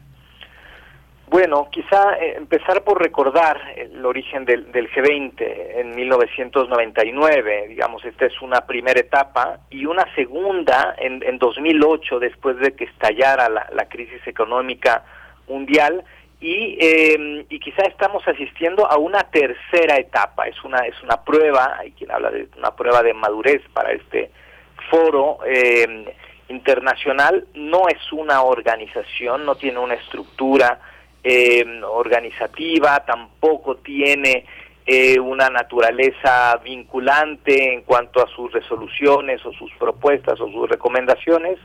Bueno, 1.28 1.69
quizá 1.73 2.16
eh, 2.19 2.35
empezar 2.36 2.85
por 2.85 3.03
recordar 3.03 3.61
el 3.74 4.05
origen 4.07 4.44
del, 4.44 4.70
del, 4.70 4.89
G20 4.89 5.35
en 5.74 5.97
1999, 5.97 7.66
digamos, 7.69 8.05
esta 8.05 8.27
es 8.27 8.40
una 8.40 8.61
primera 8.65 9.01
etapa, 9.01 9.59
y 9.69 9.86
una 9.86 10.05
segunda 10.15 10.94
en, 10.97 11.23
en 11.24 11.39
2008, 11.39 12.20
después 12.20 12.59
de 12.59 12.77
que 12.77 12.85
estallara 12.85 13.48
la, 13.48 13.69
la 13.73 13.89
crisis 13.89 14.24
económica 14.27 15.05
mundial, 15.48 16.05
y, 16.40 16.78
eh, 16.81 17.44
y 17.48 17.59
quizá 17.59 17.82
estamos 17.86 18.27
asistiendo 18.28 18.89
a 18.89 18.97
una 18.97 19.24
tercera 19.24 19.97
etapa, 19.97 20.47
es 20.47 20.62
una, 20.62 20.78
es 20.86 21.03
una 21.03 21.24
prueba, 21.24 21.77
hay 21.78 21.90
quien 21.90 22.12
habla 22.12 22.31
de 22.31 22.48
una 22.57 22.77
prueba 22.77 23.03
de 23.03 23.15
madurez 23.15 23.62
para 23.73 23.90
este 23.93 24.31
foro 24.90 25.39
eh, 25.44 26.15
internacional, 26.48 27.47
no 27.55 27.89
es 27.89 28.12
una 28.12 28.43
organización, 28.43 29.44
no 29.44 29.57
tiene 29.57 29.81
una 29.81 29.94
estructura, 29.94 30.78
eh, 31.28 31.65
organizativa, 31.82 33.05
tampoco 33.05 33.78
tiene 33.78 34.47
eh, 34.86 35.19
una 35.19 35.51
naturaleza 35.51 36.57
vinculante 36.62 37.74
en 37.74 37.82
cuanto 37.82 38.23
a 38.23 38.28
sus 38.28 38.53
resoluciones 38.53 39.44
o 39.44 39.53
sus 39.55 39.73
propuestas 39.73 40.40
o 40.40 40.48
sus 40.48 40.70
recomendaciones, 40.70 41.59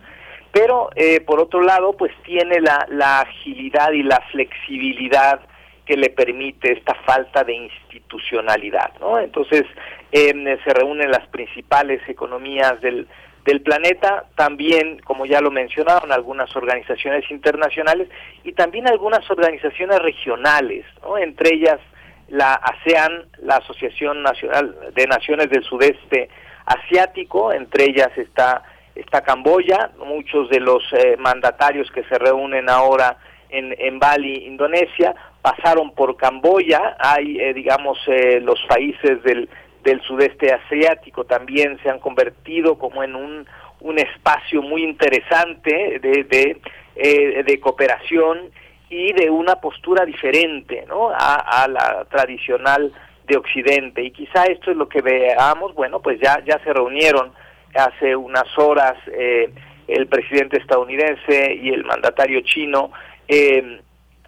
pero 0.52 0.90
eh, 0.96 1.22
por 1.22 1.40
otro 1.40 1.62
lado, 1.62 1.94
pues 1.94 2.12
tiene 2.24 2.60
la, 2.60 2.88
la 2.90 3.20
agilidad 3.20 3.92
y 3.92 4.02
la 4.02 4.20
flexibilidad 4.32 5.42
que 5.86 5.96
le 5.96 6.10
permite 6.10 6.74
esta 6.74 6.96
falta 7.06 7.44
de 7.44 7.54
institucionalidad, 7.54 8.94
¿no? 9.00 9.20
Entonces 9.20 9.66
eh, 10.12 10.34
se 10.64 10.74
reúnen 10.74 11.12
las 11.12 11.28
principales 11.28 12.02
economías 12.10 12.82
del, 12.82 13.08
del 13.46 13.62
planeta, 13.62 14.26
también, 14.36 15.00
como 15.00 15.26
ya 15.26 15.42
lo 15.42 15.52
mencionaron, 15.52 16.12
algunas 16.12 16.56
organizaciones 16.56 17.30
internacionales 17.32 18.08
y 18.44 18.54
también 18.54 18.88
algunas 18.88 19.30
organizaciones 19.32 20.00
regionales, 20.00 20.86
¿no? 21.02 21.18
entre 21.18 21.56
ellas 21.56 21.80
la 22.28 22.54
ASEAN, 22.54 23.26
la 23.40 23.58
Asociación 23.58 24.24
Nacional 24.24 24.76
de 24.94 25.08
Naciones 25.08 25.50
del 25.50 25.64
Sudeste 25.64 26.30
Asiático, 26.66 27.52
entre 27.52 27.86
ellas 27.86 28.10
está, 28.16 28.64
está 28.96 29.22
Camboya, 29.22 29.92
muchos 30.06 30.50
de 30.50 30.60
los 30.60 30.84
eh, 30.94 31.18
mandatarios 31.18 31.92
que 31.92 32.04
se 32.04 32.18
reúnen 32.18 32.70
ahora 32.70 33.18
en, 33.50 33.76
en 33.78 34.00
Bali, 34.00 34.46
Indonesia, 34.46 35.14
pasaron 35.42 35.94
por 35.94 36.16
Camboya, 36.16 36.96
hay, 37.00 37.40
eh, 37.40 37.54
digamos, 37.54 37.98
eh, 38.08 38.40
los 38.42 38.62
países 38.68 39.22
del 39.24 39.50
del 39.84 40.02
sudeste 40.02 40.54
asiático 40.54 41.26
también 41.26 41.80
se 41.82 41.90
han 41.90 42.00
convertido 42.00 42.78
como 42.78 43.04
en 43.04 43.16
un, 43.16 43.48
un 43.80 44.00
espacio 44.00 44.62
muy 44.62 44.84
interesante 44.84 46.00
de, 46.00 46.24
de, 46.24 46.62
eh, 46.96 47.44
de 47.44 47.60
cooperación 47.60 48.52
y 48.90 49.14
de 49.14 49.30
una 49.30 49.56
postura 49.56 50.06
diferente 50.06 50.86
¿no? 50.88 51.10
a, 51.10 51.64
a, 51.64 51.68
la 51.68 52.06
tradicional 52.10 52.92
de 53.26 53.38
Occidente. 53.38 54.04
Y 54.04 54.12
quizá 54.12 54.46
esto 54.46 54.72
es 54.72 54.78
lo 54.78 54.88
que 54.88 55.02
veamos, 55.02 55.74
bueno, 55.74 56.02
pues 56.02 56.20
ya, 56.20 56.44
ya 56.46 56.60
se 56.64 56.74
reunieron 56.74 57.32
hace 57.74 58.16
unas 58.16 58.46
horas 58.58 58.96
eh, 59.08 59.50
el 59.88 60.08
presidente 60.08 60.58
estadounidense 60.58 61.54
y 61.56 61.70
el 61.70 61.86
mandatario 61.86 62.42
chino. 62.42 62.92
Eh, 63.28 63.80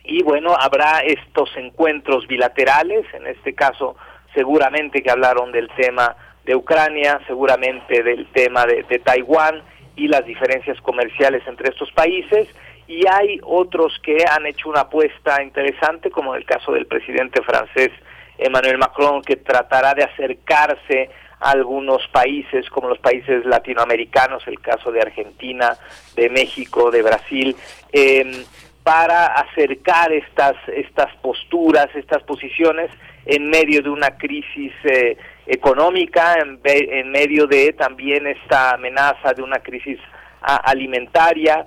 y 0.05 0.23
bueno, 0.23 0.55
habrá 0.57 0.99
estos 0.99 1.49
encuentros 1.55 2.27
bilaterales, 2.27 3.05
en 3.13 3.27
este 3.27 3.53
caso 3.53 3.95
seguramente 4.33 5.01
que 5.01 5.11
hablaron 5.11 5.51
del 5.51 5.69
tema 5.75 6.15
de 6.45 6.55
Ucrania, 6.55 7.19
seguramente 7.27 8.03
del 8.03 8.27
tema 8.31 8.65
de, 8.65 8.83
Taiwán 8.99 9.61
y 9.95 10.07
las 10.07 10.25
diferencias 10.25 10.79
comerciales 10.81 11.43
entre 11.47 11.69
estos 11.69 11.91
países. 11.91 12.47
Y 12.87 13.07
hay 13.07 13.39
otros 13.43 13.97
que 14.03 14.25
han 14.29 14.45
hecho 14.45 14.69
una 14.69 14.81
apuesta 14.81 15.41
interesante, 15.41 16.11
como 16.11 16.35
en 16.35 16.41
el 16.41 16.45
caso 16.45 16.73
del 16.73 16.85
presidente 16.85 17.41
francés 17.41 17.91
Emmanuel 18.37 18.77
Macron, 18.77 19.21
que 19.21 19.37
tratará 19.37 19.93
de 19.93 20.03
acercarse 20.03 21.09
a 21.39 21.51
algunos 21.51 22.05
países, 22.09 22.69
como 22.69 22.89
los 22.89 22.99
países 22.99 23.45
latinoamericanos, 23.45 24.43
el 24.47 24.59
caso 24.59 24.91
de 24.91 25.01
Argentina, 25.01 25.77
de 26.15 26.29
México, 26.29 26.91
de 26.91 27.01
Brasil. 27.01 27.55
Eh, 27.91 28.43
para 28.83 29.27
acercar 29.27 30.11
estas, 30.11 30.55
estas 30.67 31.15
posturas, 31.21 31.87
estas 31.95 32.21
posiciones 32.23 32.91
en 33.25 33.49
medio 33.49 33.81
de 33.81 33.89
una 33.89 34.17
crisis 34.17 34.73
eh, 34.83 35.17
económica, 35.47 36.35
en, 36.35 36.59
en, 36.63 37.11
medio 37.11 37.47
de 37.47 37.73
también 37.73 38.27
esta 38.27 38.73
amenaza 38.73 39.33
de 39.33 39.41
una 39.41 39.59
crisis 39.59 39.99
alimentaria 40.41 41.65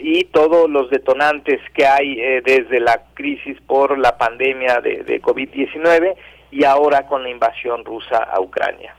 y 0.00 0.24
todos 0.24 0.68
los 0.68 0.90
detonantes 0.90 1.60
que 1.72 1.86
hay 1.86 2.18
eh, 2.18 2.42
desde 2.44 2.80
la 2.80 3.04
crisis 3.14 3.56
por 3.66 3.96
la 3.96 4.18
pandemia 4.18 4.80
de, 4.80 5.04
de 5.04 5.22
COVID-19 5.22 6.14
y 6.50 6.64
ahora 6.64 7.06
con 7.06 7.22
la 7.22 7.30
invasión 7.30 7.84
rusa 7.84 8.18
a 8.18 8.40
Ucrania. 8.40 8.94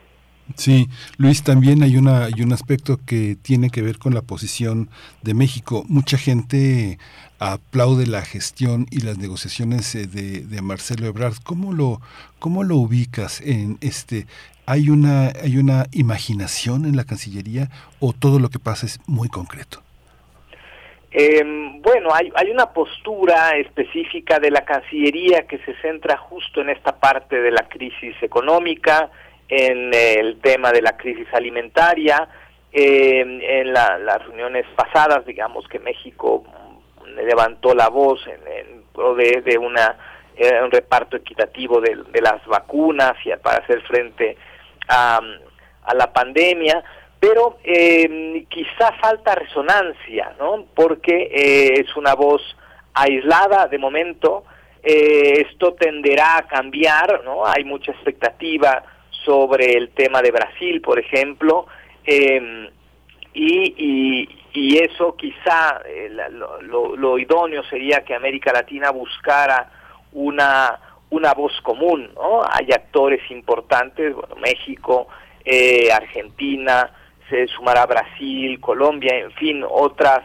Sí, 0.56 0.88
Luis, 1.18 1.44
también 1.44 1.84
hay, 1.84 1.98
una, 1.98 2.26
hay 2.26 2.41
un 2.41 2.53
aspecto 2.53 2.99
que 3.06 3.35
tiene 3.35 3.69
que 3.69 3.81
ver 3.81 3.98
con 3.98 4.14
la 4.14 4.22
posición 4.22 4.89
de 5.22 5.34
México. 5.34 5.84
Mucha 5.88 6.18
gente 6.18 6.99
aplaude 7.39 8.07
la 8.07 8.22
gestión 8.22 8.88
y 8.91 9.01
las 9.01 9.18
negociaciones 9.18 9.93
eh, 9.95 10.07
de, 10.07 10.41
de 10.41 10.61
Marcelo 10.61 11.07
Ebrard. 11.07 11.35
¿Cómo 11.43 11.73
lo, 11.73 12.01
cómo 12.39 12.64
lo 12.64 12.77
ubicas 12.77 13.41
en 13.41 13.77
este? 13.81 14.26
¿Hay 14.65 14.89
una, 14.89 15.31
¿Hay 15.41 15.57
una 15.57 15.85
imaginación 15.91 16.85
en 16.85 16.97
la 16.97 17.05
Cancillería 17.05 17.69
o 17.99 18.14
todo 18.14 18.39
lo 18.39 18.49
que 18.49 18.59
pasa 18.59 18.85
es 18.85 18.99
muy 19.07 19.30
concreto? 19.30 19.81
Eh, 21.11 21.41
bueno, 21.81 22.09
hay, 22.14 22.31
hay 22.35 22.51
una 22.51 22.73
postura 22.73 23.57
específica 23.57 24.39
de 24.39 24.51
la 24.51 24.65
Cancillería 24.65 25.47
que 25.47 25.57
se 25.59 25.73
centra 25.81 26.18
justo 26.18 26.61
en 26.61 26.69
esta 26.69 26.99
parte 26.99 27.39
de 27.39 27.51
la 27.51 27.69
crisis 27.69 28.14
económica, 28.22 29.09
en 29.47 29.93
el 29.93 30.39
tema 30.41 30.72
de 30.73 30.81
la 30.81 30.97
crisis 30.97 31.27
alimentaria, 31.34 32.27
eh, 32.73 33.22
en 33.22 33.73
las 33.73 34.22
reuniones 34.26 34.65
pasadas, 34.76 35.26
digamos 35.26 35.65
que 35.69 35.80
México 35.80 36.43
levantó 37.23 37.73
la 37.73 37.89
voz 37.89 38.19
en, 38.27 38.84
pro 38.94 39.15
de, 39.15 39.57
una 39.57 39.98
eh, 40.35 40.61
un 40.64 40.72
reparto 40.72 41.18
equitativo 41.18 41.81
de, 41.81 42.22
las 42.22 42.45
vacunas 42.45 43.14
y 43.26 43.35
para 43.38 43.57
hacer 43.57 43.81
frente 43.84 44.38
a, 44.88 45.19
a 45.84 45.94
la 45.95 46.11
pandemia, 46.14 46.84
pero 47.19 47.57
eh, 47.64 48.45
quizá 48.49 48.94
falta 49.02 49.35
resonancia, 49.35 50.35
¿no? 50.38 50.65
Porque 50.76 51.30
eh, 51.34 51.81
es 51.81 51.95
una 51.95 52.14
voz 52.14 52.41
aislada 52.94 53.68
de 53.68 53.77
momento, 53.77 54.44
eh, 54.84 55.45
esto 55.49 55.73
tenderá 55.73 56.38
a 56.38 56.48
cambiar, 56.48 57.23
¿no? 57.23 57.45
Hay 57.45 57.64
mucha 57.64 57.91
expectativa 57.91 58.84
sobre 59.26 59.73
el 59.73 59.89
tema 59.89 60.22
de 60.22 60.31
Brasil, 60.31 60.81
por 60.81 60.99
ejemplo, 60.99 61.68
y, 62.06 62.69
y, 63.34 64.30
y, 64.60 64.78
eso 64.78 65.16
quizá 65.16 65.82
eh, 65.86 66.10
lo, 66.32 66.62
lo, 66.62 66.96
lo, 66.96 67.20
idóneo 67.20 67.64
sería 67.64 68.04
que 68.04 68.16
América 68.16 68.52
Latina 68.52 68.92
buscara 68.92 69.70
una, 70.14 70.80
una 71.10 71.34
voz 71.34 71.54
común, 71.62 72.10
¿no? 72.16 72.42
Hay 72.44 72.72
actores 72.72 73.22
importantes, 73.30 74.14
bueno, 74.14 74.36
México, 74.36 75.08
eh, 75.46 75.92
Argentina, 75.92 76.92
se 77.30 77.48
sumará 77.48 77.86
Brasil, 77.86 78.60
Colombia, 78.60 79.16
en 79.18 79.32
fin, 79.32 79.64
otras 79.68 80.24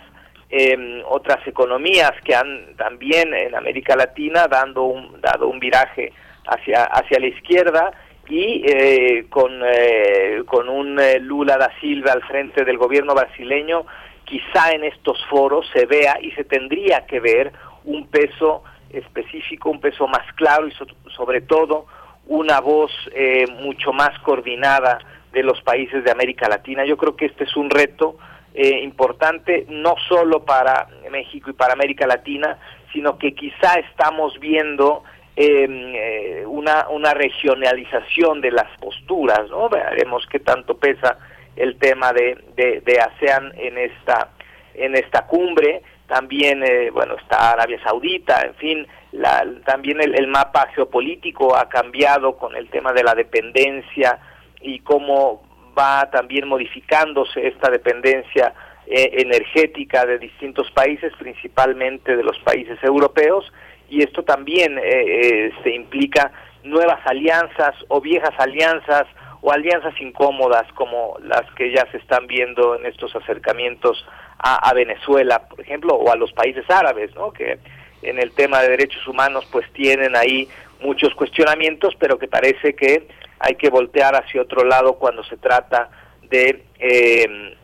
eh, 0.50 1.02
otras 1.08 1.46
economías 1.46 2.12
que 2.24 2.34
han 2.34 2.76
también 2.76 3.32
en 3.32 3.54
América 3.54 3.96
Latina 3.96 4.46
dando 4.48 4.84
un, 4.84 5.18
dado 5.20 5.48
un 5.48 5.58
viraje 5.58 6.12
hacia 6.46 6.84
hacia 6.84 7.18
la 7.20 7.26
izquierda 7.26 7.92
y 8.28 8.62
eh, 8.64 9.26
con, 9.28 9.62
eh, 9.64 10.42
con 10.46 10.68
un 10.68 10.98
Lula 11.20 11.56
da 11.58 11.70
Silva 11.80 12.12
al 12.12 12.22
frente 12.22 12.64
del 12.64 12.78
gobierno 12.78 13.14
brasileño, 13.14 13.84
quizá 14.24 14.72
en 14.72 14.84
estos 14.84 15.24
foros 15.26 15.68
se 15.72 15.86
vea 15.86 16.18
y 16.20 16.30
se 16.32 16.44
tendría 16.44 17.06
que 17.06 17.20
ver 17.20 17.52
un 17.84 18.06
peso 18.06 18.62
específico, 18.90 19.70
un 19.70 19.80
peso 19.80 20.06
más 20.06 20.30
claro 20.34 20.66
y 20.68 20.72
so 20.72 20.86
sobre 21.16 21.40
todo 21.40 21.86
una 22.26 22.60
voz 22.60 22.92
eh, 23.14 23.46
mucho 23.60 23.92
más 23.92 24.16
coordinada 24.20 24.98
de 25.32 25.42
los 25.42 25.60
países 25.62 26.04
de 26.04 26.10
América 26.10 26.48
Latina. 26.48 26.84
Yo 26.84 26.96
creo 26.96 27.16
que 27.16 27.26
este 27.26 27.44
es 27.44 27.56
un 27.56 27.70
reto 27.70 28.16
eh, 28.54 28.80
importante 28.82 29.66
no 29.68 29.94
solo 30.08 30.44
para 30.44 30.88
México 31.10 31.50
y 31.50 31.54
para 31.54 31.72
América 31.72 32.06
Latina, 32.06 32.58
sino 32.92 33.18
que 33.18 33.34
quizá 33.34 33.74
estamos 33.74 34.38
viendo 34.38 35.02
eh, 35.34 36.44
una, 36.46 36.88
una 36.90 37.14
regionalización 37.14 38.42
de 38.42 38.50
las 38.50 38.68
posturas, 38.78 39.48
¿no? 39.48 39.70
Veremos 39.70 40.26
qué 40.26 40.38
tanto 40.38 40.76
pesa 40.76 41.18
el 41.56 41.78
tema 41.78 42.12
de, 42.12 42.38
de, 42.56 43.00
ASEAN 43.00 43.52
en 43.56 43.78
esta, 43.78 44.30
en 44.74 44.94
esta 44.94 45.26
cumbre. 45.26 45.82
También, 46.06 46.62
eh, 46.64 46.90
bueno, 46.90 47.16
está 47.16 47.52
Arabia 47.52 47.80
Saudita, 47.82 48.42
en 48.42 48.54
fin, 48.56 48.86
la, 49.12 49.44
también 49.64 50.00
el, 50.00 50.14
el 50.14 50.26
mapa 50.26 50.68
geopolítico 50.74 51.56
ha 51.56 51.68
cambiado 51.68 52.36
con 52.36 52.54
el 52.56 52.68
tema 52.68 52.92
de 52.92 53.02
la 53.02 53.14
dependencia 53.14 54.18
y 54.60 54.80
cómo 54.80 55.42
va 55.78 56.10
también 56.10 56.48
modificándose 56.48 57.46
esta 57.46 57.70
dependencia 57.70 58.52
eh, 58.86 59.22
energética 59.22 60.04
de 60.04 60.18
distintos 60.18 60.70
países, 60.72 61.12
principalmente 61.18 62.16
de 62.16 62.24
los 62.24 62.38
países 62.40 62.78
europeos, 62.82 63.50
y 63.88 64.02
esto 64.02 64.22
también 64.22 64.78
eh, 64.78 64.82
eh, 64.84 65.52
se 65.62 65.70
implica 65.70 66.32
nuevas 66.64 67.00
alianzas 67.06 67.74
o 67.88 68.00
viejas 68.00 68.34
alianzas 68.38 69.06
o 69.42 69.52
alianzas 69.52 69.94
incómodas 70.00 70.64
como 70.72 71.18
las 71.22 71.42
que 71.52 71.72
ya 71.72 71.86
se 71.90 71.98
están 71.98 72.26
viendo 72.26 72.76
en 72.76 72.86
estos 72.86 73.14
acercamientos 73.14 74.06
a, 74.38 74.72
Venezuela, 74.74 75.46
por 75.48 75.60
ejemplo, 75.60 75.94
o 75.94 76.10
a 76.10 76.16
los 76.16 76.32
países 76.32 76.68
árabes, 76.68 77.14
¿no? 77.14 77.32
que 77.32 77.58
en 78.02 78.18
el 78.18 78.32
tema 78.32 78.60
de 78.60 78.70
derechos 78.70 79.06
humanos 79.06 79.46
pues 79.52 79.70
tienen 79.72 80.16
ahí 80.16 80.48
muchos 80.80 81.14
cuestionamientos, 81.14 81.94
pero 81.98 82.18
que 82.18 82.26
parece 82.26 82.74
que 82.74 83.06
hay 83.38 83.54
que 83.54 83.70
voltear 83.70 84.16
hacia 84.16 84.42
otro 84.42 84.64
lado 84.64 84.94
cuando 84.94 85.22
se 85.24 85.36
trata 85.36 85.90
de 86.22 86.64
eh, 86.80 87.56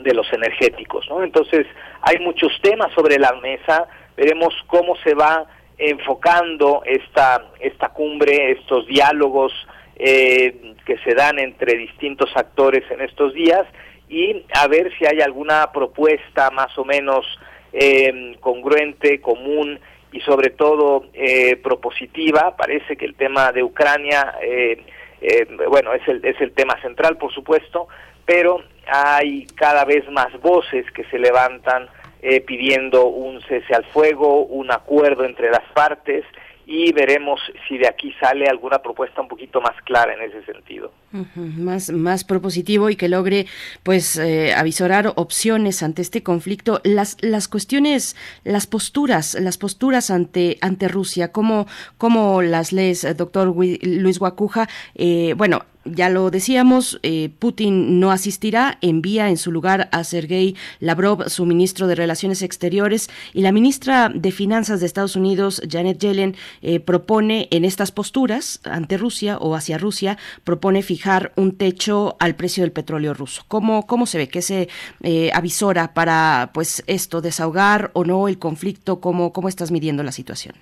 de 0.00 0.14
los 0.14 0.30
energéticos, 0.32 1.06
¿no? 1.08 1.22
Entonces 1.22 1.66
hay 2.02 2.18
muchos 2.18 2.52
temas 2.62 2.92
sobre 2.94 3.18
la 3.18 3.32
mesa, 3.34 3.86
veremos 4.16 4.54
cómo 4.66 4.96
se 4.96 5.14
va 5.14 5.46
enfocando 5.78 6.82
esta, 6.84 7.46
esta 7.60 7.88
cumbre, 7.88 8.52
estos 8.52 8.86
diálogos 8.86 9.52
eh, 9.96 10.74
que 10.84 10.98
se 10.98 11.14
dan 11.14 11.38
entre 11.38 11.76
distintos 11.76 12.30
actores 12.36 12.82
en 12.90 13.00
estos 13.00 13.32
días 13.34 13.66
y 14.08 14.44
a 14.54 14.66
ver 14.68 14.92
si 14.98 15.06
hay 15.06 15.20
alguna 15.20 15.72
propuesta 15.72 16.50
más 16.50 16.76
o 16.78 16.84
menos 16.84 17.26
eh, 17.72 18.36
congruente, 18.40 19.20
común 19.20 19.78
y 20.12 20.20
sobre 20.20 20.50
todo 20.50 21.06
eh, 21.12 21.56
propositiva. 21.56 22.56
Parece 22.56 22.96
que 22.96 23.04
el 23.04 23.14
tema 23.14 23.50
de 23.52 23.62
Ucrania, 23.62 24.34
eh, 24.42 24.84
eh, 25.20 25.46
bueno, 25.68 25.92
es 25.92 26.06
el, 26.06 26.24
es 26.24 26.40
el 26.40 26.52
tema 26.52 26.80
central, 26.80 27.16
por 27.16 27.32
supuesto, 27.32 27.88
pero 28.24 28.62
hay 28.86 29.46
cada 29.56 29.84
vez 29.84 30.08
más 30.10 30.32
voces 30.40 30.88
que 30.92 31.04
se 31.04 31.18
levantan 31.18 31.88
eh, 32.22 32.40
pidiendo 32.40 33.06
un 33.06 33.40
cese 33.42 33.74
al 33.74 33.84
fuego, 33.86 34.44
un 34.44 34.70
acuerdo 34.70 35.24
entre 35.24 35.50
las 35.50 35.64
partes 35.74 36.24
y 36.66 36.92
veremos 36.92 37.40
si 37.68 37.78
de 37.78 37.88
aquí 37.88 38.12
sale 38.20 38.46
alguna 38.46 38.78
propuesta 38.78 39.20
un 39.20 39.28
poquito 39.28 39.60
más 39.60 39.74
clara 39.84 40.14
en 40.14 40.22
ese 40.22 40.44
sentido. 40.44 40.92
Más, 41.34 41.90
más 41.90 42.24
propositivo 42.24 42.90
y 42.90 42.96
que 42.96 43.08
logre 43.08 43.46
pues 43.82 44.16
eh, 44.16 44.54
avisorar 44.54 45.12
opciones 45.16 45.82
ante 45.82 46.02
este 46.02 46.22
conflicto. 46.22 46.80
Las, 46.84 47.16
las 47.20 47.48
cuestiones, 47.48 48.16
las 48.44 48.66
posturas, 48.66 49.34
las 49.34 49.58
posturas 49.58 50.10
ante, 50.10 50.58
ante 50.60 50.88
Rusia, 50.88 51.32
¿cómo, 51.32 51.66
cómo 51.98 52.42
las 52.42 52.72
lees, 52.72 53.06
doctor 53.16 53.54
Luis 53.54 54.18
Guacuja? 54.18 54.68
Eh, 54.94 55.34
bueno, 55.36 55.64
ya 55.84 56.08
lo 56.08 56.30
decíamos, 56.30 56.98
eh, 57.02 57.30
Putin 57.38 58.00
no 58.00 58.10
asistirá, 58.10 58.78
envía 58.80 59.28
en 59.28 59.36
su 59.36 59.52
lugar 59.52 59.88
a 59.92 60.04
Sergei 60.04 60.56
Lavrov, 60.80 61.28
su 61.28 61.46
ministro 61.46 61.86
de 61.86 61.94
Relaciones 61.94 62.42
Exteriores, 62.42 63.10
y 63.32 63.42
la 63.42 63.52
ministra 63.52 64.10
de 64.14 64.32
Finanzas 64.32 64.80
de 64.80 64.86
Estados 64.86 65.16
Unidos, 65.16 65.62
Janet 65.68 65.98
Yellen, 65.98 66.36
eh, 66.62 66.80
propone 66.80 67.48
en 67.50 67.64
estas 67.64 67.92
posturas 67.92 68.60
ante 68.64 68.96
Rusia 68.96 69.38
o 69.38 69.54
hacia 69.54 69.78
Rusia, 69.78 70.18
propone 70.44 70.82
fijar 70.82 71.32
un 71.36 71.56
techo 71.56 72.16
al 72.20 72.34
precio 72.34 72.62
del 72.62 72.72
petróleo 72.72 73.14
ruso. 73.14 73.42
¿Cómo, 73.48 73.86
cómo 73.86 74.06
se 74.06 74.18
ve 74.18 74.28
que 74.28 74.42
se 74.42 74.68
eh, 75.02 75.30
avisora 75.34 75.94
para 75.94 76.50
pues 76.54 76.82
esto, 76.86 77.20
desahogar 77.20 77.90
o 77.94 78.04
no 78.04 78.28
el 78.28 78.38
conflicto? 78.38 79.00
¿Cómo, 79.00 79.32
cómo 79.32 79.48
estás 79.48 79.70
midiendo 79.70 80.02
la 80.02 80.12
situación? 80.12 80.54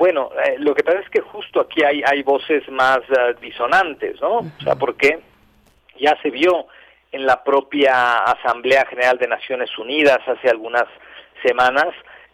Bueno, 0.00 0.30
eh, 0.42 0.56
lo 0.56 0.74
que 0.74 0.82
pasa 0.82 1.00
es 1.00 1.10
que 1.10 1.20
justo 1.20 1.60
aquí 1.60 1.84
hay, 1.84 2.02
hay 2.02 2.22
voces 2.22 2.66
más 2.70 3.00
uh, 3.10 3.38
disonantes, 3.38 4.18
¿no? 4.22 4.38
Uh 4.38 4.44
-huh. 4.44 4.58
O 4.58 4.62
sea, 4.62 4.74
porque 4.76 5.18
ya 5.98 6.16
se 6.22 6.30
vio 6.30 6.68
en 7.12 7.26
la 7.26 7.44
propia 7.44 8.16
Asamblea 8.36 8.86
General 8.86 9.18
de 9.18 9.28
Naciones 9.28 9.68
Unidas 9.76 10.20
hace 10.26 10.48
algunas 10.48 10.86
semanas 11.42 11.88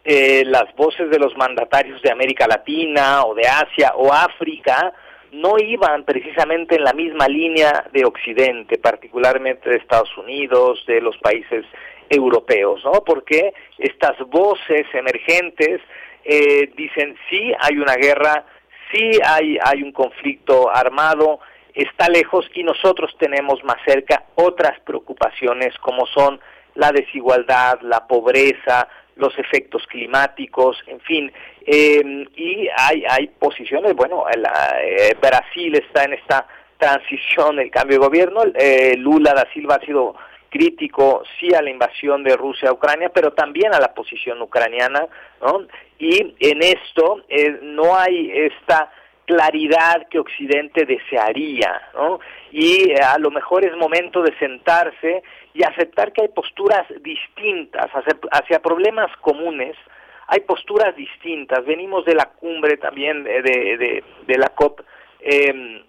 eh, 0.04 0.44
las 0.46 0.72
voces 0.76 1.10
de 1.10 1.18
los 1.18 1.36
mandatarios 1.36 2.00
de 2.02 2.12
América 2.12 2.46
Latina 2.46 3.24
o 3.24 3.34
de 3.34 3.48
Asia 3.48 3.94
o 3.96 4.12
África 4.12 4.92
no 5.32 5.58
iban 5.58 6.04
precisamente 6.04 6.76
en 6.76 6.84
la 6.84 6.92
misma 6.92 7.26
línea 7.26 7.84
de 7.92 8.04
Occidente, 8.04 8.78
particularmente 8.78 9.70
de 9.70 9.78
Estados 9.78 10.16
Unidos, 10.16 10.84
de 10.86 11.00
los 11.00 11.16
países 11.18 11.64
europeos, 12.08 12.80
¿no? 12.84 13.02
Porque 13.04 13.52
estas 13.78 14.16
voces 14.28 14.86
emergentes 14.94 15.80
eh, 16.26 16.70
dicen 16.76 17.16
sí 17.30 17.52
hay 17.60 17.78
una 17.78 17.94
guerra, 17.94 18.44
sí 18.92 19.18
hay, 19.24 19.58
hay 19.64 19.82
un 19.82 19.92
conflicto 19.92 20.74
armado, 20.74 21.40
está 21.74 22.08
lejos 22.08 22.48
y 22.54 22.62
nosotros 22.62 23.14
tenemos 23.18 23.62
más 23.64 23.76
cerca 23.86 24.24
otras 24.34 24.80
preocupaciones 24.80 25.76
como 25.78 26.06
son 26.06 26.40
la 26.74 26.92
desigualdad, 26.92 27.80
la 27.82 28.06
pobreza, 28.06 28.88
los 29.16 29.38
efectos 29.38 29.86
climáticos, 29.86 30.76
en 30.86 31.00
fin, 31.00 31.32
eh, 31.66 32.26
y 32.36 32.68
hay, 32.76 33.04
hay 33.08 33.28
posiciones, 33.28 33.94
bueno, 33.94 34.24
eh, 34.28 35.14
Brasil 35.20 35.74
está 35.74 36.04
en 36.04 36.14
esta 36.14 36.46
transición, 36.76 37.58
el 37.58 37.70
cambio 37.70 37.98
de 37.98 38.06
gobierno, 38.06 38.42
eh, 38.54 38.94
Lula 38.98 39.32
da 39.32 39.46
Silva 39.54 39.76
ha 39.76 39.86
sido 39.86 40.14
crítico 40.50 41.22
sí 41.38 41.54
a 41.54 41.62
la 41.62 41.70
invasión 41.70 42.22
de 42.22 42.36
Rusia 42.36 42.70
a 42.70 42.72
Ucrania, 42.72 43.10
pero 43.10 43.32
también 43.32 43.74
a 43.74 43.80
la 43.80 43.94
posición 43.94 44.40
ucraniana, 44.42 45.06
¿no? 45.40 45.66
Y 45.98 46.34
en 46.40 46.62
esto 46.62 47.22
eh, 47.28 47.58
no 47.62 47.96
hay 47.96 48.30
esta 48.32 48.90
claridad 49.26 50.06
que 50.08 50.20
Occidente 50.20 50.86
desearía, 50.86 51.90
¿no? 51.94 52.20
Y 52.52 52.90
eh, 52.92 53.02
a 53.02 53.18
lo 53.18 53.30
mejor 53.30 53.64
es 53.64 53.76
momento 53.76 54.22
de 54.22 54.36
sentarse 54.38 55.22
y 55.52 55.64
aceptar 55.64 56.12
que 56.12 56.22
hay 56.22 56.28
posturas 56.28 56.86
distintas 57.00 57.90
hacia, 58.30 58.60
problemas 58.60 59.10
comunes, 59.20 59.76
hay 60.28 60.40
posturas 60.40 60.94
distintas. 60.96 61.64
Venimos 61.64 62.04
de 62.04 62.14
la 62.14 62.26
cumbre 62.26 62.76
también 62.76 63.24
de, 63.24 63.42
de, 63.42 64.04
de 64.26 64.38
la 64.38 64.48
COP 64.50 64.80
eh, 65.20 65.82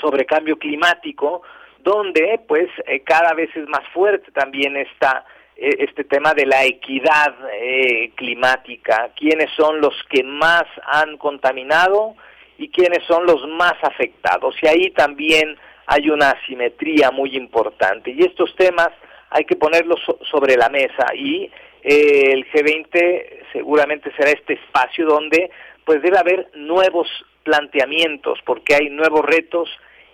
sobre 0.00 0.24
cambio 0.24 0.58
climático, 0.58 1.42
donde 1.82 2.40
pues 2.46 2.68
eh, 2.86 3.00
cada 3.00 3.34
vez 3.34 3.50
es 3.56 3.68
más 3.68 3.86
fuerte 3.92 4.30
también 4.32 4.76
esta 4.76 5.24
eh, 5.56 5.76
este 5.78 6.04
tema 6.04 6.34
de 6.34 6.46
la 6.46 6.64
equidad 6.64 7.34
eh, 7.60 8.10
climática, 8.16 9.10
quiénes 9.16 9.50
son 9.56 9.80
los 9.80 9.94
que 10.08 10.22
más 10.22 10.64
han 10.84 11.18
contaminado 11.18 12.14
y 12.58 12.68
quiénes 12.68 13.04
son 13.06 13.26
los 13.26 13.46
más 13.48 13.74
afectados. 13.82 14.54
Y 14.62 14.66
ahí 14.66 14.90
también 14.90 15.56
hay 15.86 16.08
una 16.10 16.30
asimetría 16.30 17.10
muy 17.10 17.36
importante. 17.36 18.10
Y 18.10 18.22
estos 18.22 18.54
temas 18.56 18.90
hay 19.30 19.44
que 19.44 19.56
ponerlos 19.56 20.00
sobre 20.30 20.56
la 20.56 20.68
mesa 20.68 21.06
y 21.14 21.50
el 21.82 22.46
G20 22.50 23.52
seguramente 23.52 24.12
será 24.16 24.30
este 24.30 24.54
espacio 24.54 25.06
donde 25.06 25.50
pues 25.84 26.00
debe 26.02 26.18
haber 26.18 26.48
nuevos 26.54 27.08
planteamientos 27.42 28.38
porque 28.44 28.74
hay 28.74 28.88
nuevos 28.90 29.24
retos 29.24 29.68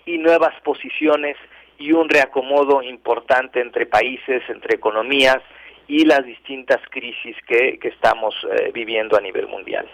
y 0.06 0.18
nuevas 0.18 0.58
posiciones 0.62 1.36
y 1.78 1.92
un 1.92 2.08
reacomodo 2.08 2.82
importante 2.82 3.60
entre 3.60 3.86
países, 3.86 4.42
entre 4.48 4.76
economías 4.76 5.38
y 5.86 6.04
las 6.04 6.24
distintas 6.24 6.78
crisis 6.90 7.36
que, 7.46 7.78
que 7.80 7.88
estamos 7.88 8.34
eh, 8.52 8.70
viviendo 8.74 9.16
a 9.16 9.20
nivel 9.20 9.46
mundial. 9.46 9.88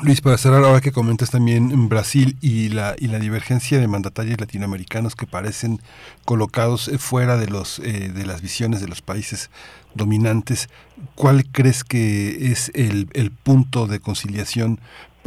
Luis, 0.00 0.20
para 0.20 0.38
cerrar, 0.38 0.62
ahora 0.62 0.80
que 0.80 0.92
comentas 0.92 1.32
también 1.32 1.88
Brasil 1.88 2.36
y 2.40 2.68
la, 2.68 2.94
y 2.98 3.08
la 3.08 3.18
divergencia 3.18 3.80
de 3.80 3.88
mandatarios 3.88 4.40
latinoamericanos 4.40 5.16
que 5.16 5.26
parecen 5.26 5.80
colocados 6.24 6.86
eh, 6.86 6.98
fuera 6.98 7.36
de, 7.36 7.48
los, 7.48 7.80
eh, 7.80 8.08
de 8.08 8.24
las 8.24 8.40
visiones 8.40 8.80
de 8.80 8.86
los 8.86 9.02
países 9.02 9.50
dominantes, 9.94 10.68
¿cuál 11.16 11.44
crees 11.50 11.82
que 11.82 12.52
es 12.52 12.70
el, 12.74 13.08
el 13.14 13.32
punto 13.32 13.88
de 13.88 13.98
conciliación 13.98 14.78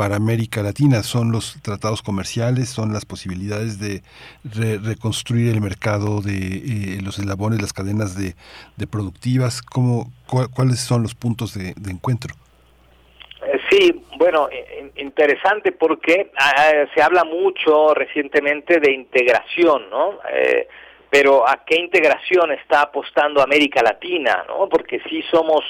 para 0.01 0.15
América 0.15 0.63
Latina? 0.63 1.03
¿Son 1.03 1.31
los 1.31 1.61
tratados 1.61 2.01
comerciales? 2.01 2.69
¿Son 2.69 2.91
las 2.91 3.05
posibilidades 3.05 3.79
de 3.79 4.01
reconstruir 4.83 5.53
el 5.53 5.61
mercado 5.61 6.21
de 6.21 6.37
eh, 6.37 7.01
los 7.03 7.19
eslabones, 7.19 7.61
las 7.61 7.71
cadenas 7.71 8.17
de, 8.17 8.33
productivas? 8.87 9.61
¿Cómo, 9.61 10.11
¿Cuáles 10.27 10.79
son 10.79 11.03
los 11.03 11.13
puntos 11.13 11.53
de, 11.53 11.75
encuentro? 11.87 12.33
Eh, 13.45 13.59
sí, 13.69 14.03
bueno, 14.17 14.49
interesante 14.95 15.71
porque 15.71 16.31
ah, 16.35 16.71
se 16.95 17.03
habla 17.03 17.23
mucho 17.23 17.93
recientemente 17.93 18.79
de 18.79 18.93
integración, 18.93 19.87
¿no? 19.91 20.17
Eh, 20.33 20.67
pero 21.11 21.47
¿a 21.47 21.63
qué 21.63 21.75
integración 21.75 22.53
está 22.53 22.81
apostando 22.81 23.39
América 23.39 23.83
Latina, 23.83 24.45
no? 24.47 24.67
Porque 24.67 24.99
sí 25.07 25.23
somos 25.29 25.61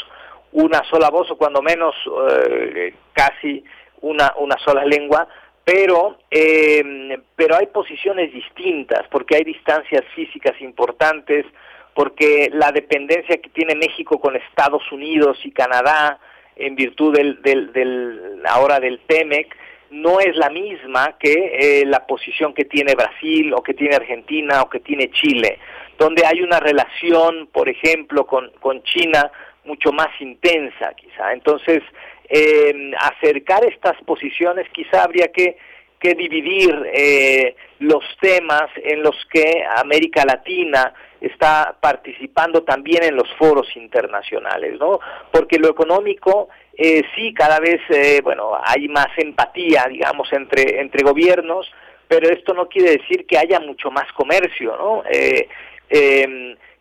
una 0.53 0.81
sola 0.89 1.09
voz 1.09 1.29
o 1.31 1.37
cuando 1.37 1.61
menos 1.61 1.93
eh, 2.29 2.93
casi 3.11 3.61
una, 4.01 4.33
una 4.37 4.57
sola 4.59 4.85
lengua, 4.85 5.27
pero, 5.63 6.17
eh, 6.29 7.19
pero 7.35 7.55
hay 7.55 7.67
posiciones 7.67 8.33
distintas, 8.33 9.07
porque 9.09 9.35
hay 9.37 9.43
distancias 9.43 10.03
físicas 10.15 10.59
importantes, 10.59 11.45
porque 11.93 12.49
la 12.53 12.71
dependencia 12.71 13.37
que 13.37 13.49
tiene 13.49 13.75
México 13.75 14.19
con 14.19 14.35
Estados 14.35 14.91
Unidos 14.91 15.37
y 15.43 15.51
Canadá, 15.51 16.19
en 16.55 16.75
virtud 16.75 17.15
del, 17.15 17.41
del, 17.41 17.71
del 17.73 18.41
ahora 18.45 18.79
del 18.79 18.99
TEMEC, 19.07 19.55
no 19.91 20.19
es 20.19 20.35
la 20.37 20.49
misma 20.49 21.17
que 21.19 21.33
eh, 21.33 21.85
la 21.85 22.05
posición 22.07 22.53
que 22.53 22.65
tiene 22.65 22.95
Brasil 22.95 23.53
o 23.53 23.61
que 23.61 23.73
tiene 23.73 23.95
Argentina 23.95 24.61
o 24.61 24.69
que 24.69 24.79
tiene 24.79 25.11
Chile, 25.11 25.59
donde 25.97 26.25
hay 26.25 26.41
una 26.41 26.59
relación, 26.59 27.47
por 27.51 27.67
ejemplo, 27.67 28.25
con, 28.25 28.51
con 28.59 28.81
China 28.83 29.29
mucho 29.65 29.91
más 29.91 30.09
intensa 30.19 30.93
quizá. 30.95 31.33
Entonces, 31.33 31.83
eh, 32.29 32.91
acercar 32.99 33.65
estas 33.65 34.01
posiciones, 34.03 34.67
quizá 34.71 35.03
habría 35.03 35.31
que, 35.31 35.57
que 35.99 36.15
dividir 36.15 36.73
eh, 36.93 37.55
los 37.79 38.03
temas 38.19 38.69
en 38.83 39.03
los 39.03 39.15
que 39.31 39.63
América 39.77 40.25
Latina 40.25 40.93
está 41.19 41.75
participando 41.79 42.63
también 42.63 43.03
en 43.03 43.15
los 43.15 43.31
foros 43.37 43.67
internacionales, 43.75 44.79
¿no? 44.79 44.99
Porque 45.31 45.59
lo 45.59 45.69
económico 45.69 46.49
eh, 46.75 47.03
sí 47.15 47.33
cada 47.33 47.59
vez, 47.59 47.79
eh, 47.89 48.21
bueno, 48.23 48.53
hay 48.63 48.87
más 48.87 49.09
empatía, 49.17 49.85
digamos, 49.87 50.31
entre 50.33 50.81
entre 50.81 51.03
gobiernos, 51.03 51.71
pero 52.07 52.29
esto 52.29 52.53
no 52.53 52.67
quiere 52.67 52.97
decir 52.97 53.25
que 53.27 53.37
haya 53.37 53.59
mucho 53.59 53.91
más 53.91 54.11
comercio, 54.13 54.75
¿no? 54.75 55.03
Eh, 55.09 55.47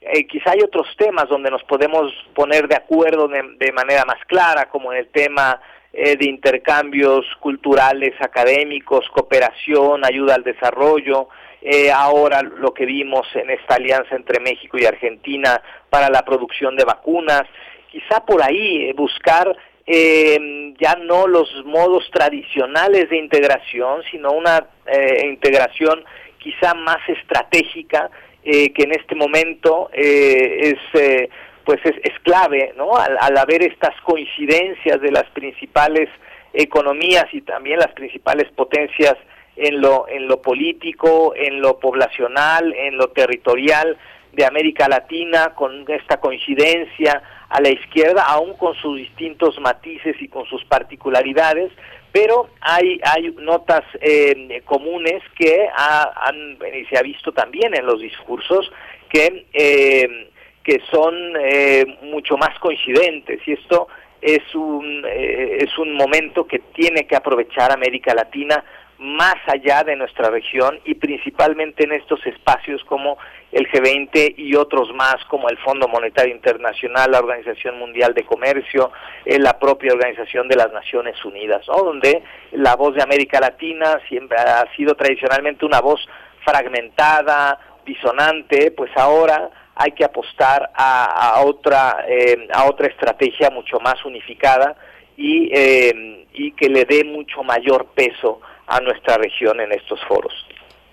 eh, 0.01 0.27
quizá 0.27 0.53
hay 0.53 0.61
otros 0.63 0.87
temas 0.97 1.29
donde 1.29 1.51
nos 1.51 1.63
podemos 1.65 2.13
poner 2.35 2.69
de 2.69 2.77
acuerdo 2.77 3.29
de, 3.29 3.43
de 3.59 3.73
manera 3.73 4.05
más 4.05 4.25
clara, 4.27 4.69
como 4.69 4.93
en 4.93 4.99
el 4.99 5.09
tema 5.09 5.61
eh, 5.93 6.17
de 6.17 6.27
intercambios 6.27 7.27
culturales, 7.41 8.15
académicos, 8.21 9.09
cooperación, 9.11 10.05
ayuda 10.05 10.37
al 10.37 10.45
desarrollo, 10.45 11.29
eh, 11.63 11.91
ahora 11.91 12.43
lo 12.43 12.73
que 12.73 12.87
vimos 12.87 13.27
en 13.35 13.51
esta 13.51 13.75
alianza 13.75 14.17
entre 14.17 14.41
México 14.41 14.79
y 14.79 14.87
Argentina 14.87 15.61
para 15.91 16.09
la 16.09 16.23
producción 16.25 16.77
de 16.77 16.85
vacunas, 16.85 17.43
quizá 17.91 18.25
por 18.25 18.43
ahí 18.43 18.89
eh, 18.89 18.93
buscar 18.95 19.55
eh, 19.87 20.75
ya 20.79 20.95
no 20.95 21.27
los 21.27 21.49
modos 21.65 22.09
tradicionales 22.13 23.11
de 23.11 23.19
integración, 23.19 24.03
sino 24.11 24.33
una 24.33 24.65
eh, 24.87 25.27
integración 25.27 26.05
quizá 26.39 26.75
más 26.75 27.01
estratégica 27.09 28.11
eh, 28.45 28.73
que 28.73 28.85
en 28.85 28.93
este 28.93 29.15
momento 29.15 29.91
eh, 29.93 30.73
es 30.73 31.01
eh, 31.01 31.29
pues 31.65 31.79
es, 31.85 31.95
es, 32.03 32.19
clave 32.23 32.73
no 32.77 32.97
al, 32.97 33.17
al, 33.21 33.37
haber 33.37 33.63
estas 33.63 33.95
coincidencias 34.03 35.01
de 35.01 35.13
las 35.13 35.25
principales 35.31 36.09
economías 36.53 37.27
y 37.33 37.43
también 37.43 37.79
las 37.79 37.93
principales 37.93 38.51
potencias 38.53 39.15
en 39.57 39.81
lo 39.81 40.09
en 40.09 40.27
lo 40.27 40.41
político 40.41 41.35
en 41.37 41.61
lo 41.61 41.79
poblacional 41.79 42.73
en 42.73 42.97
lo 42.97 43.09
territorial 43.09 43.99
de 44.33 44.47
América 44.47 44.89
Latina 44.89 45.53
con 45.55 45.85
esta 45.89 46.19
coincidencia 46.19 47.23
a 47.49 47.61
la 47.61 47.69
izquierda 47.69 48.23
aún 48.23 48.55
con 48.57 48.75
sus 48.77 48.97
distintos 48.97 49.61
matices 49.61 50.17
y 50.21 50.29
con 50.29 50.47
sus 50.47 50.65
particularidades 50.65 51.71
pero 52.13 52.51
hay 52.61 53.01
hay 53.03 53.35
notas 53.39 53.83
eh, 54.01 54.63
comunes 54.65 55.23
que 55.39 55.69
ha, 55.75 56.27
han 56.27 56.59
y 56.75 56.85
se 56.87 56.99
ha 56.99 57.03
visto 57.03 57.33
también 57.33 57.75
en 57.75 57.87
los 57.87 58.01
discursos 58.01 58.71
que 59.09 59.47
eh, 59.53 60.31
que 60.63 60.81
son 60.91 61.15
eh, 61.41 61.85
mucho 62.03 62.37
más 62.37 62.59
coincidentes. 62.59 63.41
Y 63.47 63.53
esto 63.53 63.89
es 64.21 64.43
un 64.55 65.05
eh, 65.07 65.59
es 65.61 65.79
un 65.79 65.95
momento 65.95 66.47
que 66.47 66.61
tiene 66.75 67.07
que 67.07 67.17
aprovechar 67.17 67.73
América 67.73 68.15
Latina 68.15 68.63
más 69.01 69.37
allá 69.47 69.83
de 69.83 69.97
nuestra 69.97 70.29
región 70.29 70.79
y 70.85 70.95
principalmente 70.95 71.85
en 71.85 71.93
estos 71.93 72.25
espacios 72.27 72.85
como 72.85 73.17
el 73.51 73.67
G20 73.67 74.35
y 74.37 74.55
otros 74.55 74.93
más 74.95 75.17
como 75.27 75.49
el 75.49 75.57
Fondo 75.59 75.89
Monetario 75.89 76.35
Internacional, 76.35 77.11
la 77.11 77.21
Organización 77.21 77.79
Mundial 77.79 78.13
de 78.13 78.25
Comercio, 78.25 78.93
eh, 79.25 79.39
la 79.39 79.59
propia 79.59 79.95
Organización 79.95 80.49
de 80.49 80.57
las 80.57 80.71
Naciones 80.71 81.25
Unidas, 81.25 81.65
donde 81.65 82.23
la 82.53 82.77
voz 82.77 82.95
de 82.95 83.03
América 83.03 83.41
Latina 83.41 83.99
siempre 84.07 84.37
ha 84.39 84.67
sido 84.77 84.95
tradicionalmente 84.95 85.65
una 85.65 85.81
voz 85.81 86.07
fragmentada, 86.45 87.59
disonante, 87.87 88.71
pues 88.71 88.91
ahora 88.97 89.49
hay 89.77 89.93
que 89.93 90.05
apostar 90.05 90.71
a, 90.75 91.37
a 91.37 91.41
otra 91.41 92.05
eh, 92.07 92.49
a 92.53 92.69
otra 92.69 92.89
estrategia 92.89 93.49
mucho 93.49 93.81
más 93.81 94.05
unificada 94.05 94.77
y, 95.17 95.51
eh, 95.55 96.27
y 96.35 96.53
que 96.53 96.69
le 96.69 96.85
dé 96.85 97.03
mucho 97.05 97.43
mayor 97.43 97.87
peso 97.95 98.43
a 98.71 98.81
nuestra 98.81 99.17
región 99.17 99.61
en 99.61 99.73
estos 99.73 100.01
foros. 100.07 100.33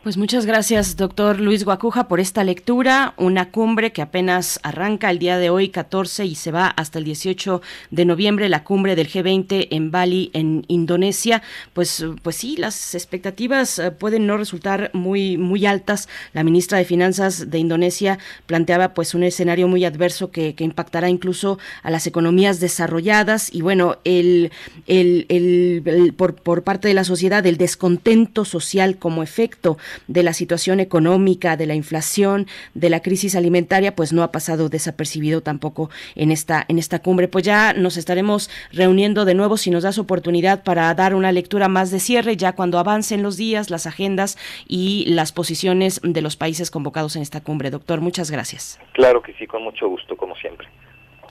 Pues 0.08 0.16
muchas 0.16 0.46
gracias, 0.46 0.96
doctor 0.96 1.42
Luis 1.42 1.66
Guacuja, 1.66 2.08
por 2.08 2.22
esta 2.22 2.46
lectura. 2.46 3.14
Una 3.18 3.52
cumbre 3.52 3.92
que 3.92 4.02
apenas 4.02 4.58
arranca 4.64 5.12
el 5.12 5.20
día 5.20 5.38
de 5.38 5.50
hoy, 5.50 5.68
14, 5.68 6.26
y 6.26 6.36
se 6.36 6.50
va 6.50 6.68
hasta 6.68 7.00
el 7.00 7.04
18 7.04 7.62
de 7.92 8.06
noviembre, 8.06 8.48
la 8.48 8.64
cumbre 8.64 8.96
del 8.96 9.10
G20 9.10 9.68
en 9.70 9.92
Bali, 9.92 10.32
en 10.32 10.64
Indonesia. 10.70 11.44
Pues, 11.74 12.06
pues 12.24 12.38
sí, 12.38 12.56
las 12.56 12.96
expectativas 12.96 13.80
eh, 13.80 13.92
pueden 13.92 14.28
no 14.28 14.38
resultar 14.38 14.92
muy, 14.94 15.36
muy 15.36 15.66
altas. 15.66 16.08
La 16.32 16.46
ministra 16.46 16.78
de 16.78 16.86
Finanzas 16.86 17.52
de 17.52 17.58
Indonesia 17.58 18.18
planteaba 18.46 18.94
pues 18.94 19.14
un 19.14 19.24
escenario 19.24 19.68
muy 19.68 19.84
adverso 19.84 20.32
que, 20.32 20.56
impactará 20.58 21.10
incluso 21.10 21.60
a 21.84 21.92
las 21.92 22.08
economías 22.08 22.62
desarrolladas. 22.62 23.54
Y 23.54 23.62
bueno, 23.62 23.98
el, 24.06 24.54
el, 24.86 25.26
el 25.28 26.14
por, 26.16 26.36
por 26.36 26.64
parte 26.64 26.88
de 26.88 26.94
la 26.94 27.04
sociedad, 27.04 27.46
el 27.46 27.58
descontento 27.58 28.46
social 28.46 28.96
como 29.00 29.22
efecto 29.22 29.78
de 30.07 30.24
la 30.24 30.34
situación 30.34 30.80
económica, 30.80 31.57
de 31.57 31.65
la 31.65 31.76
inflación, 31.76 32.48
de 32.74 32.90
la 32.90 33.02
crisis 33.02 33.36
alimentaria, 33.36 33.95
pues 33.95 34.14
no 34.14 34.24
ha 34.24 34.32
pasado 34.32 34.69
desapercibido 34.69 35.41
tampoco 35.41 35.90
en 36.15 36.32
esta, 36.32 36.65
en 36.68 36.80
esta 36.80 36.99
cumbre. 36.99 37.28
Pues 37.28 37.45
ya 37.45 37.74
nos 37.74 37.98
estaremos 37.98 38.49
reuniendo 38.72 39.26
de 39.26 39.34
nuevo 39.34 39.57
si 39.57 39.72
nos 39.72 39.84
das 39.84 39.98
oportunidad 39.98 40.64
para 40.64 40.94
dar 40.94 41.15
una 41.15 41.32
lectura 41.32 41.68
más 41.68 41.91
de 41.91 41.99
cierre, 41.99 42.38
ya 42.38 42.53
cuando 42.53 42.80
avancen 42.80 43.24
los 43.24 43.38
días, 43.38 43.69
las 43.69 43.88
agendas 43.88 44.38
y 44.68 45.06
las 45.07 45.32
posiciones 45.32 46.02
de 46.03 46.22
los 46.22 46.36
países 46.36 46.72
convocados 46.72 47.15
en 47.15 47.22
esta 47.22 47.41
cumbre. 47.41 47.69
Doctor, 47.69 48.02
muchas 48.02 48.32
gracias. 48.32 48.80
Claro 48.94 49.22
que 49.22 49.34
sí, 49.34 49.48
con 49.48 49.64
mucho 49.64 49.88
gusto, 49.88 50.15
como 50.15 50.36
siempre. 50.36 50.68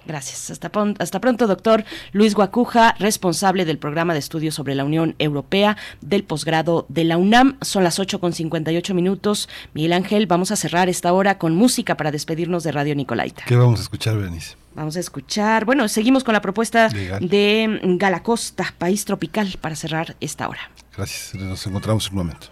Gracias. 0.07 0.51
Hasta, 0.51 0.70
hasta 0.99 1.20
pronto, 1.20 1.47
doctor 1.47 1.85
Luis 2.12 2.35
Guacuja, 2.35 2.95
responsable 2.99 3.65
del 3.65 3.78
programa 3.78 4.12
de 4.12 4.20
estudios 4.20 4.55
sobre 4.55 4.74
la 4.74 4.85
Unión 4.85 5.15
Europea 5.19 5.77
del 6.01 6.24
posgrado 6.24 6.87
de 6.89 7.05
la 7.05 7.16
UNAM. 7.16 7.59
Son 7.61 7.85
las 7.85 7.99
8 7.99 8.20
con 8.20 8.33
58 8.33 8.95
minutos. 8.95 9.49
Miguel 9.74 9.93
Ángel, 9.93 10.27
vamos 10.27 10.51
a 10.53 10.57
cerrar 10.57 10.89
esta 10.89 11.12
hora 11.12 11.39
con 11.39 11.55
música 11.55 11.97
para 11.97 12.11
despedirnos 12.11 12.62
de 12.62 12.73
Radio 12.73 12.95
Nicolaita. 12.95 13.45
¿Qué 13.47 13.57
vamos 13.57 13.81
a 13.81 13.83
escuchar, 13.83 14.16
Berenice? 14.16 14.57
Vamos 14.74 14.97
a 14.97 15.01
escuchar, 15.01 15.65
bueno, 15.65 15.89
seguimos 15.89 16.23
con 16.23 16.35
la 16.35 16.43
propuesta 16.43 16.89
Legal. 16.89 17.27
de 17.27 17.81
Galacosta, 17.83 18.74
país 18.77 19.07
tropical, 19.07 19.57
para 19.59 19.74
cerrar 19.74 20.16
esta 20.20 20.49
hora. 20.49 20.70
Gracias, 20.95 21.35
nos 21.35 21.66
encontramos 21.66 22.07
en 22.09 22.12
un 22.12 22.19
momento. 22.19 22.49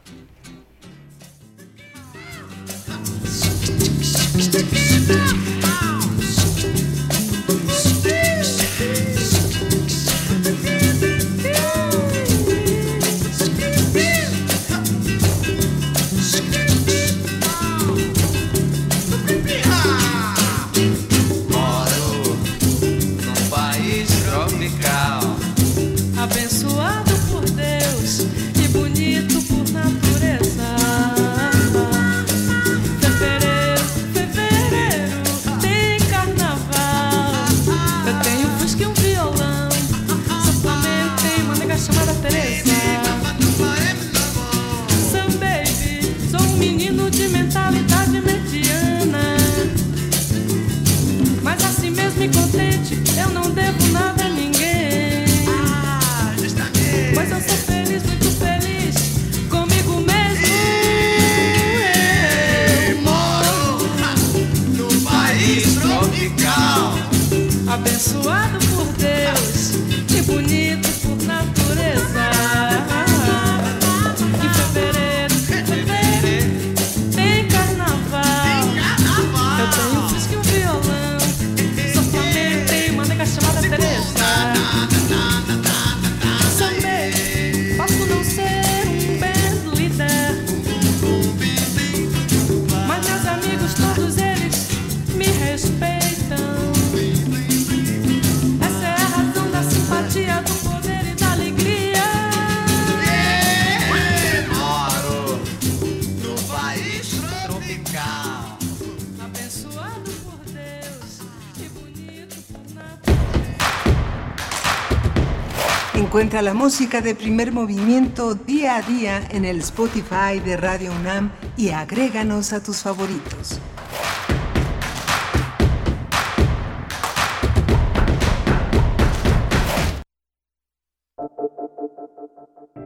La 116.42 116.52
música 116.52 117.00
de 117.00 117.14
primer 117.14 117.52
movimiento 117.52 118.34
día 118.34 118.76
a 118.76 118.82
día 118.82 119.22
en 119.30 119.44
el 119.44 119.60
Spotify 119.60 120.40
de 120.44 120.56
Radio 120.56 120.90
UNAM 120.92 121.30
y 121.56 121.70
agréganos 121.70 122.52
a 122.52 122.62
tus 122.62 122.82
favoritos. 122.82 123.60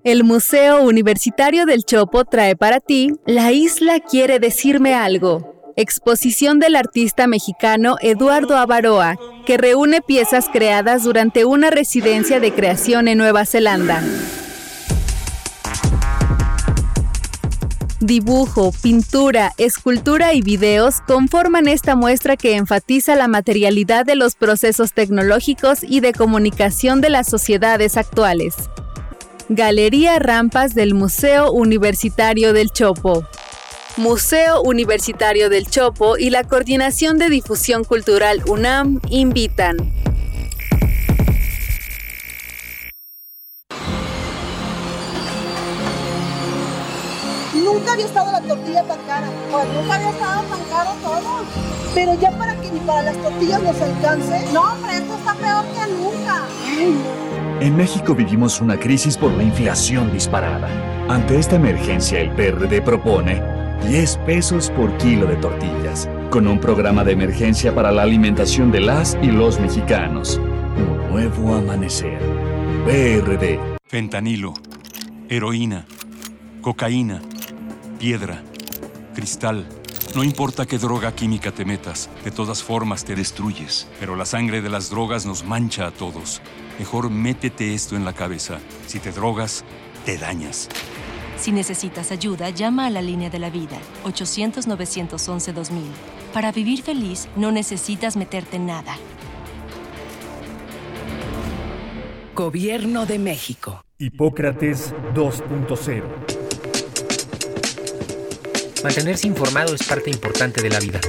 El 0.04 0.24
Museo 0.24 0.82
Universitario 0.82 1.64
del 1.64 1.84
Chopo 1.84 2.24
trae 2.24 2.54
para 2.54 2.80
ti 2.80 3.12
La 3.26 3.50
isla 3.52 3.98
quiere 4.00 4.38
decirme 4.38 4.94
algo. 4.94 5.57
Exposición 5.80 6.58
del 6.58 6.74
artista 6.74 7.28
mexicano 7.28 7.98
Eduardo 8.00 8.56
Avaroa, 8.56 9.16
que 9.46 9.56
reúne 9.56 10.02
piezas 10.02 10.46
creadas 10.52 11.04
durante 11.04 11.44
una 11.44 11.70
residencia 11.70 12.40
de 12.40 12.52
creación 12.52 13.06
en 13.06 13.16
Nueva 13.16 13.46
Zelanda. 13.46 14.02
Dibujo, 18.00 18.72
pintura, 18.82 19.52
escultura 19.56 20.34
y 20.34 20.42
videos 20.42 21.00
conforman 21.06 21.68
esta 21.68 21.94
muestra 21.94 22.36
que 22.36 22.56
enfatiza 22.56 23.14
la 23.14 23.28
materialidad 23.28 24.04
de 24.04 24.16
los 24.16 24.34
procesos 24.34 24.92
tecnológicos 24.92 25.84
y 25.84 26.00
de 26.00 26.12
comunicación 26.12 27.00
de 27.00 27.10
las 27.10 27.28
sociedades 27.28 27.96
actuales. 27.96 28.56
Galería 29.48 30.18
Rampas 30.18 30.74
del 30.74 30.94
Museo 30.94 31.52
Universitario 31.52 32.52
del 32.52 32.72
Chopo. 32.72 33.24
Museo 33.98 34.62
Universitario 34.62 35.50
del 35.50 35.66
Chopo 35.66 36.16
y 36.18 36.30
la 36.30 36.44
Coordinación 36.44 37.18
de 37.18 37.28
Difusión 37.28 37.82
Cultural 37.82 38.44
UNAM 38.46 39.00
invitan. 39.08 39.76
Nunca 47.54 47.92
había 47.92 48.06
estado 48.06 48.30
la 48.30 48.40
tortilla 48.40 48.84
tan 48.84 48.98
cara. 49.04 49.28
Pues 49.50 49.66
nunca 49.74 49.94
había 49.96 50.10
estado 50.10 50.42
tan 50.44 50.64
caro 50.70 50.90
todo. 51.02 51.44
Pero 51.92 52.20
ya 52.20 52.30
para 52.38 52.54
que 52.60 52.70
ni 52.70 52.78
para 52.78 53.02
las 53.02 53.16
tortillas 53.20 53.62
nos 53.62 53.80
alcance. 53.80 54.52
No, 54.52 54.62
hombre, 54.62 54.94
esto 54.94 55.16
está 55.16 55.34
peor 55.34 55.64
que 55.74 55.92
nunca. 55.92 56.46
En 57.60 57.76
México 57.76 58.14
vivimos 58.14 58.60
una 58.60 58.78
crisis 58.78 59.16
por 59.16 59.32
la 59.32 59.42
inflación 59.42 60.12
disparada. 60.12 60.68
Ante 61.08 61.36
esta 61.36 61.56
emergencia, 61.56 62.20
el 62.20 62.30
PRD 62.30 62.80
propone 62.80 63.58
10 63.86 64.18
pesos 64.26 64.70
por 64.70 64.94
kilo 64.98 65.26
de 65.26 65.36
tortillas, 65.36 66.08
con 66.30 66.46
un 66.46 66.60
programa 66.60 67.04
de 67.04 67.12
emergencia 67.12 67.74
para 67.74 67.90
la 67.90 68.02
alimentación 68.02 68.70
de 68.70 68.80
las 68.80 69.16
y 69.22 69.28
los 69.28 69.58
mexicanos. 69.60 70.38
Un 70.76 71.10
nuevo 71.10 71.54
amanecer. 71.54 72.18
PRD. 72.84 73.58
Fentanilo, 73.86 74.52
heroína, 75.28 75.86
cocaína, 76.60 77.22
piedra, 77.98 78.42
cristal. 79.14 79.66
No 80.14 80.22
importa 80.22 80.66
qué 80.66 80.78
droga 80.78 81.14
química 81.14 81.52
te 81.52 81.64
metas, 81.64 82.10
de 82.24 82.30
todas 82.30 82.62
formas 82.62 83.04
te 83.04 83.14
destruyes. 83.14 83.88
Pero 84.00 84.16
la 84.16 84.26
sangre 84.26 84.60
de 84.60 84.68
las 84.68 84.90
drogas 84.90 85.24
nos 85.24 85.44
mancha 85.44 85.86
a 85.86 85.90
todos. 85.92 86.42
Mejor 86.78 87.08
métete 87.08 87.74
esto 87.74 87.96
en 87.96 88.04
la 88.04 88.12
cabeza. 88.12 88.58
Si 88.86 88.98
te 88.98 89.12
drogas, 89.12 89.64
te 90.04 90.18
dañas. 90.18 90.68
Si 91.38 91.52
necesitas 91.52 92.10
ayuda, 92.10 92.50
llama 92.50 92.86
a 92.86 92.90
la 92.90 93.00
línea 93.00 93.30
de 93.30 93.38
la 93.38 93.48
vida, 93.50 93.78
800-911-2000. 94.04 95.70
Para 96.32 96.52
vivir 96.52 96.82
feliz, 96.82 97.28
no 97.36 97.52
necesitas 97.52 98.16
meterte 98.16 98.56
en 98.56 98.66
nada. 98.66 98.96
Gobierno 102.34 103.06
de 103.06 103.18
México. 103.18 103.84
Hipócrates 103.98 104.94
2.0 105.14 106.04
Mantenerse 108.84 109.26
informado 109.26 109.74
es 109.74 109.82
parte 109.82 110.08
importante 110.08 110.62
de 110.62 110.70
la 110.70 110.78
vida. 110.78 111.00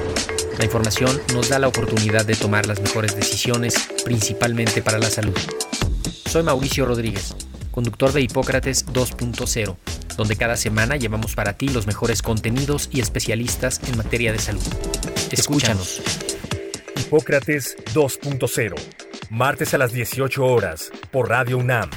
La 0.57 0.65
información 0.65 1.21
nos 1.33 1.49
da 1.49 1.59
la 1.59 1.67
oportunidad 1.67 2.25
de 2.25 2.35
tomar 2.35 2.65
las 2.65 2.81
mejores 2.81 3.15
decisiones, 3.15 3.75
principalmente 4.03 4.81
para 4.81 4.97
la 4.97 5.09
salud. 5.09 5.37
Soy 6.25 6.41
Mauricio 6.41 6.85
Rodríguez, 6.85 7.35
conductor 7.71 8.11
de 8.11 8.21
Hipócrates 8.21 8.87
2.0, 8.87 9.77
donde 10.19 10.35
cada 10.35 10.57
semana 10.57 10.97
llevamos 10.97 11.33
para 11.33 11.53
ti 11.53 11.69
los 11.69 11.87
mejores 11.87 12.21
contenidos 12.21 12.89
y 12.91 12.99
especialistas 12.99 13.79
en 13.87 13.95
materia 13.95 14.33
de 14.33 14.39
salud. 14.39 14.61
Escúchanos. 15.31 16.01
Hipócrates 16.97 17.77
2.0 17.93 18.75
Martes 19.29 19.73
a 19.73 19.77
las 19.77 19.93
18 19.93 20.45
horas 20.45 20.91
por 21.09 21.29
Radio 21.29 21.57
UNAM. 21.57 21.89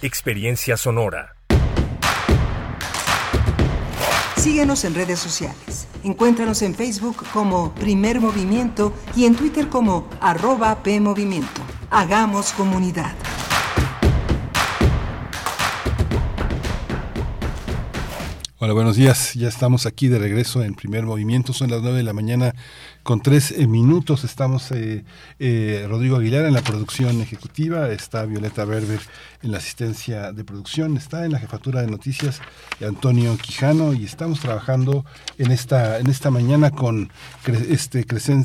Experiencia 0.00 0.78
sonora. 0.78 1.36
Síguenos 4.38 4.84
en 4.84 4.94
redes 4.94 5.18
sociales. 5.18 5.86
Encuéntranos 6.02 6.62
en 6.62 6.74
Facebook 6.74 7.26
como 7.30 7.74
Primer 7.74 8.20
Movimiento 8.20 8.94
y 9.14 9.26
en 9.26 9.36
Twitter 9.36 9.68
como 9.68 10.08
arroba 10.22 10.82
PMovimiento. 10.82 11.60
Hagamos 11.90 12.52
comunidad. 12.52 13.14
Hola, 18.62 18.74
buenos 18.74 18.96
días. 18.96 19.32
Ya 19.32 19.48
estamos 19.48 19.86
aquí 19.86 20.08
de 20.08 20.18
regreso 20.18 20.62
en 20.62 20.74
primer 20.74 21.06
movimiento. 21.06 21.54
Son 21.54 21.70
las 21.70 21.80
9 21.80 21.96
de 21.96 22.02
la 22.02 22.12
mañana 22.12 22.54
con 23.02 23.22
tres 23.22 23.52
eh, 23.52 23.66
minutos. 23.66 24.22
Estamos 24.24 24.70
eh, 24.72 25.02
eh, 25.38 25.86
Rodrigo 25.88 26.16
Aguilar 26.16 26.44
en 26.44 26.52
la 26.52 26.60
producción 26.60 27.22
ejecutiva, 27.22 27.88
está 27.88 28.26
Violeta 28.26 28.66
Berber 28.66 29.00
en 29.42 29.52
la 29.52 29.58
asistencia 29.58 30.32
de 30.32 30.44
producción, 30.44 30.98
está 30.98 31.24
en 31.24 31.32
la 31.32 31.38
jefatura 31.38 31.80
de 31.80 31.86
noticias 31.86 32.42
Antonio 32.86 33.34
Quijano 33.38 33.94
y 33.94 34.04
estamos 34.04 34.40
trabajando 34.40 35.06
en 35.38 35.50
esta, 35.52 35.98
en 35.98 36.08
esta 36.08 36.30
mañana 36.30 36.70
con 36.70 37.10
este, 37.46 38.04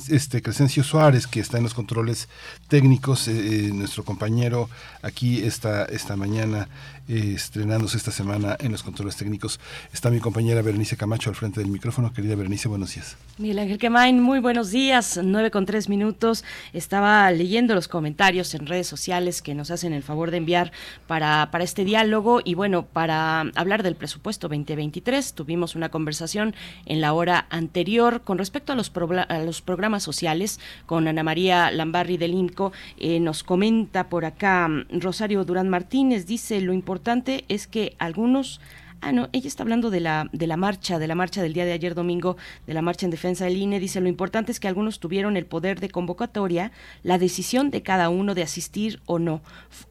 este 0.10 0.42
Crescencio 0.42 0.84
Suárez 0.86 1.28
que 1.28 1.42
está 1.42 1.58
en 1.58 1.64
los 1.64 1.74
controles 1.74 2.30
técnicos, 2.70 3.28
nuestro 3.28 4.06
compañero 4.06 4.70
aquí 5.02 5.44
esta, 5.44 5.84
esta 5.86 6.16
mañana 6.16 6.70
estrenándose 7.08 7.98
esta 7.98 8.12
semana 8.12 8.58
en 8.60 8.72
los 8.72 8.84
controles 8.84 9.16
técnicos. 9.16 9.60
Está 9.94 10.10
mi 10.10 10.20
compañera 10.20 10.62
Berenice 10.62 10.98
Camacho 10.98 11.30
al 11.30 11.36
frente 11.36 11.60
del 11.60 11.70
micrófono. 11.70 12.12
Querida 12.12 12.36
Berenice, 12.36 12.68
buenos 12.68 12.96
días. 12.96 13.16
Miguel 13.38 13.60
Ángel 13.60 13.78
Quemain, 13.78 14.20
muy 14.20 14.40
buenos 14.40 14.72
días. 14.72 15.20
Nueve 15.24 15.52
con 15.52 15.66
tres 15.66 15.90
minutos. 15.90 16.44
Estaba 16.74 17.30
leyendo 17.32 17.76
los 17.76 17.88
comentarios 17.88 18.54
en 18.56 18.66
redes 18.66 18.88
sociales 18.88 19.42
que 19.42 19.54
nos 19.54 19.72
hacen 19.72 19.94
el 19.94 20.04
favor 20.04 20.32
de 20.32 20.38
enviar 20.38 20.72
para, 21.08 21.50
para 21.52 21.64
este 21.64 21.86
diálogo 21.86 22.42
y 22.44 22.56
bueno, 22.56 22.86
para 22.86 23.42
hablar 23.56 23.84
del 23.84 23.96
presupuesto 23.96 24.48
2023. 24.48 25.34
Tuvimos 25.34 25.76
una 25.76 25.90
conversación 25.90 26.56
en 26.86 27.02
la 27.02 27.14
hora 27.14 27.46
anterior 27.50 28.22
con 28.22 28.38
respecto 28.38 28.74
a 28.74 28.76
los, 28.76 28.92
a 29.28 29.40
los 29.40 29.62
programas 29.62 30.04
sociales 30.04 30.60
con 30.86 31.08
Ana 31.08 31.24
María 31.24 31.72
Lambarri 31.72 32.18
del 32.18 32.34
INCO. 32.34 32.72
Eh, 32.98 33.20
nos 33.20 33.44
comenta 33.44 34.10
por 34.10 34.26
acá 34.26 34.70
Rosario 34.90 35.44
Durán 35.46 35.70
Martínez, 35.70 36.26
dice 36.26 36.62
lo 36.62 36.74
importante 36.74 36.95
importante 36.96 37.44
es 37.50 37.68
que 37.68 37.94
algunos 38.00 38.62
Ah, 39.02 39.12
no, 39.12 39.30
ella 39.34 39.48
está 39.48 39.62
hablando 39.62 39.92
de 39.92 40.00
la, 40.00 40.30
de 40.32 40.48
la 40.48 40.58
marcha, 40.58 40.98
de 40.98 41.08
la 41.08 41.14
marcha 41.14 41.44
del 41.44 41.54
día 41.54 41.66
de 41.66 41.74
ayer 41.74 41.94
domingo, 41.94 42.38
de 42.66 42.74
la 42.74 42.82
marcha 42.82 43.06
en 43.06 43.12
defensa 43.12 43.46
del 43.46 43.58
INE. 43.58 43.80
Dice, 43.80 44.02
lo 44.02 44.08
importante 44.08 44.52
es 44.52 44.60
que 44.60 44.68
algunos 44.68 45.00
tuvieron 45.00 45.38
el 45.38 45.46
poder 45.46 45.80
de 45.80 45.90
convocatoria, 45.90 46.72
la 47.04 47.20
decisión 47.20 47.70
de 47.70 47.84
cada 47.84 48.10
uno 48.10 48.34
de 48.34 48.42
asistir 48.42 49.02
o 49.06 49.20
no, 49.20 49.42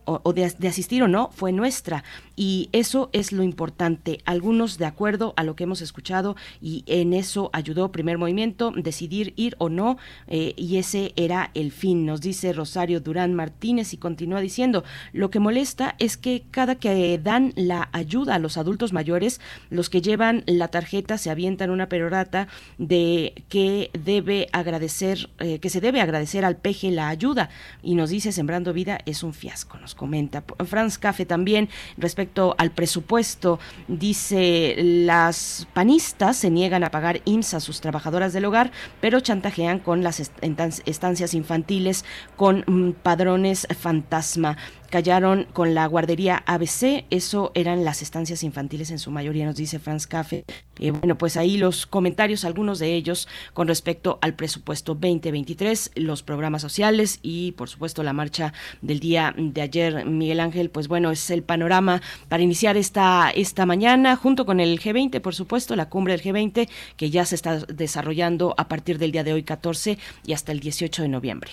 o, 0.05 0.33
de, 0.33 0.53
de, 0.59 0.69
asistir 0.69 1.03
o 1.05 1.07
no, 1.07 1.31
fue 1.33 1.53
nuestra. 1.53 2.03
Y 2.37 2.69
eso 2.73 3.11
es 3.13 3.33
lo 3.33 3.43
importante. 3.43 4.21
Algunos 4.25 4.79
de 4.79 4.87
acuerdo 4.87 5.35
a 5.37 5.45
lo 5.45 5.55
que 5.55 5.65
hemos 5.65 5.81
escuchado 5.81 6.37
y 6.61 6.83
en 6.87 7.13
eso 7.13 7.51
ayudó 7.53 7.93
Primer 7.93 8.19
Movimiento, 8.19 8.73
decidir 8.75 9.35
ir 9.37 9.55
o 9.59 9.69
no, 9.69 9.99
eh, 10.27 10.55
y 10.57 10.79
ese 10.79 11.13
era 11.17 11.51
el 11.55 11.71
fin, 11.71 12.07
nos 12.07 12.21
dice 12.21 12.53
Rosario 12.53 13.01
Durán 13.01 13.35
Martínez 13.35 13.93
y 13.93 13.99
continúa 13.99 14.41
diciendo, 14.41 14.85
lo 15.13 15.31
que 15.31 15.39
molesta 15.39 15.95
es 15.99 16.17
que 16.17 16.45
cada 16.51 16.75
que 16.75 17.19
dan 17.19 17.53
la 17.57 17.89
ayuda 17.93 18.35
a 18.35 18.39
los 18.39 18.57
adultos 18.57 18.93
mayores, 18.93 19.41
los 19.71 19.89
que 19.89 20.03
llevan 20.03 20.43
la 20.47 20.69
tarjeta 20.69 21.19
se 21.19 21.31
avientan 21.31 21.71
una 21.71 21.89
perorata 21.89 22.49
de 22.79 23.45
que 23.49 23.91
debe 23.93 24.49
agradecer, 24.53 25.31
eh, 25.39 25.61
que 25.61 25.71
se 25.71 25.81
debe 25.81 26.01
agradecer 26.01 26.45
al 26.45 26.57
peje 26.57 26.91
la 26.91 27.09
ayuda. 27.09 27.51
Y 27.83 27.95
nos 27.95 28.11
dice 28.11 28.33
Sembrando 28.33 28.73
Vida 28.73 28.99
es 29.07 29.23
un 29.23 29.35
fiasco, 29.35 29.79
nos 29.79 29.95
comenta. 29.95 30.45
Franz 30.67 30.99
Café 30.99 31.27
también, 31.27 31.69
respecto 31.97 32.24
al 32.59 32.71
presupuesto, 32.71 33.59
dice 33.89 34.75
las 34.79 35.67
panistas 35.73 36.37
se 36.37 36.51
niegan 36.51 36.85
a 36.85 36.91
pagar 36.91 37.21
IMSS 37.25 37.55
a 37.55 37.61
sus 37.61 37.81
trabajadoras 37.81 38.33
del 38.33 38.45
hogar, 38.45 38.73
pero 39.01 39.21
chantajean 39.21 39.79
con 39.79 40.03
las 40.03 40.31
estancias 40.41 41.35
infantiles 41.35 42.05
con 42.37 42.65
mm, 42.67 42.93
padrones 43.03 43.67
fantasma 43.79 44.57
callaron 44.95 45.49
con 45.53 45.75
la 45.75 45.89
guardería 45.89 46.45
ABC, 46.47 47.05
eso 47.11 47.51
eran 47.57 47.85
las 47.85 48.01
estancias 48.01 48.45
infantiles 48.45 48.93
en 48.93 49.01
su 49.01 49.11
mayoría, 49.11 49.45
nos 49.45 49.57
dice 49.57 49.81
Franz 49.81 50.07
Café. 50.07 50.45
Y 50.79 50.91
bueno, 50.91 51.19
pues 51.19 51.37
ahí 51.37 51.57
los 51.57 51.85
comentarios, 51.85 52.45
algunos 52.45 52.79
de 52.79 52.95
ellos 52.95 53.27
con 53.55 53.67
respecto 53.67 54.21
al 54.23 54.35
presupuesto 54.35 54.95
2023, 54.95 55.91
los 55.97 56.23
programas 56.23 56.63
sociales 56.63 57.19
y 57.23 57.51
por 57.57 57.69
supuesto 57.69 58.05
la 58.05 58.13
marcha 58.13 58.53
del 58.83 59.01
día 59.01 59.35
de 59.37 59.63
ayer, 59.63 60.07
Miguel 60.07 60.39
Ángel, 60.39 60.71
pues 60.71 60.87
bueno, 60.87 61.11
es 61.11 61.29
el 61.29 61.43
panorama 61.43 62.01
para 62.29 62.45
iniciar 62.45 62.77
esta, 62.77 63.33
esta 63.35 63.67
mañana 63.67 64.15
junto 64.15 64.47
con 64.47 64.61
el 64.61 64.79
G20, 64.79 65.21
por 65.21 65.35
supuesto, 65.35 65.75
la 65.75 65.89
cumbre 65.89 66.17
del 66.17 66.23
G20 66.23 66.69
que 66.97 67.11
ya 67.11 67.25
se 67.25 67.35
está 67.35 67.59
desarrollando 67.59 68.55
a 68.59 68.69
partir 68.69 68.99
del 68.99 69.11
día 69.11 69.25
de 69.25 69.33
hoy 69.33 69.43
14 69.43 69.99
y 70.25 70.35
hasta 70.35 70.53
el 70.53 70.61
18 70.61 71.03
de 71.03 71.09
noviembre. 71.09 71.51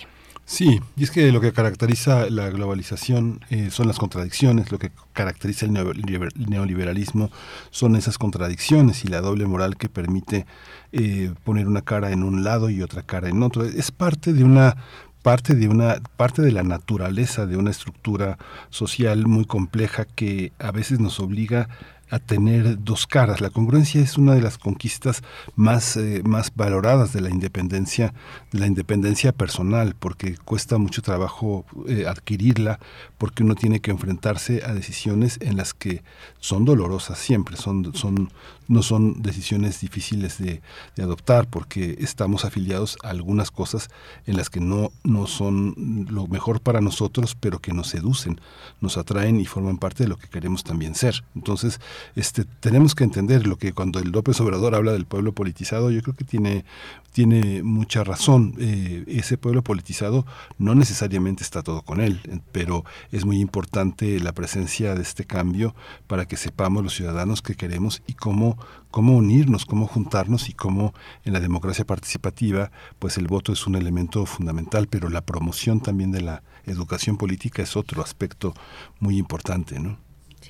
Sí, 0.52 0.80
y 0.96 1.04
es 1.04 1.10
que 1.10 1.32
lo 1.32 1.40
que 1.40 1.54
caracteriza 1.54 2.28
la 2.28 2.50
globalización 2.50 3.40
eh, 3.48 3.70
son 3.70 3.86
las 3.86 3.98
contradicciones, 3.98 4.70
lo 4.70 4.78
que 4.78 4.92
caracteriza 5.14 5.64
el 5.64 5.72
neoliberalismo 5.72 7.30
son 7.70 7.96
esas 7.96 8.18
contradicciones 8.18 9.02
y 9.06 9.08
la 9.08 9.22
doble 9.22 9.46
moral 9.46 9.78
que 9.78 9.88
permite 9.88 10.44
eh, 10.92 11.32
poner 11.44 11.66
una 11.66 11.80
cara 11.80 12.12
en 12.12 12.22
un 12.22 12.44
lado 12.44 12.68
y 12.68 12.82
otra 12.82 13.00
cara 13.00 13.30
en 13.30 13.42
otro. 13.42 13.64
Es 13.64 13.90
parte 13.92 14.34
de 14.34 14.44
una 14.44 14.76
parte 15.22 15.54
de 15.54 15.68
una 15.68 16.02
parte 16.18 16.42
de 16.42 16.52
la 16.52 16.64
naturaleza 16.64 17.46
de 17.46 17.56
una 17.56 17.70
estructura 17.70 18.36
social 18.68 19.26
muy 19.26 19.46
compleja 19.46 20.04
que 20.04 20.52
a 20.58 20.70
veces 20.70 21.00
nos 21.00 21.18
obliga 21.18 21.70
a 22.12 22.18
tener 22.18 22.84
dos 22.84 23.06
caras. 23.06 23.40
La 23.40 23.48
congruencia 23.48 23.98
es 24.02 24.18
una 24.18 24.34
de 24.34 24.42
las 24.42 24.58
conquistas 24.58 25.22
más, 25.56 25.96
eh, 25.96 26.20
más 26.26 26.54
valoradas 26.54 27.14
de 27.14 27.22
la 27.22 27.30
independencia, 27.30 28.12
de 28.52 28.58
la 28.58 28.66
independencia 28.66 29.32
personal, 29.32 29.96
porque 29.98 30.36
cuesta 30.44 30.76
mucho 30.76 31.00
trabajo 31.00 31.64
eh, 31.88 32.04
adquirirla, 32.06 32.80
porque 33.16 33.42
uno 33.42 33.54
tiene 33.54 33.80
que 33.80 33.92
enfrentarse 33.92 34.62
a 34.62 34.74
decisiones 34.74 35.38
en 35.40 35.56
las 35.56 35.72
que 35.72 36.02
son 36.38 36.66
dolorosas 36.66 37.16
siempre, 37.16 37.56
son, 37.56 37.94
son, 37.94 38.30
no 38.68 38.82
son 38.82 39.22
decisiones 39.22 39.80
difíciles 39.80 40.38
de, 40.38 40.62
adoptar, 41.02 41.48
porque 41.48 41.96
estamos 42.00 42.44
afiliados 42.44 42.96
a 43.02 43.08
algunas 43.08 43.50
cosas 43.50 43.88
en 44.26 44.36
las 44.36 44.50
que 44.50 44.60
no, 44.60 44.92
no 45.02 45.26
son 45.26 46.06
lo 46.08 46.26
mejor 46.28 46.60
para 46.60 46.80
nosotros, 46.80 47.34
pero 47.34 47.58
que 47.58 47.72
nos 47.72 47.88
seducen, 47.88 48.40
nos 48.80 48.96
atraen 48.96 49.40
y 49.40 49.46
forman 49.46 49.78
parte 49.78 50.04
de 50.04 50.08
lo 50.08 50.16
que 50.16 50.28
queremos 50.28 50.62
también 50.62 50.94
ser. 50.94 51.24
Entonces, 51.34 51.80
este, 52.14 52.44
tenemos 52.44 52.94
que 52.94 53.04
entender 53.04 53.46
lo 53.46 53.56
que 53.56 53.72
cuando 53.72 53.98
el 53.98 54.10
López 54.10 54.40
Obrador 54.40 54.74
habla 54.74 54.92
del 54.92 55.06
pueblo 55.06 55.32
politizado, 55.32 55.90
yo 55.90 56.02
creo 56.02 56.14
que 56.14 56.24
tiene, 56.24 56.64
tiene 57.12 57.62
mucha 57.62 58.04
razón. 58.04 58.54
Eh, 58.58 59.04
ese 59.08 59.38
pueblo 59.38 59.62
politizado 59.62 60.24
no 60.58 60.74
necesariamente 60.74 61.42
está 61.42 61.62
todo 61.62 61.82
con 61.82 62.00
él, 62.00 62.20
pero 62.52 62.84
es 63.10 63.24
muy 63.24 63.40
importante 63.40 64.20
la 64.20 64.32
presencia 64.32 64.94
de 64.94 65.02
este 65.02 65.24
cambio 65.24 65.74
para 66.06 66.26
que 66.26 66.36
sepamos 66.36 66.82
los 66.82 66.94
ciudadanos 66.94 67.42
qué 67.42 67.54
queremos 67.54 68.02
y 68.06 68.14
cómo, 68.14 68.51
cómo 68.90 69.16
unirnos, 69.16 69.66
cómo 69.66 69.86
juntarnos 69.86 70.48
y 70.48 70.52
cómo 70.52 70.94
en 71.24 71.32
la 71.32 71.40
democracia 71.40 71.84
participativa, 71.84 72.70
pues 72.98 73.18
el 73.18 73.26
voto 73.26 73.52
es 73.52 73.66
un 73.66 73.74
elemento 73.74 74.24
fundamental, 74.26 74.86
pero 74.88 75.08
la 75.08 75.22
promoción 75.22 75.80
también 75.80 76.12
de 76.12 76.22
la 76.22 76.42
educación 76.64 77.16
política 77.16 77.62
es 77.62 77.76
otro 77.76 78.02
aspecto 78.02 78.54
muy 79.00 79.18
importante, 79.18 79.78
¿no? 79.80 79.98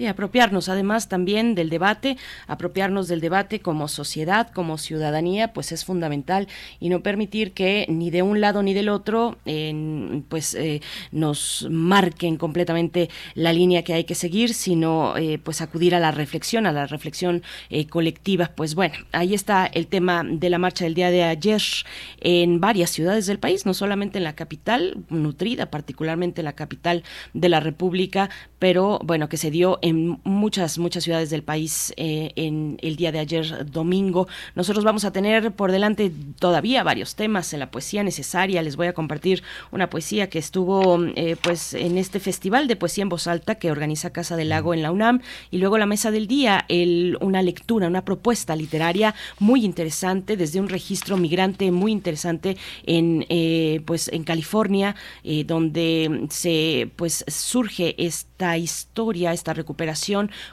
Sí, 0.02 0.08
apropiarnos 0.08 0.68
además 0.68 1.08
también 1.08 1.54
del 1.54 1.70
debate, 1.70 2.16
apropiarnos 2.48 3.06
del 3.06 3.20
debate 3.20 3.60
como 3.60 3.86
sociedad, 3.86 4.50
como 4.50 4.76
ciudadanía, 4.76 5.52
pues 5.52 5.70
es 5.70 5.84
fundamental 5.84 6.48
y 6.80 6.88
no 6.88 7.04
permitir 7.04 7.52
que 7.52 7.86
ni 7.88 8.10
de 8.10 8.22
un 8.22 8.40
lado 8.40 8.64
ni 8.64 8.74
del 8.74 8.88
otro 8.88 9.38
pues 10.28 10.54
eh, 10.54 10.80
nos 11.12 11.68
marquen 11.70 12.36
completamente 12.36 13.10
la 13.34 13.52
línea 13.52 13.84
que 13.84 13.94
hay 13.94 14.02
que 14.02 14.16
seguir, 14.16 14.54
sino 14.54 15.16
eh, 15.16 15.38
pues 15.38 15.60
acudir 15.60 15.94
a 15.94 16.00
la 16.00 16.10
reflexión, 16.10 16.66
a 16.66 16.72
la 16.72 16.88
reflexión 16.88 17.44
eh, 17.70 17.86
colectiva. 17.86 18.50
Pues 18.56 18.74
bueno, 18.74 18.94
ahí 19.12 19.34
está 19.34 19.66
el 19.66 19.86
tema 19.86 20.24
de 20.24 20.50
la 20.50 20.58
marcha 20.58 20.82
del 20.82 20.94
día 20.94 21.12
de 21.12 21.22
ayer 21.22 21.62
en 22.20 22.60
varias 22.60 22.90
ciudades 22.90 23.26
del 23.26 23.38
país, 23.38 23.66
no 23.66 23.72
solamente 23.72 24.18
en 24.18 24.24
la 24.24 24.34
capital, 24.34 24.96
nutrida 25.10 25.70
particularmente 25.70 26.40
en 26.40 26.46
la 26.46 26.54
capital 26.54 27.04
de 27.34 27.48
la 27.48 27.60
República, 27.60 28.30
pero 28.58 28.98
bueno, 29.04 29.28
que 29.28 29.36
se 29.36 29.52
dio 29.52 29.78
en 29.82 29.91
muchas, 29.92 30.78
muchas 30.78 31.04
ciudades 31.04 31.30
del 31.30 31.42
país 31.42 31.92
eh, 31.96 32.32
en 32.36 32.78
el 32.82 32.96
día 32.96 33.12
de 33.12 33.18
ayer 33.18 33.70
domingo. 33.70 34.28
Nosotros 34.54 34.84
vamos 34.84 35.04
a 35.04 35.12
tener 35.12 35.52
por 35.52 35.72
delante 35.72 36.12
todavía 36.38 36.82
varios 36.82 37.14
temas 37.14 37.52
en 37.52 37.60
la 37.60 37.70
poesía 37.70 38.02
necesaria. 38.02 38.62
Les 38.62 38.76
voy 38.76 38.86
a 38.86 38.92
compartir 38.92 39.42
una 39.70 39.90
poesía 39.90 40.28
que 40.28 40.38
estuvo 40.38 41.04
eh, 41.16 41.36
pues 41.42 41.74
en 41.74 41.98
este 41.98 42.20
festival 42.20 42.68
de 42.68 42.76
poesía 42.76 43.02
en 43.02 43.08
voz 43.08 43.26
alta 43.26 43.56
que 43.56 43.70
organiza 43.70 44.10
Casa 44.10 44.36
del 44.36 44.50
Lago 44.50 44.74
en 44.74 44.82
la 44.82 44.92
UNAM 44.92 45.20
y 45.50 45.58
luego 45.58 45.78
la 45.78 45.86
mesa 45.86 46.10
del 46.10 46.26
día, 46.26 46.64
el, 46.68 47.16
una 47.20 47.42
lectura, 47.42 47.86
una 47.86 48.04
propuesta 48.04 48.56
literaria 48.56 49.14
muy 49.38 49.64
interesante 49.64 50.36
desde 50.36 50.60
un 50.60 50.68
registro 50.68 51.16
migrante 51.16 51.70
muy 51.70 51.92
interesante 51.92 52.56
en 52.84 53.26
eh, 53.28 53.80
pues 53.86 54.08
en 54.08 54.24
California 54.24 54.94
donde 55.46 56.26
se 56.30 56.90
pues 56.96 57.24
surge 57.28 57.94
esta 57.98 58.56
historia, 58.56 59.32
esta 59.32 59.54
recuperación, 59.54 59.71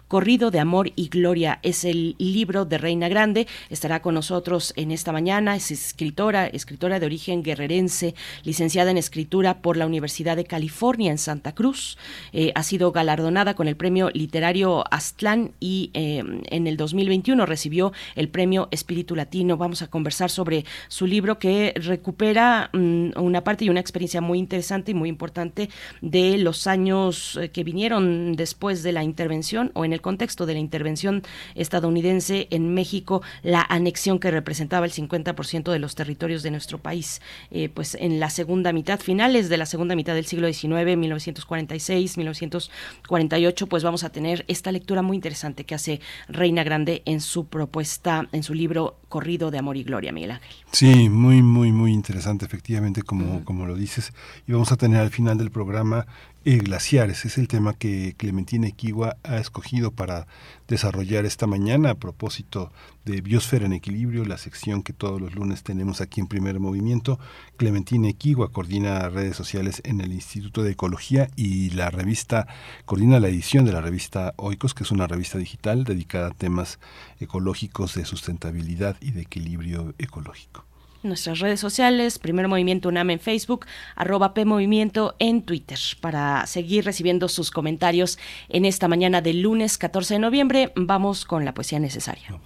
Corrido 0.07 0.51
de 0.51 0.59
Amor 0.59 0.91
y 0.95 1.09
Gloria. 1.09 1.59
Es 1.63 1.83
el 1.83 2.15
libro 2.17 2.65
de 2.65 2.77
Reina 2.77 3.09
Grande. 3.09 3.47
Estará 3.69 4.01
con 4.01 4.15
nosotros 4.15 4.73
en 4.75 4.91
esta 4.91 5.11
mañana. 5.11 5.55
Es 5.55 5.71
escritora, 5.71 6.47
escritora 6.47 6.99
de 6.99 7.05
origen 7.05 7.43
guerrerense, 7.43 8.15
licenciada 8.43 8.91
en 8.91 8.97
escritura 8.97 9.61
por 9.61 9.77
la 9.77 9.85
Universidad 9.85 10.35
de 10.35 10.45
California 10.45 11.11
en 11.11 11.17
Santa 11.17 11.53
Cruz. 11.53 11.97
Eh, 12.33 12.51
ha 12.55 12.63
sido 12.63 12.91
galardonada 12.91 13.55
con 13.55 13.67
el 13.67 13.75
premio 13.75 14.09
literario 14.09 14.83
Aztlán 14.91 15.53
y 15.59 15.91
eh, 15.93 16.23
en 16.49 16.67
el 16.67 16.77
2021 16.77 17.45
recibió 17.45 17.93
el 18.15 18.29
premio 18.29 18.67
Espíritu 18.71 19.15
Latino. 19.15 19.57
Vamos 19.57 19.81
a 19.81 19.87
conversar 19.87 20.29
sobre 20.29 20.65
su 20.87 21.05
libro 21.07 21.39
que 21.39 21.73
recupera 21.75 22.69
mm, 22.73 23.11
una 23.17 23.43
parte 23.43 23.65
y 23.65 23.69
una 23.69 23.79
experiencia 23.79 24.21
muy 24.21 24.39
interesante 24.39 24.91
y 24.91 24.93
muy 24.93 25.09
importante 25.09 25.69
de 26.01 26.37
los 26.37 26.67
años 26.67 27.37
eh, 27.41 27.49
que 27.49 27.63
vinieron 27.63 28.35
después 28.35 28.83
de 28.83 28.91
la 28.91 29.03
intervención 29.09 29.71
o 29.73 29.85
en 29.85 29.93
el 29.93 30.01
contexto 30.01 30.45
de 30.45 30.53
la 30.53 30.59
intervención 30.59 31.23
estadounidense 31.55 32.47
en 32.51 32.73
México, 32.73 33.21
la 33.43 33.65
anexión 33.67 34.19
que 34.19 34.31
representaba 34.31 34.85
el 34.85 34.91
50% 34.91 35.71
de 35.71 35.79
los 35.79 35.95
territorios 35.95 36.43
de 36.43 36.51
nuestro 36.51 36.77
país. 36.77 37.21
Eh, 37.51 37.69
pues 37.69 37.95
en 37.95 38.19
la 38.19 38.29
segunda 38.29 38.71
mitad, 38.71 38.99
finales 38.99 39.49
de 39.49 39.57
la 39.57 39.65
segunda 39.65 39.95
mitad 39.95 40.13
del 40.13 40.25
siglo 40.25 40.51
XIX, 40.51 40.97
1946, 40.97 42.17
1948, 42.17 43.67
pues 43.67 43.83
vamos 43.83 44.03
a 44.03 44.09
tener 44.09 44.45
esta 44.47 44.71
lectura 44.71 45.01
muy 45.01 45.15
interesante 45.17 45.65
que 45.65 45.75
hace 45.75 45.99
Reina 46.27 46.63
Grande 46.63 47.01
en 47.05 47.21
su 47.21 47.47
propuesta, 47.47 48.27
en 48.31 48.43
su 48.43 48.53
libro 48.53 48.97
Corrido 49.09 49.51
de 49.51 49.57
Amor 49.57 49.77
y 49.77 49.83
Gloria, 49.83 50.11
Miguel 50.11 50.31
Ángel. 50.31 50.55
Sí, 50.71 51.09
muy, 51.09 51.41
muy, 51.41 51.71
muy 51.71 51.91
interesante, 51.91 52.45
efectivamente, 52.45 53.01
como, 53.01 53.43
como 53.43 53.65
lo 53.65 53.75
dices. 53.75 54.13
Y 54.47 54.51
vamos 54.51 54.71
a 54.71 54.77
tener 54.77 55.01
al 55.01 55.09
final 55.09 55.37
del 55.37 55.51
programa 55.51 56.05
glaciares. 56.43 57.25
Es 57.25 57.37
el 57.37 57.47
tema 57.47 57.73
que 57.73 58.15
Clementina 58.17 58.67
Equigua 58.67 59.17
ha 59.23 59.37
escogido 59.37 59.91
para 59.91 60.27
desarrollar 60.67 61.25
esta 61.25 61.47
mañana 61.47 61.91
a 61.91 61.95
propósito 61.95 62.71
de 63.05 63.21
Biosfera 63.21 63.65
en 63.65 63.73
Equilibrio, 63.73 64.25
la 64.25 64.37
sección 64.37 64.83
que 64.83 64.93
todos 64.93 65.19
los 65.19 65.35
lunes 65.35 65.63
tenemos 65.63 66.01
aquí 66.01 66.21
en 66.21 66.27
Primer 66.27 66.59
Movimiento. 66.59 67.19
Clementina 67.57 68.09
Equigua 68.09 68.51
coordina 68.51 69.09
redes 69.09 69.35
sociales 69.35 69.81
en 69.83 70.01
el 70.01 70.13
Instituto 70.13 70.63
de 70.63 70.71
Ecología 70.71 71.29
y 71.35 71.71
la 71.71 71.89
revista, 71.89 72.47
coordina 72.85 73.19
la 73.19 73.27
edición 73.27 73.65
de 73.65 73.73
la 73.73 73.81
revista 73.81 74.33
Oikos, 74.37 74.73
que 74.73 74.83
es 74.83 74.91
una 74.91 75.07
revista 75.07 75.37
digital 75.37 75.83
dedicada 75.83 76.27
a 76.27 76.33
temas 76.33 76.79
ecológicos 77.19 77.95
de 77.95 78.05
sustentabilidad 78.05 78.97
y 79.01 79.11
de 79.11 79.21
equilibrio 79.21 79.93
ecológico 79.97 80.68
nuestras 81.03 81.39
redes 81.39 81.59
sociales, 81.59 82.19
Primer 82.19 82.47
Movimiento 82.47 82.89
UNAM 82.89 83.11
en 83.11 83.19
Facebook, 83.19 83.65
arroba 83.95 84.33
PMovimiento 84.33 85.15
en 85.19 85.41
Twitter, 85.41 85.79
para 86.01 86.45
seguir 86.47 86.85
recibiendo 86.85 87.27
sus 87.27 87.51
comentarios 87.51 88.19
en 88.49 88.65
esta 88.65 88.87
mañana 88.87 89.21
del 89.21 89.41
lunes 89.41 89.77
14 89.77 90.15
de 90.15 90.19
noviembre. 90.19 90.71
Vamos 90.75 91.25
con 91.25 91.45
la 91.45 91.53
poesía 91.53 91.79
necesaria. 91.79 92.39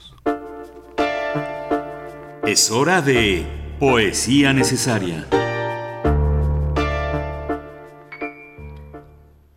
Es 2.45 2.71
hora 2.71 3.01
de 3.01 3.45
poesía 3.79 4.53
necesaria. 4.53 5.27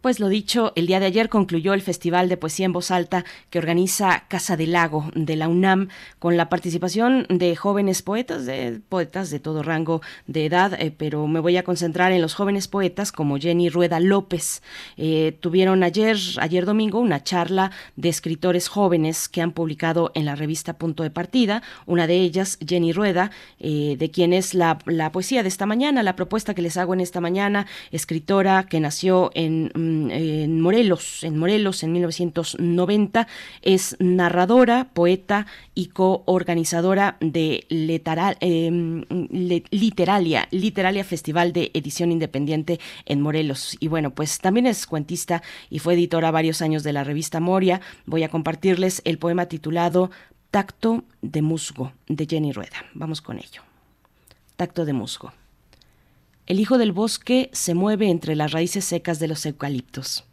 Pues 0.06 0.20
lo 0.20 0.28
dicho, 0.28 0.72
el 0.76 0.86
día 0.86 1.00
de 1.00 1.06
ayer 1.06 1.28
concluyó 1.28 1.74
el 1.74 1.82
Festival 1.82 2.28
de 2.28 2.36
Poesía 2.36 2.66
en 2.66 2.72
Voz 2.72 2.92
Alta 2.92 3.24
que 3.50 3.58
organiza 3.58 4.22
Casa 4.28 4.56
del 4.56 4.70
Lago 4.70 5.10
de 5.16 5.34
la 5.34 5.48
UNAM 5.48 5.88
con 6.20 6.36
la 6.36 6.48
participación 6.48 7.26
de 7.28 7.56
jóvenes 7.56 8.02
poetas, 8.02 8.46
de 8.46 8.80
poetas 8.88 9.30
de 9.30 9.40
todo 9.40 9.64
rango 9.64 10.02
de 10.28 10.46
edad, 10.46 10.80
eh, 10.80 10.94
pero 10.96 11.26
me 11.26 11.40
voy 11.40 11.56
a 11.56 11.64
concentrar 11.64 12.12
en 12.12 12.22
los 12.22 12.34
jóvenes 12.34 12.68
poetas 12.68 13.10
como 13.10 13.36
Jenny 13.36 13.68
Rueda 13.68 13.98
López. 13.98 14.62
Eh, 14.96 15.36
tuvieron 15.40 15.82
ayer, 15.82 16.16
ayer 16.38 16.66
domingo, 16.66 17.00
una 17.00 17.24
charla 17.24 17.72
de 17.96 18.08
escritores 18.08 18.68
jóvenes 18.68 19.28
que 19.28 19.42
han 19.42 19.50
publicado 19.50 20.12
en 20.14 20.24
la 20.24 20.36
revista 20.36 20.78
Punto 20.78 21.02
de 21.02 21.10
Partida. 21.10 21.64
Una 21.84 22.06
de 22.06 22.20
ellas, 22.20 22.60
Jenny 22.64 22.92
Rueda, 22.92 23.32
eh, 23.58 23.96
de 23.98 24.10
quien 24.12 24.32
es 24.32 24.54
la, 24.54 24.78
la 24.86 25.10
poesía 25.10 25.42
de 25.42 25.48
esta 25.48 25.66
mañana, 25.66 26.04
la 26.04 26.14
propuesta 26.14 26.54
que 26.54 26.62
les 26.62 26.76
hago 26.76 26.94
en 26.94 27.00
esta 27.00 27.20
mañana, 27.20 27.66
escritora 27.90 28.68
que 28.68 28.78
nació 28.78 29.32
en 29.34 29.72
en, 30.10 30.60
Morelos, 30.60 31.24
en 31.24 31.38
Morelos 31.38 31.82
en 31.82 31.92
1990. 31.92 33.26
Es 33.62 33.96
narradora, 33.98 34.90
poeta 34.92 35.46
y 35.74 35.86
coorganizadora 35.86 37.16
de 37.20 37.66
em, 37.68 39.04
Literalia, 39.70 40.48
Literalia 40.50 41.04
Festival 41.04 41.52
de 41.52 41.70
Edición 41.74 42.12
Independiente 42.12 42.80
en 43.04 43.20
Morelos. 43.20 43.76
Y 43.80 43.88
bueno, 43.88 44.10
pues 44.10 44.38
también 44.38 44.66
es 44.66 44.86
cuentista 44.86 45.42
y 45.70 45.78
fue 45.78 45.94
editora 45.94 46.30
varios 46.30 46.62
años 46.62 46.82
de 46.82 46.92
la 46.92 47.04
revista 47.04 47.40
Moria. 47.40 47.80
Voy 48.04 48.22
a 48.22 48.28
compartirles 48.28 49.02
el 49.04 49.18
poema 49.18 49.46
titulado 49.46 50.10
Tacto 50.50 51.04
de 51.22 51.42
Musgo 51.42 51.92
de 52.08 52.26
Jenny 52.26 52.52
Rueda. 52.52 52.84
Vamos 52.94 53.20
con 53.20 53.38
ello. 53.38 53.62
Tacto 54.56 54.84
de 54.84 54.92
Musgo. 54.92 55.32
El 56.46 56.60
hijo 56.60 56.78
del 56.78 56.92
bosque 56.92 57.50
se 57.52 57.74
mueve 57.74 58.08
entre 58.08 58.36
las 58.36 58.52
raíces 58.52 58.84
secas 58.84 59.18
de 59.18 59.26
los 59.26 59.44
eucaliptos. 59.46 60.24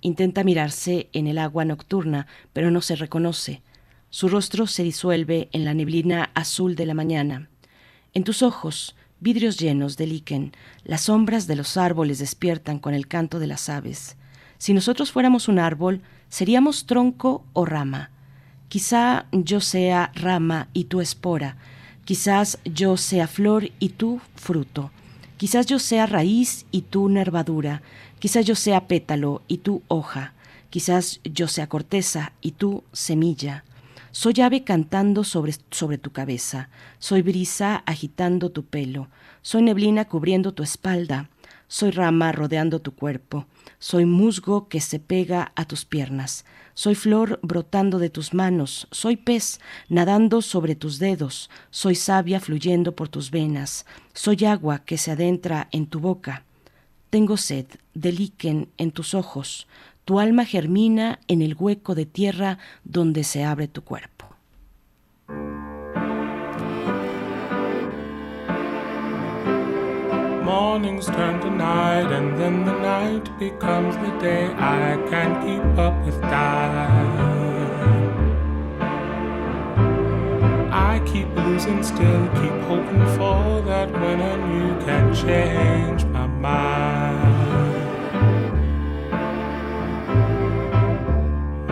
Intenta 0.00 0.42
mirarse 0.42 1.10
en 1.12 1.26
el 1.26 1.36
agua 1.36 1.66
nocturna, 1.66 2.26
pero 2.54 2.70
no 2.70 2.80
se 2.80 2.96
reconoce. 2.96 3.60
Su 4.08 4.30
rostro 4.30 4.66
se 4.66 4.82
disuelve 4.82 5.50
en 5.52 5.66
la 5.66 5.74
neblina 5.74 6.30
azul 6.34 6.74
de 6.74 6.86
la 6.86 6.94
mañana. 6.94 7.50
En 8.14 8.24
tus 8.24 8.42
ojos, 8.42 8.96
vidrios 9.20 9.58
llenos 9.58 9.98
de 9.98 10.06
líquen, 10.06 10.52
las 10.84 11.02
sombras 11.02 11.46
de 11.46 11.56
los 11.56 11.76
árboles 11.76 12.18
despiertan 12.18 12.78
con 12.78 12.94
el 12.94 13.06
canto 13.06 13.38
de 13.38 13.48
las 13.48 13.68
aves. 13.68 14.16
Si 14.56 14.72
nosotros 14.72 15.12
fuéramos 15.12 15.48
un 15.48 15.58
árbol, 15.58 16.00
seríamos 16.30 16.86
tronco 16.86 17.44
o 17.52 17.66
rama. 17.66 18.10
Quizá 18.70 19.26
yo 19.32 19.60
sea 19.60 20.12
rama 20.14 20.68
y 20.72 20.84
tú 20.84 21.02
espora, 21.02 21.58
quizás 22.06 22.58
yo 22.64 22.96
sea 22.96 23.26
flor 23.28 23.70
y 23.78 23.90
tú 23.90 24.22
fruto. 24.34 24.90
Quizás 25.38 25.66
yo 25.66 25.78
sea 25.78 26.06
raíz 26.06 26.66
y 26.72 26.82
tú 26.82 27.08
nervadura, 27.08 27.80
quizás 28.18 28.44
yo 28.44 28.56
sea 28.56 28.88
pétalo 28.88 29.42
y 29.46 29.58
tú 29.58 29.82
hoja, 29.86 30.34
quizás 30.68 31.20
yo 31.22 31.46
sea 31.46 31.68
corteza 31.68 32.32
y 32.40 32.52
tú 32.52 32.82
semilla. 32.92 33.62
Soy 34.10 34.40
ave 34.40 34.64
cantando 34.64 35.22
sobre, 35.22 35.54
sobre 35.70 35.96
tu 35.96 36.10
cabeza, 36.10 36.70
soy 36.98 37.22
brisa 37.22 37.84
agitando 37.86 38.50
tu 38.50 38.64
pelo, 38.64 39.06
soy 39.40 39.62
neblina 39.62 40.06
cubriendo 40.06 40.54
tu 40.54 40.64
espalda, 40.64 41.30
soy 41.68 41.92
rama 41.92 42.32
rodeando 42.32 42.80
tu 42.80 42.92
cuerpo, 42.96 43.46
soy 43.78 44.04
musgo 44.04 44.68
que 44.68 44.80
se 44.80 44.98
pega 44.98 45.52
a 45.54 45.64
tus 45.64 45.84
piernas, 45.84 46.44
soy 46.74 46.94
flor 46.94 47.40
brotando 47.42 47.98
de 47.98 48.10
tus 48.10 48.34
manos, 48.34 48.86
soy 48.90 49.16
pez 49.16 49.60
nadando 49.88 50.42
sobre 50.42 50.74
tus 50.74 50.98
dedos, 50.98 51.50
soy 51.70 51.94
savia 51.94 52.40
fluyendo 52.40 52.94
por 52.94 53.08
tus 53.08 53.30
venas, 53.30 53.86
soy 54.14 54.44
agua 54.44 54.80
que 54.80 54.98
se 54.98 55.10
adentra 55.10 55.68
en 55.72 55.86
tu 55.86 56.00
boca. 56.00 56.44
Tengo 57.10 57.36
sed 57.36 57.66
de 57.94 58.12
líquen 58.12 58.68
en 58.76 58.90
tus 58.90 59.14
ojos, 59.14 59.66
tu 60.04 60.20
alma 60.20 60.44
germina 60.44 61.20
en 61.28 61.42
el 61.42 61.54
hueco 61.54 61.94
de 61.94 62.06
tierra 62.06 62.58
donde 62.84 63.24
se 63.24 63.44
abre 63.44 63.68
tu 63.68 63.82
cuerpo. 63.82 64.17
Mornings 70.48 71.04
turn 71.04 71.38
to 71.42 71.50
night, 71.50 72.10
and 72.10 72.28
then 72.40 72.64
the 72.64 72.72
night 72.72 73.26
becomes 73.38 73.94
the 73.96 74.12
day. 74.18 74.46
I 74.56 74.96
can't 75.10 75.36
keep 75.46 75.78
up 75.86 75.94
with 76.06 76.18
time. 76.22 77.48
I 80.90 81.02
keep 81.10 81.28
losing 81.36 81.82
still, 81.82 82.24
keep 82.40 82.58
hoping 82.70 83.06
for 83.16 83.60
that 83.70 83.88
when 84.00 84.20
and 84.30 84.44
you 84.56 84.68
can 84.86 85.04
change 85.14 86.04
my 86.16 86.26
mind. 86.26 87.28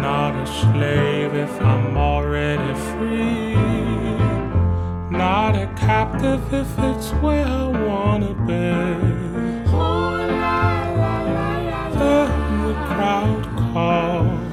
Not 0.07 0.33
a 0.45 0.47
slave 0.61 1.33
if 1.35 1.55
I'm 1.63 1.97
already 1.97 2.75
free. 2.91 3.56
Not 5.27 5.57
a 5.57 5.67
captive 5.75 6.55
if 6.55 6.79
it's 6.79 7.11
where 7.21 7.45
I 7.45 7.67
wanna 7.67 8.33
be. 8.47 8.69
Then 11.99 12.31
the 12.67 12.75
crowd 12.91 13.45
calls. 13.59 14.53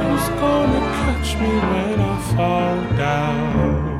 Who's 0.00 0.28
gonna 0.42 0.82
catch 0.98 1.28
me 1.42 1.52
when 1.70 2.00
I 2.00 2.14
fall 2.34 2.78
down? 2.98 3.91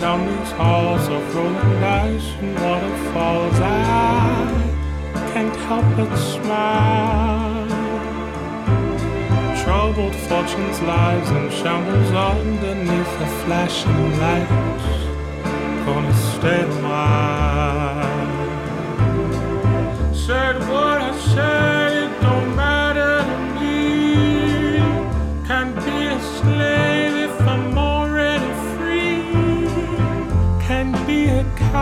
Down 0.00 0.20
these 0.28 0.52
halls 0.52 1.08
of 1.08 1.34
rolling 1.34 1.80
dice 1.80 2.30
and 2.40 2.54
waterfalls, 2.60 3.58
I 3.58 3.70
can't 5.32 5.56
help 5.66 5.84
but 5.96 6.16
smile. 6.16 7.66
Troubled 9.64 10.14
fortunes, 10.14 10.80
lives, 10.82 11.30
and 11.30 11.52
shambles 11.52 12.12
underneath 12.12 13.12
the 13.18 13.26
flashing 13.42 14.18
lights. 14.20 14.88
Gonna 15.84 16.14
stay 16.32 16.62
a 16.62 16.64
while. 16.86 18.14
Said 20.14 20.56
what 20.70 20.98
I 21.00 21.12
said, 21.34 21.97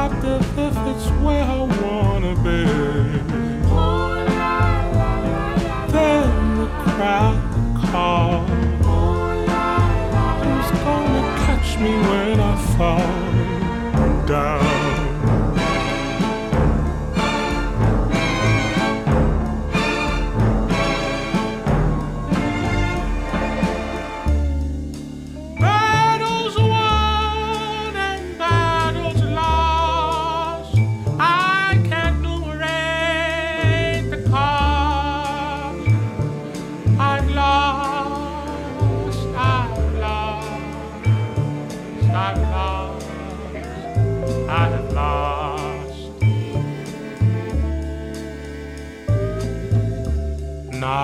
captive 0.08 0.58
if 0.58 0.76
it's 0.90 1.08
where 1.22 1.42
I 1.42 1.62
wanna 1.82 2.34
be. 2.36 2.64
Then 5.92 6.58
the 6.58 6.66
crowd 6.84 7.38
calls. 7.90 8.50
Who's 10.42 10.70
gonna 10.84 11.24
catch 11.44 11.78
me 11.78 11.92
when 12.08 12.38
I 12.40 12.56
fall 12.76 14.26
down? 14.26 14.76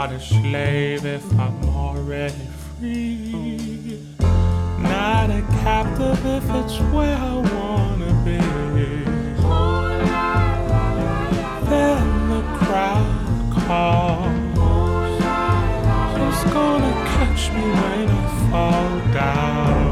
Not 0.02 0.14
a 0.14 0.18
slave 0.18 1.06
if 1.06 1.24
I'm 1.38 1.68
already 1.68 2.34
free. 2.76 4.00
Not 4.18 5.30
a 5.30 5.42
captive 5.62 6.26
if 6.26 6.42
it's 6.42 6.76
where 6.90 7.16
I 7.16 7.34
wanna 7.36 8.12
be. 8.24 8.40
Then 11.70 12.28
the 12.30 12.42
crowd 12.58 13.52
calls. 13.52 15.22
Who's 16.16 16.52
gonna 16.52 16.94
catch 17.14 17.52
me 17.52 17.62
when 17.62 18.08
I 18.10 18.50
fall 18.50 19.12
down? 19.14 19.91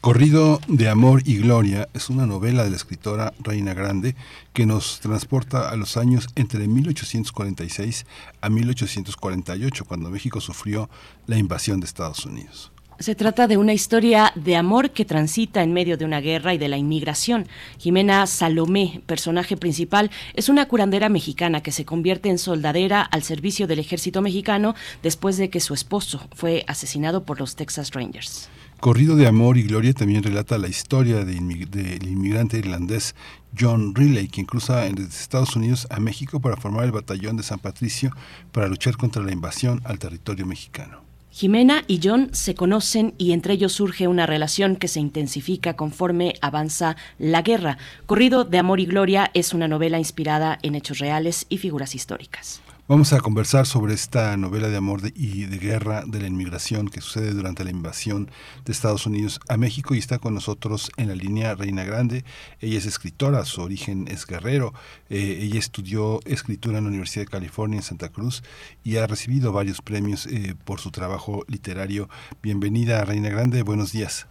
Corrido 0.00 0.60
de 0.66 0.88
Amor 0.88 1.20
y 1.26 1.36
Gloria 1.36 1.90
es 1.92 2.08
una 2.08 2.24
novela 2.24 2.64
de 2.64 2.70
la 2.70 2.76
escritora 2.76 3.34
Reina 3.38 3.74
Grande 3.74 4.16
que 4.54 4.64
nos 4.64 4.98
transporta 5.00 5.68
a 5.68 5.76
los 5.76 5.98
años 5.98 6.26
entre 6.36 6.66
1846 6.66 8.06
a 8.40 8.48
1848, 8.48 9.84
cuando 9.84 10.08
México 10.08 10.40
sufrió 10.40 10.88
la 11.26 11.36
invasión 11.36 11.80
de 11.80 11.86
Estados 11.86 12.24
Unidos. 12.24 12.72
Se 12.98 13.14
trata 13.14 13.46
de 13.46 13.58
una 13.58 13.74
historia 13.74 14.32
de 14.36 14.56
amor 14.56 14.92
que 14.92 15.04
transita 15.04 15.62
en 15.62 15.74
medio 15.74 15.98
de 15.98 16.06
una 16.06 16.22
guerra 16.22 16.54
y 16.54 16.58
de 16.58 16.68
la 16.68 16.78
inmigración. 16.78 17.46
Jimena 17.76 18.26
Salomé, 18.26 19.02
personaje 19.04 19.58
principal, 19.58 20.10
es 20.32 20.48
una 20.48 20.66
curandera 20.66 21.10
mexicana 21.10 21.62
que 21.62 21.72
se 21.72 21.84
convierte 21.84 22.30
en 22.30 22.38
soldadera 22.38 23.02
al 23.02 23.22
servicio 23.22 23.66
del 23.66 23.80
ejército 23.80 24.22
mexicano 24.22 24.74
después 25.02 25.36
de 25.36 25.50
que 25.50 25.60
su 25.60 25.74
esposo 25.74 26.26
fue 26.34 26.64
asesinado 26.68 27.24
por 27.24 27.38
los 27.38 27.54
Texas 27.54 27.90
Rangers. 27.90 28.48
Corrido 28.80 29.14
de 29.14 29.26
Amor 29.26 29.58
y 29.58 29.64
Gloria 29.64 29.92
también 29.92 30.22
relata 30.22 30.56
la 30.56 30.66
historia 30.66 31.22
del 31.22 31.36
inmigrante 31.36 32.56
irlandés 32.56 33.14
John 33.58 33.94
Riley, 33.94 34.28
quien 34.28 34.46
cruza 34.46 34.80
desde 34.80 35.04
Estados 35.04 35.54
Unidos 35.54 35.86
a 35.90 36.00
México 36.00 36.40
para 36.40 36.56
formar 36.56 36.86
el 36.86 36.92
batallón 36.92 37.36
de 37.36 37.42
San 37.42 37.58
Patricio 37.58 38.10
para 38.52 38.68
luchar 38.68 38.96
contra 38.96 39.22
la 39.22 39.32
invasión 39.32 39.82
al 39.84 39.98
territorio 39.98 40.46
mexicano. 40.46 41.02
Jimena 41.30 41.84
y 41.88 42.00
John 42.02 42.30
se 42.32 42.54
conocen 42.54 43.12
y 43.18 43.32
entre 43.32 43.52
ellos 43.52 43.72
surge 43.72 44.08
una 44.08 44.24
relación 44.24 44.76
que 44.76 44.88
se 44.88 44.98
intensifica 44.98 45.76
conforme 45.76 46.36
avanza 46.40 46.96
la 47.18 47.42
guerra. 47.42 47.76
Corrido 48.06 48.44
de 48.44 48.58
Amor 48.58 48.80
y 48.80 48.86
Gloria 48.86 49.30
es 49.34 49.52
una 49.52 49.68
novela 49.68 49.98
inspirada 49.98 50.58
en 50.62 50.74
hechos 50.74 51.00
reales 51.00 51.44
y 51.50 51.58
figuras 51.58 51.94
históricas. 51.94 52.62
Vamos 52.90 53.12
a 53.12 53.20
conversar 53.20 53.66
sobre 53.66 53.94
esta 53.94 54.36
novela 54.36 54.68
de 54.68 54.76
amor 54.76 55.00
de- 55.00 55.12
y 55.14 55.44
de 55.44 55.58
guerra 55.58 56.02
de 56.04 56.20
la 56.20 56.26
inmigración 56.26 56.88
que 56.88 57.00
sucede 57.00 57.30
durante 57.32 57.62
la 57.62 57.70
invasión 57.70 58.28
de 58.64 58.72
Estados 58.72 59.06
Unidos 59.06 59.38
a 59.48 59.56
México 59.56 59.94
y 59.94 59.98
está 59.98 60.18
con 60.18 60.34
nosotros 60.34 60.90
en 60.96 61.06
la 61.06 61.14
línea 61.14 61.54
Reina 61.54 61.84
Grande. 61.84 62.24
Ella 62.58 62.78
es 62.78 62.86
escritora, 62.86 63.44
su 63.44 63.62
origen 63.62 64.08
es 64.08 64.26
guerrero. 64.26 64.74
Eh, 65.08 65.38
ella 65.40 65.60
estudió 65.60 66.18
escritura 66.24 66.78
en 66.78 66.84
la 66.84 66.90
Universidad 66.90 67.26
de 67.26 67.30
California 67.30 67.76
en 67.76 67.84
Santa 67.84 68.08
Cruz 68.08 68.42
y 68.82 68.96
ha 68.96 69.06
recibido 69.06 69.52
varios 69.52 69.80
premios 69.82 70.26
eh, 70.26 70.56
por 70.64 70.80
su 70.80 70.90
trabajo 70.90 71.44
literario. 71.46 72.08
Bienvenida 72.42 73.04
Reina 73.04 73.28
Grande, 73.28 73.62
buenos 73.62 73.92
días. 73.92 74.26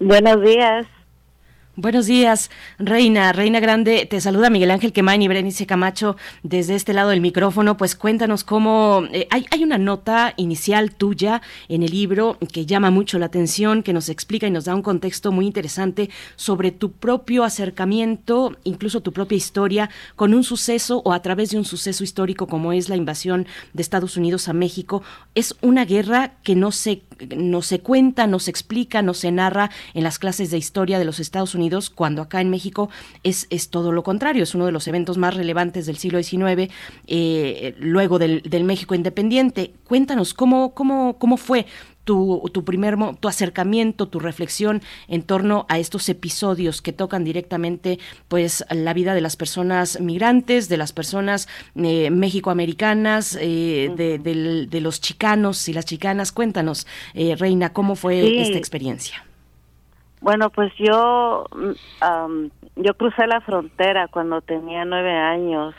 Buenos 0.00 0.40
días. 0.40 0.86
Buenos 1.76 2.06
días, 2.06 2.52
Reina. 2.78 3.32
Reina 3.32 3.58
Grande, 3.58 4.06
te 4.08 4.20
saluda 4.20 4.48
Miguel 4.48 4.70
Ángel 4.70 4.92
Quemain 4.92 5.20
y 5.22 5.26
Berenice 5.26 5.66
Camacho 5.66 6.16
desde 6.44 6.76
este 6.76 6.92
lado 6.92 7.10
del 7.10 7.20
micrófono. 7.20 7.76
Pues 7.76 7.96
cuéntanos 7.96 8.44
cómo. 8.44 9.02
eh, 9.10 9.26
hay, 9.30 9.44
hay 9.50 9.64
una 9.64 9.76
nota 9.76 10.34
inicial 10.36 10.94
tuya 10.94 11.42
en 11.68 11.82
el 11.82 11.90
libro 11.90 12.38
que 12.52 12.64
llama 12.64 12.92
mucho 12.92 13.18
la 13.18 13.26
atención, 13.26 13.82
que 13.82 13.92
nos 13.92 14.08
explica 14.08 14.46
y 14.46 14.52
nos 14.52 14.66
da 14.66 14.74
un 14.76 14.82
contexto 14.82 15.32
muy 15.32 15.46
interesante 15.46 16.10
sobre 16.36 16.70
tu 16.70 16.92
propio 16.92 17.42
acercamiento, 17.42 18.56
incluso 18.62 19.00
tu 19.00 19.12
propia 19.12 19.34
historia, 19.34 19.90
con 20.14 20.32
un 20.32 20.44
suceso 20.44 21.02
o 21.04 21.12
a 21.12 21.22
través 21.22 21.50
de 21.50 21.58
un 21.58 21.64
suceso 21.64 22.04
histórico 22.04 22.46
como 22.46 22.72
es 22.72 22.88
la 22.88 22.94
invasión 22.94 23.48
de 23.72 23.82
Estados 23.82 24.16
Unidos 24.16 24.48
a 24.48 24.52
México. 24.52 25.02
Es 25.34 25.56
una 25.60 25.84
guerra 25.84 26.34
que 26.44 26.54
no 26.54 26.70
se, 26.70 27.02
no 27.36 27.62
se 27.62 27.80
cuenta, 27.80 28.26
no 28.26 28.38
se 28.38 28.50
explica, 28.50 29.02
no 29.02 29.14
se 29.14 29.32
narra 29.32 29.70
en 29.94 30.04
las 30.04 30.18
clases 30.18 30.50
de 30.50 30.58
historia 30.58 30.98
de 30.98 31.04
los 31.04 31.20
Estados 31.20 31.54
Unidos, 31.54 31.90
cuando 31.90 32.22
acá 32.22 32.40
en 32.40 32.50
México 32.50 32.88
es, 33.22 33.46
es 33.50 33.70
todo 33.70 33.92
lo 33.92 34.02
contrario, 34.02 34.42
es 34.42 34.54
uno 34.54 34.66
de 34.66 34.72
los 34.72 34.88
eventos 34.88 35.18
más 35.18 35.34
relevantes 35.34 35.86
del 35.86 35.96
siglo 35.96 36.22
XIX, 36.22 36.70
eh, 37.06 37.74
luego 37.78 38.18
del, 38.18 38.42
del 38.42 38.64
México 38.64 38.94
independiente. 38.94 39.74
Cuéntanos 39.86 40.34
cómo, 40.34 40.74
cómo, 40.74 41.18
cómo 41.18 41.36
fue 41.36 41.66
tu, 42.04 42.42
tu 42.52 42.64
primer 42.64 42.96
tu 43.20 43.28
acercamiento, 43.28 44.08
tu 44.08 44.20
reflexión 44.20 44.82
en 45.08 45.22
torno 45.22 45.66
a 45.68 45.78
estos 45.78 46.08
episodios 46.08 46.82
que 46.82 46.92
tocan 46.92 47.24
directamente 47.24 47.98
pues 48.28 48.64
la 48.70 48.92
vida 48.94 49.14
de 49.14 49.20
las 49.20 49.36
personas 49.36 50.00
migrantes, 50.00 50.68
de 50.68 50.76
las 50.76 50.92
personas 50.92 51.48
eh, 51.76 52.10
mexicoamericanas, 52.10 53.36
eh, 53.40 53.90
de, 53.96 54.18
de 54.68 54.80
los 54.80 55.00
chicanos 55.00 55.68
y 55.68 55.72
las 55.72 55.86
chicanas. 55.86 56.32
Cuéntanos, 56.32 56.86
eh, 57.14 57.36
Reina, 57.36 57.72
¿cómo 57.72 57.96
fue 57.96 58.20
Sí. 58.20 58.38
esta 58.38 58.58
experiencia? 58.58 59.24
Bueno, 60.20 60.50
pues 60.50 60.72
yo, 60.78 61.46
am, 62.00 62.50
yo 62.76 62.94
crucé 62.94 63.26
la 63.26 63.40
frontera 63.42 64.08
cuando 64.08 64.40
tenía 64.40 64.84
nueve 64.84 65.12
años 65.12 65.74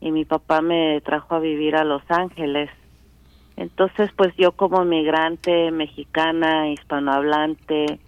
y 0.00 0.12
mi 0.12 0.24
papá 0.24 0.60
me 0.60 1.00
trajo 1.00 1.34
a 1.34 1.40
vivir 1.40 1.74
a 1.74 1.84
Los 1.84 2.02
Ángeles. 2.08 2.70
Entonces, 3.56 4.10
pues 4.16 4.34
yo 4.36 4.52
como 4.52 4.84
migrante 4.84 5.70
mexicana, 5.70 6.68
hispanohablante, 6.70 8.00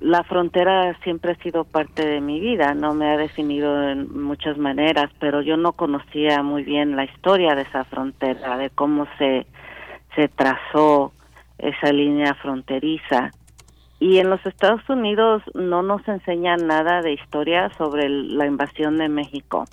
la 0.00 0.22
frontera 0.22 0.96
siempre 1.02 1.32
ha 1.32 1.42
sido 1.42 1.64
parte 1.64 2.06
de 2.06 2.20
mi 2.20 2.38
vida, 2.38 2.72
no 2.74 2.94
me 2.94 3.10
ha 3.10 3.16
definido 3.16 3.82
en 3.90 4.22
muchas 4.22 4.56
maneras, 4.56 5.10
pero 5.18 5.42
yo 5.42 5.56
no 5.56 5.72
conocía 5.72 6.42
muy 6.42 6.62
bien 6.62 6.94
la 6.94 7.04
historia 7.04 7.56
de 7.56 7.62
esa 7.62 7.84
frontera, 7.84 8.56
de 8.56 8.70
cómo 8.70 9.06
se, 9.18 9.46
se 10.14 10.28
trazó 10.28 11.12
esa 11.58 11.92
línea 11.92 12.34
fronteriza. 12.34 13.32
Y 13.98 14.18
en 14.18 14.30
los 14.30 14.44
Estados 14.46 14.88
Unidos 14.88 15.42
no 15.54 15.82
nos 15.82 16.06
enseñan 16.06 16.68
nada 16.68 17.02
de 17.02 17.14
historia 17.14 17.68
sobre 17.76 18.08
la 18.08 18.46
invasión 18.46 18.96
de 18.98 19.08
México. 19.08 19.64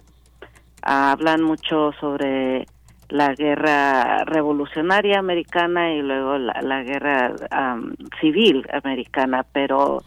Hablan 0.82 1.44
mucho 1.44 1.92
sobre 2.00 2.66
la 3.10 3.34
guerra 3.34 4.26
revolucionaria 4.26 5.20
americana 5.20 5.94
y 5.94 6.02
luego 6.02 6.38
la, 6.38 6.62
la 6.62 6.84
guerra 6.84 7.36
am, 7.52 7.96
civil 8.20 8.68
americana, 8.72 9.46
pero 9.52 10.04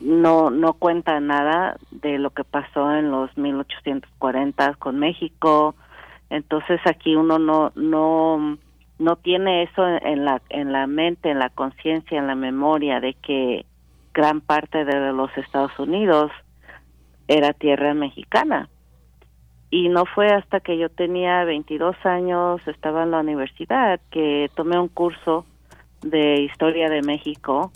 no 0.00 0.50
no 0.50 0.74
cuenta 0.74 1.20
nada 1.20 1.76
de 1.90 2.18
lo 2.18 2.30
que 2.30 2.44
pasó 2.44 2.92
en 2.92 3.10
los 3.10 3.36
1840 3.36 4.74
con 4.74 4.98
México. 4.98 5.74
Entonces 6.30 6.80
aquí 6.84 7.14
uno 7.14 7.38
no 7.38 7.72
no 7.76 8.58
no 8.98 9.16
tiene 9.16 9.62
eso 9.64 9.86
en 9.86 10.24
la 10.24 10.42
en 10.48 10.72
la 10.72 10.86
mente, 10.86 11.30
en 11.30 11.38
la 11.38 11.50
conciencia, 11.50 12.18
en 12.18 12.26
la 12.26 12.34
memoria 12.34 13.00
de 13.00 13.14
que 13.14 13.64
gran 14.12 14.40
parte 14.40 14.84
de 14.84 15.12
los 15.12 15.30
Estados 15.36 15.76
Unidos 15.78 16.30
era 17.28 17.52
tierra 17.52 17.94
mexicana. 17.94 18.68
Y 19.72 19.88
no 19.88 20.04
fue 20.04 20.26
hasta 20.26 20.60
que 20.60 20.76
yo 20.76 20.90
tenía 20.90 21.44
22 21.44 21.96
años, 22.04 22.60
estaba 22.68 23.04
en 23.04 23.10
la 23.10 23.20
universidad, 23.20 24.00
que 24.10 24.50
tomé 24.54 24.78
un 24.78 24.88
curso 24.88 25.46
de 26.02 26.42
historia 26.42 26.90
de 26.90 27.00
México 27.00 27.72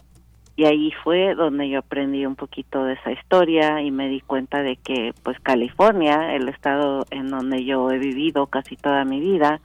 y 0.56 0.66
ahí 0.66 0.92
fue 1.02 1.34
donde 1.34 1.70
yo 1.70 1.78
aprendí 1.78 2.26
un 2.26 2.36
poquito 2.36 2.84
de 2.84 2.92
esa 2.92 3.12
historia 3.12 3.80
y 3.80 3.90
me 3.90 4.08
di 4.08 4.20
cuenta 4.20 4.62
de 4.62 4.76
que 4.76 5.14
pues 5.22 5.40
California, 5.40 6.34
el 6.34 6.50
estado 6.50 7.06
en 7.10 7.28
donde 7.28 7.64
yo 7.64 7.90
he 7.90 7.98
vivido 7.98 8.46
casi 8.48 8.76
toda 8.76 9.06
mi 9.06 9.18
vida, 9.18 9.62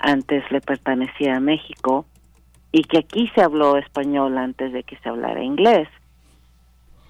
antes 0.00 0.50
le 0.50 0.62
pertenecía 0.62 1.36
a 1.36 1.40
México 1.40 2.06
y 2.72 2.84
que 2.84 3.00
aquí 3.00 3.30
se 3.34 3.42
habló 3.42 3.76
español 3.76 4.38
antes 4.38 4.72
de 4.72 4.84
que 4.84 4.96
se 4.96 5.10
hablara 5.10 5.44
inglés. 5.44 5.86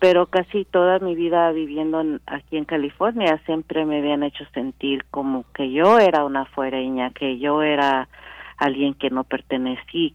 Pero 0.02 0.26
casi 0.26 0.64
toda 0.64 0.98
mi 0.98 1.14
vida 1.14 1.52
viviendo 1.52 2.00
en- 2.00 2.20
aquí 2.26 2.56
en 2.56 2.64
California 2.64 3.40
siempre 3.46 3.86
me 3.86 3.98
habían 3.98 4.24
hecho 4.24 4.44
sentir 4.52 5.04
como 5.12 5.44
que 5.54 5.70
yo 5.70 6.00
era 6.00 6.24
una 6.24 6.44
fuereña, 6.44 7.10
que 7.10 7.38
yo 7.38 7.62
era 7.62 8.08
alguien 8.56 8.94
que 8.94 9.10
no 9.10 9.22
pertenecía, 9.22 10.10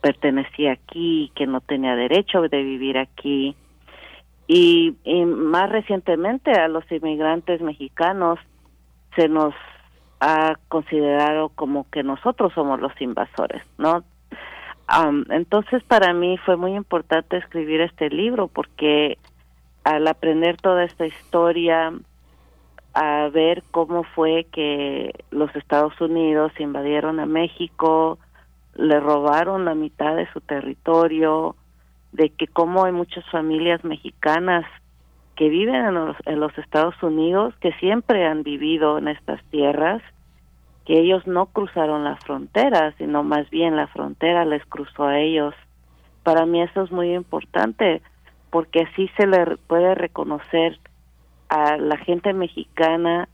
pertenecía 0.00 0.70
aquí, 0.70 1.32
que 1.34 1.48
no 1.48 1.60
tenía 1.60 1.96
derecho 1.96 2.42
de 2.42 2.62
vivir 2.62 2.98
aquí. 2.98 3.56
Y, 4.46 4.94
más 5.26 5.68
recientemente 5.70 6.52
a 6.52 6.68
los 6.68 6.84
inmigrantes 6.92 7.60
mexicanos 7.62 8.38
se 9.16 9.28
nos 9.28 9.54
ha 10.20 10.54
considerado 10.68 11.48
como 11.48 11.90
que 11.90 12.04
nosotros 12.04 12.52
somos 12.54 12.80
los 12.80 12.92
invasores, 13.00 13.64
¿no? 13.76 14.04
Entonces 15.30 15.82
para 15.84 16.12
mí 16.12 16.38
fue 16.44 16.56
muy 16.56 16.74
importante 16.76 17.38
escribir 17.38 17.80
este 17.80 18.08
libro 18.08 18.46
porque 18.46 19.18
al 19.84 20.06
aprender 20.06 20.56
toda 20.56 20.84
esta 20.84 21.06
historia, 21.06 21.92
a 22.94 23.28
ver 23.32 23.62
cómo 23.70 24.04
fue 24.04 24.46
que 24.52 25.12
los 25.30 25.54
Estados 25.56 25.98
Unidos 26.00 26.52
invadieron 26.58 27.20
a 27.20 27.26
México, 27.26 28.18
le 28.74 29.00
robaron 29.00 29.64
la 29.64 29.74
mitad 29.74 30.16
de 30.16 30.30
su 30.32 30.40
territorio, 30.40 31.56
de 32.12 32.28
que 32.30 32.46
cómo 32.46 32.84
hay 32.84 32.92
muchas 32.92 33.24
familias 33.30 33.82
mexicanas 33.84 34.66
que 35.36 35.48
viven 35.48 35.74
en 35.74 35.94
los, 35.94 36.16
en 36.26 36.40
los 36.40 36.56
Estados 36.58 36.94
Unidos, 37.02 37.54
que 37.60 37.72
siempre 37.74 38.26
han 38.26 38.42
vivido 38.42 38.98
en 38.98 39.08
estas 39.08 39.42
tierras, 39.44 40.02
que 40.84 41.00
ellos 41.00 41.26
no 41.26 41.46
cruzaron 41.46 42.04
la 42.04 42.16
frontera, 42.16 42.92
sino 42.98 43.22
más 43.22 43.48
bien 43.50 43.76
la 43.76 43.86
frontera 43.86 44.44
les 44.44 44.64
cruzó 44.66 45.04
a 45.04 45.18
ellos. 45.18 45.54
Para 46.22 46.44
mí 46.44 46.60
eso 46.60 46.82
es 46.82 46.92
muy 46.92 47.14
importante, 47.14 48.02
porque 48.52 48.82
así 48.82 49.08
se 49.16 49.26
le 49.26 49.56
puede 49.56 49.94
reconocer 49.94 50.78
a 51.48 51.78
la 51.78 51.96
gente 51.96 52.34
mexicana 52.34 53.28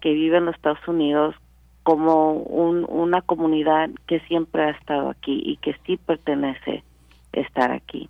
que 0.00 0.12
vive 0.14 0.38
en 0.38 0.44
los 0.46 0.54
Estados 0.54 0.86
Unidos 0.86 1.34
como 1.82 2.32
un- 2.32 2.86
una 2.88 3.22
comunidad 3.22 3.90
que 4.06 4.20
siempre 4.20 4.62
ha 4.62 4.70
estado 4.70 5.10
aquí 5.10 5.42
y 5.44 5.56
que 5.56 5.76
sí 5.84 5.96
pertenece 5.96 6.84
estar 7.32 7.72
aquí. 7.72 8.08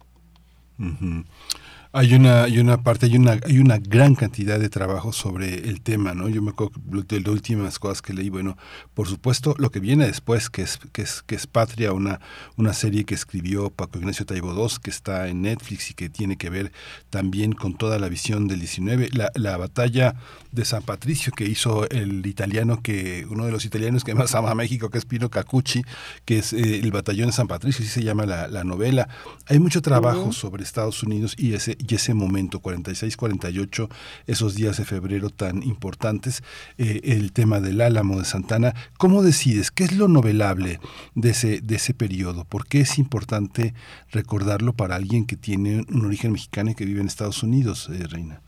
Hay 1.98 2.12
una, 2.12 2.42
hay 2.42 2.58
una 2.58 2.82
parte, 2.82 3.06
hay 3.06 3.16
una, 3.16 3.38
hay 3.42 3.58
una 3.58 3.78
gran 3.78 4.14
cantidad 4.16 4.60
de 4.60 4.68
trabajo 4.68 5.14
sobre 5.14 5.66
el 5.66 5.80
tema, 5.80 6.12
¿no? 6.12 6.28
Yo 6.28 6.42
me 6.42 6.50
acuerdo 6.50 6.78
de 6.84 7.20
las 7.20 7.30
últimas 7.30 7.78
cosas 7.78 8.02
que 8.02 8.12
leí, 8.12 8.28
bueno, 8.28 8.58
por 8.92 9.08
supuesto, 9.08 9.54
lo 9.56 9.70
que 9.70 9.80
viene 9.80 10.04
después, 10.04 10.50
que 10.50 10.60
es, 10.60 10.78
que 10.92 11.00
es, 11.00 11.22
que 11.22 11.34
es 11.34 11.46
Patria, 11.46 11.94
una, 11.94 12.20
una 12.58 12.74
serie 12.74 13.04
que 13.04 13.14
escribió 13.14 13.70
Paco 13.70 13.98
Ignacio 13.98 14.26
Taibo 14.26 14.52
II, 14.52 14.76
que 14.82 14.90
está 14.90 15.28
en 15.28 15.40
Netflix 15.40 15.90
y 15.90 15.94
que 15.94 16.10
tiene 16.10 16.36
que 16.36 16.50
ver 16.50 16.70
también 17.08 17.52
con 17.52 17.74
toda 17.74 17.98
la 17.98 18.10
visión 18.10 18.46
del 18.46 18.58
19, 18.58 19.08
la, 19.14 19.30
la 19.34 19.56
batalla 19.56 20.16
de 20.52 20.66
San 20.66 20.82
Patricio 20.82 21.32
que 21.34 21.44
hizo 21.44 21.88
el 21.88 22.26
italiano 22.26 22.82
que, 22.82 23.26
uno 23.30 23.46
de 23.46 23.52
los 23.52 23.64
italianos 23.64 24.04
que 24.04 24.14
más 24.14 24.34
ama 24.34 24.50
a 24.50 24.54
México, 24.54 24.90
que 24.90 24.98
es 24.98 25.06
Pino 25.06 25.30
Cacucci, 25.30 25.82
que 26.26 26.40
es 26.40 26.52
eh, 26.52 26.80
el 26.80 26.90
batallón 26.92 27.28
de 27.28 27.32
San 27.32 27.48
Patricio, 27.48 27.82
así 27.82 27.90
se 27.90 28.02
llama 28.02 28.26
la, 28.26 28.48
la 28.48 28.64
novela. 28.64 29.08
Hay 29.46 29.60
mucho 29.60 29.80
trabajo 29.80 30.32
sobre 30.32 30.62
Estados 30.62 31.02
Unidos 31.02 31.34
y 31.38 31.54
ese, 31.54 31.76
y 31.88 31.94
ese 31.94 32.14
momento, 32.14 32.60
46-48, 32.60 33.88
esos 34.26 34.54
días 34.54 34.76
de 34.78 34.84
febrero 34.84 35.30
tan 35.30 35.62
importantes, 35.62 36.42
eh, 36.78 37.00
el 37.04 37.32
tema 37.32 37.60
del 37.60 37.80
Álamo 37.80 38.18
de 38.18 38.24
Santana. 38.24 38.74
¿Cómo 38.98 39.22
decides? 39.22 39.70
¿Qué 39.70 39.84
es 39.84 39.96
lo 39.96 40.08
novelable 40.08 40.80
de 41.14 41.30
ese, 41.30 41.60
de 41.60 41.76
ese 41.76 41.94
periodo? 41.94 42.44
¿Por 42.44 42.66
qué 42.66 42.80
es 42.80 42.98
importante 42.98 43.74
recordarlo 44.10 44.72
para 44.72 44.96
alguien 44.96 45.26
que 45.26 45.36
tiene 45.36 45.84
un 45.88 46.04
origen 46.06 46.32
mexicano 46.32 46.70
y 46.70 46.74
que 46.74 46.84
vive 46.84 47.00
en 47.00 47.06
Estados 47.06 47.42
Unidos, 47.42 47.88
eh, 47.90 48.06
Reina? 48.08 48.40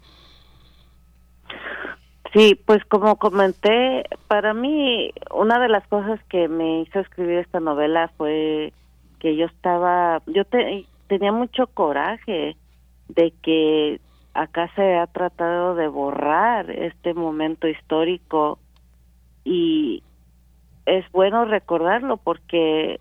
Sí, 2.34 2.60
pues 2.66 2.84
como 2.84 3.16
comenté, 3.16 4.04
para 4.28 4.52
mí 4.52 5.12
una 5.34 5.58
de 5.58 5.68
las 5.68 5.86
cosas 5.88 6.20
que 6.28 6.46
me 6.46 6.82
hizo 6.82 7.00
escribir 7.00 7.38
esta 7.38 7.58
novela 7.58 8.10
fue 8.18 8.72
que 9.18 9.34
yo 9.34 9.46
estaba, 9.46 10.22
yo 10.26 10.44
te- 10.44 10.84
tenía 11.08 11.32
mucho 11.32 11.66
coraje 11.68 12.56
de 13.08 13.32
que 13.42 14.00
acá 14.34 14.70
se 14.74 14.96
ha 14.96 15.06
tratado 15.06 15.74
de 15.74 15.88
borrar 15.88 16.70
este 16.70 17.14
momento 17.14 17.66
histórico 17.66 18.58
y 19.44 20.02
es 20.86 21.10
bueno 21.12 21.44
recordarlo 21.44 22.16
porque 22.18 23.00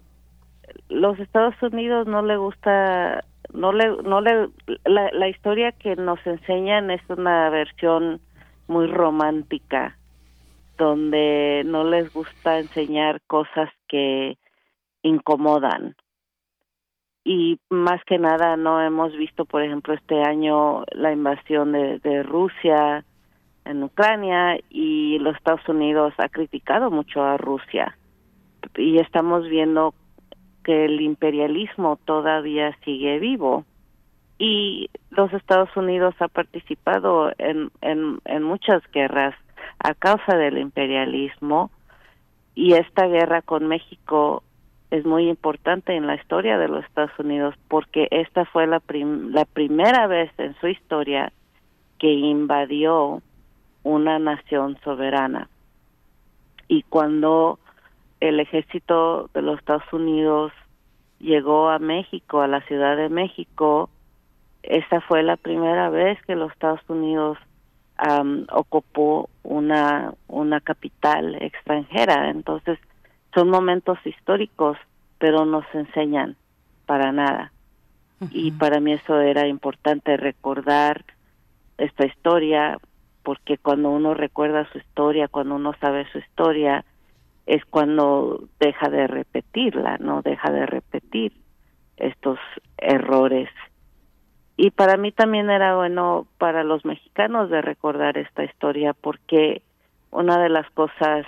los 0.89 1.19
Estados 1.19 1.55
Unidos 1.61 2.07
no 2.07 2.21
le 2.21 2.37
gusta 2.37 3.23
no 3.53 3.71
le 3.71 3.87
no 4.03 4.21
le 4.21 4.49
la, 4.85 5.11
la 5.11 5.29
historia 5.29 5.71
que 5.71 5.95
nos 5.95 6.25
enseñan 6.25 6.91
es 6.91 7.01
una 7.09 7.49
versión 7.49 8.19
muy 8.67 8.87
romántica 8.87 9.97
donde 10.77 11.63
no 11.65 11.83
les 11.83 12.11
gusta 12.13 12.59
enseñar 12.59 13.21
cosas 13.27 13.69
que 13.87 14.37
incomodan 15.01 15.95
y 17.27 17.59
más 17.69 18.01
que 18.05 18.17
nada 18.17 18.55
no 18.55 18.81
hemos 18.81 19.11
visto 19.17 19.43
por 19.43 19.61
ejemplo 19.61 19.93
este 19.93 20.23
año 20.23 20.85
la 20.93 21.11
invasión 21.11 21.73
de, 21.73 22.23
Rusia 22.23 23.03
en 23.65 23.83
Ucrania 23.83 24.57
y 24.69 25.19
los 25.19 25.35
Estados 25.35 25.67
Unidos 25.67 26.13
ha 26.19 26.29
criticado 26.29 26.89
mucho 26.89 27.21
a 27.21 27.35
Rusia. 27.35 27.97
Y 28.77 28.99
estamos 28.99 29.43
viendo 29.49 29.93
que 30.63 30.85
el 30.85 31.01
imperialismo 31.01 31.99
todavía 32.05 32.73
sigue 32.85 33.19
vivo. 33.19 33.65
Y 34.39 34.89
los 35.09 35.33
Estados 35.33 35.75
Unidos 35.75 36.15
ha 36.19 36.29
participado 36.29 37.33
en, 37.39 37.71
en, 37.81 38.19
en 38.23 38.43
muchas 38.43 38.81
guerras 38.93 39.35
a 39.79 39.93
causa 39.95 40.37
del 40.37 40.59
imperialismo. 40.59 41.71
Y 42.55 42.71
esta 42.75 43.05
guerra 43.05 43.41
con 43.41 43.67
México 43.67 44.43
es 44.91 45.05
muy 45.05 45.29
importante 45.29 45.95
en 45.95 46.07
la 46.07 46.15
historia 46.15 46.57
de 46.57 46.67
los 46.67 46.83
Estados 46.85 47.17
Unidos 47.19 47.55
porque 47.67 48.07
esta 48.11 48.45
fue 48.45 48.67
la, 48.67 48.81
la 49.29 49.45
primera 49.45 50.07
vez 50.07 50.31
en 50.37 50.55
su 50.59 50.67
historia 50.67 51.31
que 51.99 52.11
invadió 52.11 53.21
una 53.83 54.19
nación 54.19 54.77
soberana. 54.83 55.49
Y 56.67 56.83
cuando 56.83 57.59
el 58.19 58.39
ejército 58.39 59.29
de 59.33 59.41
los 59.41 59.59
Estados 59.59 59.91
Unidos 59.91 60.51
llegó 61.19 61.69
a 61.69 61.79
México, 61.79 62.41
a 62.41 62.47
la 62.47 62.61
Ciudad 62.61 62.97
de 62.97 63.09
México, 63.09 63.89
esa 64.63 65.01
fue 65.01 65.23
la 65.23 65.37
primera 65.37 65.89
vez 65.89 66.21
que 66.25 66.35
los 66.35 66.51
Estados 66.51 66.81
Unidos 66.87 67.37
am, 67.97 68.45
ocupó 68.51 69.29
una 69.43 70.13
una 70.27 70.59
capital 70.61 71.35
extranjera. 71.41 72.29
Entonces, 72.29 72.79
son 73.37 73.51
momentos 73.51 73.99
históricos, 74.03 74.79
pero 75.19 75.45
no 75.45 75.63
se 75.71 75.77
enseñan 75.77 76.35
para 76.87 77.11
nada. 77.11 77.51
Y 78.31 78.49
para 78.53 78.79
mí 78.79 78.93
eso 78.93 79.21
era 79.21 79.45
importante 79.45 80.17
recordar 80.17 81.05
esta 81.77 82.07
historia, 82.07 82.79
porque 83.21 83.59
cuando 83.59 83.91
uno 83.91 84.15
recuerda 84.15 84.67
su 84.71 84.79
historia, 84.79 85.27
cuando 85.27 85.53
uno 85.53 85.75
sabe 85.79 86.11
su 86.11 86.17
historia, 86.17 86.83
es 87.45 87.63
cuando 87.65 88.45
deja 88.59 88.89
de 88.89 89.05
repetirla, 89.05 89.99
no 89.99 90.23
deja 90.23 90.51
de 90.51 90.65
repetir 90.65 91.33
estos 91.97 92.39
errores. 92.79 93.49
Y 94.55 94.71
para 94.71 94.97
mí 94.97 95.11
también 95.11 95.51
era 95.51 95.75
bueno 95.75 96.25
para 96.39 96.63
los 96.63 96.85
mexicanos 96.85 97.51
de 97.51 97.61
recordar 97.61 98.17
esta 98.17 98.43
historia, 98.43 98.93
porque 98.93 99.61
una 100.09 100.41
de 100.41 100.49
las 100.49 100.67
cosas 100.71 101.27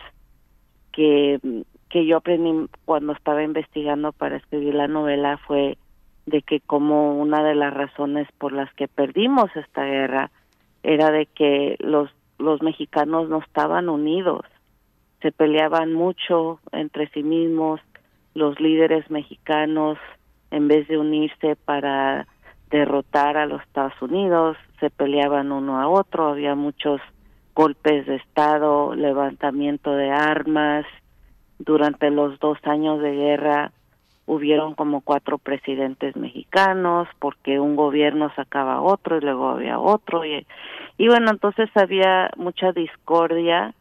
que, 0.91 1.39
que 1.89 2.05
yo 2.05 2.17
aprendí 2.17 2.69
cuando 2.85 3.13
estaba 3.13 3.43
investigando 3.43 4.11
para 4.11 4.37
escribir 4.37 4.75
la 4.75 4.87
novela 4.87 5.37
fue 5.37 5.77
de 6.25 6.41
que 6.41 6.59
como 6.59 7.19
una 7.19 7.43
de 7.43 7.55
las 7.55 7.73
razones 7.73 8.27
por 8.37 8.51
las 8.51 8.71
que 8.75 8.87
perdimos 8.87 9.49
esta 9.55 9.83
guerra 9.83 10.29
era 10.83 11.11
de 11.11 11.25
que 11.25 11.75
los 11.79 12.09
los 12.39 12.61
mexicanos 12.61 13.29
no 13.29 13.39
estaban 13.39 13.89
unidos, 13.89 14.45
se 15.21 15.31
peleaban 15.31 15.93
mucho 15.93 16.59
entre 16.71 17.09
sí 17.09 17.21
mismos, 17.21 17.81
los 18.33 18.59
líderes 18.59 19.11
mexicanos 19.11 19.97
en 20.49 20.67
vez 20.67 20.87
de 20.87 20.97
unirse 20.97 21.57
para 21.57 22.27
derrotar 22.71 23.37
a 23.37 23.45
los 23.45 23.61
Estados 23.63 24.01
Unidos, 24.01 24.57
se 24.79 24.89
peleaban 24.89 25.51
uno 25.51 25.79
a 25.79 25.89
otro, 25.89 26.29
había 26.29 26.55
muchos 26.55 27.01
golpes 27.53 28.05
de 28.05 28.15
Estado, 28.15 28.95
levantamiento 28.95 29.91
de 29.91 30.09
armas. 30.09 30.85
Durante 31.59 32.09
los 32.09 32.39
dos 32.39 32.57
años 32.63 33.01
de 33.01 33.11
guerra 33.13 33.71
hubieron 34.25 34.75
como 34.75 35.01
cuatro 35.01 35.37
presidentes 35.37 36.15
mexicanos 36.15 37.07
porque 37.19 37.59
un 37.59 37.75
gobierno 37.75 38.31
sacaba 38.35 38.81
otro 38.81 39.17
y 39.17 39.21
luego 39.21 39.49
había 39.49 39.79
otro. 39.79 40.23
Y, 40.23 40.45
y 40.97 41.07
bueno, 41.07 41.31
entonces 41.31 41.69
había 41.75 42.29
mucha 42.37 42.71
discordia 42.71 43.73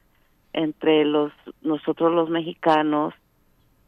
entre 0.52 1.05
los 1.05 1.32
nosotros 1.62 2.12
los 2.12 2.31
mexicanos 2.31 3.15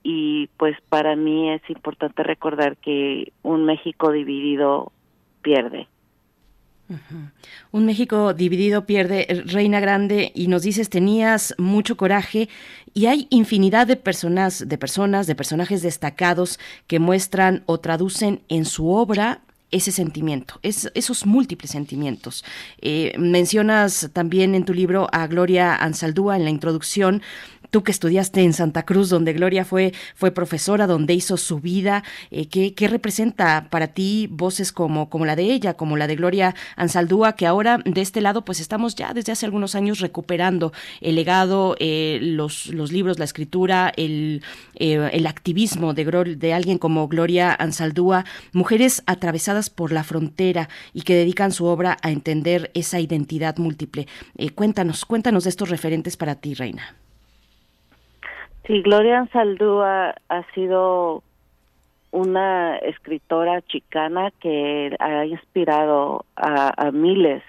y 0.03 0.49
pues 0.57 0.77
para 0.89 1.17
mí 1.17 1.51
es 1.51 1.63
importante 1.69 2.23
recordar 2.23 2.77
que 2.77 3.33
un 3.43 3.65
México 3.65 4.13
dividido 4.13 4.93
pierde. 5.43 5.89
Un 7.73 7.87
México 7.87 8.35
dividido 8.35 8.87
pierde, 8.87 9.27
eh, 9.29 9.43
Reina 9.47 9.81
Grande, 9.81 10.33
y 10.35 10.49
nos 10.49 10.63
dices 10.63 10.91
tenías 10.91 11.55
mucho 11.59 11.97
coraje 11.97 12.49
y 12.95 13.07
hay 13.07 13.27
infinidad 13.31 13.87
de 13.87 13.97
personas, 13.97 14.69
de 14.69 14.79
personas, 14.79 15.27
de 15.27 15.35
personajes 15.35 15.83
destacados 15.83 16.59
que 16.87 16.99
muestran 16.99 17.63
o 17.67 17.79
traducen 17.79 18.43
en 18.49 18.65
su 18.65 18.89
obra 18.89 19.43
ese 19.71 19.93
sentimiento, 19.93 20.59
es, 20.63 20.91
esos 20.95 21.27
múltiples 21.27 21.71
sentimientos. 21.71 22.45
Eh, 22.81 23.13
mencionas 23.19 24.11
también 24.13 24.55
en 24.55 24.65
tu 24.65 24.75
libro 24.75 25.09
a 25.13 25.27
Gloria 25.27 25.77
Ansaldúa 25.77 26.37
en 26.37 26.45
la 26.45 26.51
introducción, 26.51 27.23
Tú 27.71 27.85
que 27.85 27.93
estudiaste 27.93 28.43
en 28.43 28.53
Santa 28.53 28.83
Cruz, 28.85 29.11
donde 29.11 29.33
Gloria 29.33 29.65
fue, 29.65 29.93
fue 30.17 30.33
profesora, 30.33 30.89
donde 30.89 31.15
hizo 31.15 31.37
su 31.37 31.61
vida, 31.61 32.03
eh, 32.33 32.47
¿qué, 32.47 32.75
¿qué, 32.75 32.89
representa 32.89 33.69
para 33.71 33.89
ti 33.89 34.29
voces 34.29 34.73
como, 34.73 35.09
como 35.09 35.25
la 35.25 35.37
de 35.37 35.45
ella, 35.45 35.75
como 35.75 35.97
la 35.97 36.09
de 36.09 36.17
Gloria 36.17 36.57
Ansaldúa, 36.75 37.35
que 37.35 37.47
ahora 37.47 37.79
de 37.85 38.01
este 38.01 38.21
lado 38.21 38.45
pues 38.45 38.59
estamos 38.59 38.97
ya 38.97 39.15
desde 39.15 39.31
hace 39.31 39.47
algunos 39.47 39.77
años 39.77 40.01
recuperando 40.01 40.73
el 41.01 41.15
legado, 41.15 41.77
eh, 41.79 42.19
los, 42.21 42.67
los 42.67 42.91
libros, 42.91 43.21
la 43.21 43.25
escritura, 43.25 43.93
el, 43.97 44.43
eh, 44.75 45.09
el 45.13 45.27
activismo 45.29 45.95
de, 45.95 46.05
de 46.37 46.53
alguien 46.53 46.79
como 46.79 47.07
Gloria 47.07 47.55
Ansaldúa, 47.55 48.25
mujeres 48.53 49.05
atravesadas 49.07 49.71
por 49.71 49.93
la 49.93 50.03
frontera 50.03 50.69
y 50.93 51.03
que 51.03 51.15
dedican 51.15 51.53
su 51.53 51.67
obra 51.67 51.99
a 52.03 52.11
entender 52.11 52.73
esa 52.75 52.99
identidad 52.99 53.59
múltiple. 53.59 54.09
cuéntanos, 54.57 55.05
cuéntanos 55.05 55.45
de 55.45 55.51
estos 55.51 55.71
referentes 55.71 56.17
para 56.17 56.35
ti, 56.35 56.55
Reina. 56.55 56.97
Sí, 58.71 58.83
Gloria 58.83 59.19
Ansaldúa 59.19 60.15
ha 60.29 60.53
sido 60.55 61.25
una 62.13 62.77
escritora 62.77 63.63
chicana 63.63 64.31
que 64.39 64.95
ha 65.01 65.27
inspirado 65.27 66.25
a, 66.37 66.73
a 66.77 66.93
miles 66.93 67.43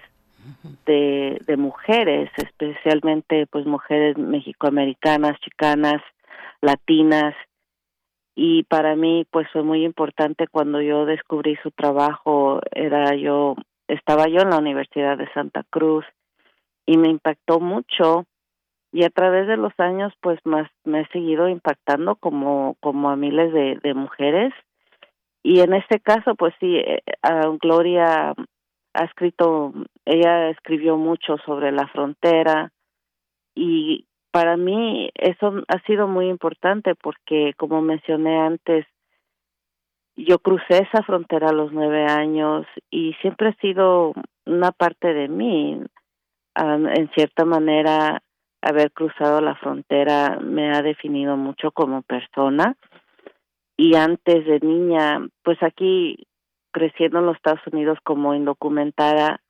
de, 0.88 1.40
de, 1.45 1.58
mujeres, 1.58 2.32
especialmente 2.38 3.45
pues 3.45 3.67
mujeres 3.67 4.17
mexicoamericanas, 4.17 5.40
chicanas, 5.41 6.01
latinas. 6.59 7.35
Y 8.33 8.64
para 8.64 8.95
mí 8.95 9.27
pues 9.30 9.48
fue 9.53 9.61
muy 9.61 9.85
importante 9.85 10.48
cuando 10.48 10.82
yo 10.82 11.06
descubrí 11.06 11.56
su 11.61 11.69
trabajo, 11.69 12.61
era 12.72 13.14
yo, 13.14 13.58
estaba 13.88 14.27
yo 14.27 14.41
en 14.41 14.50
la 14.50 14.58
Universidad 14.58 15.19
de 15.19 15.32
Santa 15.33 15.64
Cruz 15.69 16.03
y 16.88 16.98
me 16.98 17.09
impactó 17.09 17.59
mucho 17.59 18.25
y 18.91 19.03
a 19.05 19.09
través 19.09 19.47
de 19.47 19.57
los 19.57 19.73
años 19.79 20.13
pues 20.21 20.39
más 20.43 20.69
me 20.83 21.01
he 21.01 21.07
seguido 21.07 21.47
impactando 21.47 22.15
como 22.15 22.75
como 22.81 23.09
a 23.09 23.15
miles 23.15 23.53
de, 23.53 23.79
de 23.81 23.93
mujeres. 23.93 24.53
Y 25.43 25.61
en 25.61 25.73
este 25.73 25.99
caso 25.99 26.35
pues 26.35 26.53
sí 26.59 26.75
eh, 26.75 27.01
Gloria 27.61 28.33
ha 28.93 29.03
escrito 29.03 29.73
ella 30.05 30.49
escribió 30.49 30.97
mucho 30.97 31.37
sobre 31.45 31.71
la 31.71 31.87
frontera 31.87 32.71
y 33.55 34.05
para 34.31 34.57
mí 34.57 35.09
eso 35.15 35.53
ha 35.67 35.79
sido 35.85 36.07
muy 36.07 36.27
importante 36.27 36.95
porque 36.95 37.53
como 37.57 37.81
mencioné 37.81 38.39
antes 38.39 38.85
yo 40.15 40.39
crucé 40.39 40.83
esa 40.83 41.03
frontera 41.03 41.49
a 41.49 41.53
los 41.53 41.71
nueve 41.71 42.05
años 42.05 42.65
y 42.89 43.13
siempre 43.21 43.49
ha 43.49 43.61
sido 43.61 44.13
una 44.45 44.71
parte 44.71 45.13
de 45.13 45.29
mí 45.29 45.81
um, 46.61 46.87
en 46.87 47.09
cierta 47.13 47.45
manera 47.45 48.21
haber 48.61 48.91
cruzado 48.91 49.41
la 49.41 49.56
frontera 49.56 50.40
me 50.41 50.72
ha 50.72 50.81
definido 50.81 51.38
mucho 51.38 51.72
como 51.72 52.01
persona 52.03 52.77
y 53.81 53.95
antes 53.95 54.45
de 54.45 54.59
niña, 54.59 55.27
pues 55.43 55.57
aquí 55.64 56.27
creciendo 56.72 57.17
en 57.19 57.25
los 57.25 57.35
Estados 57.35 57.65
Unidos 57.72 57.98
como 58.03 58.35
indocumentada, 58.35 59.41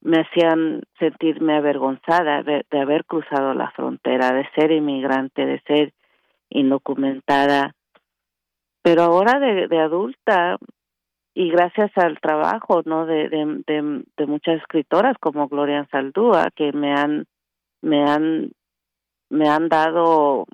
me 0.00 0.20
hacían 0.20 0.82
sentirme 0.98 1.56
avergonzada 1.56 2.42
de, 2.44 2.64
haber 2.70 3.04
cruzado 3.04 3.54
la 3.54 3.72
frontera, 3.72 4.32
de 4.32 4.48
ser 4.54 4.70
inmigrante, 4.70 5.44
de 5.46 5.60
ser 5.66 5.92
indocumentada. 6.48 7.74
Pero 8.82 9.02
ahora 9.02 9.40
de, 9.40 9.78
adulta, 9.80 10.58
y 11.34 11.50
gracias 11.50 11.90
al 11.96 12.20
trabajo 12.20 12.82
no 12.84 13.06
de, 13.06 13.28
de, 13.28 14.04
de 14.16 14.26
muchas 14.26 14.60
escritoras 14.60 15.16
como 15.18 15.48
Gloria 15.48 15.88
Saldúa, 15.90 16.50
que 16.54 16.72
me 16.72 16.92
han 16.92 17.26
me 17.82 18.02
han 18.02 18.52
me 19.28 19.48
han 19.48 19.68
dado 19.68 20.46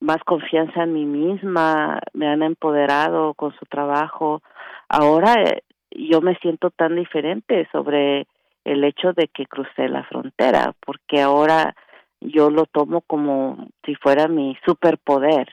más 0.00 0.22
confianza 0.24 0.82
en 0.82 0.94
mí 0.94 1.04
misma, 1.04 2.00
me 2.12 2.26
han 2.26 2.42
empoderado 2.42 3.34
con 3.34 3.54
su 3.58 3.66
trabajo. 3.66 4.42
Ahora 4.88 5.34
eh, 5.42 5.62
yo 5.90 6.20
me 6.20 6.34
siento 6.36 6.70
tan 6.70 6.96
diferente 6.96 7.68
sobre 7.70 8.26
el 8.64 8.84
hecho 8.84 9.12
de 9.12 9.28
que 9.28 9.46
crucé 9.46 9.88
la 9.88 10.04
frontera, 10.04 10.74
porque 10.84 11.20
ahora 11.20 11.74
yo 12.20 12.50
lo 12.50 12.66
tomo 12.66 13.02
como 13.02 13.68
si 13.84 13.94
fuera 13.96 14.26
mi 14.26 14.56
superpoder, 14.64 15.48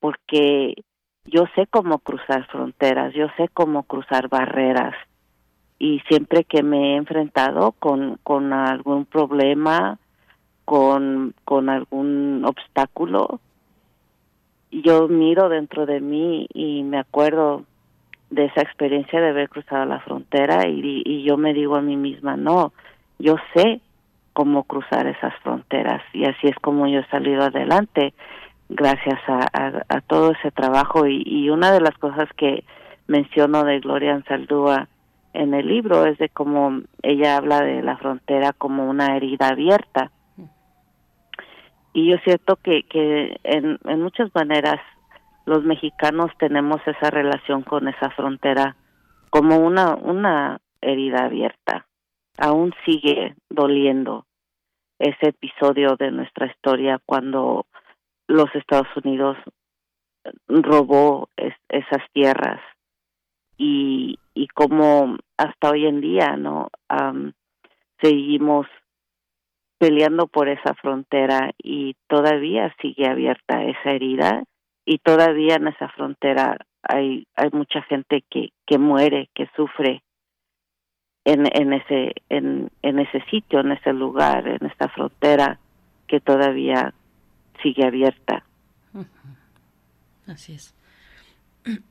porque 0.00 0.74
yo 1.24 1.44
sé 1.54 1.66
cómo 1.68 2.00
cruzar 2.00 2.46
fronteras, 2.48 3.14
yo 3.14 3.28
sé 3.36 3.48
cómo 3.54 3.84
cruzar 3.84 4.28
barreras 4.28 4.94
y 5.78 6.00
siempre 6.08 6.44
que 6.44 6.62
me 6.62 6.92
he 6.92 6.96
enfrentado 6.96 7.72
con, 7.72 8.18
con 8.22 8.52
algún 8.52 9.04
problema, 9.04 9.98
con, 10.64 11.34
con 11.44 11.68
algún 11.68 12.44
obstáculo, 12.46 13.40
yo 14.70 15.08
miro 15.08 15.48
dentro 15.48 15.86
de 15.86 16.00
mí 16.00 16.46
y 16.52 16.82
me 16.82 16.98
acuerdo 16.98 17.64
de 18.30 18.46
esa 18.46 18.62
experiencia 18.62 19.20
de 19.20 19.30
haber 19.30 19.48
cruzado 19.48 19.84
la 19.84 20.00
frontera 20.00 20.66
y, 20.68 21.22
yo 21.22 21.36
me 21.36 21.54
digo 21.54 21.76
a 21.76 21.82
mí 21.82 21.96
misma, 21.96 22.36
no, 22.36 22.72
yo 23.18 23.36
sé 23.54 23.80
cómo 24.32 24.64
cruzar 24.64 25.06
esas 25.06 25.34
fronteras 25.42 26.02
y 26.12 26.24
así 26.24 26.48
es 26.48 26.56
como 26.56 26.88
yo 26.88 27.00
he 27.00 27.06
salido 27.06 27.42
adelante 27.42 28.14
gracias 28.68 29.20
a 29.28 30.00
todo 30.00 30.32
ese 30.32 30.50
trabajo 30.50 31.06
y, 31.06 31.22
y 31.24 31.50
una 31.50 31.70
de 31.70 31.80
las 31.80 31.96
cosas 31.98 32.28
que 32.36 32.64
menciono 33.06 33.62
de 33.64 33.78
Gloria 33.78 34.14
Ansaldúa 34.14 34.88
en 35.34 35.52
el 35.54 35.66
libro 35.68 36.06
es 36.06 36.16
de 36.18 36.28
cómo 36.30 36.80
ella 37.02 37.36
habla 37.36 37.60
de 37.60 37.82
la 37.82 37.96
frontera 37.98 38.52
como 38.52 38.88
una 38.88 39.16
herida 39.16 39.48
abierta 39.48 40.10
y 41.92 42.10
yo 42.10 42.16
siento 42.24 42.56
que, 42.56 42.82
que 42.84 43.36
en, 43.44 43.78
en 43.84 44.02
muchas 44.02 44.28
maneras 44.34 44.80
los 45.46 45.62
mexicanos 45.62 46.30
tenemos 46.38 46.80
esa 46.86 47.10
relación 47.10 47.62
con 47.62 47.86
esa 47.88 48.10
frontera 48.10 48.76
como 49.30 49.58
una, 49.58 49.94
una 49.94 50.60
herida 50.80 51.24
abierta. 51.26 51.86
Aún 52.38 52.72
sigue 52.84 53.34
doliendo 53.48 54.26
ese 54.98 55.28
episodio 55.28 55.96
de 55.96 56.10
nuestra 56.10 56.46
historia 56.46 56.98
cuando 57.06 57.66
los 58.26 58.52
Estados 58.54 58.88
Unidos 59.04 59.36
robó 60.48 61.28
es- 61.36 61.54
esas 61.68 62.02
tierras 62.12 62.60
y, 63.56 64.18
y 64.34 64.48
como 64.48 65.16
hasta 65.36 65.70
hoy 65.70 65.86
en 65.86 66.00
día, 66.00 66.36
¿no? 66.36 66.68
Seguimos 68.00 68.66
peleando 69.78 70.26
por 70.26 70.48
esa 70.48 70.74
frontera 70.74 71.52
y 71.58 71.96
todavía 72.08 72.74
sigue 72.80 73.08
abierta 73.08 73.62
esa 73.64 73.90
herida 73.90 74.44
y 74.84 74.98
todavía 74.98 75.56
en 75.56 75.68
esa 75.68 75.88
frontera 75.88 76.58
hay 76.82 77.26
hay 77.34 77.50
mucha 77.52 77.82
gente 77.82 78.22
que 78.30 78.50
que 78.66 78.78
muere 78.78 79.30
que 79.34 79.48
sufre 79.56 80.02
en 81.24 81.46
en 81.52 81.72
ese 81.72 82.12
en 82.28 82.70
en 82.82 82.98
ese 82.98 83.20
sitio 83.30 83.60
en 83.60 83.72
ese 83.72 83.92
lugar 83.92 84.46
en 84.46 84.66
esta 84.66 84.88
frontera 84.88 85.58
que 86.06 86.20
todavía 86.20 86.94
sigue 87.62 87.86
abierta 87.86 88.44
Así 90.26 90.54
es. 90.54 90.74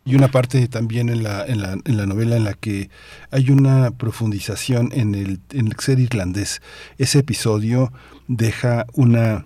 Y 0.05 0.15
una 0.15 0.27
parte 0.27 0.67
también 0.67 1.09
en 1.09 1.23
la, 1.23 1.45
en 1.45 1.61
la, 1.61 1.73
en 1.83 1.97
la 1.97 2.05
novela 2.05 2.35
en 2.35 2.43
la 2.43 2.53
que 2.53 2.89
hay 3.31 3.49
una 3.49 3.91
profundización 3.91 4.89
en 4.93 5.15
el, 5.15 5.39
en 5.51 5.67
el 5.67 5.75
ser 5.79 5.99
irlandés. 5.99 6.61
Ese 6.97 7.19
episodio 7.19 7.91
deja 8.27 8.85
una 8.93 9.45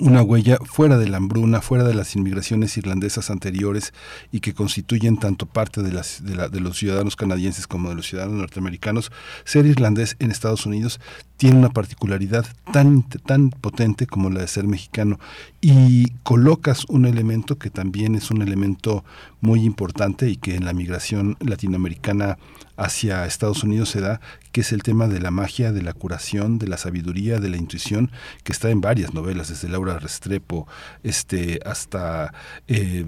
una 0.00 0.22
huella 0.22 0.58
fuera 0.64 0.98
de 0.98 1.08
la 1.08 1.16
hambruna, 1.18 1.60
fuera 1.60 1.84
de 1.84 1.94
las 1.94 2.14
inmigraciones 2.16 2.76
irlandesas 2.76 3.30
anteriores 3.30 3.92
y 4.32 4.40
que 4.40 4.54
constituyen 4.54 5.16
tanto 5.18 5.46
parte 5.46 5.82
de, 5.82 5.92
las, 5.92 6.24
de, 6.24 6.34
la- 6.34 6.48
de 6.48 6.60
los 6.60 6.76
ciudadanos 6.78 7.16
canadienses 7.16 7.66
como 7.66 7.88
de 7.88 7.94
los 7.94 8.06
ciudadanos 8.06 8.38
norteamericanos, 8.38 9.12
ser 9.44 9.66
irlandés 9.66 10.16
en 10.18 10.30
Estados 10.30 10.66
Unidos 10.66 11.00
tiene 11.36 11.58
una 11.58 11.70
particularidad 11.70 12.46
tan, 12.72 13.02
tan 13.02 13.50
potente 13.50 14.06
como 14.06 14.30
la 14.30 14.40
de 14.40 14.48
ser 14.48 14.66
mexicano. 14.66 15.18
Y 15.60 16.10
colocas 16.22 16.84
un 16.88 17.06
elemento 17.06 17.58
que 17.58 17.70
también 17.70 18.14
es 18.14 18.30
un 18.30 18.40
elemento 18.42 19.04
muy 19.40 19.64
importante 19.64 20.30
y 20.30 20.36
que 20.36 20.54
en 20.54 20.64
la 20.64 20.72
migración 20.72 21.36
latinoamericana 21.40 22.38
hacia 22.76 23.26
Estados 23.26 23.62
Unidos 23.64 23.90
se 23.90 24.00
da, 24.00 24.20
que 24.52 24.62
es 24.62 24.72
el 24.72 24.82
tema 24.82 25.08
de 25.08 25.20
la 25.20 25.30
magia, 25.30 25.72
de 25.72 25.82
la 25.82 25.92
curación, 25.92 26.58
de 26.58 26.68
la 26.68 26.78
sabiduría, 26.78 27.40
de 27.40 27.48
la 27.48 27.56
intuición, 27.56 28.10
que 28.42 28.52
está 28.52 28.70
en 28.70 28.80
varias 28.80 29.14
novelas, 29.14 29.48
desde 29.48 29.68
Laura 29.68 29.98
Restrepo 29.98 30.66
este, 31.02 31.60
hasta 31.64 32.32
eh, 32.68 33.04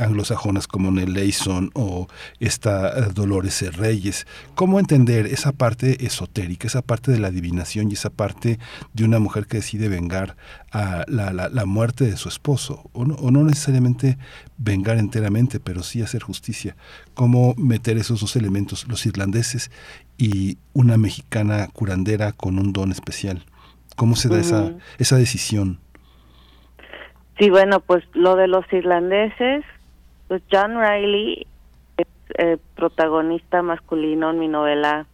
anglosajonas 0.00 0.66
como 0.66 0.90
Nell 0.90 1.12
Leyson 1.12 1.70
o 1.74 2.08
esta 2.38 2.88
eh, 2.90 3.08
Dolores. 3.12 3.60
Reyes. 3.76 4.26
¿Cómo 4.54 4.78
entender 4.78 5.26
esa 5.26 5.52
parte 5.52 6.06
esotérica, 6.06 6.66
esa 6.66 6.82
parte 6.82 7.10
de 7.10 7.18
la 7.18 7.28
adivinación 7.28 7.90
y 7.90 7.94
esa 7.94 8.10
parte 8.10 8.58
de 8.92 9.04
una 9.04 9.18
mujer 9.18 9.46
que 9.46 9.58
decide 9.58 9.88
vengar 9.88 10.36
a 10.72 11.04
la, 11.08 11.32
la- 11.32 11.48
la 11.48 11.64
muerte 11.66 12.04
de 12.04 12.16
su 12.16 12.28
esposo? 12.28 12.88
O 12.92 13.04
no, 13.04 13.14
o 13.16 13.30
no 13.30 13.42
necesariamente 13.44 14.18
vengar 14.58 14.98
enteramente, 14.98 15.60
pero 15.60 15.82
sí 15.82 16.02
hacer 16.02 16.22
justicia. 16.22 16.76
¿Cómo 17.14 17.54
meter 17.56 17.96
esos 17.98 18.20
dos 18.20 18.36
elementos, 18.36 18.86
los 18.88 19.04
irlandeses 19.06 19.70
y 20.18 20.58
una 20.72 20.96
mexicana 20.96 21.68
curandera 21.72 22.32
con 22.32 22.58
un 22.58 22.72
don 22.72 22.90
especial? 22.92 23.44
¿Cómo 23.96 24.16
se 24.16 24.28
da 24.28 24.38
esa, 24.40 24.72
esa 24.98 25.16
decisión? 25.16 25.78
Sí, 27.38 27.50
bueno, 27.50 27.80
pues 27.80 28.04
lo 28.14 28.36
de 28.36 28.48
los 28.48 28.64
irlandeses, 28.72 29.64
pues 30.28 30.42
John 30.52 30.78
Riley 30.78 31.46
es 31.96 32.06
eh, 32.38 32.58
protagonista 32.76 33.62
masculino 33.62 34.30
en 34.30 34.38
mi 34.38 34.48
novela. 34.48 35.06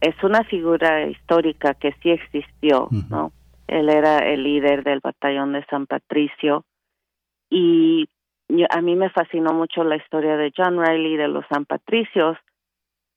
Es 0.00 0.14
una 0.22 0.44
figura 0.44 1.06
histórica 1.06 1.74
que 1.74 1.94
sí 2.02 2.10
existió, 2.10 2.88
¿no? 3.08 3.32
Él 3.72 3.88
era 3.88 4.18
el 4.18 4.42
líder 4.42 4.84
del 4.84 5.00
batallón 5.00 5.52
de 5.52 5.64
San 5.66 5.86
Patricio 5.86 6.64
y 7.50 8.06
a 8.70 8.80
mí 8.80 8.96
me 8.96 9.10
fascinó 9.10 9.52
mucho 9.52 9.82
la 9.82 9.96
historia 9.96 10.36
de 10.36 10.52
John 10.56 10.78
Riley 10.78 11.16
de 11.16 11.28
los 11.28 11.44
San 11.48 11.64
Patricios. 11.64 12.36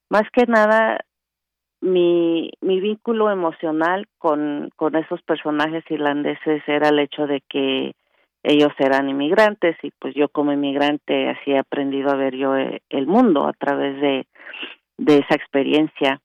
Más 0.10 0.24
que 0.32 0.46
nada, 0.46 1.00
mi, 1.82 2.52
mi 2.62 2.80
vínculo 2.80 3.30
emocional 3.30 4.08
con, 4.18 4.72
esos 4.94 5.22
personajes 5.24 5.84
irlandeses 5.90 6.64
era 6.68 6.90
el 6.90 7.00
hecho 7.00 7.28
de 7.28 7.42
que 7.50 7.94
ellos 8.44 8.72
eran 8.80 9.10
inmigrantes 9.10 9.76
y 9.84 9.92
pues 10.00 10.14
yo 10.16 10.30
como 10.30 10.54
inmigrante 10.54 11.30
así 11.30 11.52
he 11.52 11.58
aprendido 11.58 12.12
a 12.12 12.16
ver 12.16 12.36
yo 12.36 12.56
eh, 12.56 12.82
el 12.90 13.08
mundo 13.08 13.48
a 13.48 13.54
través 13.54 14.00
de 14.98 15.18
esa 15.18 15.36
experiencia 15.36 16.22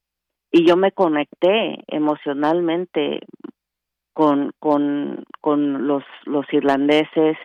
y 0.52 0.66
yo 0.66 0.76
me 0.76 0.92
conecté 0.92 1.82
emocionalmente 1.86 3.20
con 4.12 4.52
con 4.58 5.24
con 5.40 5.86
los 5.86 6.04
los 6.24 6.46
irlandeses 6.52 7.36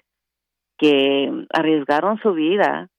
que 0.77 1.45
arriesgaron 1.53 2.19
su 2.19 2.33
vida 2.33 2.89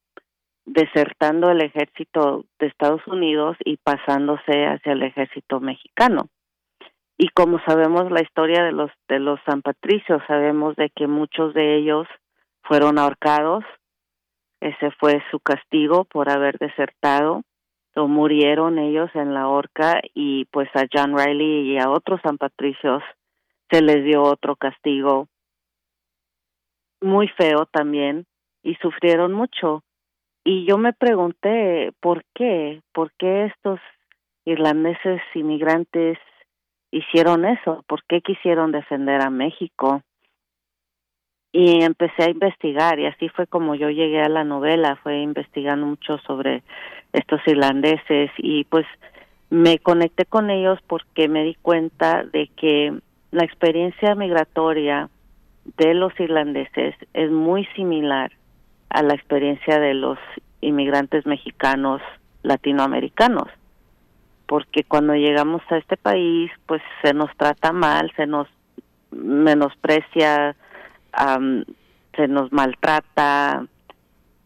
desertando 0.65 1.51
el 1.51 1.63
ejército 1.63 2.45
de 2.59 2.67
Estados 2.67 3.07
Unidos 3.07 3.57
y 3.65 3.77
pasándose 3.77 4.67
hacia 4.67 4.93
el 4.93 5.03
ejército 5.03 5.61
mexicano. 5.61 6.29
Y 7.19 7.29
como 7.29 7.61
sabemos 7.65 8.11
la 8.11 8.21
historia 8.21 8.63
de 8.65 8.73
los 8.73 8.91
de 9.09 9.21
los 9.21 9.41
San 9.47 9.63
Patricios 9.63 10.23
sabemos 10.27 10.77
de 10.77 10.91
que 10.91 11.07
muchos 11.07 11.55
de 11.55 11.77
ellos 11.77 12.07
fueron 12.63 12.99
ahorcados. 12.99 13.65
Ese 14.61 14.91
fue 14.99 15.23
su 15.31 15.41
castigo 15.41 16.05
por 16.05 16.31
haber 16.31 16.59
desertado. 16.59 17.43
O 17.95 18.09
murieron 18.09 18.79
ellos 18.79 19.09
en 19.15 19.33
la 19.33 19.49
horca 19.49 20.03
y 20.13 20.45
pues 20.47 20.69
a 20.75 20.85
John 20.93 21.17
Riley 21.17 21.73
y 21.73 21.79
a 21.79 21.89
otros 21.89 22.21
San 22.23 22.37
Patricios 22.37 23.03
se 23.71 23.83
les 23.83 24.05
dio 24.05 24.23
otro 24.23 24.57
castigo 24.57 25.29
muy 27.01 27.29
feo 27.29 27.67
también 27.67 28.27
y 28.63 28.75
sufrieron 28.77 29.33
mucho. 29.33 29.83
Y 30.45 30.67
yo 30.67 30.79
me 30.79 30.93
pregunté 30.93 31.93
por 32.01 32.25
qué 32.35 32.83
por 32.93 33.13
qué 33.19 33.47
estos 33.47 33.81
irlandeses 34.45 35.21
inmigrantes 35.35 36.19
hicieron 36.91 37.45
eso 37.45 37.85
por 37.89 38.05
qué 38.05 38.21
quisieron 38.21 38.73
defender 38.73 39.21
a 39.21 39.31
México 39.31 40.03
y 41.53 41.83
empecé 41.83 42.25
a 42.25 42.31
investigar 42.31 42.99
y 42.99 43.07
así 43.07 43.29
fue 43.29 43.47
como 43.47 43.75
yo 43.75 43.91
llegué 43.91 44.23
a 44.23 44.29
la 44.29 44.45
novela 44.45 44.97
fue 45.03 45.19
investigando 45.19 45.87
mucho 45.87 46.19
sobre 46.19 46.63
estos 47.13 47.41
irlandeses 47.47 48.31
y 48.39 48.65
pues 48.65 48.87
me 49.51 49.79
conecté 49.79 50.27
con 50.27 50.51
ellos 50.51 50.79
porque 50.87 51.29
me 51.29 51.45
di 51.45 51.55
cuenta 51.55 52.25
de 52.25 52.49
que 52.57 52.99
la 53.31 53.45
experiencia 53.45 54.15
migratoria 54.15 55.09
de 55.77 55.95
los 55.95 56.19
irlandeses 56.21 56.95
es 57.13 57.31
muy 57.31 57.67
similar 57.77 58.33
a 58.89 59.03
la 59.03 59.15
experiencia 59.15 59.81
de 59.81 59.95
los 59.95 60.19
inmigrantes 60.61 61.27
mexicanos 61.27 62.01
latinoamericanos 62.43 63.49
porque 64.47 64.85
cuando 64.85 65.15
llegamos 65.15 65.61
a 65.71 65.79
este 65.79 65.97
país 65.97 66.51
pues 66.67 66.81
se 67.03 67.13
nos 67.13 67.35
trata 67.37 67.73
mal 67.73 68.13
se 68.17 68.27
nos 68.27 68.47
menosprecia 69.11 70.55
se 72.17 72.29
nos 72.29 72.53
maltrata 72.53 73.67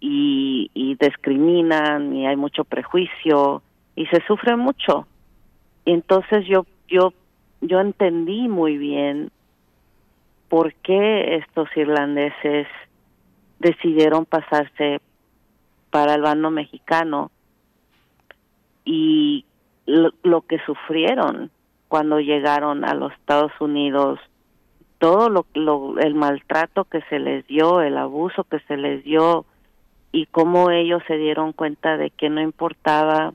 y, 0.00 0.70
y 0.74 0.96
discriminan 0.96 2.14
y 2.14 2.26
hay 2.26 2.36
mucho 2.36 2.64
prejuicio 2.64 3.62
y 3.94 4.06
se 4.06 4.22
sufre 4.26 4.56
mucho. 4.56 5.06
Y 5.84 5.92
entonces 5.92 6.46
yo 6.46 6.66
yo 6.88 7.12
yo 7.60 7.80
entendí 7.80 8.48
muy 8.48 8.78
bien 8.78 9.30
por 10.48 10.74
qué 10.74 11.36
estos 11.36 11.68
irlandeses 11.76 12.66
decidieron 13.58 14.24
pasarse 14.24 15.00
para 15.90 16.14
el 16.14 16.22
bando 16.22 16.50
mexicano 16.50 17.30
y 18.84 19.44
lo, 19.86 20.42
que 20.42 20.58
sufrieron 20.64 21.50
cuando 21.88 22.20
llegaron 22.20 22.84
a 22.84 22.94
los 22.94 23.12
Estados 23.12 23.52
Unidos 23.60 24.18
todo 24.98 25.28
lo, 25.28 25.46
lo, 25.54 25.98
el 25.98 26.14
maltrato 26.14 26.84
que 26.84 27.00
se 27.02 27.18
les 27.18 27.46
dio, 27.46 27.80
el 27.80 27.96
abuso 27.96 28.44
que 28.44 28.60
se 28.60 28.76
les 28.76 29.02
dio 29.04 29.44
y 30.12 30.26
cómo 30.26 30.70
ellos 30.70 31.02
se 31.06 31.16
dieron 31.16 31.52
cuenta 31.52 31.96
de 31.96 32.10
que 32.10 32.28
no 32.28 32.40
importaba 32.40 33.32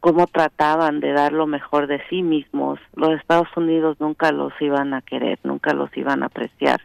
cómo 0.00 0.26
trataban 0.26 1.00
de 1.00 1.12
dar 1.12 1.32
lo 1.32 1.46
mejor 1.46 1.86
de 1.86 2.00
sí 2.08 2.22
mismos, 2.22 2.78
los 2.94 3.10
Estados 3.12 3.48
Unidos 3.56 3.96
nunca 4.00 4.32
los 4.32 4.52
iban 4.60 4.94
a 4.94 5.02
querer, 5.02 5.38
nunca 5.42 5.72
los 5.72 5.94
iban 5.96 6.22
a 6.22 6.26
apreciar, 6.26 6.80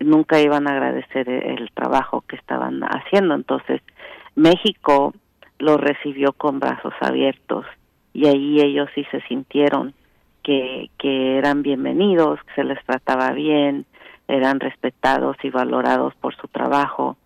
nunca 0.00 0.40
iban 0.40 0.68
a 0.68 0.72
agradecer 0.72 1.28
e- 1.28 1.54
el 1.54 1.70
trabajo 1.72 2.22
que 2.22 2.36
estaban 2.36 2.80
haciendo. 2.82 3.34
Entonces, 3.34 3.82
México 4.34 5.14
los 5.58 5.78
recibió 5.78 6.32
con 6.32 6.58
brazos 6.60 6.94
abiertos 7.00 7.66
y 8.12 8.26
ahí 8.26 8.60
ellos 8.60 8.88
sí 8.94 9.04
se 9.10 9.20
sintieron 9.22 9.94
que, 10.42 10.90
que 10.98 11.38
eran 11.38 11.62
bienvenidos, 11.62 12.40
que 12.44 12.54
se 12.54 12.64
les 12.64 12.82
trataba 12.84 13.32
bien, 13.32 13.84
eran 14.28 14.60
respetados 14.60 15.36
y 15.42 15.50
valorados 15.50 16.14
por 16.16 16.34
su 16.36 16.48
trabajo. 16.48 17.16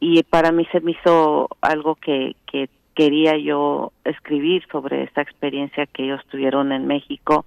Y 0.00 0.22
para 0.22 0.52
mí 0.52 0.66
se 0.72 0.80
me 0.80 0.92
hizo 0.92 1.48
algo 1.60 1.96
que, 1.96 2.36
que 2.46 2.68
quería 2.94 3.36
yo 3.36 3.92
escribir 4.04 4.64
sobre 4.70 5.02
esta 5.04 5.20
experiencia 5.22 5.86
que 5.86 6.04
ellos 6.04 6.20
tuvieron 6.30 6.72
en 6.72 6.86
México. 6.86 7.44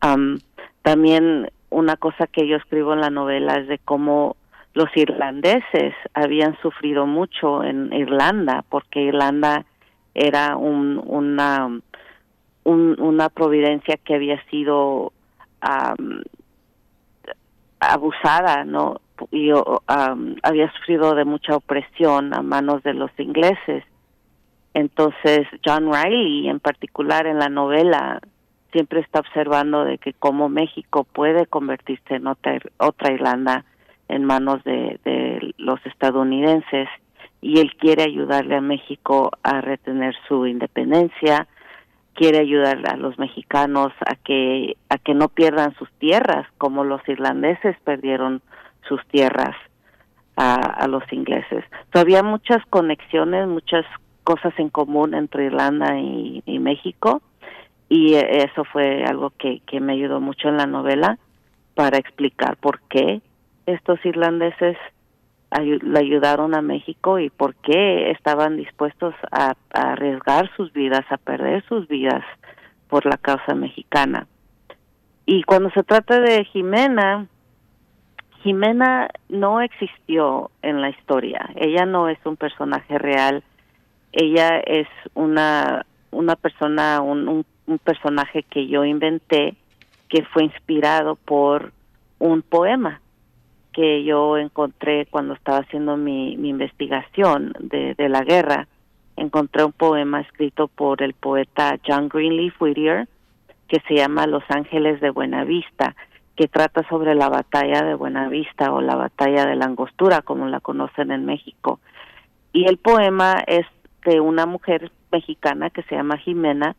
Am, 0.00 0.38
también 0.82 1.50
una 1.70 1.96
cosa 1.96 2.26
que 2.26 2.46
yo 2.46 2.56
escribo 2.56 2.92
en 2.92 3.00
la 3.00 3.10
novela 3.10 3.54
es 3.58 3.68
de 3.68 3.78
cómo 3.78 4.36
los 4.74 4.88
irlandeses 4.96 5.94
habían 6.14 6.56
sufrido 6.62 7.06
mucho 7.06 7.62
en 7.62 7.92
Irlanda, 7.92 8.64
porque 8.68 9.02
Irlanda 9.02 9.64
era 10.14 10.56
un, 10.56 11.00
una, 11.04 11.68
un- 12.64 13.00
una 13.00 13.28
providencia 13.28 13.96
que 14.02 14.14
había 14.14 14.42
sido 14.50 15.12
am, 15.60 16.22
abusada, 17.80 18.64
¿no? 18.64 19.00
Y 19.30 19.50
am, 19.86 20.36
había 20.42 20.70
sufrido 20.72 21.14
de 21.14 21.24
mucha 21.24 21.56
opresión 21.56 22.34
a 22.34 22.42
manos 22.42 22.82
de 22.82 22.94
los 22.94 23.10
ingleses. 23.18 23.84
Entonces, 24.74 25.46
John 25.64 25.92
Riley, 25.92 26.48
en 26.48 26.60
particular 26.60 27.26
en 27.26 27.38
la 27.38 27.48
novela, 27.48 28.20
siempre 28.72 29.00
está 29.00 29.20
observando 29.20 29.84
de 29.84 29.98
que 29.98 30.12
cómo 30.14 30.48
México 30.48 31.04
puede 31.04 31.46
convertirse 31.46 32.14
en 32.14 32.26
otra, 32.26 32.58
otra 32.78 33.12
Irlanda 33.12 33.64
en 34.08 34.24
manos 34.24 34.64
de, 34.64 34.98
de 35.04 35.54
los 35.58 35.84
estadounidenses 35.86 36.88
y 37.42 37.58
él 37.58 37.74
quiere 37.76 38.04
ayudarle 38.04 38.56
a 38.56 38.60
México 38.60 39.30
a 39.42 39.60
retener 39.60 40.14
su 40.28 40.46
independencia, 40.46 41.48
quiere 42.14 42.38
ayudar 42.38 42.78
a 42.88 42.96
los 42.96 43.18
mexicanos 43.18 43.92
a 44.06 44.14
que 44.14 44.76
a 44.88 44.98
que 44.98 45.14
no 45.14 45.28
pierdan 45.28 45.74
sus 45.74 45.90
tierras 45.98 46.46
como 46.58 46.84
los 46.84 47.06
irlandeses 47.08 47.76
perdieron 47.84 48.42
sus 48.88 49.04
tierras 49.08 49.56
a, 50.36 50.86
los 50.88 51.04
ingleses. 51.12 51.64
So, 51.92 52.00
había 52.00 52.22
muchas 52.22 52.64
conexiones, 52.70 53.46
muchas 53.46 53.84
cosas 54.24 54.52
en 54.58 54.68
común 54.68 55.14
entre 55.14 55.46
Irlanda 55.46 55.98
y, 55.98 56.42
México 56.58 57.22
y 57.88 58.14
eh, 58.14 58.44
eso 58.44 58.64
fue 58.64 59.04
algo 59.04 59.30
que, 59.38 59.60
me 59.80 59.92
ayudó 59.94 60.20
mucho 60.20 60.48
en 60.48 60.56
la 60.56 60.66
novela 60.66 61.18
para 61.74 61.98
explicar 61.98 62.56
por 62.56 62.80
qué 62.88 63.20
estos 63.66 64.04
irlandeses 64.04 64.76
le 65.60 65.98
ayudaron 65.98 66.54
a 66.54 66.62
México 66.62 67.18
y 67.18 67.28
por 67.28 67.54
qué 67.56 68.10
estaban 68.10 68.56
dispuestos 68.56 69.14
a 69.30 69.54
arriesgar 69.74 70.50
sus 70.56 70.72
vidas, 70.72 71.04
a 71.10 71.18
perder 71.18 71.62
sus 71.68 71.86
vidas 71.88 72.24
por 72.88 73.04
la 73.04 73.18
causa 73.18 73.54
mexicana. 73.54 74.26
Y 75.26 75.42
cuando 75.44 75.70
se 75.70 75.82
trata 75.82 76.20
de 76.20 76.44
Jimena, 76.44 77.26
Jimena 78.42 79.08
no 79.28 79.60
existió 79.60 80.50
en 80.62 80.80
la 80.80 80.90
historia. 80.90 81.48
Ella 81.54 81.86
no 81.86 82.08
es 82.08 82.18
un 82.24 82.36
personaje 82.36 82.98
real. 82.98 83.44
Ella 84.12 84.60
es 84.60 84.88
una 85.14 85.84
una 86.12 86.36
persona, 86.36 87.00
un, 87.00 87.44
un, 87.66 87.78
personaje 87.78 88.44
que 88.44 88.68
yo 88.68 88.84
inventé 88.84 89.56
que 90.08 90.22
fue 90.24 90.44
inspirado 90.44 91.16
por 91.16 91.72
un 92.18 92.42
poema 92.42 93.00
que 93.72 94.04
yo 94.04 94.36
encontré 94.36 95.06
cuando 95.06 95.32
estaba 95.32 95.58
haciendo 95.58 95.96
mi, 95.96 96.36
mi 96.36 96.50
investigación 96.50 97.54
de, 97.58 97.94
de 97.94 98.08
la 98.10 98.22
guerra. 98.22 98.68
Encontré 99.16 99.64
un 99.64 99.72
poema 99.72 100.20
escrito 100.20 100.68
por 100.68 101.02
el 101.02 101.14
poeta 101.14 101.78
John 101.86 102.08
Greenleaf 102.08 102.60
Whittier 102.60 103.08
que 103.68 103.80
se 103.88 103.94
llama 103.94 104.26
Los 104.26 104.44
Ángeles 104.50 105.00
de 105.00 105.08
Buenavista, 105.08 105.96
que 106.36 106.46
trata 106.46 106.86
sobre 106.90 107.14
la 107.14 107.30
batalla 107.30 107.82
de 107.82 107.94
Buenavista 107.94 108.70
o 108.70 108.82
la 108.82 108.96
batalla 108.96 109.46
de 109.46 109.56
la 109.56 109.64
Angostura, 109.64 110.20
como 110.20 110.46
la 110.46 110.60
conocen 110.60 111.10
en 111.10 111.24
México. 111.24 111.80
Y 112.52 112.66
el 112.68 112.76
poema 112.76 113.42
es 113.46 113.64
de 114.04 114.20
una 114.20 114.46
mujer 114.46 114.90
mexicana 115.10 115.70
que 115.70 115.82
se 115.84 115.94
llama 115.94 116.18
Jimena, 116.18 116.76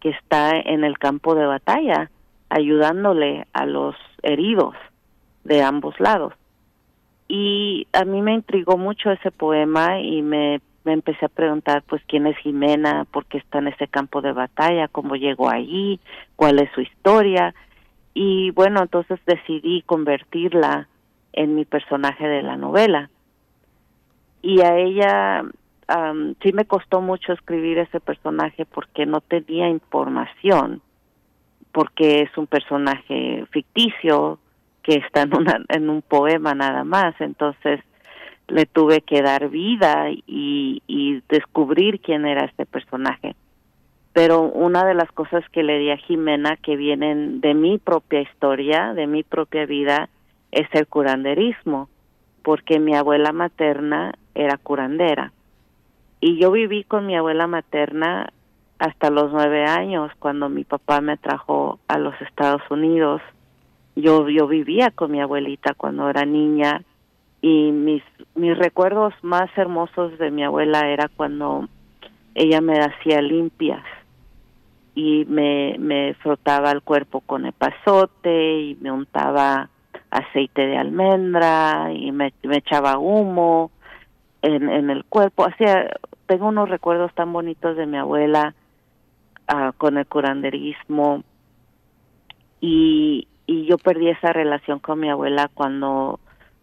que 0.00 0.10
está 0.10 0.50
en 0.50 0.84
el 0.84 0.98
campo 0.98 1.34
de 1.34 1.46
batalla, 1.46 2.10
ayudándole 2.48 3.46
a 3.52 3.66
los 3.66 3.96
heridos 4.22 4.74
de 5.44 5.62
ambos 5.62 5.98
lados. 6.00 6.34
Y 7.28 7.86
a 7.92 8.04
mí 8.04 8.22
me 8.22 8.34
intrigó 8.34 8.76
mucho 8.76 9.10
ese 9.10 9.30
poema 9.30 10.00
y 10.00 10.22
me, 10.22 10.60
me 10.84 10.92
empecé 10.92 11.26
a 11.26 11.28
preguntar, 11.28 11.82
pues, 11.88 12.02
quién 12.06 12.26
es 12.26 12.36
Jimena, 12.38 13.04
por 13.10 13.26
qué 13.26 13.38
está 13.38 13.58
en 13.58 13.68
ese 13.68 13.88
campo 13.88 14.22
de 14.22 14.32
batalla, 14.32 14.88
cómo 14.88 15.16
llegó 15.16 15.48
allí, 15.48 15.98
cuál 16.36 16.60
es 16.60 16.70
su 16.72 16.82
historia. 16.82 17.54
Y 18.14 18.50
bueno, 18.52 18.82
entonces 18.82 19.18
decidí 19.26 19.82
convertirla 19.82 20.88
en 21.32 21.54
mi 21.54 21.64
personaje 21.64 22.26
de 22.26 22.42
la 22.42 22.56
novela. 22.56 23.10
Y 24.42 24.60
a 24.60 24.76
ella 24.76 25.44
am, 25.88 26.34
sí 26.42 26.52
me 26.52 26.64
costó 26.64 27.00
mucho 27.00 27.32
escribir 27.32 27.78
ese 27.78 28.00
personaje 28.00 28.66
porque 28.66 29.06
no 29.06 29.20
tenía 29.20 29.68
información, 29.68 30.82
porque 31.72 32.22
es 32.22 32.36
un 32.36 32.46
personaje 32.46 33.44
ficticio 33.50 34.38
que 34.82 34.96
está 34.96 35.22
en, 35.22 35.34
una, 35.34 35.64
en 35.68 35.90
un 35.90 36.02
poema 36.02 36.54
nada 36.54 36.84
más, 36.84 37.14
entonces 37.20 37.80
le 38.48 38.66
tuve 38.66 39.00
que 39.00 39.22
dar 39.22 39.48
vida 39.48 40.10
y, 40.10 40.82
y 40.86 41.22
descubrir 41.28 42.00
quién 42.00 42.26
era 42.26 42.44
este 42.44 42.64
personaje. 42.64 43.34
Pero 44.12 44.42
una 44.42 44.86
de 44.86 44.94
las 44.94 45.10
cosas 45.12 45.44
que 45.50 45.62
le 45.62 45.78
di 45.78 45.90
a 45.90 45.96
Jimena 45.98 46.56
que 46.56 46.76
vienen 46.76 47.40
de 47.40 47.54
mi 47.54 47.78
propia 47.78 48.20
historia, 48.20 48.94
de 48.94 49.06
mi 49.06 49.24
propia 49.24 49.66
vida, 49.66 50.08
es 50.52 50.68
el 50.72 50.86
curanderismo, 50.86 51.90
porque 52.42 52.78
mi 52.78 52.94
abuela 52.94 53.32
materna 53.32 54.14
era 54.34 54.56
curandera 54.56 55.32
y 56.20 56.38
yo 56.38 56.50
viví 56.50 56.84
con 56.84 57.06
mi 57.06 57.16
abuela 57.16 57.46
materna 57.46 58.32
hasta 58.78 59.10
los 59.10 59.32
nueve 59.32 59.64
años 59.64 60.10
cuando 60.18 60.48
mi 60.48 60.64
papá 60.64 61.00
me 61.00 61.16
trajo 61.16 61.78
a 61.88 61.98
los 61.98 62.14
Estados 62.20 62.62
Unidos. 62.70 63.22
Yo 63.94 64.28
yo 64.28 64.46
vivía 64.46 64.90
con 64.90 65.12
mi 65.12 65.20
abuelita 65.20 65.74
cuando 65.74 66.08
era 66.08 66.24
niña 66.24 66.82
y 67.40 67.72
mis 67.72 68.02
mis 68.34 68.56
recuerdos 68.56 69.14
más 69.22 69.50
hermosos 69.56 70.18
de 70.18 70.30
mi 70.30 70.44
abuela 70.44 70.88
era 70.88 71.08
cuando 71.08 71.68
ella 72.34 72.60
me 72.60 72.78
hacía 72.78 73.22
limpias 73.22 73.84
y 74.94 75.24
me 75.26 75.76
me 75.78 76.14
frotaba 76.14 76.70
el 76.70 76.82
cuerpo 76.82 77.20
con 77.20 77.46
epazote 77.46 78.60
y 78.60 78.74
me 78.80 78.90
untaba 78.90 79.70
aceite 80.10 80.66
de 80.66 80.76
almendra 80.76 81.92
y 81.92 82.12
me, 82.12 82.32
me 82.42 82.58
echaba 82.58 82.98
humo 82.98 83.70
en, 84.42 84.68
en 84.68 84.90
el 84.90 85.04
cuerpo. 85.04 85.44
Hacía, 85.44 85.90
tengo 86.26 86.48
unos 86.48 86.68
recuerdos 86.68 87.12
tan 87.14 87.32
bonitos 87.32 87.76
de 87.76 87.86
mi 87.86 87.96
abuela 87.96 88.54
ah, 89.48 89.72
con 89.76 89.98
el 89.98 90.06
curanderismo. 90.06 91.24
Y, 92.60 93.28
y 93.46 93.66
yo 93.66 93.78
perdí 93.78 94.08
esa 94.08 94.32
relación 94.32 94.78
con 94.78 95.00
mi 95.00 95.10
abuela 95.10 95.50
cuando 95.52 96.20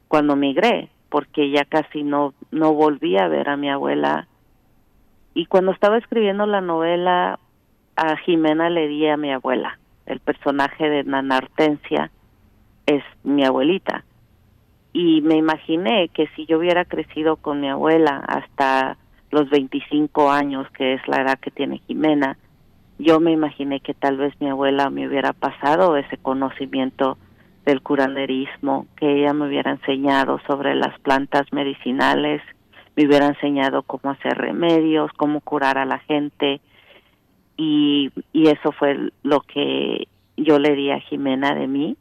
cuando 0.08 0.36
migré 0.36 0.90
porque 1.10 1.50
ya 1.50 1.66
casi 1.66 2.04
no 2.04 2.34
no 2.52 2.74
volví 2.74 3.18
a 3.18 3.28
ver 3.28 3.50
a 3.50 3.58
mi 3.58 3.70
abuela. 3.70 4.28
Y 5.34 5.46
cuando 5.46 5.72
estaba 5.72 5.98
escribiendo 5.98 6.46
la 6.46 6.62
novela 6.62 7.40
a 7.96 8.18
Jimena 8.18 8.70
le 8.70 8.88
di 8.88 9.08
a 9.08 9.18
mi 9.18 9.32
abuela. 9.32 9.80
El 10.06 10.20
personaje 10.20 10.90
de 10.90 11.04
Nana 11.04 11.38
Hortensia 11.38 12.12
es 12.86 13.04
mi 13.24 13.46
abuelita 13.46 14.04
y 14.94 15.22
me 15.22 15.36
imaginé 15.36 16.10
que 16.10 16.28
si 16.36 16.46
yo 16.46 16.60
hubiera 16.60 16.86
crecido 16.86 17.36
con 17.36 17.60
mi 17.60 17.68
abuela 17.68 18.24
hasta 18.28 18.98
los 19.32 19.50
25 19.50 20.32
años, 20.32 20.68
que 20.78 20.94
es 20.94 21.08
la 21.08 21.24
edad 21.24 21.40
que 21.40 21.50
tiene 21.50 21.82
Jimena, 21.88 22.38
yo 23.00 23.20
me 23.20 23.32
imaginé 23.32 23.80
que 23.80 23.96
tal 23.96 24.18
vez 24.18 24.40
mi 24.40 24.50
abuela 24.50 24.92
me 24.92 25.08
hubiera 25.08 25.34
pasado 25.34 25.98
ese 25.98 26.18
conocimiento 26.18 27.18
del 27.66 27.82
curanderismo, 27.82 28.86
que 28.96 29.22
ella 29.22 29.34
me 29.34 29.48
hubiera 29.48 29.72
enseñado 29.72 30.40
sobre 30.46 30.76
las 30.76 30.98
plantas 31.00 31.52
medicinales, 31.52 32.44
me 32.96 33.08
hubiera 33.08 33.26
enseñado 33.26 33.82
cómo 33.82 34.12
hacer 34.12 34.38
remedios, 34.38 35.12
cómo 35.18 35.42
curar 35.42 35.80
a 35.80 35.86
la 35.86 35.98
gente 36.00 36.62
y, 37.58 38.12
y 38.32 38.48
eso 38.48 38.72
fue 38.72 39.10
lo 39.24 39.42
que 39.42 40.08
yo 40.38 40.60
le 40.60 40.76
di 40.76 40.92
a 40.92 41.00
Jimena 41.00 41.56
de 41.56 41.68
mí 41.68 41.98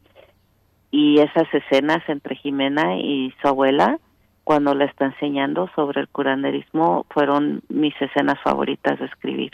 y 0.93 1.19
esas 1.19 1.51
escenas 1.51 2.07
entre 2.07 2.35
Jimena 2.35 2.97
y 2.97 3.33
su 3.41 3.47
abuela 3.47 3.97
cuando 4.43 4.75
le 4.75 4.85
está 4.85 5.05
enseñando 5.05 5.67
sobre 5.75 6.01
el 6.01 6.07
curanderismo 6.07 7.07
fueron 7.09 7.63
mis 7.67 7.99
escenas 7.99 8.39
favoritas 8.43 8.99
de 8.99 9.07
escribir. 9.07 9.53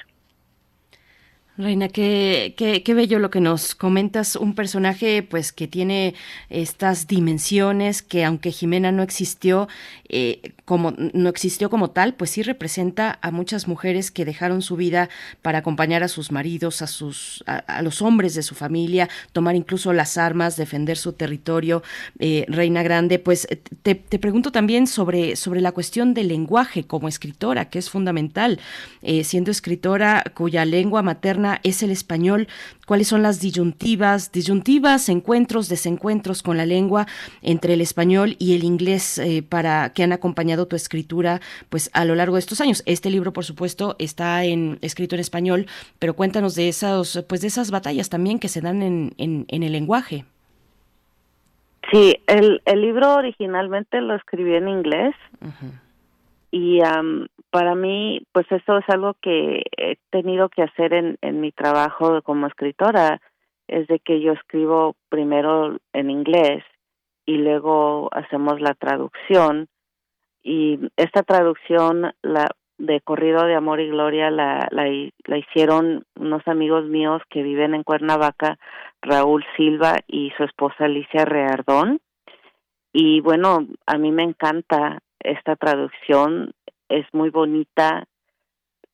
Reina, 1.60 1.90
qué, 1.90 2.54
qué, 2.56 2.84
qué, 2.84 2.94
bello 2.94 3.20
lo 3.20 3.30
que 3.30 3.42
nos 3.42 3.76
comentas, 3.76 4.38
un 4.38 4.56
personaje 4.56 5.24
pues 5.24 5.52
que 5.52 5.68
tiene 5.68 6.16
estas 6.50 7.06
dimensiones 7.06 8.02
que 8.02 8.24
aunque 8.24 8.54
Jimena 8.54 8.94
no 8.94 9.04
existió 9.04 9.68
eh, 10.08 10.54
como 10.64 10.94
no 11.14 11.30
existió 11.30 11.70
como 11.70 11.90
tal, 11.90 12.14
pues 12.14 12.32
sí 12.32 12.44
representa 12.44 13.20
a 13.22 13.32
muchas 13.32 13.68
mujeres 13.68 14.10
que 14.10 14.24
dejaron 14.24 14.62
su 14.62 14.76
vida 14.78 15.10
para 15.42 15.60
acompañar 15.60 16.02
a 16.02 16.08
sus 16.08 16.32
maridos, 16.32 16.82
a 16.82 16.88
sus 16.88 17.44
a, 17.46 17.82
los 17.82 18.02
hombres 18.02 18.36
de 18.36 18.42
su 18.42 18.56
familia, 18.56 19.10
tomar 19.34 19.56
incluso 19.56 19.92
las 19.92 20.18
armas, 20.18 20.56
defender 20.56 20.96
su 20.96 21.12
territorio. 21.12 21.84
Eh, 22.20 22.46
Reina 22.48 22.84
Grande, 22.84 23.20
pues 23.20 23.48
te, 23.84 23.96
te, 23.96 24.18
pregunto 24.18 24.52
también 24.52 24.88
sobre 24.88 25.36
sobre 25.36 25.60
la 25.60 25.74
cuestión 25.74 26.14
del 26.14 26.30
lenguaje 26.30 26.86
como 26.86 27.08
escritora, 27.10 27.70
que 27.70 27.80
es 27.80 27.90
fundamental, 27.90 28.60
eh, 29.02 29.24
siendo 29.24 29.52
escritora 29.52 30.24
cuya 30.34 30.64
lengua 30.64 31.02
materna 31.02 31.49
es 31.64 31.84
el 31.84 31.92
español, 31.92 32.48
cuáles 32.86 33.08
son 33.08 33.22
las 33.22 33.40
disyuntivas, 33.40 34.32
disyuntivas, 34.32 35.10
encuentros, 35.10 35.70
desencuentros 35.70 36.44
con 36.44 36.58
la 36.58 36.66
lengua 36.66 37.08
entre 37.42 37.74
el 37.74 37.82
español 37.82 38.36
y 38.40 38.56
el 38.56 38.64
inglés 38.64 39.18
eh, 39.18 39.42
para 39.42 39.92
que 39.94 40.04
han 40.04 40.12
acompañado 40.12 40.68
tu 40.68 40.76
escritura 40.76 41.42
pues 41.70 41.90
a 41.94 42.06
lo 42.06 42.16
largo 42.16 42.36
de 42.36 42.42
estos 42.42 42.62
años. 42.62 42.84
Este 42.86 43.10
libro, 43.10 43.32
por 43.34 43.46
supuesto, 43.46 43.96
está 44.00 44.44
en, 44.44 44.78
escrito 44.82 45.16
en 45.16 45.22
español, 45.22 45.66
pero 46.00 46.14
cuéntanos 46.14 46.56
de 46.56 46.70
esas, 46.70 47.24
pues 47.28 47.42
de 47.42 47.48
esas 47.48 47.72
batallas 47.72 48.10
también 48.10 48.40
que 48.40 48.48
se 48.48 48.62
dan 48.62 48.82
en, 48.82 49.14
en, 49.18 49.46
en 49.48 49.64
el 49.64 49.72
lenguaje. 49.72 50.26
Sí, 51.92 52.18
el, 52.28 52.62
el 52.66 52.82
libro 52.82 53.16
originalmente 53.16 54.00
lo 54.02 54.16
escribí 54.16 54.54
en 54.56 54.68
inglés. 54.68 55.16
Uh 55.42 55.48
-huh. 55.48 55.72
Y 56.52 56.82
um, 56.82 57.28
para 57.52 57.76
mí, 57.76 58.22
pues 58.32 58.46
eso 58.52 58.78
es 58.78 58.86
algo 58.90 59.16
que 59.22 59.64
he 59.78 59.98
tenido 60.12 60.50
que 60.50 60.64
hacer 60.64 60.94
en, 60.94 61.18
en 61.22 61.42
mi 61.42 61.52
trabajo 61.52 62.22
como 62.22 62.48
escritora, 62.48 63.22
es 63.68 63.88
de 63.88 64.00
que 64.00 64.22
yo 64.22 64.34
escribo 64.34 64.96
primero 65.10 65.78
en 65.94 66.10
inglés 66.10 66.64
y 67.26 67.38
luego 67.38 68.10
hacemos 68.12 68.60
la 68.60 68.74
traducción. 68.74 69.68
Y 70.42 70.80
esta 70.98 71.24
traducción 71.24 72.14
la 72.22 72.50
de 72.80 73.02
Corrido 73.02 73.44
de 73.46 73.56
Amor 73.56 73.82
y 73.82 73.90
Gloria 73.90 74.32
la, 74.32 74.68
la, 74.72 74.86
la 75.26 75.38
hicieron 75.38 76.06
unos 76.16 76.48
amigos 76.48 76.86
míos 76.86 77.22
que 77.30 77.44
viven 77.44 77.76
en 77.76 77.84
Cuernavaca, 77.84 78.58
Raúl 79.02 79.46
Silva 79.58 79.98
y 80.08 80.32
su 80.38 80.46
esposa 80.46 80.86
Alicia 80.86 81.26
Reardón. 81.26 82.00
Y 82.94 83.20
bueno, 83.22 83.68
a 83.86 83.98
mí 83.98 84.12
me 84.12 84.24
encanta 84.24 85.00
esta 85.20 85.56
traducción, 85.58 86.54
es 86.90 87.06
muy 87.14 87.30
bonita. 87.30 88.06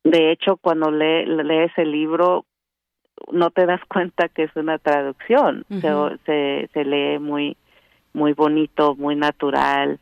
De 0.04 0.32
hecho, 0.32 0.58
cuando 0.58 0.92
le, 0.92 1.26
lees 1.26 1.72
el 1.78 1.92
libro, 1.92 2.46
no 3.32 3.50
te 3.50 3.66
das 3.66 3.82
cuenta 3.88 4.30
que 4.30 4.44
es 4.44 4.56
una 4.56 4.78
traducción. 4.78 5.66
Uh 5.70 5.76
-huh. 5.76 6.20
se, 6.26 6.70
se, 6.74 6.86
lee 6.86 7.18
muy, 7.20 7.58
muy 8.14 8.34
bonito, 8.34 8.96
muy 8.96 9.16
natural 9.16 10.00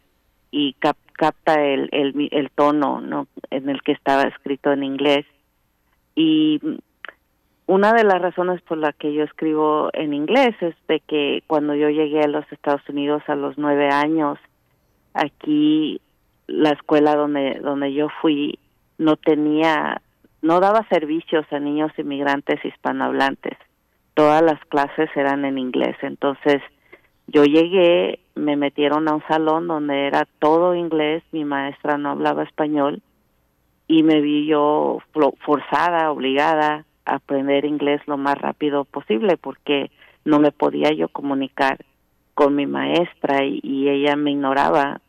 y 0.51 0.73
cap, 0.73 0.97
capta 1.13 1.63
el, 1.63 1.89
el, 1.91 2.29
el 2.31 2.49
tono 2.51 3.01
¿no? 3.01 3.27
en 3.49 3.69
el 3.69 3.81
que 3.81 3.93
estaba 3.93 4.23
escrito 4.23 4.71
en 4.71 4.83
inglés. 4.83 5.25
Y 6.15 6.59
una 7.65 7.93
de 7.93 8.03
las 8.03 8.21
razones 8.21 8.61
por 8.61 8.77
la 8.77 8.91
que 8.91 9.13
yo 9.13 9.23
escribo 9.23 9.89
en 9.93 10.13
inglés 10.13 10.55
es 10.61 10.75
de 10.87 10.99
que 10.99 11.43
cuando 11.47 11.75
yo 11.75 11.89
llegué 11.89 12.21
a 12.21 12.27
los 12.27 12.45
Estados 12.51 12.87
Unidos 12.89 13.23
a 13.27 13.35
los 13.35 13.57
nueve 13.57 13.89
años, 13.89 14.37
aquí 15.13 16.01
la 16.47 16.71
escuela 16.71 17.15
donde 17.15 17.59
donde 17.61 17.93
yo 17.93 18.07
fui 18.21 18.59
no 18.97 19.15
tenía 19.15 20.01
no 20.41 20.59
daba 20.59 20.85
servicios 20.89 21.45
a 21.51 21.59
niños 21.59 21.91
inmigrantes 21.97 22.63
hispanohablantes. 22.65 23.57
Todas 24.13 24.41
las 24.41 24.59
clases 24.65 25.09
eran 25.15 25.45
en 25.45 25.57
inglés. 25.57 25.95
Entonces 26.01 26.61
yo 27.27 27.45
llegué 27.45 28.19
me 28.35 28.55
metieron 28.55 29.07
a 29.07 29.15
un 29.15 29.23
salón 29.27 29.67
donde 29.67 30.07
era 30.07 30.27
todo 30.39 30.75
inglés 30.75 31.23
mi 31.31 31.45
maestra 31.45 31.97
no 31.97 32.09
hablaba 32.09 32.43
español 32.43 33.01
y 33.87 34.03
me 34.03 34.21
vi 34.21 34.47
yo 34.47 34.99
forzada 35.45 36.11
obligada 36.11 36.85
a 37.05 37.15
aprender 37.15 37.65
inglés 37.65 38.01
lo 38.07 38.17
más 38.17 38.37
rápido 38.37 38.85
posible 38.85 39.37
porque 39.37 39.91
no 40.25 40.39
me 40.39 40.51
podía 40.51 40.91
yo 40.91 41.09
comunicar 41.09 41.77
con 42.33 42.55
mi 42.55 42.65
maestra 42.65 43.43
y, 43.45 43.59
y 43.61 43.89
ella 43.89 44.15
me 44.15 44.31
ignoraba 44.31 45.01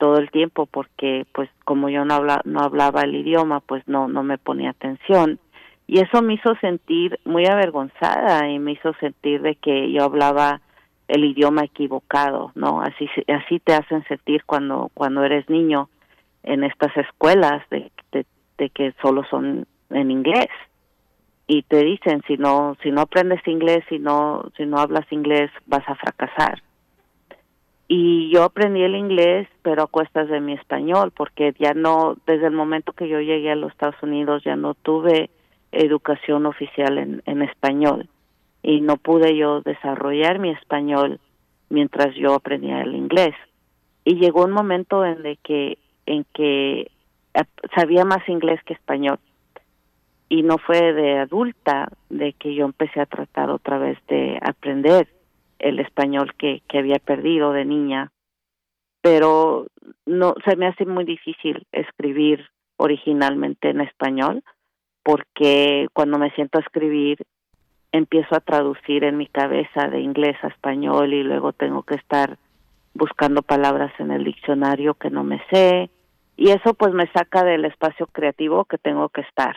todo 0.00 0.16
el 0.16 0.30
tiempo 0.30 0.64
porque 0.64 1.26
pues 1.32 1.50
como 1.64 1.90
yo 1.90 2.04
no 2.06 2.14
habla, 2.14 2.40
no 2.44 2.60
hablaba 2.60 3.02
el 3.02 3.14
idioma 3.14 3.60
pues 3.60 3.86
no 3.86 4.08
no 4.08 4.24
me 4.24 4.38
ponía 4.38 4.70
atención. 4.70 5.38
Y 5.86 6.00
eso 6.00 6.22
me 6.22 6.34
hizo 6.34 6.54
sentir 6.60 7.20
muy 7.24 7.46
avergonzada 7.46 8.48
y 8.48 8.58
me 8.58 8.72
hizo 8.72 8.94
sentir 8.94 9.42
de 9.42 9.56
que 9.56 9.92
yo 9.92 10.04
hablaba 10.04 10.62
el 11.06 11.24
idioma 11.24 11.64
equivocado 11.64 12.52
no 12.54 12.80
así 12.80 13.08
así 13.28 13.58
te 13.58 13.74
hacen 13.74 14.02
sentir 14.04 14.44
cuando 14.46 14.90
cuando 14.94 15.22
eres 15.24 15.48
niño 15.50 15.88
en 16.44 16.64
estas 16.64 16.96
escuelas 16.96 17.62
de, 17.70 17.90
de, 18.12 18.24
de 18.58 18.70
que 18.70 18.94
solo 19.02 19.22
son 19.30 19.66
en 19.90 20.10
inglés. 20.10 20.48
Y 21.46 21.62
te 21.64 21.84
dicen 21.84 22.22
si 22.26 22.38
no 22.38 22.76
si 22.82 22.90
no 22.90 23.02
aprendes 23.02 23.46
inglés 23.46 23.84
si 23.90 23.98
no 23.98 24.50
si 24.56 24.64
no 24.64 24.78
hablas 24.78 25.06
inglés 25.12 25.50
vas 25.66 25.86
a 25.86 25.94
fracasar 25.94 26.62
y 27.92 28.30
yo 28.30 28.44
aprendí 28.44 28.82
el 28.82 28.94
inglés 28.94 29.48
pero 29.62 29.82
a 29.82 29.86
cuestas 29.88 30.28
de 30.28 30.40
mi 30.40 30.52
español 30.52 31.10
porque 31.10 31.52
ya 31.58 31.74
no 31.74 32.16
desde 32.24 32.46
el 32.46 32.52
momento 32.52 32.92
que 32.92 33.08
yo 33.08 33.20
llegué 33.20 33.50
a 33.50 33.56
los 33.56 33.72
Estados 33.72 34.00
Unidos 34.00 34.44
ya 34.44 34.54
no 34.54 34.74
tuve 34.74 35.28
educación 35.72 36.46
oficial 36.46 36.98
en, 36.98 37.42
español. 37.42 38.08
Y 38.62 38.80
no 38.80 38.96
pude 38.96 39.36
yo 39.36 39.60
desarrollar 39.62 40.38
mi 40.38 40.50
español 40.50 41.18
mientras 41.68 42.14
yo 42.14 42.34
aprendía 42.34 42.80
el 42.82 42.94
inglés. 42.94 43.34
Y 44.04 44.20
llegó 44.20 44.44
un 44.44 44.52
momento 44.52 45.04
en 45.04 45.22
de 45.22 45.36
que 45.42 45.78
en 46.06 46.24
que 46.32 46.92
sabía 47.74 48.04
más 48.04 48.28
inglés 48.28 48.60
que 48.64 48.74
español. 48.74 49.18
Y 50.28 50.44
no 50.44 50.58
fue 50.58 50.92
de 50.92 51.18
adulta 51.18 51.88
de 52.08 52.34
que 52.34 52.54
yo 52.54 52.66
empecé 52.66 53.00
a 53.00 53.06
tratar 53.06 53.50
otra 53.50 53.78
vez 53.78 53.98
de 54.06 54.38
aprender 54.42 55.08
el 55.60 55.78
español 55.78 56.34
que, 56.36 56.62
había 56.74 56.98
perdido 56.98 57.52
de 57.52 57.64
niña, 57.64 58.10
pero 59.00 59.66
no 60.06 60.34
se 60.44 60.56
me 60.56 60.66
hace 60.66 60.84
muy 60.86 61.04
difícil 61.04 61.66
escribir 61.72 62.48
originalmente 62.76 63.70
en 63.70 63.80
español 63.80 64.42
porque 65.02 65.88
cuando 65.92 66.18
me 66.18 66.30
siento 66.32 66.58
a 66.58 66.62
escribir 66.62 67.18
empiezo 67.92 68.36
a 68.36 68.40
traducir 68.40 69.04
en 69.04 69.16
mi 69.16 69.26
cabeza 69.26 69.88
de 69.88 70.00
inglés 70.00 70.36
a 70.42 70.48
español 70.48 71.12
y 71.12 71.22
luego 71.22 71.52
tengo 71.52 71.82
que 71.82 71.94
estar 71.94 72.38
buscando 72.94 73.42
palabras 73.42 73.92
en 73.98 74.10
el 74.10 74.24
diccionario 74.24 74.94
que 74.94 75.10
no 75.10 75.24
me 75.24 75.42
sé. 75.50 75.90
Y 76.36 76.50
eso 76.50 76.74
pues 76.74 76.94
me 76.94 77.06
saca 77.12 77.44
del 77.44 77.64
espacio 77.64 78.06
creativo 78.06 78.64
que 78.64 78.78
tengo 78.78 79.08
que 79.08 79.22
estar 79.22 79.56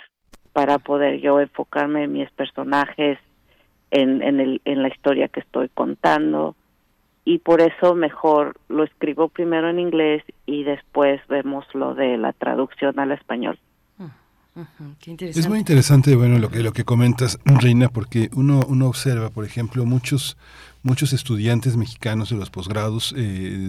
para 0.54 0.80
poder 0.80 1.20
yo 1.20 1.40
enfocarme 1.40 2.04
en 2.04 2.14
mis 2.14 2.30
personajes 2.32 3.20
en, 3.94 4.24
en, 4.24 4.40
el, 4.40 4.62
en 4.66 4.82
la 4.82 4.90
historia 4.90 5.28
que 5.28 5.40
estoy 5.40 5.70
contando 5.70 6.56
y 7.26 7.38
por 7.38 7.62
eso 7.62 7.94
mejor 7.94 8.58
lo 8.68 8.84
escribo 8.84 9.30
primero 9.30 9.70
en 9.70 9.80
inglés 9.80 10.24
y 10.46 10.64
después 10.64 11.22
vemos 11.30 11.66
lo 11.74 11.94
de 11.94 12.18
la 12.18 12.34
traducción 12.34 13.00
al 13.00 13.12
español. 13.12 13.58
Uh 14.56 14.62
-huh, 14.62 15.30
es 15.30 15.48
muy 15.48 15.60
interesante, 15.60 16.16
bueno, 16.16 16.38
lo 16.38 16.50
que 16.50 16.62
lo 16.62 16.74
que 16.74 16.84
comentas, 16.84 17.40
Reina, 17.46 17.90
porque 17.90 18.30
uno 18.36 18.62
uno 18.68 18.88
observa, 18.88 19.30
por 19.30 19.46
ejemplo, 19.46 19.86
muchos 19.86 20.38
muchos 20.84 21.14
estudiantes 21.14 21.76
mexicanos 21.76 22.30
de 22.30 22.36
los 22.36 22.50
posgrados, 22.50 23.14
eh, 23.18 23.22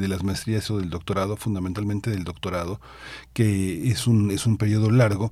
de 0.02 0.08
las 0.08 0.24
maestrías 0.24 0.70
o 0.70 0.78
del 0.78 0.90
doctorado, 0.90 1.36
fundamentalmente 1.36 2.10
del 2.10 2.24
doctorado, 2.24 2.80
que 3.32 3.88
es 3.88 4.06
un 4.06 4.30
es 4.30 4.46
un 4.46 4.56
periodo 4.58 4.90
largo, 4.90 5.30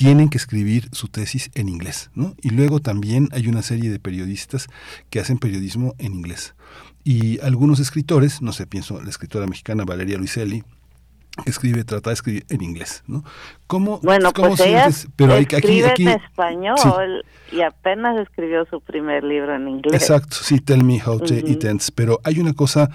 tienen 0.00 0.30
que 0.30 0.38
escribir 0.38 0.88
su 0.92 1.08
tesis 1.08 1.50
en 1.54 1.68
inglés, 1.68 2.10
¿no? 2.14 2.34
Y 2.40 2.48
luego 2.48 2.80
también 2.80 3.28
hay 3.32 3.48
una 3.48 3.60
serie 3.60 3.90
de 3.90 3.98
periodistas 3.98 4.68
que 5.10 5.20
hacen 5.20 5.36
periodismo 5.36 5.94
en 5.98 6.14
inglés. 6.14 6.54
Y 7.04 7.38
algunos 7.40 7.80
escritores, 7.80 8.40
no 8.40 8.54
sé, 8.54 8.66
pienso 8.66 9.02
la 9.02 9.10
escritora 9.10 9.46
mexicana 9.46 9.84
Valeria 9.84 10.16
Luiselli, 10.16 10.64
escribe, 11.44 11.84
trata 11.84 12.08
de 12.08 12.14
escribir 12.14 12.46
en 12.48 12.62
inglés, 12.62 13.04
¿no? 13.06 13.24
¿Cómo, 13.66 14.00
bueno, 14.02 14.32
cómo 14.32 14.56
pues 14.56 14.60
ella 14.60 14.88
Pero 15.16 15.34
aquí, 15.34 15.56
aquí, 15.56 15.82
aquí, 15.82 16.02
en 16.04 16.18
español 16.18 17.22
sí. 17.50 17.56
y 17.56 17.60
apenas 17.60 18.18
escribió 18.20 18.64
su 18.70 18.80
primer 18.80 19.22
libro 19.22 19.54
en 19.54 19.68
inglés. 19.68 20.00
Exacto, 20.00 20.34
sí, 20.40 20.60
Tell 20.60 20.82
Me 20.82 21.02
How 21.04 21.18
to 21.18 21.34
uh 21.34 21.36
-huh. 21.36 21.50
It 21.50 21.64
Ends. 21.64 21.90
Pero 21.90 22.20
hay 22.24 22.40
una 22.40 22.54
cosa 22.54 22.88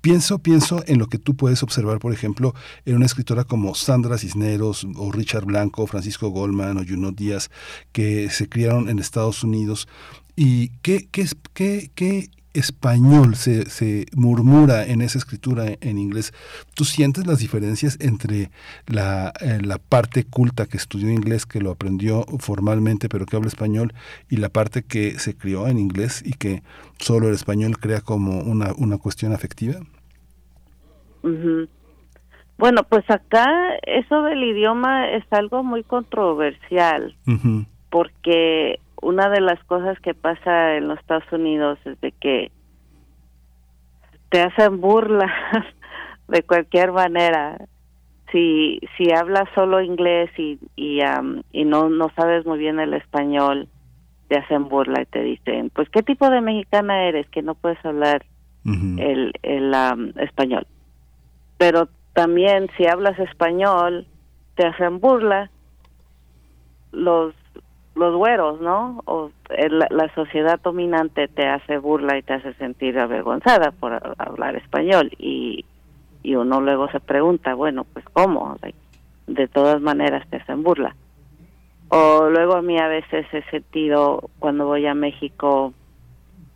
Pienso, 0.00 0.38
pienso 0.38 0.82
en 0.86 0.98
lo 0.98 1.08
que 1.08 1.18
tú 1.18 1.34
puedes 1.34 1.62
observar, 1.62 1.98
por 1.98 2.12
ejemplo, 2.12 2.54
en 2.84 2.96
una 2.96 3.06
escritora 3.06 3.44
como 3.44 3.74
Sandra 3.74 4.16
Cisneros 4.16 4.86
o 4.96 5.10
Richard 5.10 5.44
Blanco, 5.44 5.86
Francisco 5.86 6.28
Goldman 6.28 6.78
o 6.78 6.84
Junot 6.86 7.16
Díaz, 7.16 7.50
que 7.92 8.30
se 8.30 8.48
criaron 8.48 8.88
en 8.88 9.00
Estados 9.00 9.42
Unidos. 9.42 9.88
¿Y 10.36 10.68
qué, 10.82 11.08
qué, 11.10 11.26
qué, 11.52 11.90
qué 11.94 12.30
español 12.54 13.34
se, 13.34 13.68
se 13.68 14.06
murmura 14.14 14.84
en 14.84 15.00
esa 15.00 15.18
escritura 15.18 15.66
en 15.80 15.98
inglés? 15.98 16.32
¿Tú 16.74 16.84
sientes 16.84 17.26
las 17.26 17.38
diferencias 17.38 17.98
entre 18.00 18.50
la, 18.86 19.32
eh, 19.40 19.60
la 19.62 19.78
parte 19.78 20.24
culta 20.24 20.66
que 20.66 20.76
estudió 20.76 21.10
inglés, 21.10 21.46
que 21.46 21.60
lo 21.60 21.70
aprendió 21.70 22.24
formalmente, 22.38 23.08
pero 23.08 23.26
que 23.26 23.36
habla 23.36 23.48
español, 23.48 23.92
y 24.28 24.36
la 24.36 24.48
parte 24.48 24.82
que 24.82 25.18
se 25.18 25.36
crió 25.36 25.68
en 25.68 25.78
inglés 25.78 26.22
y 26.24 26.32
que 26.32 26.62
solo 26.98 27.28
el 27.28 27.34
español 27.34 27.78
crea 27.78 28.00
como 28.00 28.40
una, 28.40 28.72
una 28.76 28.98
cuestión 28.98 29.32
afectiva? 29.32 29.76
Bueno, 32.58 32.82
pues 32.88 33.08
acá 33.08 33.46
eso 33.86 34.22
del 34.22 34.42
idioma 34.42 35.10
es 35.10 35.24
algo 35.30 35.62
muy 35.62 35.84
controversial 35.84 37.14
porque 37.90 38.80
una 39.02 39.28
de 39.28 39.40
las 39.40 39.62
cosas 39.64 39.98
que 40.00 40.14
pasa 40.14 40.76
en 40.76 40.88
los 40.88 40.98
Estados 40.98 41.30
Unidos 41.32 41.78
es 41.84 42.00
de 42.00 42.12
que 42.12 42.50
te 44.30 44.42
hacen 44.42 44.80
burla 44.80 45.32
de 46.28 46.42
cualquier 46.42 46.92
manera. 46.92 47.58
Si 48.32 48.80
si 48.96 49.10
hablas 49.12 49.48
solo 49.54 49.80
inglés 49.80 50.30
y 50.38 50.58
y, 50.76 51.00
am, 51.00 51.42
y 51.52 51.64
no 51.64 51.88
no 51.88 52.10
sabes 52.14 52.44
muy 52.44 52.58
bien 52.58 52.78
el 52.78 52.94
español, 52.94 53.68
te 54.28 54.38
hacen 54.38 54.68
burla 54.68 55.02
y 55.02 55.06
te 55.06 55.22
dicen, 55.22 55.70
pues 55.70 55.88
qué 55.88 56.02
tipo 56.02 56.28
de 56.28 56.40
mexicana 56.40 57.04
eres 57.04 57.28
que 57.30 57.42
no 57.42 57.54
puedes 57.54 57.82
hablar 57.84 58.24
el 58.64 59.32
el 59.42 59.74
am, 59.74 60.12
español. 60.16 60.66
Pero 61.56 61.88
también 62.12 62.68
si 62.76 62.86
hablas 62.86 63.18
español 63.18 64.06
te 64.56 64.66
hacen 64.66 65.00
burla 65.00 65.50
los 66.92 67.34
los 67.98 68.14
güeros, 68.16 68.60
¿no? 68.60 69.02
O 69.06 69.30
el- 69.50 69.78
la 69.90 70.12
sociedad 70.14 70.60
dominante 70.62 71.28
te 71.28 71.46
hace 71.46 71.78
burla 71.78 72.16
y 72.16 72.22
te 72.22 72.34
hace 72.34 72.54
sentir 72.54 72.98
avergonzada 72.98 73.72
por 73.72 74.00
hablar 74.18 74.56
español 74.56 75.10
y, 75.18 75.64
y 76.22 76.34
uno 76.36 76.60
luego 76.60 76.88
se 76.90 77.00
pregunta, 77.00 77.54
bueno, 77.54 77.84
pues 77.92 78.04
¿cómo? 78.12 78.56
De 79.26 79.48
todas 79.48 79.80
maneras 79.80 80.26
te 80.30 80.36
hacen 80.38 80.62
burla. 80.62 80.94
O 81.88 82.28
luego 82.28 82.54
a 82.56 82.62
mí 82.62 82.78
a 82.78 82.88
veces 82.88 83.26
he 83.32 83.42
sentido 83.50 84.30
cuando 84.38 84.66
voy 84.66 84.86
a 84.86 84.94
México 84.94 85.72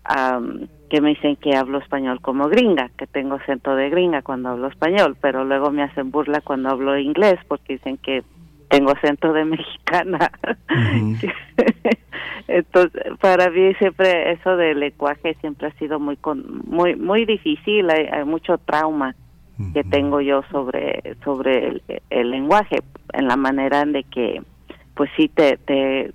am, 0.04 0.68
que 0.90 1.00
me 1.00 1.10
dicen 1.10 1.36
que 1.36 1.56
hablo 1.56 1.78
español 1.78 2.20
como 2.20 2.48
gringa, 2.48 2.90
que 2.98 3.06
tengo 3.06 3.36
acento 3.36 3.74
de 3.74 3.88
gringa 3.88 4.20
cuando 4.22 4.50
hablo 4.50 4.68
español, 4.68 5.16
pero 5.20 5.44
luego 5.44 5.70
me 5.70 5.82
hacen 5.82 6.10
burla 6.10 6.42
cuando 6.42 6.68
hablo 6.68 6.98
inglés 6.98 7.38
porque 7.48 7.74
dicen 7.74 7.96
que 7.96 8.22
tengo 8.72 8.90
acento 8.92 9.32
de 9.32 9.44
mexicana. 9.44 10.30
Entonces, 12.48 13.02
para 13.20 13.50
mí 13.50 13.74
siempre 13.74 14.32
eso 14.32 14.56
del 14.56 14.80
lenguaje 14.80 15.34
siempre 15.40 15.68
ha 15.68 15.72
sido 15.78 16.00
muy 16.00 16.16
con- 16.16 16.62
muy 16.66 16.96
muy 16.96 17.24
difícil, 17.24 17.88
hay, 17.90 18.06
hay 18.06 18.24
mucho 18.24 18.58
trauma 18.58 19.14
que 19.74 19.84
tengo 19.84 20.20
yo 20.20 20.42
sobre 20.50 21.14
sobre 21.22 21.68
el, 21.68 21.82
el 22.10 22.30
lenguaje 22.30 22.78
en 23.12 23.28
la 23.28 23.36
manera 23.36 23.82
en 23.82 23.92
de 23.92 24.02
que 24.02 24.42
pues 24.94 25.08
sí 25.16 25.28
te 25.28 25.56
te 25.58 26.10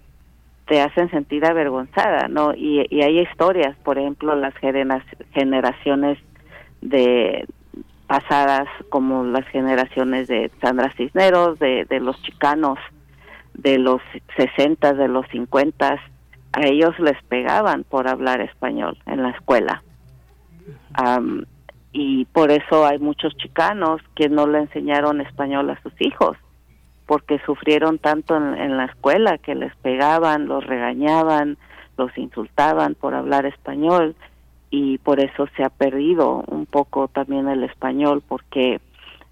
te 0.67 0.81
hacen 0.81 1.09
sentir 1.11 1.45
avergonzada, 1.45 2.27
¿no? 2.27 2.53
Y, 2.53 2.85
y 2.89 3.01
hay 3.01 3.19
historias, 3.21 3.77
por 3.85 3.97
ejemplo, 3.97 4.35
las 4.35 4.53
genera- 4.55 5.05
generaciones 5.31 6.17
de 6.81 7.45
pasadas 8.07 8.67
como 8.89 9.23
las 9.23 9.45
generaciones 9.49 10.27
de 10.27 10.49
Sandra 10.61 10.91
Cisneros, 10.95 11.59
de, 11.59 11.85
los 12.01 12.21
chicanos 12.23 12.79
de 13.53 13.77
los 13.77 14.01
60, 14.37 14.93
de 14.93 15.07
los 15.07 15.27
50, 15.27 15.99
a 16.53 16.61
ellos 16.65 16.97
les 16.99 17.21
pegaban 17.23 17.83
por 17.83 18.07
hablar 18.07 18.41
español 18.41 18.97
en 19.05 19.23
la 19.23 19.31
escuela. 19.31 19.83
Y 21.91 22.25
por 22.25 22.51
eso 22.51 22.85
hay 22.85 22.99
muchos 22.99 23.35
chicanos 23.37 24.01
que 24.15 24.29
no 24.29 24.47
le 24.47 24.59
enseñaron 24.59 25.21
español 25.21 25.69
a 25.69 25.81
sus 25.81 25.93
hijos, 25.99 26.37
porque 27.05 27.39
sufrieron 27.45 27.99
tanto 27.99 28.35
en 28.35 28.77
la 28.77 28.85
escuela 28.85 29.37
que 29.37 29.55
les 29.55 29.75
pegaban, 29.77 30.47
los 30.47 30.65
regañaban, 30.65 31.57
los 31.97 32.15
insultaban 32.17 32.95
por 32.95 33.15
hablar 33.15 33.45
español 33.45 34.15
y 34.69 34.97
por 34.99 35.19
eso 35.19 35.47
se 35.55 35.63
ha 35.63 35.69
perdido 35.69 36.43
un 36.47 36.65
poco 36.65 37.07
también 37.07 37.47
el 37.47 37.63
español 37.63 38.21
porque 38.27 38.81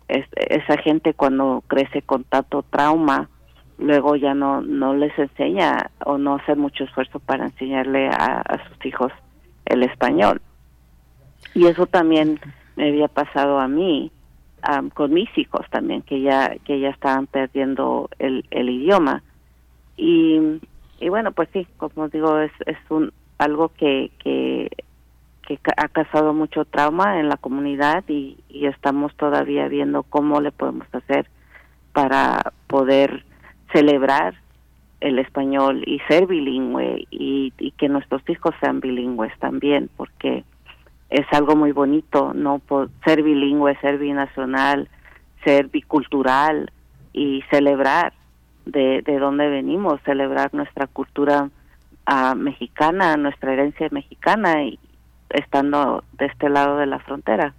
es- 0.08 0.28
esa 0.36 0.78
gente 0.78 1.14
cuando 1.14 1.64
crece 1.68 2.02
con 2.02 2.24
tanto 2.24 2.64
trauma 2.64 3.30
luego 3.78 4.16
ya 4.16 4.34
no 4.34 4.62
no 4.62 4.94
les 4.96 5.18
enseña 5.20 5.92
o 6.06 6.18
no 6.18 6.36
hace 6.36 6.56
mucho 6.56 6.86
esfuerzo 6.86 7.20
para 7.20 7.46
enseñarle 7.46 8.08
a, 8.08 8.42
a 8.42 8.70
sus 8.70 8.86
hijos 8.86 9.12
el 9.66 9.84
español. 9.84 10.42
Y 11.54 11.66
eso 11.68 11.86
también 11.86 12.40
me 12.76 12.90
había 12.90 13.08
pasado 13.08 13.60
a 13.60 13.68
mí 13.68 14.12
con 14.94 15.14
mis 15.14 15.30
hijos 15.38 15.66
también 15.70 16.02
que 16.02 16.22
ya 16.22 16.56
que 16.66 16.80
ya 16.80 16.90
estaban 16.90 17.28
perdiendo 17.28 18.10
el, 18.20 18.46
el 18.52 18.70
idioma. 18.70 19.24
Y, 19.98 20.40
y 21.00 21.10
bueno 21.10 21.32
pues 21.34 21.50
sí 21.52 21.68
como 21.78 22.08
digo 22.08 22.40
es 22.40 22.52
es 22.66 22.78
un 22.90 23.12
algo 23.38 23.70
que 23.70 24.12
que 24.20 24.70
que 25.46 25.60
ha 25.78 25.88
causado 25.88 26.34
mucho 26.34 26.66
trauma 26.66 27.20
en 27.20 27.30
la 27.30 27.38
comunidad 27.38 28.04
y, 28.08 28.38
estamos 28.50 29.16
todavía 29.16 29.68
viendo 29.68 30.04
cómo 30.04 30.42
le 30.42 30.52
podemos 30.52 30.88
hacer 30.92 31.28
para 31.94 32.54
poder 32.68 33.24
celebrar 33.72 34.36
el 35.02 35.20
español 35.20 35.84
y 35.86 36.00
ser 36.08 36.26
bilingüe 36.26 37.06
y, 37.12 37.52
que 37.78 37.90
nuestros 37.90 38.28
hijos 38.30 38.56
sean 38.60 38.80
bilingües 38.80 39.38
también 39.40 39.90
porque 39.96 40.44
es 41.10 41.26
algo 41.32 41.56
muy 41.56 41.72
bonito 41.74 42.34
no 42.34 42.62
ser 43.04 43.22
bilingüe 43.22 43.78
ser 43.82 43.98
binacional 43.98 44.90
ser 45.44 45.68
bicultural 45.68 46.72
y 47.14 47.44
celebrar 47.52 48.14
de, 48.66 49.02
de 49.04 49.20
dónde 49.20 49.48
venimos 49.50 50.02
celebrar 50.06 50.54
nuestra 50.54 50.88
cultura 50.88 51.50
ah, 52.06 52.34
mexicana 52.34 53.18
nuestra 53.18 53.54
herencia 53.54 53.90
mexicana 53.92 54.64
y 54.64 54.80
estando 55.30 56.04
de 56.18 56.26
este 56.28 56.50
lado 56.50 56.78
de 56.78 56.86
la 56.86 57.00
frontera 57.00 57.54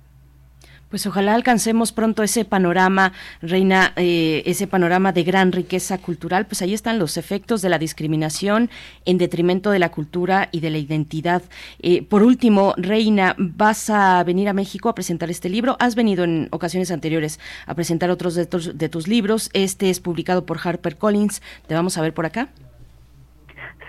Pues 0.90 1.06
ojalá 1.06 1.34
alcancemos 1.34 1.92
pronto 1.92 2.22
ese 2.22 2.44
panorama, 2.44 3.12
Reina, 3.42 3.92
eh, 3.96 4.42
ese 4.46 4.66
panorama 4.66 5.12
de 5.12 5.24
gran 5.24 5.50
riqueza 5.50 5.98
cultural. 5.98 6.46
Pues 6.46 6.62
ahí 6.62 6.74
están 6.74 6.98
los 6.98 7.16
efectos 7.16 7.60
de 7.60 7.68
la 7.68 7.78
discriminación 7.78 8.70
en 9.04 9.18
detrimento 9.18 9.70
de 9.72 9.80
la 9.80 9.90
cultura 9.90 10.48
y 10.52 10.60
de 10.60 10.70
la 10.70 10.78
identidad. 10.78 11.42
Eh, 11.80 12.02
por 12.02 12.22
último, 12.22 12.72
Reina, 12.76 13.34
vas 13.36 13.90
a 13.90 14.22
venir 14.22 14.48
a 14.48 14.52
México 14.52 14.88
a 14.88 14.94
presentar 14.94 15.28
este 15.28 15.48
libro. 15.48 15.76
Has 15.80 15.96
venido 15.96 16.22
en 16.22 16.48
ocasiones 16.52 16.92
anteriores 16.92 17.40
a 17.66 17.74
presentar 17.74 18.10
otros 18.10 18.36
de 18.36 18.46
tus, 18.46 18.78
de 18.78 18.88
tus 18.88 19.08
libros. 19.08 19.50
Este 19.54 19.90
es 19.90 19.98
publicado 20.00 20.46
por 20.46 20.58
HarperCollins. 20.58 21.42
¿Te 21.66 21.74
vamos 21.74 21.98
a 21.98 22.02
ver 22.02 22.14
por 22.14 22.26
acá? 22.26 22.48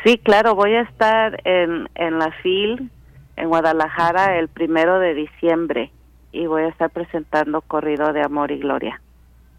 Sí, 0.04 0.18
claro, 0.18 0.56
voy 0.56 0.74
a 0.74 0.82
estar 0.82 1.42
en, 1.46 1.90
en 1.96 2.18
la 2.18 2.32
FIL 2.42 2.90
en 3.38 3.50
Guadalajara 3.50 4.38
el 4.38 4.50
primero 4.50 5.00
de 5.00 5.14
diciembre 5.14 5.92
y 6.32 6.48
voy 6.48 6.64
a 6.64 6.68
estar 6.68 6.90
presentando 6.90 7.62
Corrido 7.62 8.12
de 8.12 8.22
Amor 8.22 8.52
y 8.52 8.60
Gloria. 8.60 9.02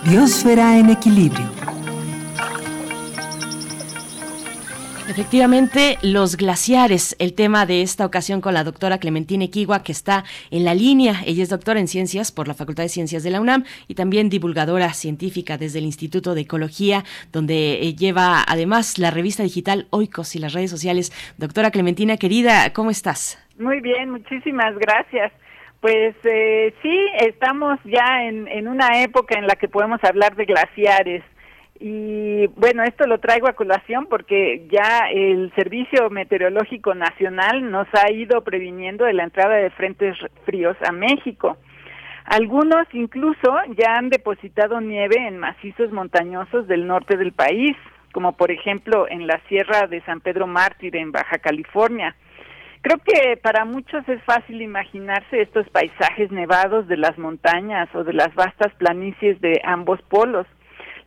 Biosfera 0.06 0.78
en 0.80 0.90
equilibrio. 0.90 1.46
Efectivamente, 5.10 5.98
los 6.04 6.38
glaciares, 6.38 7.16
el 7.18 7.34
tema 7.34 7.66
de 7.66 7.82
esta 7.82 8.06
ocasión 8.06 8.42
con 8.42 8.54
la 8.54 8.64
doctora 8.64 9.00
Clementina 9.00 9.46
Equigua, 9.46 9.82
que 9.82 9.92
está 9.92 10.24
en 10.52 10.64
la 10.64 10.76
línea. 10.76 11.24
Ella 11.26 11.42
es 11.42 11.50
doctora 11.50 11.80
en 11.80 11.88
ciencias 11.88 12.32
por 12.32 12.48
la 12.48 12.54
Facultad 12.54 12.84
de 12.84 12.90
Ciencias 12.90 13.24
de 13.24 13.32
la 13.32 13.42
UNAM 13.42 13.64
y 13.88 13.96
también 13.96 14.30
divulgadora 14.30 14.94
científica 14.94 15.58
desde 15.58 15.80
el 15.80 15.86
Instituto 15.86 16.36
de 16.36 16.42
Ecología, 16.42 17.06
donde 17.32 17.82
eh, 17.82 17.96
lleva 17.96 18.44
además 18.48 19.00
la 19.00 19.10
revista 19.10 19.42
digital 19.42 19.88
Oikos 19.90 20.36
y 20.36 20.40
las 20.40 20.54
redes 20.54 20.70
sociales. 20.70 21.12
Doctora 21.40 21.72
Clementina, 21.72 22.18
querida, 22.18 22.72
¿cómo 22.72 22.92
estás? 22.92 23.44
Muy 23.58 23.82
bien, 23.82 24.12
muchísimas 24.12 24.78
gracias. 24.78 25.32
Pues 25.82 26.16
eh, 26.24 26.72
sí, 26.84 27.08
estamos 27.20 27.80
ya 27.84 28.26
en, 28.26 28.48
en 28.48 28.68
una 28.68 29.02
época 29.02 29.40
en 29.40 29.48
la 29.48 29.56
que 29.56 29.68
podemos 29.68 30.04
hablar 30.04 30.36
de 30.36 30.46
glaciares. 30.46 31.24
Y 31.80 32.48
bueno, 32.48 32.84
esto 32.84 33.08
lo 33.08 33.20
traigo 33.20 33.48
a 33.48 33.54
colación 33.54 34.08
porque 34.08 34.68
ya 34.70 35.08
el 35.12 35.52
Servicio 35.56 36.10
Meteorológico 36.10 36.94
Nacional 36.94 37.72
nos 37.72 37.88
ha 37.94 38.12
ido 38.12 38.44
previniendo 38.44 39.06
de 39.06 39.14
la 39.14 39.24
entrada 39.24 39.56
de 39.56 39.70
frentes 39.70 40.18
fríos 40.46 40.76
a 40.86 40.92
México. 40.92 41.58
Algunos 42.26 42.86
incluso 42.92 43.56
ya 43.78 43.96
han 43.96 44.10
depositado 44.10 44.82
nieve 44.82 45.16
en 45.26 45.38
macizos 45.38 45.92
montañosos 45.92 46.68
del 46.68 46.86
norte 46.86 47.16
del 47.16 47.32
país, 47.32 47.76
como 48.12 48.34
por 48.34 48.52
ejemplo 48.52 49.08
en 49.10 49.26
la 49.26 49.40
Sierra 49.48 49.88
de 49.88 50.02
San 50.02 50.20
Pedro 50.20 50.48
Mártir 50.48 50.98
en 50.98 51.14
Baja 51.14 51.38
California. 51.38 52.14
Creo 52.82 52.98
que 52.98 53.38
para 53.38 53.66
muchos 53.66 54.08
es 54.08 54.22
fácil 54.24 54.62
imaginarse 54.62 55.42
estos 55.42 55.68
paisajes 55.70 56.30
nevados 56.30 56.88
de 56.88 56.98
las 56.98 57.18
montañas 57.18 57.90
o 57.96 58.04
de 58.04 58.14
las 58.14 58.34
vastas 58.36 58.74
planicies 58.76 59.40
de 59.42 59.62
ambos 59.64 60.02
polos. 60.04 60.46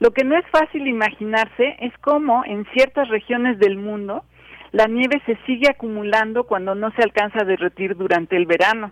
Lo 0.03 0.11
que 0.11 0.25
no 0.25 0.37
es 0.37 0.45
fácil 0.51 0.89
imaginarse 0.89 1.77
es 1.79 1.97
cómo 1.99 2.43
en 2.45 2.67
ciertas 2.73 3.09
regiones 3.09 3.61
del 3.61 3.77
mundo 3.77 4.25
la 4.73 4.87
nieve 4.89 5.23
se 5.27 5.37
sigue 5.47 5.71
acumulando 5.71 6.43
cuando 6.43 6.75
no 6.75 6.91
se 6.97 7.05
alcanza 7.05 7.43
a 7.43 7.45
derretir 7.45 7.97
durante 7.97 8.37
el 8.37 8.47
verano. 8.47 8.91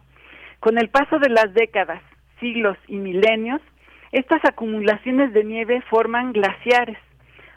Con 0.60 0.78
el 0.78 0.88
paso 0.88 1.18
de 1.18 1.28
las 1.28 1.52
décadas, 1.52 2.00
siglos 2.38 2.78
y 2.86 2.94
milenios, 2.94 3.60
estas 4.12 4.38
acumulaciones 4.44 5.32
de 5.32 5.42
nieve 5.42 5.82
forman 5.90 6.32
glaciares. 6.32 6.98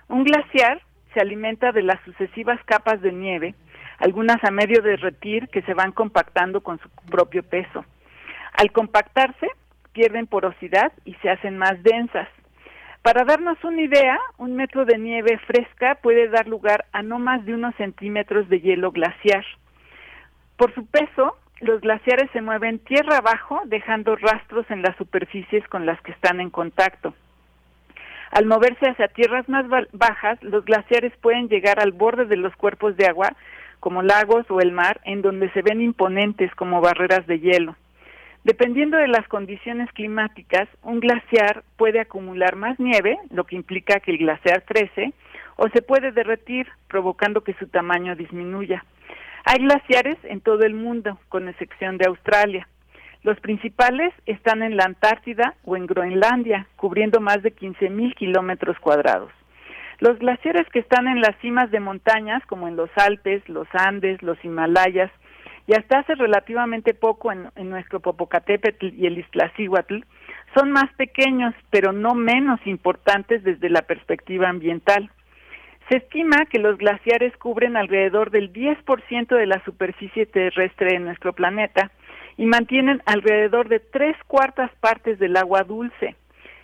Un 0.07 0.23
glaciar 0.23 0.81
se 1.13 1.19
alimenta 1.19 1.71
de 1.71 1.83
las 1.83 2.01
sucesivas 2.05 2.59
capas 2.65 3.01
de 3.01 3.11
nieve, 3.11 3.53
algunas 3.99 4.43
a 4.43 4.49
medio 4.49 4.81
derretir 4.81 5.47
que 5.49 5.61
se 5.61 5.75
van 5.75 5.91
compactando 5.91 6.61
con 6.61 6.79
su 6.79 6.89
propio 7.11 7.43
peso. 7.43 7.85
Al 8.53 8.71
compactarse, 8.71 9.47
pierden 9.91 10.25
porosidad 10.25 10.91
y 11.05 11.13
se 11.21 11.29
hacen 11.29 11.59
más 11.59 11.83
densas. 11.83 12.27
Para 13.03 13.25
darnos 13.25 13.61
una 13.65 13.81
idea, 13.81 14.17
un 14.37 14.55
metro 14.55 14.85
de 14.85 14.97
nieve 14.97 15.37
fresca 15.39 15.95
puede 15.95 16.29
dar 16.29 16.47
lugar 16.47 16.85
a 16.93 17.03
no 17.03 17.19
más 17.19 17.45
de 17.45 17.53
unos 17.53 17.75
centímetros 17.75 18.47
de 18.47 18.61
hielo 18.61 18.93
glaciar. 18.93 19.43
Por 20.55 20.73
su 20.73 20.85
peso, 20.85 21.35
los 21.59 21.81
glaciares 21.81 22.31
se 22.31 22.41
mueven 22.41 22.79
tierra 22.79 23.17
abajo, 23.17 23.59
dejando 23.65 24.15
rastros 24.15 24.65
en 24.71 24.81
las 24.81 24.95
superficies 24.95 25.67
con 25.67 25.85
las 25.85 25.99
que 25.99 26.13
están 26.13 26.39
en 26.39 26.49
contacto. 26.49 27.13
Al 28.31 28.45
moverse 28.45 28.89
hacia 28.89 29.09
tierras 29.09 29.49
más 29.49 29.65
bajas, 29.91 30.41
los 30.41 30.63
glaciares 30.63 31.11
pueden 31.17 31.49
llegar 31.49 31.81
al 31.81 31.91
borde 31.91 32.23
de 32.23 32.37
los 32.37 32.55
cuerpos 32.55 32.95
de 32.95 33.07
agua, 33.07 33.35
como 33.81 34.01
lagos 34.01 34.49
o 34.49 34.61
el 34.61 34.71
mar, 34.71 35.01
en 35.03 35.21
donde 35.21 35.51
se 35.51 35.61
ven 35.61 35.81
imponentes 35.81 36.55
como 36.55 36.79
barreras 36.79 37.27
de 37.27 37.41
hielo. 37.41 37.75
Dependiendo 38.43 38.97
de 38.97 39.07
las 39.07 39.25
condiciones 39.29 39.89
climáticas, 39.93 40.67
un 40.81 40.99
glaciar 40.99 41.63
puede 41.77 42.01
acumular 42.01 42.57
más 42.57 42.77
nieve, 42.77 43.17
lo 43.31 43.45
que 43.45 43.55
implica 43.55 44.01
que 44.01 44.11
el 44.11 44.17
glaciar 44.17 44.63
crece, 44.65 45.13
o 45.55 45.69
se 45.69 45.81
puede 45.81 46.11
derretir, 46.11 46.67
provocando 46.89 47.41
que 47.41 47.53
su 47.53 47.67
tamaño 47.67 48.15
disminuya. 48.15 48.83
Hay 49.45 49.59
glaciares 49.59 50.17
en 50.23 50.41
todo 50.41 50.63
el 50.63 50.73
mundo, 50.73 51.19
con 51.29 51.47
excepción 51.47 51.97
de 51.97 52.07
Australia. 52.07 52.67
Los 53.23 53.39
principales 53.39 54.13
están 54.25 54.61
en 54.61 54.75
la 54.75 54.83
Antártida 54.85 55.55
o 55.63 55.77
en 55.77 55.85
Groenlandia, 55.85 56.67
cubriendo 56.75 57.21
más 57.21 57.41
de 57.43 57.55
15.000 57.55 58.13
kilómetros 58.15 58.77
cuadrados. 58.79 59.31
Los 59.99 60.19
glaciares 60.19 60.67
que 60.73 60.79
están 60.79 61.07
en 61.07 61.21
las 61.21 61.37
cimas 61.39 61.71
de 61.71 61.79
montañas, 61.79 62.45
como 62.47 62.67
en 62.67 62.75
los 62.75 62.89
Alpes, 62.97 63.47
los 63.47 63.67
Andes, 63.73 64.21
los 64.21 64.43
Himalayas, 64.43 65.11
y 65.67 65.73
hasta 65.73 65.99
hace 65.99 66.15
relativamente 66.15 66.93
poco 66.93 67.31
en, 67.31 67.49
nuestro 67.69 67.99
Popocatépetl 67.99 68.87
y 68.87 69.05
el 69.05 69.17
Iztaccíhuatl, 69.19 69.99
son 70.55 70.71
más 70.71 70.91
pequeños, 70.95 71.55
pero 71.69 71.91
no 71.93 72.13
menos 72.13 72.59
importantes 72.65 73.43
desde 73.43 73.69
la 73.69 73.81
perspectiva 73.81 74.49
ambiental. 74.49 75.09
Se 75.89 75.97
estima 75.97 76.45
que 76.45 76.59
los 76.59 76.77
glaciares 76.77 77.35
cubren 77.37 77.75
alrededor 77.75 78.29
del 78.29 78.53
10% 78.53 79.35
de 79.35 79.45
la 79.45 79.63
superficie 79.63 80.25
terrestre 80.25 80.93
de 80.93 80.99
nuestro 80.99 81.33
planeta 81.33 81.91
y 82.37 82.45
mantienen 82.45 83.01
alrededor 83.05 83.67
de 83.67 83.79
tres 83.79 84.15
cuartas 84.27 84.71
partes 84.79 85.19
del 85.19 85.37
agua 85.37 85.63
dulce. 85.63 86.15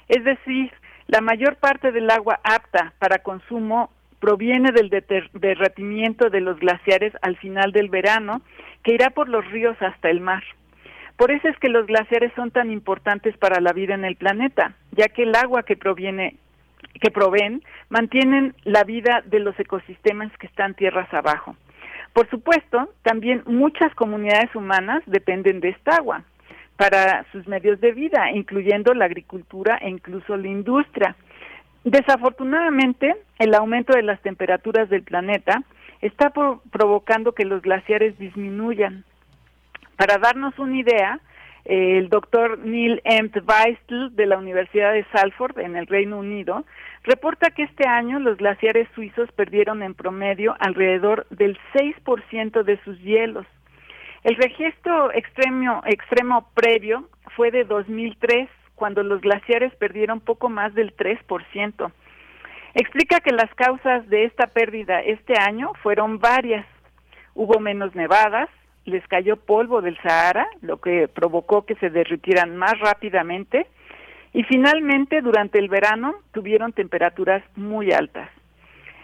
Es 0.07 0.23
decir, 0.23 0.71
la 1.07 1.21
mayor 1.21 1.55
parte 1.55 1.91
del 1.91 2.09
agua 2.09 2.39
apta 2.43 2.93
para 2.99 3.19
consumo 3.19 3.89
proviene 4.19 4.72
del 4.72 4.89
derretimiento 5.33 6.30
de 6.30 6.41
los 6.41 6.59
glaciares 6.59 7.14
al 7.22 7.38
final 7.38 7.72
del 7.72 7.89
verano, 7.89 8.41
que 8.83 8.93
irá 8.93 9.09
por 9.09 9.30
los 9.30 9.45
ríos 9.51 9.77
hasta 9.81 10.09
el 10.09 10.22
mar. 10.22 10.43
Por 11.17 11.31
eso 11.31 11.48
es 11.48 11.57
que 11.57 11.69
los 11.69 11.85
glaciares 11.85 12.31
son 12.35 12.51
tan 12.51 12.72
importantes 12.72 13.38
para 13.38 13.59
la 13.59 13.73
vida 13.73 13.93
en 13.93 14.06
el 14.06 14.15
planeta, 14.15 14.73
ya 14.91 15.09
que 15.09 15.23
el 15.23 15.35
agua 15.35 15.64
que 15.64 15.75
proviene 15.75 16.35
que 17.01 17.11
proveen 17.11 17.61
mantienen 17.89 18.56
la 18.64 18.83
vida 18.83 19.22
de 19.25 19.39
los 19.39 19.57
ecosistemas 19.59 20.31
que 20.38 20.48
están 20.48 20.75
tierras 20.75 21.14
abajo. 21.14 21.56
Por 22.14 22.30
supuesto, 22.30 22.89
también 23.03 23.43
muchas 23.45 23.93
comunidades 23.95 24.53
humanas 24.56 25.03
dependen 25.06 25.59
de 25.59 25.69
esta 25.69 25.98
agua 25.98 26.23
para 26.77 27.25
sus 27.31 27.48
medios 27.48 27.80
de 27.81 27.91
vida, 27.91 28.31
incluyendo 28.31 28.93
la 28.93 29.06
agricultura 29.06 29.77
e 29.81 29.89
incluso 29.89 30.38
la 30.38 30.48
industria. 30.48 31.15
Desafortunadamente, 31.90 33.16
el 33.40 33.56
aumento 33.56 33.93
de 33.93 34.03
las 34.03 34.22
temperaturas 34.22 34.90
del 34.90 35.01
planeta 35.01 35.64
está 36.01 36.32
provocando 36.69 37.32
que 37.32 37.45
los 37.45 37.64
glaciares 37.64 38.16
disminuyan. 38.19 39.06
Para 39.98 40.19
darnos 40.19 40.58
una 40.59 40.77
idea, 40.77 41.19
el 41.66 42.09
doctor 42.09 42.59
Neil 42.59 43.01
M. 43.06 43.32
Weistel 43.43 44.16
de 44.16 44.27
la 44.27 44.38
Universidad 44.38 44.93
de 44.93 45.03
Salford 45.11 45.58
en 45.58 45.76
el 45.76 45.88
Reino 45.88 46.19
Unido 46.19 46.64
reporta 47.06 47.50
que 47.50 47.64
este 47.64 47.88
año 47.88 48.19
los 48.19 48.38
glaciares 48.38 48.88
suizos 48.93 49.32
perdieron 49.32 49.82
en 49.82 49.95
promedio 49.95 50.56
alrededor 50.59 51.26
del 51.32 51.58
6% 51.74 52.61
de 52.61 52.80
sus 52.84 53.01
hielos. 53.01 53.48
El 54.24 54.35
registro 54.35 55.11
extremo, 55.11 55.82
extremo 55.88 56.50
previo 56.53 57.09
fue 57.35 57.50
de 57.50 57.64
2003, 57.64 58.48
cuando 58.80 59.03
los 59.03 59.22
glaciares 59.22 59.75
perdieron 59.75 60.22
poco 60.22 60.49
más 60.49 60.74
del 60.74 60.95
3%. 60.95 61.91
Explica 62.74 63.19
que 63.19 63.32
las 63.32 63.53
causas 63.56 64.08
de 64.09 64.24
esta 64.24 64.48
pérdida 64.48 65.01
este 65.01 65.33
año 65.38 65.74
fueron 65.83 66.19
varias. 66.19 66.66
Hubo 67.35 67.59
menos 67.59 67.93
nevadas, 67.93 68.49
les 68.85 69.06
cayó 69.08 69.35
polvo 69.35 69.82
del 69.82 69.98
Sahara, 70.01 70.48
lo 70.61 70.77
que 70.77 71.08
provocó 71.08 71.66
que 71.66 71.75
se 71.75 71.90
derritieran 71.90 72.56
más 72.56 72.80
rápidamente, 72.80 73.67
y 74.33 74.43
finalmente 74.43 75.22
durante 75.22 75.59
el 75.59 75.67
verano 75.67 76.16
tuvieron 76.32 76.72
temperaturas 76.72 77.43
muy 77.56 77.91
altas. 77.91 78.30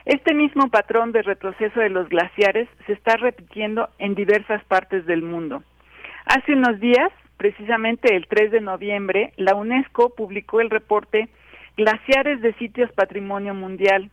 Este 0.05 0.33
mismo 0.33 0.69
patrón 0.69 1.11
de 1.11 1.23
retroceso 1.23 1.79
de 1.79 1.89
los 1.89 2.07
glaciares 2.07 2.69
se 2.85 2.93
está 2.93 3.17
repitiendo 3.17 3.89
en 3.97 4.15
diversas 4.15 4.63
partes 4.65 5.05
del 5.05 5.23
mundo. 5.23 5.63
Hace 6.25 6.53
unos 6.53 6.79
días, 6.79 7.11
precisamente 7.37 8.15
el 8.15 8.27
3 8.27 8.51
de 8.51 8.61
noviembre, 8.61 9.33
la 9.37 9.55
UNESCO 9.55 10.15
publicó 10.15 10.61
el 10.61 10.69
reporte 10.69 11.29
Glaciares 11.77 12.41
de 12.41 12.53
Sitios 12.53 12.91
Patrimonio 12.93 13.53
Mundial, 13.53 14.09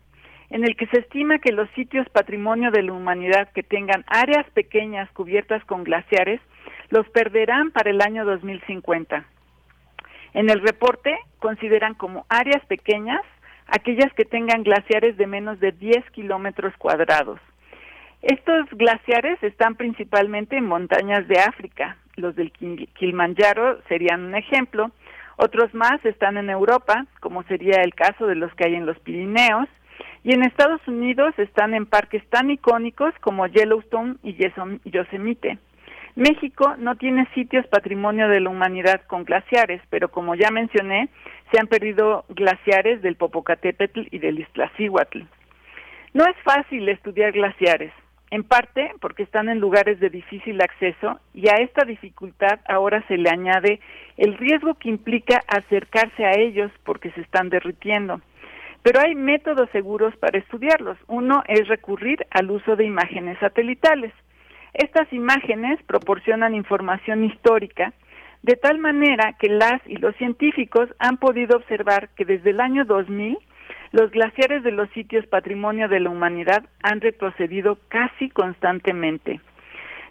en 0.51 0.65
el 0.65 0.77
que 0.77 0.87
se 0.89 0.99
estima 0.99 1.39
que 1.39 1.53
los 1.53 1.69
sitios 1.71 2.09
patrimonio 2.11 2.71
de 2.71 2.83
la 2.83 2.93
humanidad 2.93 3.51
que 3.53 3.63
tengan 3.63 4.05
áreas 4.07 4.45
pequeñas 4.51 5.11
cubiertas 5.13 5.65
con 5.65 5.83
glaciares 5.83 6.41
los 6.91 7.09
perderán 7.09 7.71
para 7.71 7.91
el 7.91 8.03
año 8.03 8.25
2050. 8.27 9.25
En 10.35 10.51
el 10.51 10.61
reporte 10.61 11.17
consideran 11.39 11.95
como 11.95 12.27
áreas 12.29 12.65
pequeñas 12.67 13.23
aquellas 13.67 14.13
que 14.15 14.25
tengan 14.25 14.63
glaciares 14.63 15.17
de 15.17 15.27
menos 15.27 15.59
de 15.61 15.73
10 15.73 16.11
kilómetros 16.11 16.75
cuadrados. 16.77 17.41
Estos 18.21 18.69
glaciares 18.73 19.43
están 19.43 19.77
principalmente 19.77 20.57
en 20.57 20.67
montañas 20.67 21.27
de 21.29 21.41
África. 21.41 21.97
Los 22.17 22.37
del 22.37 22.53
Kilimanjaro 22.53 23.81
serían 23.89 24.25
un 24.25 24.35
ejemplo. 24.35 24.91
Otros 25.37 25.73
más 25.75 26.05
están 26.05 26.37
en 26.37 26.51
Europa, 26.51 27.07
como 27.21 27.43
sería 27.45 27.81
el 27.83 27.95
caso 27.95 28.27
de 28.27 28.35
los 28.35 28.53
que 28.55 28.67
hay 28.67 28.75
en 28.75 28.87
los 28.87 28.99
Pirineos. 29.01 29.69
Y 30.25 30.33
en 30.33 30.45
Estados 30.45 30.81
Unidos 30.87 31.35
están 31.39 31.75
en 31.75 31.87
parques 31.87 32.23
tan 32.29 32.51
icónicos 32.51 33.13
como 33.21 33.47
Yellowstone 33.47 34.17
y 34.23 34.37
Yosemite. 34.85 35.59
México 36.15 36.75
no 36.79 36.97
tiene 36.97 37.27
sitios 37.35 37.67
patrimonio 37.69 38.29
de 38.29 38.41
la 38.41 38.51
humanidad 38.51 39.01
con 39.07 39.25
glaciares, 39.25 39.81
pero 39.89 40.11
como 40.11 40.35
ya 40.35 40.51
mencioné, 40.51 41.09
se 41.51 41.59
han 41.59 41.67
perdido 41.67 42.25
glaciares 42.29 43.01
del 43.01 43.17
Popocatépetl 43.17 44.03
y 44.11 44.19
del 44.19 44.41
Iztaccíhuatl. 44.41 45.23
No 46.13 46.25
es 46.27 46.37
fácil 46.45 46.89
estudiar 46.91 47.33
glaciares, 47.33 47.93
en 48.33 48.45
parte 48.45 48.93
porque 49.03 49.25
están 49.25 49.51
en 49.51 49.61
lugares 49.61 50.01
de 50.01 50.09
difícil 50.09 50.59
acceso 50.63 51.21
y 51.35 51.51
a 51.51 51.57
esta 51.57 51.85
dificultad 51.85 52.61
ahora 52.67 53.05
se 53.07 53.19
le 53.19 53.29
añade 53.29 53.79
el 54.17 54.39
riesgo 54.39 54.73
que 54.73 54.89
implica 54.89 55.43
acercarse 55.47 56.25
a 56.25 56.33
ellos 56.39 56.73
porque 56.83 57.11
se 57.11 57.21
están 57.21 57.51
derritiendo. 57.51 58.23
Pero 58.83 59.01
hay 59.01 59.15
métodos 59.15 59.69
seguros 59.71 60.17
para 60.17 60.39
estudiarlos. 60.39 60.97
Uno 61.09 61.45
es 61.47 61.69
recurrir 61.69 62.27
al 62.31 62.51
uso 62.51 62.75
de 62.75 62.87
imágenes 62.87 63.39
satelitales. 63.39 64.15
Estas 64.73 65.13
imágenes 65.13 65.79
proporcionan 65.83 66.55
información 66.55 67.25
histórica 67.25 67.93
de 68.41 68.57
tal 68.57 68.79
manera 68.79 69.35
que 69.39 69.51
las 69.51 69.87
y 69.87 69.97
los 69.97 70.17
científicos 70.17 70.89
han 70.99 71.19
podido 71.19 71.59
observar 71.59 72.09
que 72.17 72.25
desde 72.25 72.49
el 72.49 72.63
año 72.63 72.87
2000 72.87 73.37
los 73.93 74.11
glaciares 74.11 74.63
de 74.63 74.73
los 74.73 74.89
sitios 74.91 75.27
patrimonio 75.27 75.89
de 75.89 76.01
la 76.01 76.11
humanidad 76.11 76.65
han 76.83 77.01
retrocedido 77.01 77.79
casi 77.89 78.31
constantemente. 78.31 79.41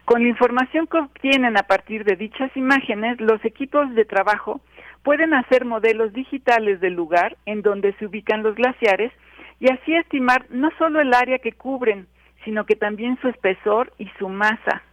Con 0.05 0.23
la 0.23 0.29
información 0.29 0.87
que 0.87 0.97
obtienen 0.97 1.57
a 1.57 1.63
partir 1.63 2.03
de 2.03 2.15
dichas 2.15 2.55
imágenes, 2.55 3.19
los 3.19 3.43
equipos 3.43 3.93
de 3.95 4.05
trabajo 4.05 4.61
pueden 5.03 5.33
hacer 5.33 5.65
modelos 5.65 6.13
digitales 6.13 6.79
del 6.79 6.93
lugar 6.93 7.37
en 7.45 7.61
donde 7.61 7.93
se 7.93 8.05
ubican 8.05 8.43
los 8.43 8.55
glaciares 8.55 9.11
y 9.59 9.71
así 9.71 9.95
estimar 9.95 10.45
no 10.49 10.69
solo 10.77 11.01
el 11.01 11.13
área 11.13 11.39
que 11.39 11.51
cubren, 11.51 12.07
sino 12.45 12.65
que 12.65 12.75
también 12.75 13.17
su 13.21 13.29
espesor 13.29 13.93
y 13.97 14.07
su 14.19 14.29
masa. 14.29 14.83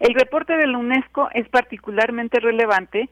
El 0.00 0.14
reporte 0.14 0.56
de 0.56 0.66
la 0.66 0.78
UNESCO 0.78 1.28
es 1.34 1.48
particularmente 1.48 2.38
relevante 2.38 3.08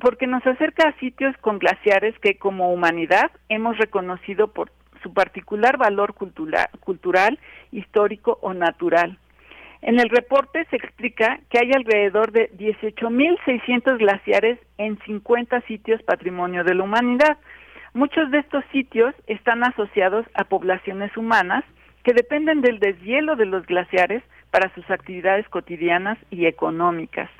porque 0.00 0.26
nos 0.26 0.46
acerca 0.46 0.88
a 0.88 0.98
sitios 0.98 1.36
con 1.38 1.58
glaciares 1.58 2.18
que 2.18 2.36
como 2.36 2.72
humanidad 2.72 3.30
hemos 3.48 3.78
reconocido 3.78 4.48
por 4.48 4.70
su 5.02 5.14
particular 5.14 5.78
valor 5.78 6.14
cultural, 6.14 7.38
histórico 7.70 8.38
o 8.42 8.52
natural. 8.52 9.18
En 9.80 9.98
el 9.98 10.10
reporte 10.10 10.64
se 10.70 10.76
explica 10.76 11.40
que 11.50 11.58
hay 11.58 11.72
alrededor 11.72 12.30
de 12.30 12.50
18.600 12.52 13.98
glaciares 13.98 14.58
en 14.78 14.98
50 15.06 15.60
sitios 15.62 16.02
patrimonio 16.02 16.62
de 16.62 16.74
la 16.74 16.84
humanidad. 16.84 17.38
Muchos 17.94 18.30
de 18.30 18.38
estos 18.38 18.64
sitios 18.70 19.14
están 19.26 19.64
asociados 19.64 20.24
a 20.34 20.44
poblaciones 20.44 21.16
humanas 21.16 21.64
que 22.04 22.12
dependen 22.12 22.60
del 22.60 22.78
deshielo 22.78 23.34
de 23.34 23.46
los 23.46 23.66
glaciares 23.66 24.22
para 24.52 24.72
sus 24.74 24.88
actividades 24.90 25.48
cotidianas 25.48 26.18
y 26.30 26.46
económicas. 26.46 27.30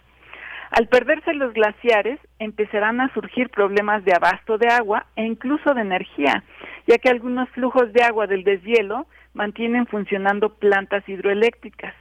Al 0.70 0.88
perderse 0.88 1.34
los 1.34 1.52
glaciares, 1.52 2.18
empezarán 2.38 3.02
a 3.02 3.12
surgir 3.12 3.50
problemas 3.50 4.02
de 4.06 4.14
abasto 4.14 4.56
de 4.56 4.68
agua 4.68 5.04
e 5.16 5.24
incluso 5.24 5.74
de 5.74 5.82
energía, 5.82 6.42
ya 6.86 6.96
que 6.96 7.10
algunos 7.10 7.50
flujos 7.50 7.92
de 7.92 8.02
agua 8.02 8.26
del 8.26 8.42
deshielo 8.42 9.06
mantienen 9.34 9.86
funcionando 9.86 10.54
plantas 10.54 11.06
hidroeléctricas. 11.06 11.94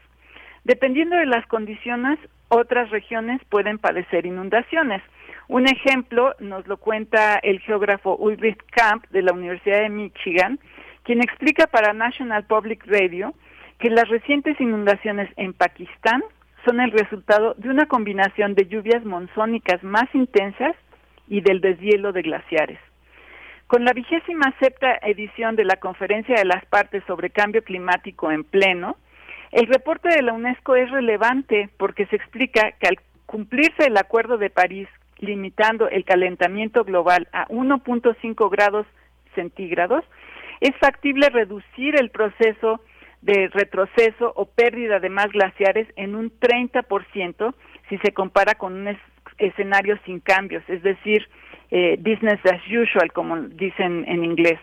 Dependiendo 0.63 1.17
de 1.17 1.25
las 1.25 1.45
condiciones, 1.47 2.17
otras 2.47 2.89
regiones 2.91 3.41
pueden 3.49 3.77
padecer 3.77 4.25
inundaciones. 4.25 5.01
Un 5.49 5.67
ejemplo 5.67 6.33
nos 6.39 6.65
lo 6.65 6.77
cuenta 6.77 7.39
el 7.43 7.59
geógrafo 7.59 8.15
Ulrich 8.15 8.63
Kamp 8.71 9.05
de 9.09 9.21
la 9.21 9.33
Universidad 9.33 9.81
de 9.81 9.89
Michigan, 9.89 10.59
quien 11.03 11.21
explica 11.21 11.67
para 11.67 11.91
National 11.91 12.45
Public 12.45 12.85
Radio 12.87 13.33
que 13.81 13.89
las 13.89 14.07
recientes 14.07 14.61
inundaciones 14.61 15.27
en 15.37 15.53
Pakistán 15.53 16.23
son 16.65 16.79
el 16.79 16.91
resultado 16.91 17.55
de 17.57 17.67
una 17.67 17.87
combinación 17.87 18.53
de 18.53 18.67
lluvias 18.67 19.03
monzónicas 19.03 19.83
más 19.83 20.05
intensas 20.13 20.75
y 21.27 21.41
del 21.41 21.61
deshielo 21.61 22.13
de 22.13 22.21
glaciares. 22.21 22.79
Con 23.65 23.83
la 23.83 23.93
vigésima 23.93 24.53
sexta 24.59 24.99
edición 25.01 25.55
de 25.55 25.65
la 25.65 25.77
Conferencia 25.77 26.35
de 26.35 26.45
las 26.45 26.63
Partes 26.65 27.03
sobre 27.07 27.31
Cambio 27.31 27.63
Climático 27.63 28.31
en 28.31 28.43
pleno, 28.43 28.97
el 29.51 29.65
reporte 29.65 30.09
de 30.09 30.21
la 30.21 30.33
UNESCO 30.33 30.75
es 30.75 30.91
relevante 30.91 31.69
porque 31.77 32.05
se 32.05 32.17
explica 32.17 32.73
que 32.73 32.87
al 32.87 32.99
cumplirse 33.25 33.87
el 33.87 33.97
Acuerdo 33.97 34.37
de 34.37 34.51
París 34.51 34.87
limitando 35.17 35.89
el 35.89 36.05
calentamiento 36.05 36.83
global 36.83 37.27
a 37.33 37.47
1.5 37.47 38.51
grados 38.51 38.85
centígrados, 39.33 40.03
es 40.59 40.75
factible 40.77 41.29
reducir 41.29 41.95
el 41.99 42.11
proceso 42.11 42.79
de 43.21 43.49
retroceso 43.49 44.33
o 44.35 44.45
pérdida 44.45 44.99
de 44.99 45.09
más 45.09 45.31
glaciares 45.31 45.87
en 45.95 46.15
un 46.15 46.31
30% 46.39 47.53
si 47.89 47.97
se 47.99 48.13
compara 48.13 48.55
con 48.55 48.73
un 48.73 48.97
escenario 49.37 49.97
sin 50.05 50.19
cambios, 50.19 50.63
es 50.67 50.81
decir, 50.81 51.27
eh, 51.69 51.97
business 51.99 52.39
as 52.45 52.61
usual, 52.67 53.11
como 53.13 53.37
dicen 53.37 54.05
en 54.07 54.23
inglés. 54.23 54.59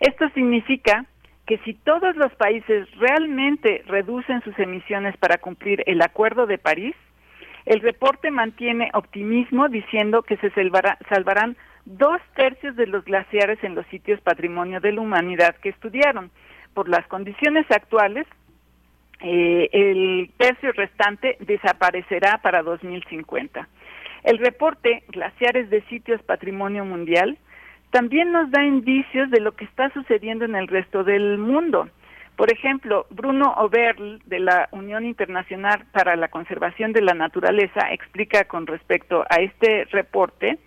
Esto 0.00 0.28
significa 0.30 1.06
que 1.46 1.58
si 1.58 1.74
todos 1.74 2.16
los 2.16 2.34
países 2.34 2.88
realmente 2.98 3.82
reducen 3.86 4.42
sus 4.42 4.58
emisiones 4.58 5.16
para 5.16 5.38
cumplir 5.38 5.82
el 5.86 6.02
Acuerdo 6.02 6.46
de 6.46 6.58
París, 6.58 6.94
el 7.66 7.80
reporte 7.80 8.30
mantiene 8.30 8.90
optimismo 8.94 9.68
diciendo 9.68 10.22
que 10.22 10.36
se 10.36 10.50
salvarán 10.50 11.56
dos 11.84 12.20
tercios 12.34 12.76
de 12.76 12.86
los 12.86 13.04
glaciares 13.04 13.62
en 13.62 13.74
los 13.74 13.86
sitios 13.86 14.20
patrimonio 14.20 14.80
de 14.80 14.92
la 14.92 15.00
humanidad 15.00 15.56
que 15.56 15.70
estudiaron. 15.70 16.30
Por 16.76 16.90
las 16.90 17.06
condiciones 17.06 17.64
actuales, 17.70 18.26
eh, 19.22 19.70
el 19.72 20.30
tercio 20.36 20.72
restante 20.72 21.38
desaparecerá 21.40 22.36
para 22.42 22.62
2050. 22.62 23.66
El 24.24 24.36
reporte 24.36 25.02
Glaciares 25.08 25.70
de 25.70 25.80
Sitios 25.84 26.22
Patrimonio 26.24 26.84
Mundial 26.84 27.38
también 27.92 28.30
nos 28.30 28.50
da 28.50 28.62
indicios 28.62 29.30
de 29.30 29.40
lo 29.40 29.52
que 29.52 29.64
está 29.64 29.88
sucediendo 29.94 30.44
en 30.44 30.54
el 30.54 30.68
resto 30.68 31.02
del 31.02 31.38
mundo. 31.38 31.88
Por 32.36 32.52
ejemplo, 32.52 33.06
Bruno 33.08 33.54
Oberl 33.56 34.20
de 34.26 34.40
la 34.40 34.68
Unión 34.70 35.06
Internacional 35.06 35.86
para 35.92 36.14
la 36.14 36.28
Conservación 36.28 36.92
de 36.92 37.00
la 37.00 37.14
Naturaleza 37.14 37.90
explica 37.90 38.44
con 38.44 38.66
respecto 38.66 39.24
a 39.30 39.36
este 39.36 39.86
reporte 39.86 40.58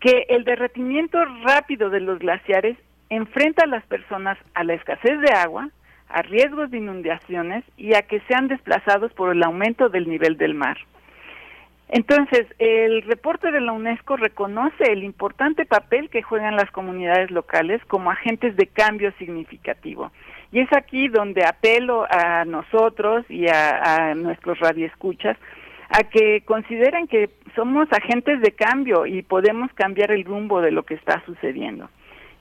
que 0.00 0.24
el 0.30 0.44
derretimiento 0.44 1.22
rápido 1.44 1.90
de 1.90 2.00
los 2.00 2.20
glaciares 2.20 2.78
enfrenta 3.10 3.64
a 3.64 3.68
las 3.68 3.84
personas 3.86 4.38
a 4.54 4.64
la 4.64 4.74
escasez 4.74 5.20
de 5.20 5.32
agua, 5.32 5.68
a 6.08 6.22
riesgos 6.22 6.70
de 6.70 6.78
inundaciones 6.78 7.64
y 7.76 7.94
a 7.94 8.02
que 8.02 8.20
sean 8.28 8.48
desplazados 8.48 9.12
por 9.12 9.32
el 9.32 9.42
aumento 9.42 9.88
del 9.88 10.08
nivel 10.08 10.36
del 10.36 10.54
mar. 10.54 10.78
Entonces, 11.88 12.46
el 12.58 13.02
reporte 13.02 13.52
de 13.52 13.60
la 13.60 13.72
UNESCO 13.72 14.16
reconoce 14.16 14.90
el 14.90 15.04
importante 15.04 15.66
papel 15.66 16.10
que 16.10 16.22
juegan 16.22 16.56
las 16.56 16.70
comunidades 16.72 17.30
locales 17.30 17.80
como 17.86 18.10
agentes 18.10 18.56
de 18.56 18.66
cambio 18.66 19.12
significativo. 19.18 20.10
Y 20.50 20.60
es 20.60 20.68
aquí 20.72 21.08
donde 21.08 21.44
apelo 21.44 22.06
a 22.10 22.44
nosotros 22.44 23.24
y 23.28 23.46
a, 23.48 24.10
a 24.10 24.14
nuestros 24.14 24.58
radioescuchas 24.58 25.36
a 25.88 26.02
que 26.02 26.42
consideren 26.44 27.06
que 27.06 27.30
somos 27.54 27.86
agentes 27.92 28.40
de 28.40 28.50
cambio 28.52 29.06
y 29.06 29.22
podemos 29.22 29.72
cambiar 29.74 30.10
el 30.10 30.24
rumbo 30.24 30.60
de 30.60 30.72
lo 30.72 30.82
que 30.82 30.94
está 30.94 31.22
sucediendo. 31.24 31.88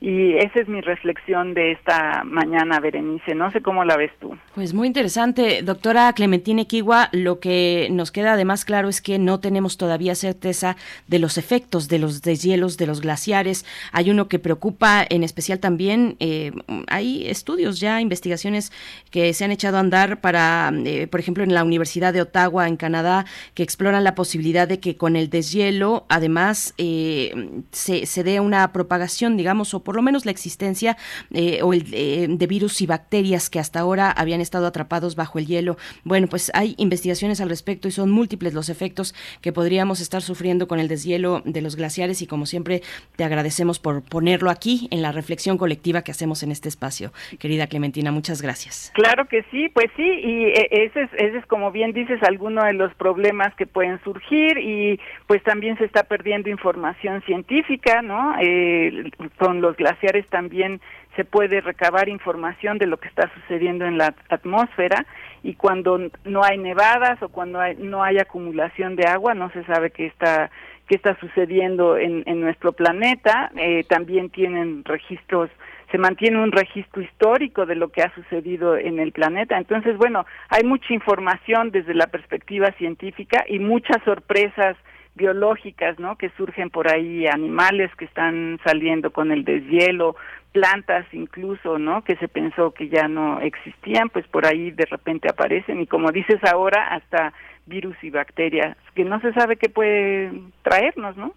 Y 0.02 0.34
esa 0.38 0.60
es 0.60 0.68
mi 0.68 0.82
reflexión 0.82 1.54
de 1.54 1.72
esta 1.72 2.24
mañana, 2.26 2.80
Berenice. 2.80 3.34
No 3.34 3.52
sé 3.52 3.62
cómo 3.62 3.86
la 3.86 3.98
ves 3.98 4.12
tú. 4.20 4.38
Pues 4.54 4.74
muy 4.74 4.88
interesante, 4.88 5.62
doctora 5.64 6.12
Clementina 6.14 6.64
Equigua. 6.64 7.10
Lo 7.12 7.40
que 7.40 7.88
nos 7.92 8.12
queda 8.12 8.34
además 8.34 8.66
claro 8.66 8.90
es 8.90 9.02
que 9.02 9.18
no 9.20 9.40
tenemos 9.40 9.78
todavía 9.78 10.14
certeza 10.16 10.76
de 11.08 11.20
los 11.20 11.38
efectos 11.38 11.88
de 11.88 12.00
los 12.00 12.22
deshielos 12.22 12.78
de 12.78 12.88
los 12.88 13.02
glaciares. 13.02 13.66
Hay 13.92 14.12
uno 14.12 14.28
que 14.28 14.40
preocupa 14.40 15.06
en 15.10 15.24
especial 15.24 15.60
también. 15.60 16.18
Eh, 16.20 16.52
hay 16.88 17.28
estudios 17.28 17.80
ya, 17.80 18.02
investigaciones 18.02 18.72
que 19.12 19.34
se 19.34 19.46
han 19.46 19.52
echado 19.52 19.78
a 19.78 19.80
andar 19.80 20.22
para, 20.22 20.72
eh, 20.86 21.08
por 21.08 21.20
ejemplo, 21.20 21.44
en 21.44 21.54
la 21.54 21.64
Universidad 21.64 22.14
de 22.14 22.22
Ottawa, 22.22 22.68
en 22.68 22.78
Canadá, 22.78 23.26
que 23.54 23.64
exploran 23.64 24.04
la 24.04 24.16
posibilidad 24.16 24.68
de 24.68 24.80
que 24.80 24.98
con 24.98 25.16
el 25.16 25.30
deshielo, 25.30 26.06
además, 26.10 26.74
eh, 26.78 27.64
se, 27.72 28.06
se 28.06 28.24
dé 28.24 28.40
una 28.40 28.72
propagación, 28.72 29.38
digamos, 29.38 29.74
o 29.74 29.84
por 29.86 29.96
lo 29.96 30.02
menos 30.02 30.26
la 30.26 30.32
existencia 30.32 30.98
eh, 31.34 31.62
o 31.64 31.72
el, 31.74 31.86
eh, 31.94 32.28
de 32.30 32.48
virus 32.48 32.82
y 32.82 32.88
bacterias 32.88 33.50
que 33.50 33.60
hasta 33.60 33.80
ahora 33.80 34.12
habían 34.12 34.42
estado 34.42 34.68
atrapados 34.68 35.16
bajo 35.16 35.40
el 35.40 35.46
hielo. 35.46 35.78
Bueno, 36.04 36.28
pues 36.28 36.52
hay 36.54 36.76
investigaciones 36.78 37.40
al 37.40 37.48
respecto 37.48 37.88
y 37.88 37.92
son 37.92 38.12
múltiples 38.12 38.54
los 38.54 38.68
efectos 38.68 39.16
que 39.42 39.54
podríamos 39.54 40.02
estar 40.02 40.22
sufriendo 40.22 40.68
con 40.68 40.80
el 40.80 40.90
deshielo 40.90 41.42
de 41.46 41.62
los 41.62 41.78
glaciares 41.78 42.22
y 42.22 42.28
como 42.28 42.46
siempre 42.46 42.82
te 43.16 43.24
agradecemos 43.24 43.80
por 43.80 44.04
ponerlo 44.04 44.50
aquí 44.50 44.88
en 44.92 45.02
la 45.02 45.12
reflexión 45.12 45.58
colectiva 45.58 46.02
que 46.02 46.12
hacemos 46.12 46.44
en 46.44 46.52
este 46.52 46.68
espacio. 46.68 47.12
Querida 47.40 47.68
Clementina, 47.68 48.12
muchas 48.12 48.42
gracias. 48.42 48.92
Claro 48.96 49.26
que 49.26 49.44
sí, 49.52 49.70
pues 49.70 49.88
sí, 49.96 50.04
y 50.04 50.46
eh, 50.46 50.68
ese 50.72 51.04
es, 51.04 51.10
ese 51.14 51.38
es 51.38 51.46
como 51.46 51.72
bien 51.72 51.94
dices, 51.94 52.22
alguno 52.24 52.64
de 52.64 52.74
los 52.74 52.94
problemas 52.96 53.54
que 53.56 53.68
pueden 53.68 54.02
surgir 54.04 54.58
y 54.58 55.00
pues 55.28 55.44
también 55.44 55.78
se 55.78 55.86
está 55.86 56.04
perdiendo 56.04 56.50
información 56.50 57.22
científica, 57.24 58.02
¿no? 58.02 58.36
Eh, 58.42 59.12
con 59.38 59.62
los 59.62 59.75
glaciares 59.76 60.28
también 60.28 60.82
se 61.16 61.26
puede 61.26 61.62
recabar 61.62 62.10
información 62.10 62.78
de 62.78 62.88
lo 62.88 62.98
que 62.98 63.08
está 63.08 63.32
sucediendo 63.34 63.86
en 63.86 63.98
la 63.98 64.14
atmósfera 64.30 65.06
y 65.44 65.56
cuando 65.56 66.00
no 66.26 66.44
hay 66.44 66.58
nevadas 66.58 67.22
o 67.22 67.30
cuando 67.30 67.60
no 67.78 68.04
hay 68.04 68.18
acumulación 68.18 68.96
de 68.96 69.06
agua 69.06 69.34
no 69.34 69.50
se 69.52 69.64
sabe 69.66 69.92
qué 69.92 70.08
está 70.08 70.50
qué 70.88 70.96
está 70.96 71.18
sucediendo 71.20 71.98
en, 71.98 72.24
en 72.26 72.42
nuestro 72.42 72.74
planeta 72.74 73.52
eh, 73.56 73.84
también 73.86 74.30
tienen 74.30 74.84
registros 74.84 75.50
se 75.92 75.98
mantiene 75.98 76.42
un 76.42 76.52
registro 76.52 77.02
histórico 77.02 77.66
de 77.66 77.76
lo 77.76 77.90
que 77.90 78.02
ha 78.02 78.14
sucedido 78.16 78.76
en 78.76 79.00
el 79.00 79.12
planeta. 79.12 79.58
Entonces, 79.58 79.96
bueno, 79.98 80.26
hay 80.50 80.64
mucha 80.64 80.94
información 80.94 81.72
desde 81.72 81.94
la 81.94 82.08
perspectiva 82.08 82.72
científica 82.74 83.46
y 83.48 83.60
muchas 83.60 84.04
sorpresas 84.04 84.76
biológicas, 85.16 85.98
¿no? 86.00 86.18
Que 86.18 86.30
surgen 86.38 86.70
por 86.70 86.92
ahí, 86.92 87.26
animales 87.28 87.90
que 87.98 88.06
están 88.06 88.60
saliendo 88.64 89.12
con 89.12 89.32
el 89.32 89.44
deshielo, 89.44 90.16
plantas 90.52 91.06
incluso, 91.14 91.80
¿no? 91.80 92.04
Que 92.04 92.16
se 92.18 92.28
pensó 92.28 92.72
que 92.72 92.90
ya 92.90 93.08
no 93.08 93.40
existían, 93.42 94.10
pues 94.10 94.28
por 94.28 94.46
ahí 94.46 94.72
de 94.72 94.86
repente 94.86 95.30
aparecen 95.30 95.82
y 95.82 95.88
como 95.88 96.12
dices 96.12 96.40
ahora, 96.44 96.94
hasta 96.94 97.34
virus 97.66 97.96
y 98.04 98.10
bacterias 98.10 98.78
que 98.94 99.04
no 99.04 99.20
se 99.22 99.34
sabe 99.34 99.58
qué 99.58 99.70
puede 99.70 100.32
traernos, 100.64 101.18
¿no? 101.18 101.34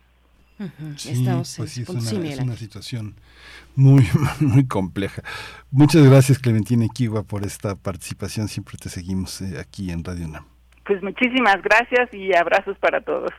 Sí, 0.97 1.25
pues 1.25 1.71
sí, 1.71 1.83
es, 1.83 1.89
una, 1.89 2.29
es 2.29 2.41
una 2.41 2.57
situación 2.57 3.15
muy, 3.77 4.05
muy 4.41 4.67
compleja. 4.67 5.23
Muchas 5.71 6.05
gracias, 6.09 6.41
Clementina 6.41 6.85
Equigua, 6.85 7.23
por 7.23 7.45
esta 7.45 7.77
participación. 7.77 8.49
Siempre 8.49 8.77
te 8.77 8.89
seguimos 8.89 9.41
eh, 9.41 9.61
aquí 9.61 9.93
en 9.93 10.03
Radio 10.03 10.27
UNAM. 10.27 10.45
Pues 10.85 11.01
muchísimas 11.03 11.63
gracias 11.63 12.13
y 12.13 12.35
abrazos 12.35 12.77
para 12.79 13.01
todos. 13.01 13.31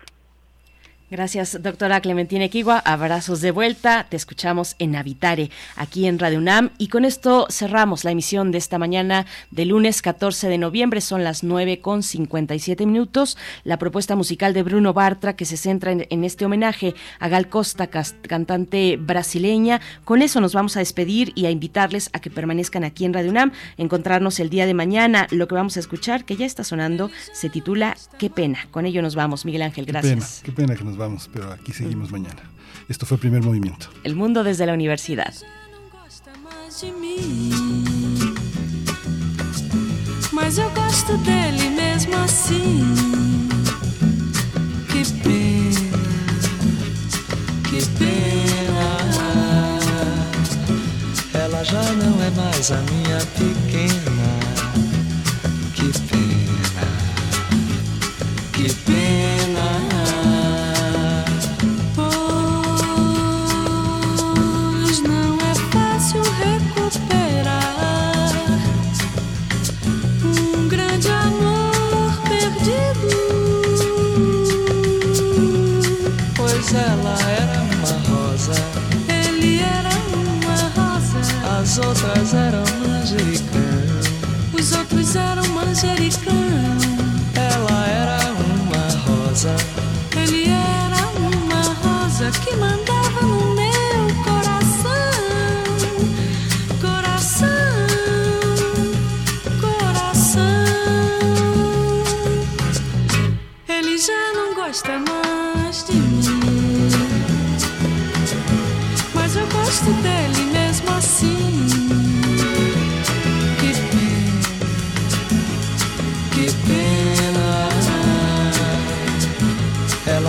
Gracias, 1.11 1.57
doctora 1.63 2.01
Clementina 2.01 2.45
Equigua. 2.45 2.77
Abrazos 2.77 3.41
de 3.41 3.49
vuelta. 3.49 4.05
Te 4.07 4.15
escuchamos 4.15 4.75
en 4.77 4.95
Habitare, 4.95 5.49
aquí 5.75 6.05
en 6.05 6.19
Radio 6.19 6.37
UNAM. 6.37 6.69
Y 6.77 6.89
con 6.89 7.03
esto 7.03 7.47
cerramos 7.49 8.03
la 8.03 8.11
emisión 8.11 8.51
de 8.51 8.59
esta 8.59 8.77
mañana 8.77 9.25
de 9.49 9.65
lunes 9.65 10.03
14 10.03 10.49
de 10.49 10.59
noviembre. 10.59 11.01
Son 11.01 11.23
las 11.23 11.43
9 11.43 11.81
con 11.81 12.03
57 12.03 12.85
minutos. 12.85 13.37
La 13.63 13.79
propuesta 13.79 14.15
musical 14.15 14.53
de 14.53 14.61
Bruno 14.61 14.93
Bartra, 14.93 15.35
que 15.35 15.45
se 15.45 15.57
centra 15.57 15.93
en, 15.93 16.23
este 16.23 16.45
homenaje 16.45 16.93
a 17.19 17.27
Gal 17.27 17.49
Costa, 17.49 17.87
cantante 17.87 18.97
brasileña. 18.97 19.81
Con 20.05 20.21
eso 20.21 20.39
nos 20.41 20.53
vamos 20.53 20.77
a 20.77 20.79
despedir 20.79 21.31
y 21.33 21.47
a 21.47 21.49
invitarles 21.49 22.11
a 22.13 22.19
que 22.19 22.29
permanezcan 22.29 22.83
aquí 22.83 23.05
en 23.05 23.15
Radio 23.15 23.31
UNAM. 23.31 23.51
Encontrarnos 23.77 24.39
el 24.39 24.51
día 24.51 24.67
de 24.67 24.75
mañana. 24.75 25.25
Lo 25.31 25.47
que 25.47 25.55
vamos 25.55 25.75
a 25.75 25.79
escuchar, 25.79 26.23
que 26.23 26.35
ya 26.35 26.45
está 26.45 26.63
sonando, 26.63 27.09
se 27.33 27.49
titula 27.49 27.97
Qué 28.19 28.29
pena. 28.29 28.67
Con 28.69 28.85
ello 28.85 29.01
nos 29.01 29.15
vamos, 29.15 29.43
Miguel 29.43 29.63
Ángel. 29.63 29.87
Gracias. 29.87 30.41
Qué 30.43 30.51
pena, 30.51 30.67
qué 30.67 30.75
pena 30.75 30.75
que 30.75 30.83
nos 30.83 30.98
vamos, 30.99 31.29
pero 31.33 31.51
aquí 31.51 31.73
seguimos 31.73 32.11
mañana. 32.11 32.43
Esto 32.87 33.05
fue 33.07 33.15
el 33.15 33.21
primer 33.21 33.41
movimiento. 33.41 33.87
El 34.03 34.15
mundo 34.15 34.43
desde 34.43 34.65
la 34.67 34.73
universidad. 34.73 35.33
Mas 40.31 40.57
eu 40.57 40.69
gosto 40.71 41.17
dele 41.17 41.69
mesmo 41.69 42.15
assim. 42.17 42.83
Que 44.91 45.03
pena, 45.23 45.97
que 47.67 47.81
pena. 47.97 48.87
Ela 51.33 51.63
já 51.63 51.83
não 51.93 52.15
é 52.23 52.29
mais 52.31 52.71
a 52.71 52.81
minha 52.91 53.19
pequena. 53.37 54.29
Que 55.75 55.89
pena, 56.09 56.85
que 58.53 58.73
pena. 58.85 59.38
Outras 82.29 82.33
eram 82.33 82.63
manjericão. 82.87 83.61
os 84.53 84.71
outros 84.73 85.15
eram 85.15 85.47
manjericão. 85.49 86.33
Ela 87.33 87.87
era 87.87 88.19
uma 88.33 88.87
rosa, 89.05 89.55
Ele 90.15 90.49
era 90.49 91.07
uma 91.17 91.61
rosa 91.81 92.31
que 92.41 92.55
mandava 92.55 93.21
no 93.21 93.55
meu 93.55 94.23
coração, 94.23 94.91
coração, 96.81 97.47
coração. 99.59 100.43
Ele 103.67 103.97
já 103.97 104.33
não 104.35 104.53
gosta 104.53 104.99
mais 104.99 105.83
de 105.85 105.93
mim, 105.93 106.89
mas 109.15 109.35
eu 109.35 109.47
gosto 109.47 109.91
dele 110.03 110.48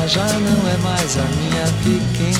Ela 0.01 0.09
já 0.09 0.27
não 0.27 0.67
é 0.67 0.77
mais 0.79 1.19
a 1.19 1.25
minha 1.25 1.67
pequena. 1.85 2.40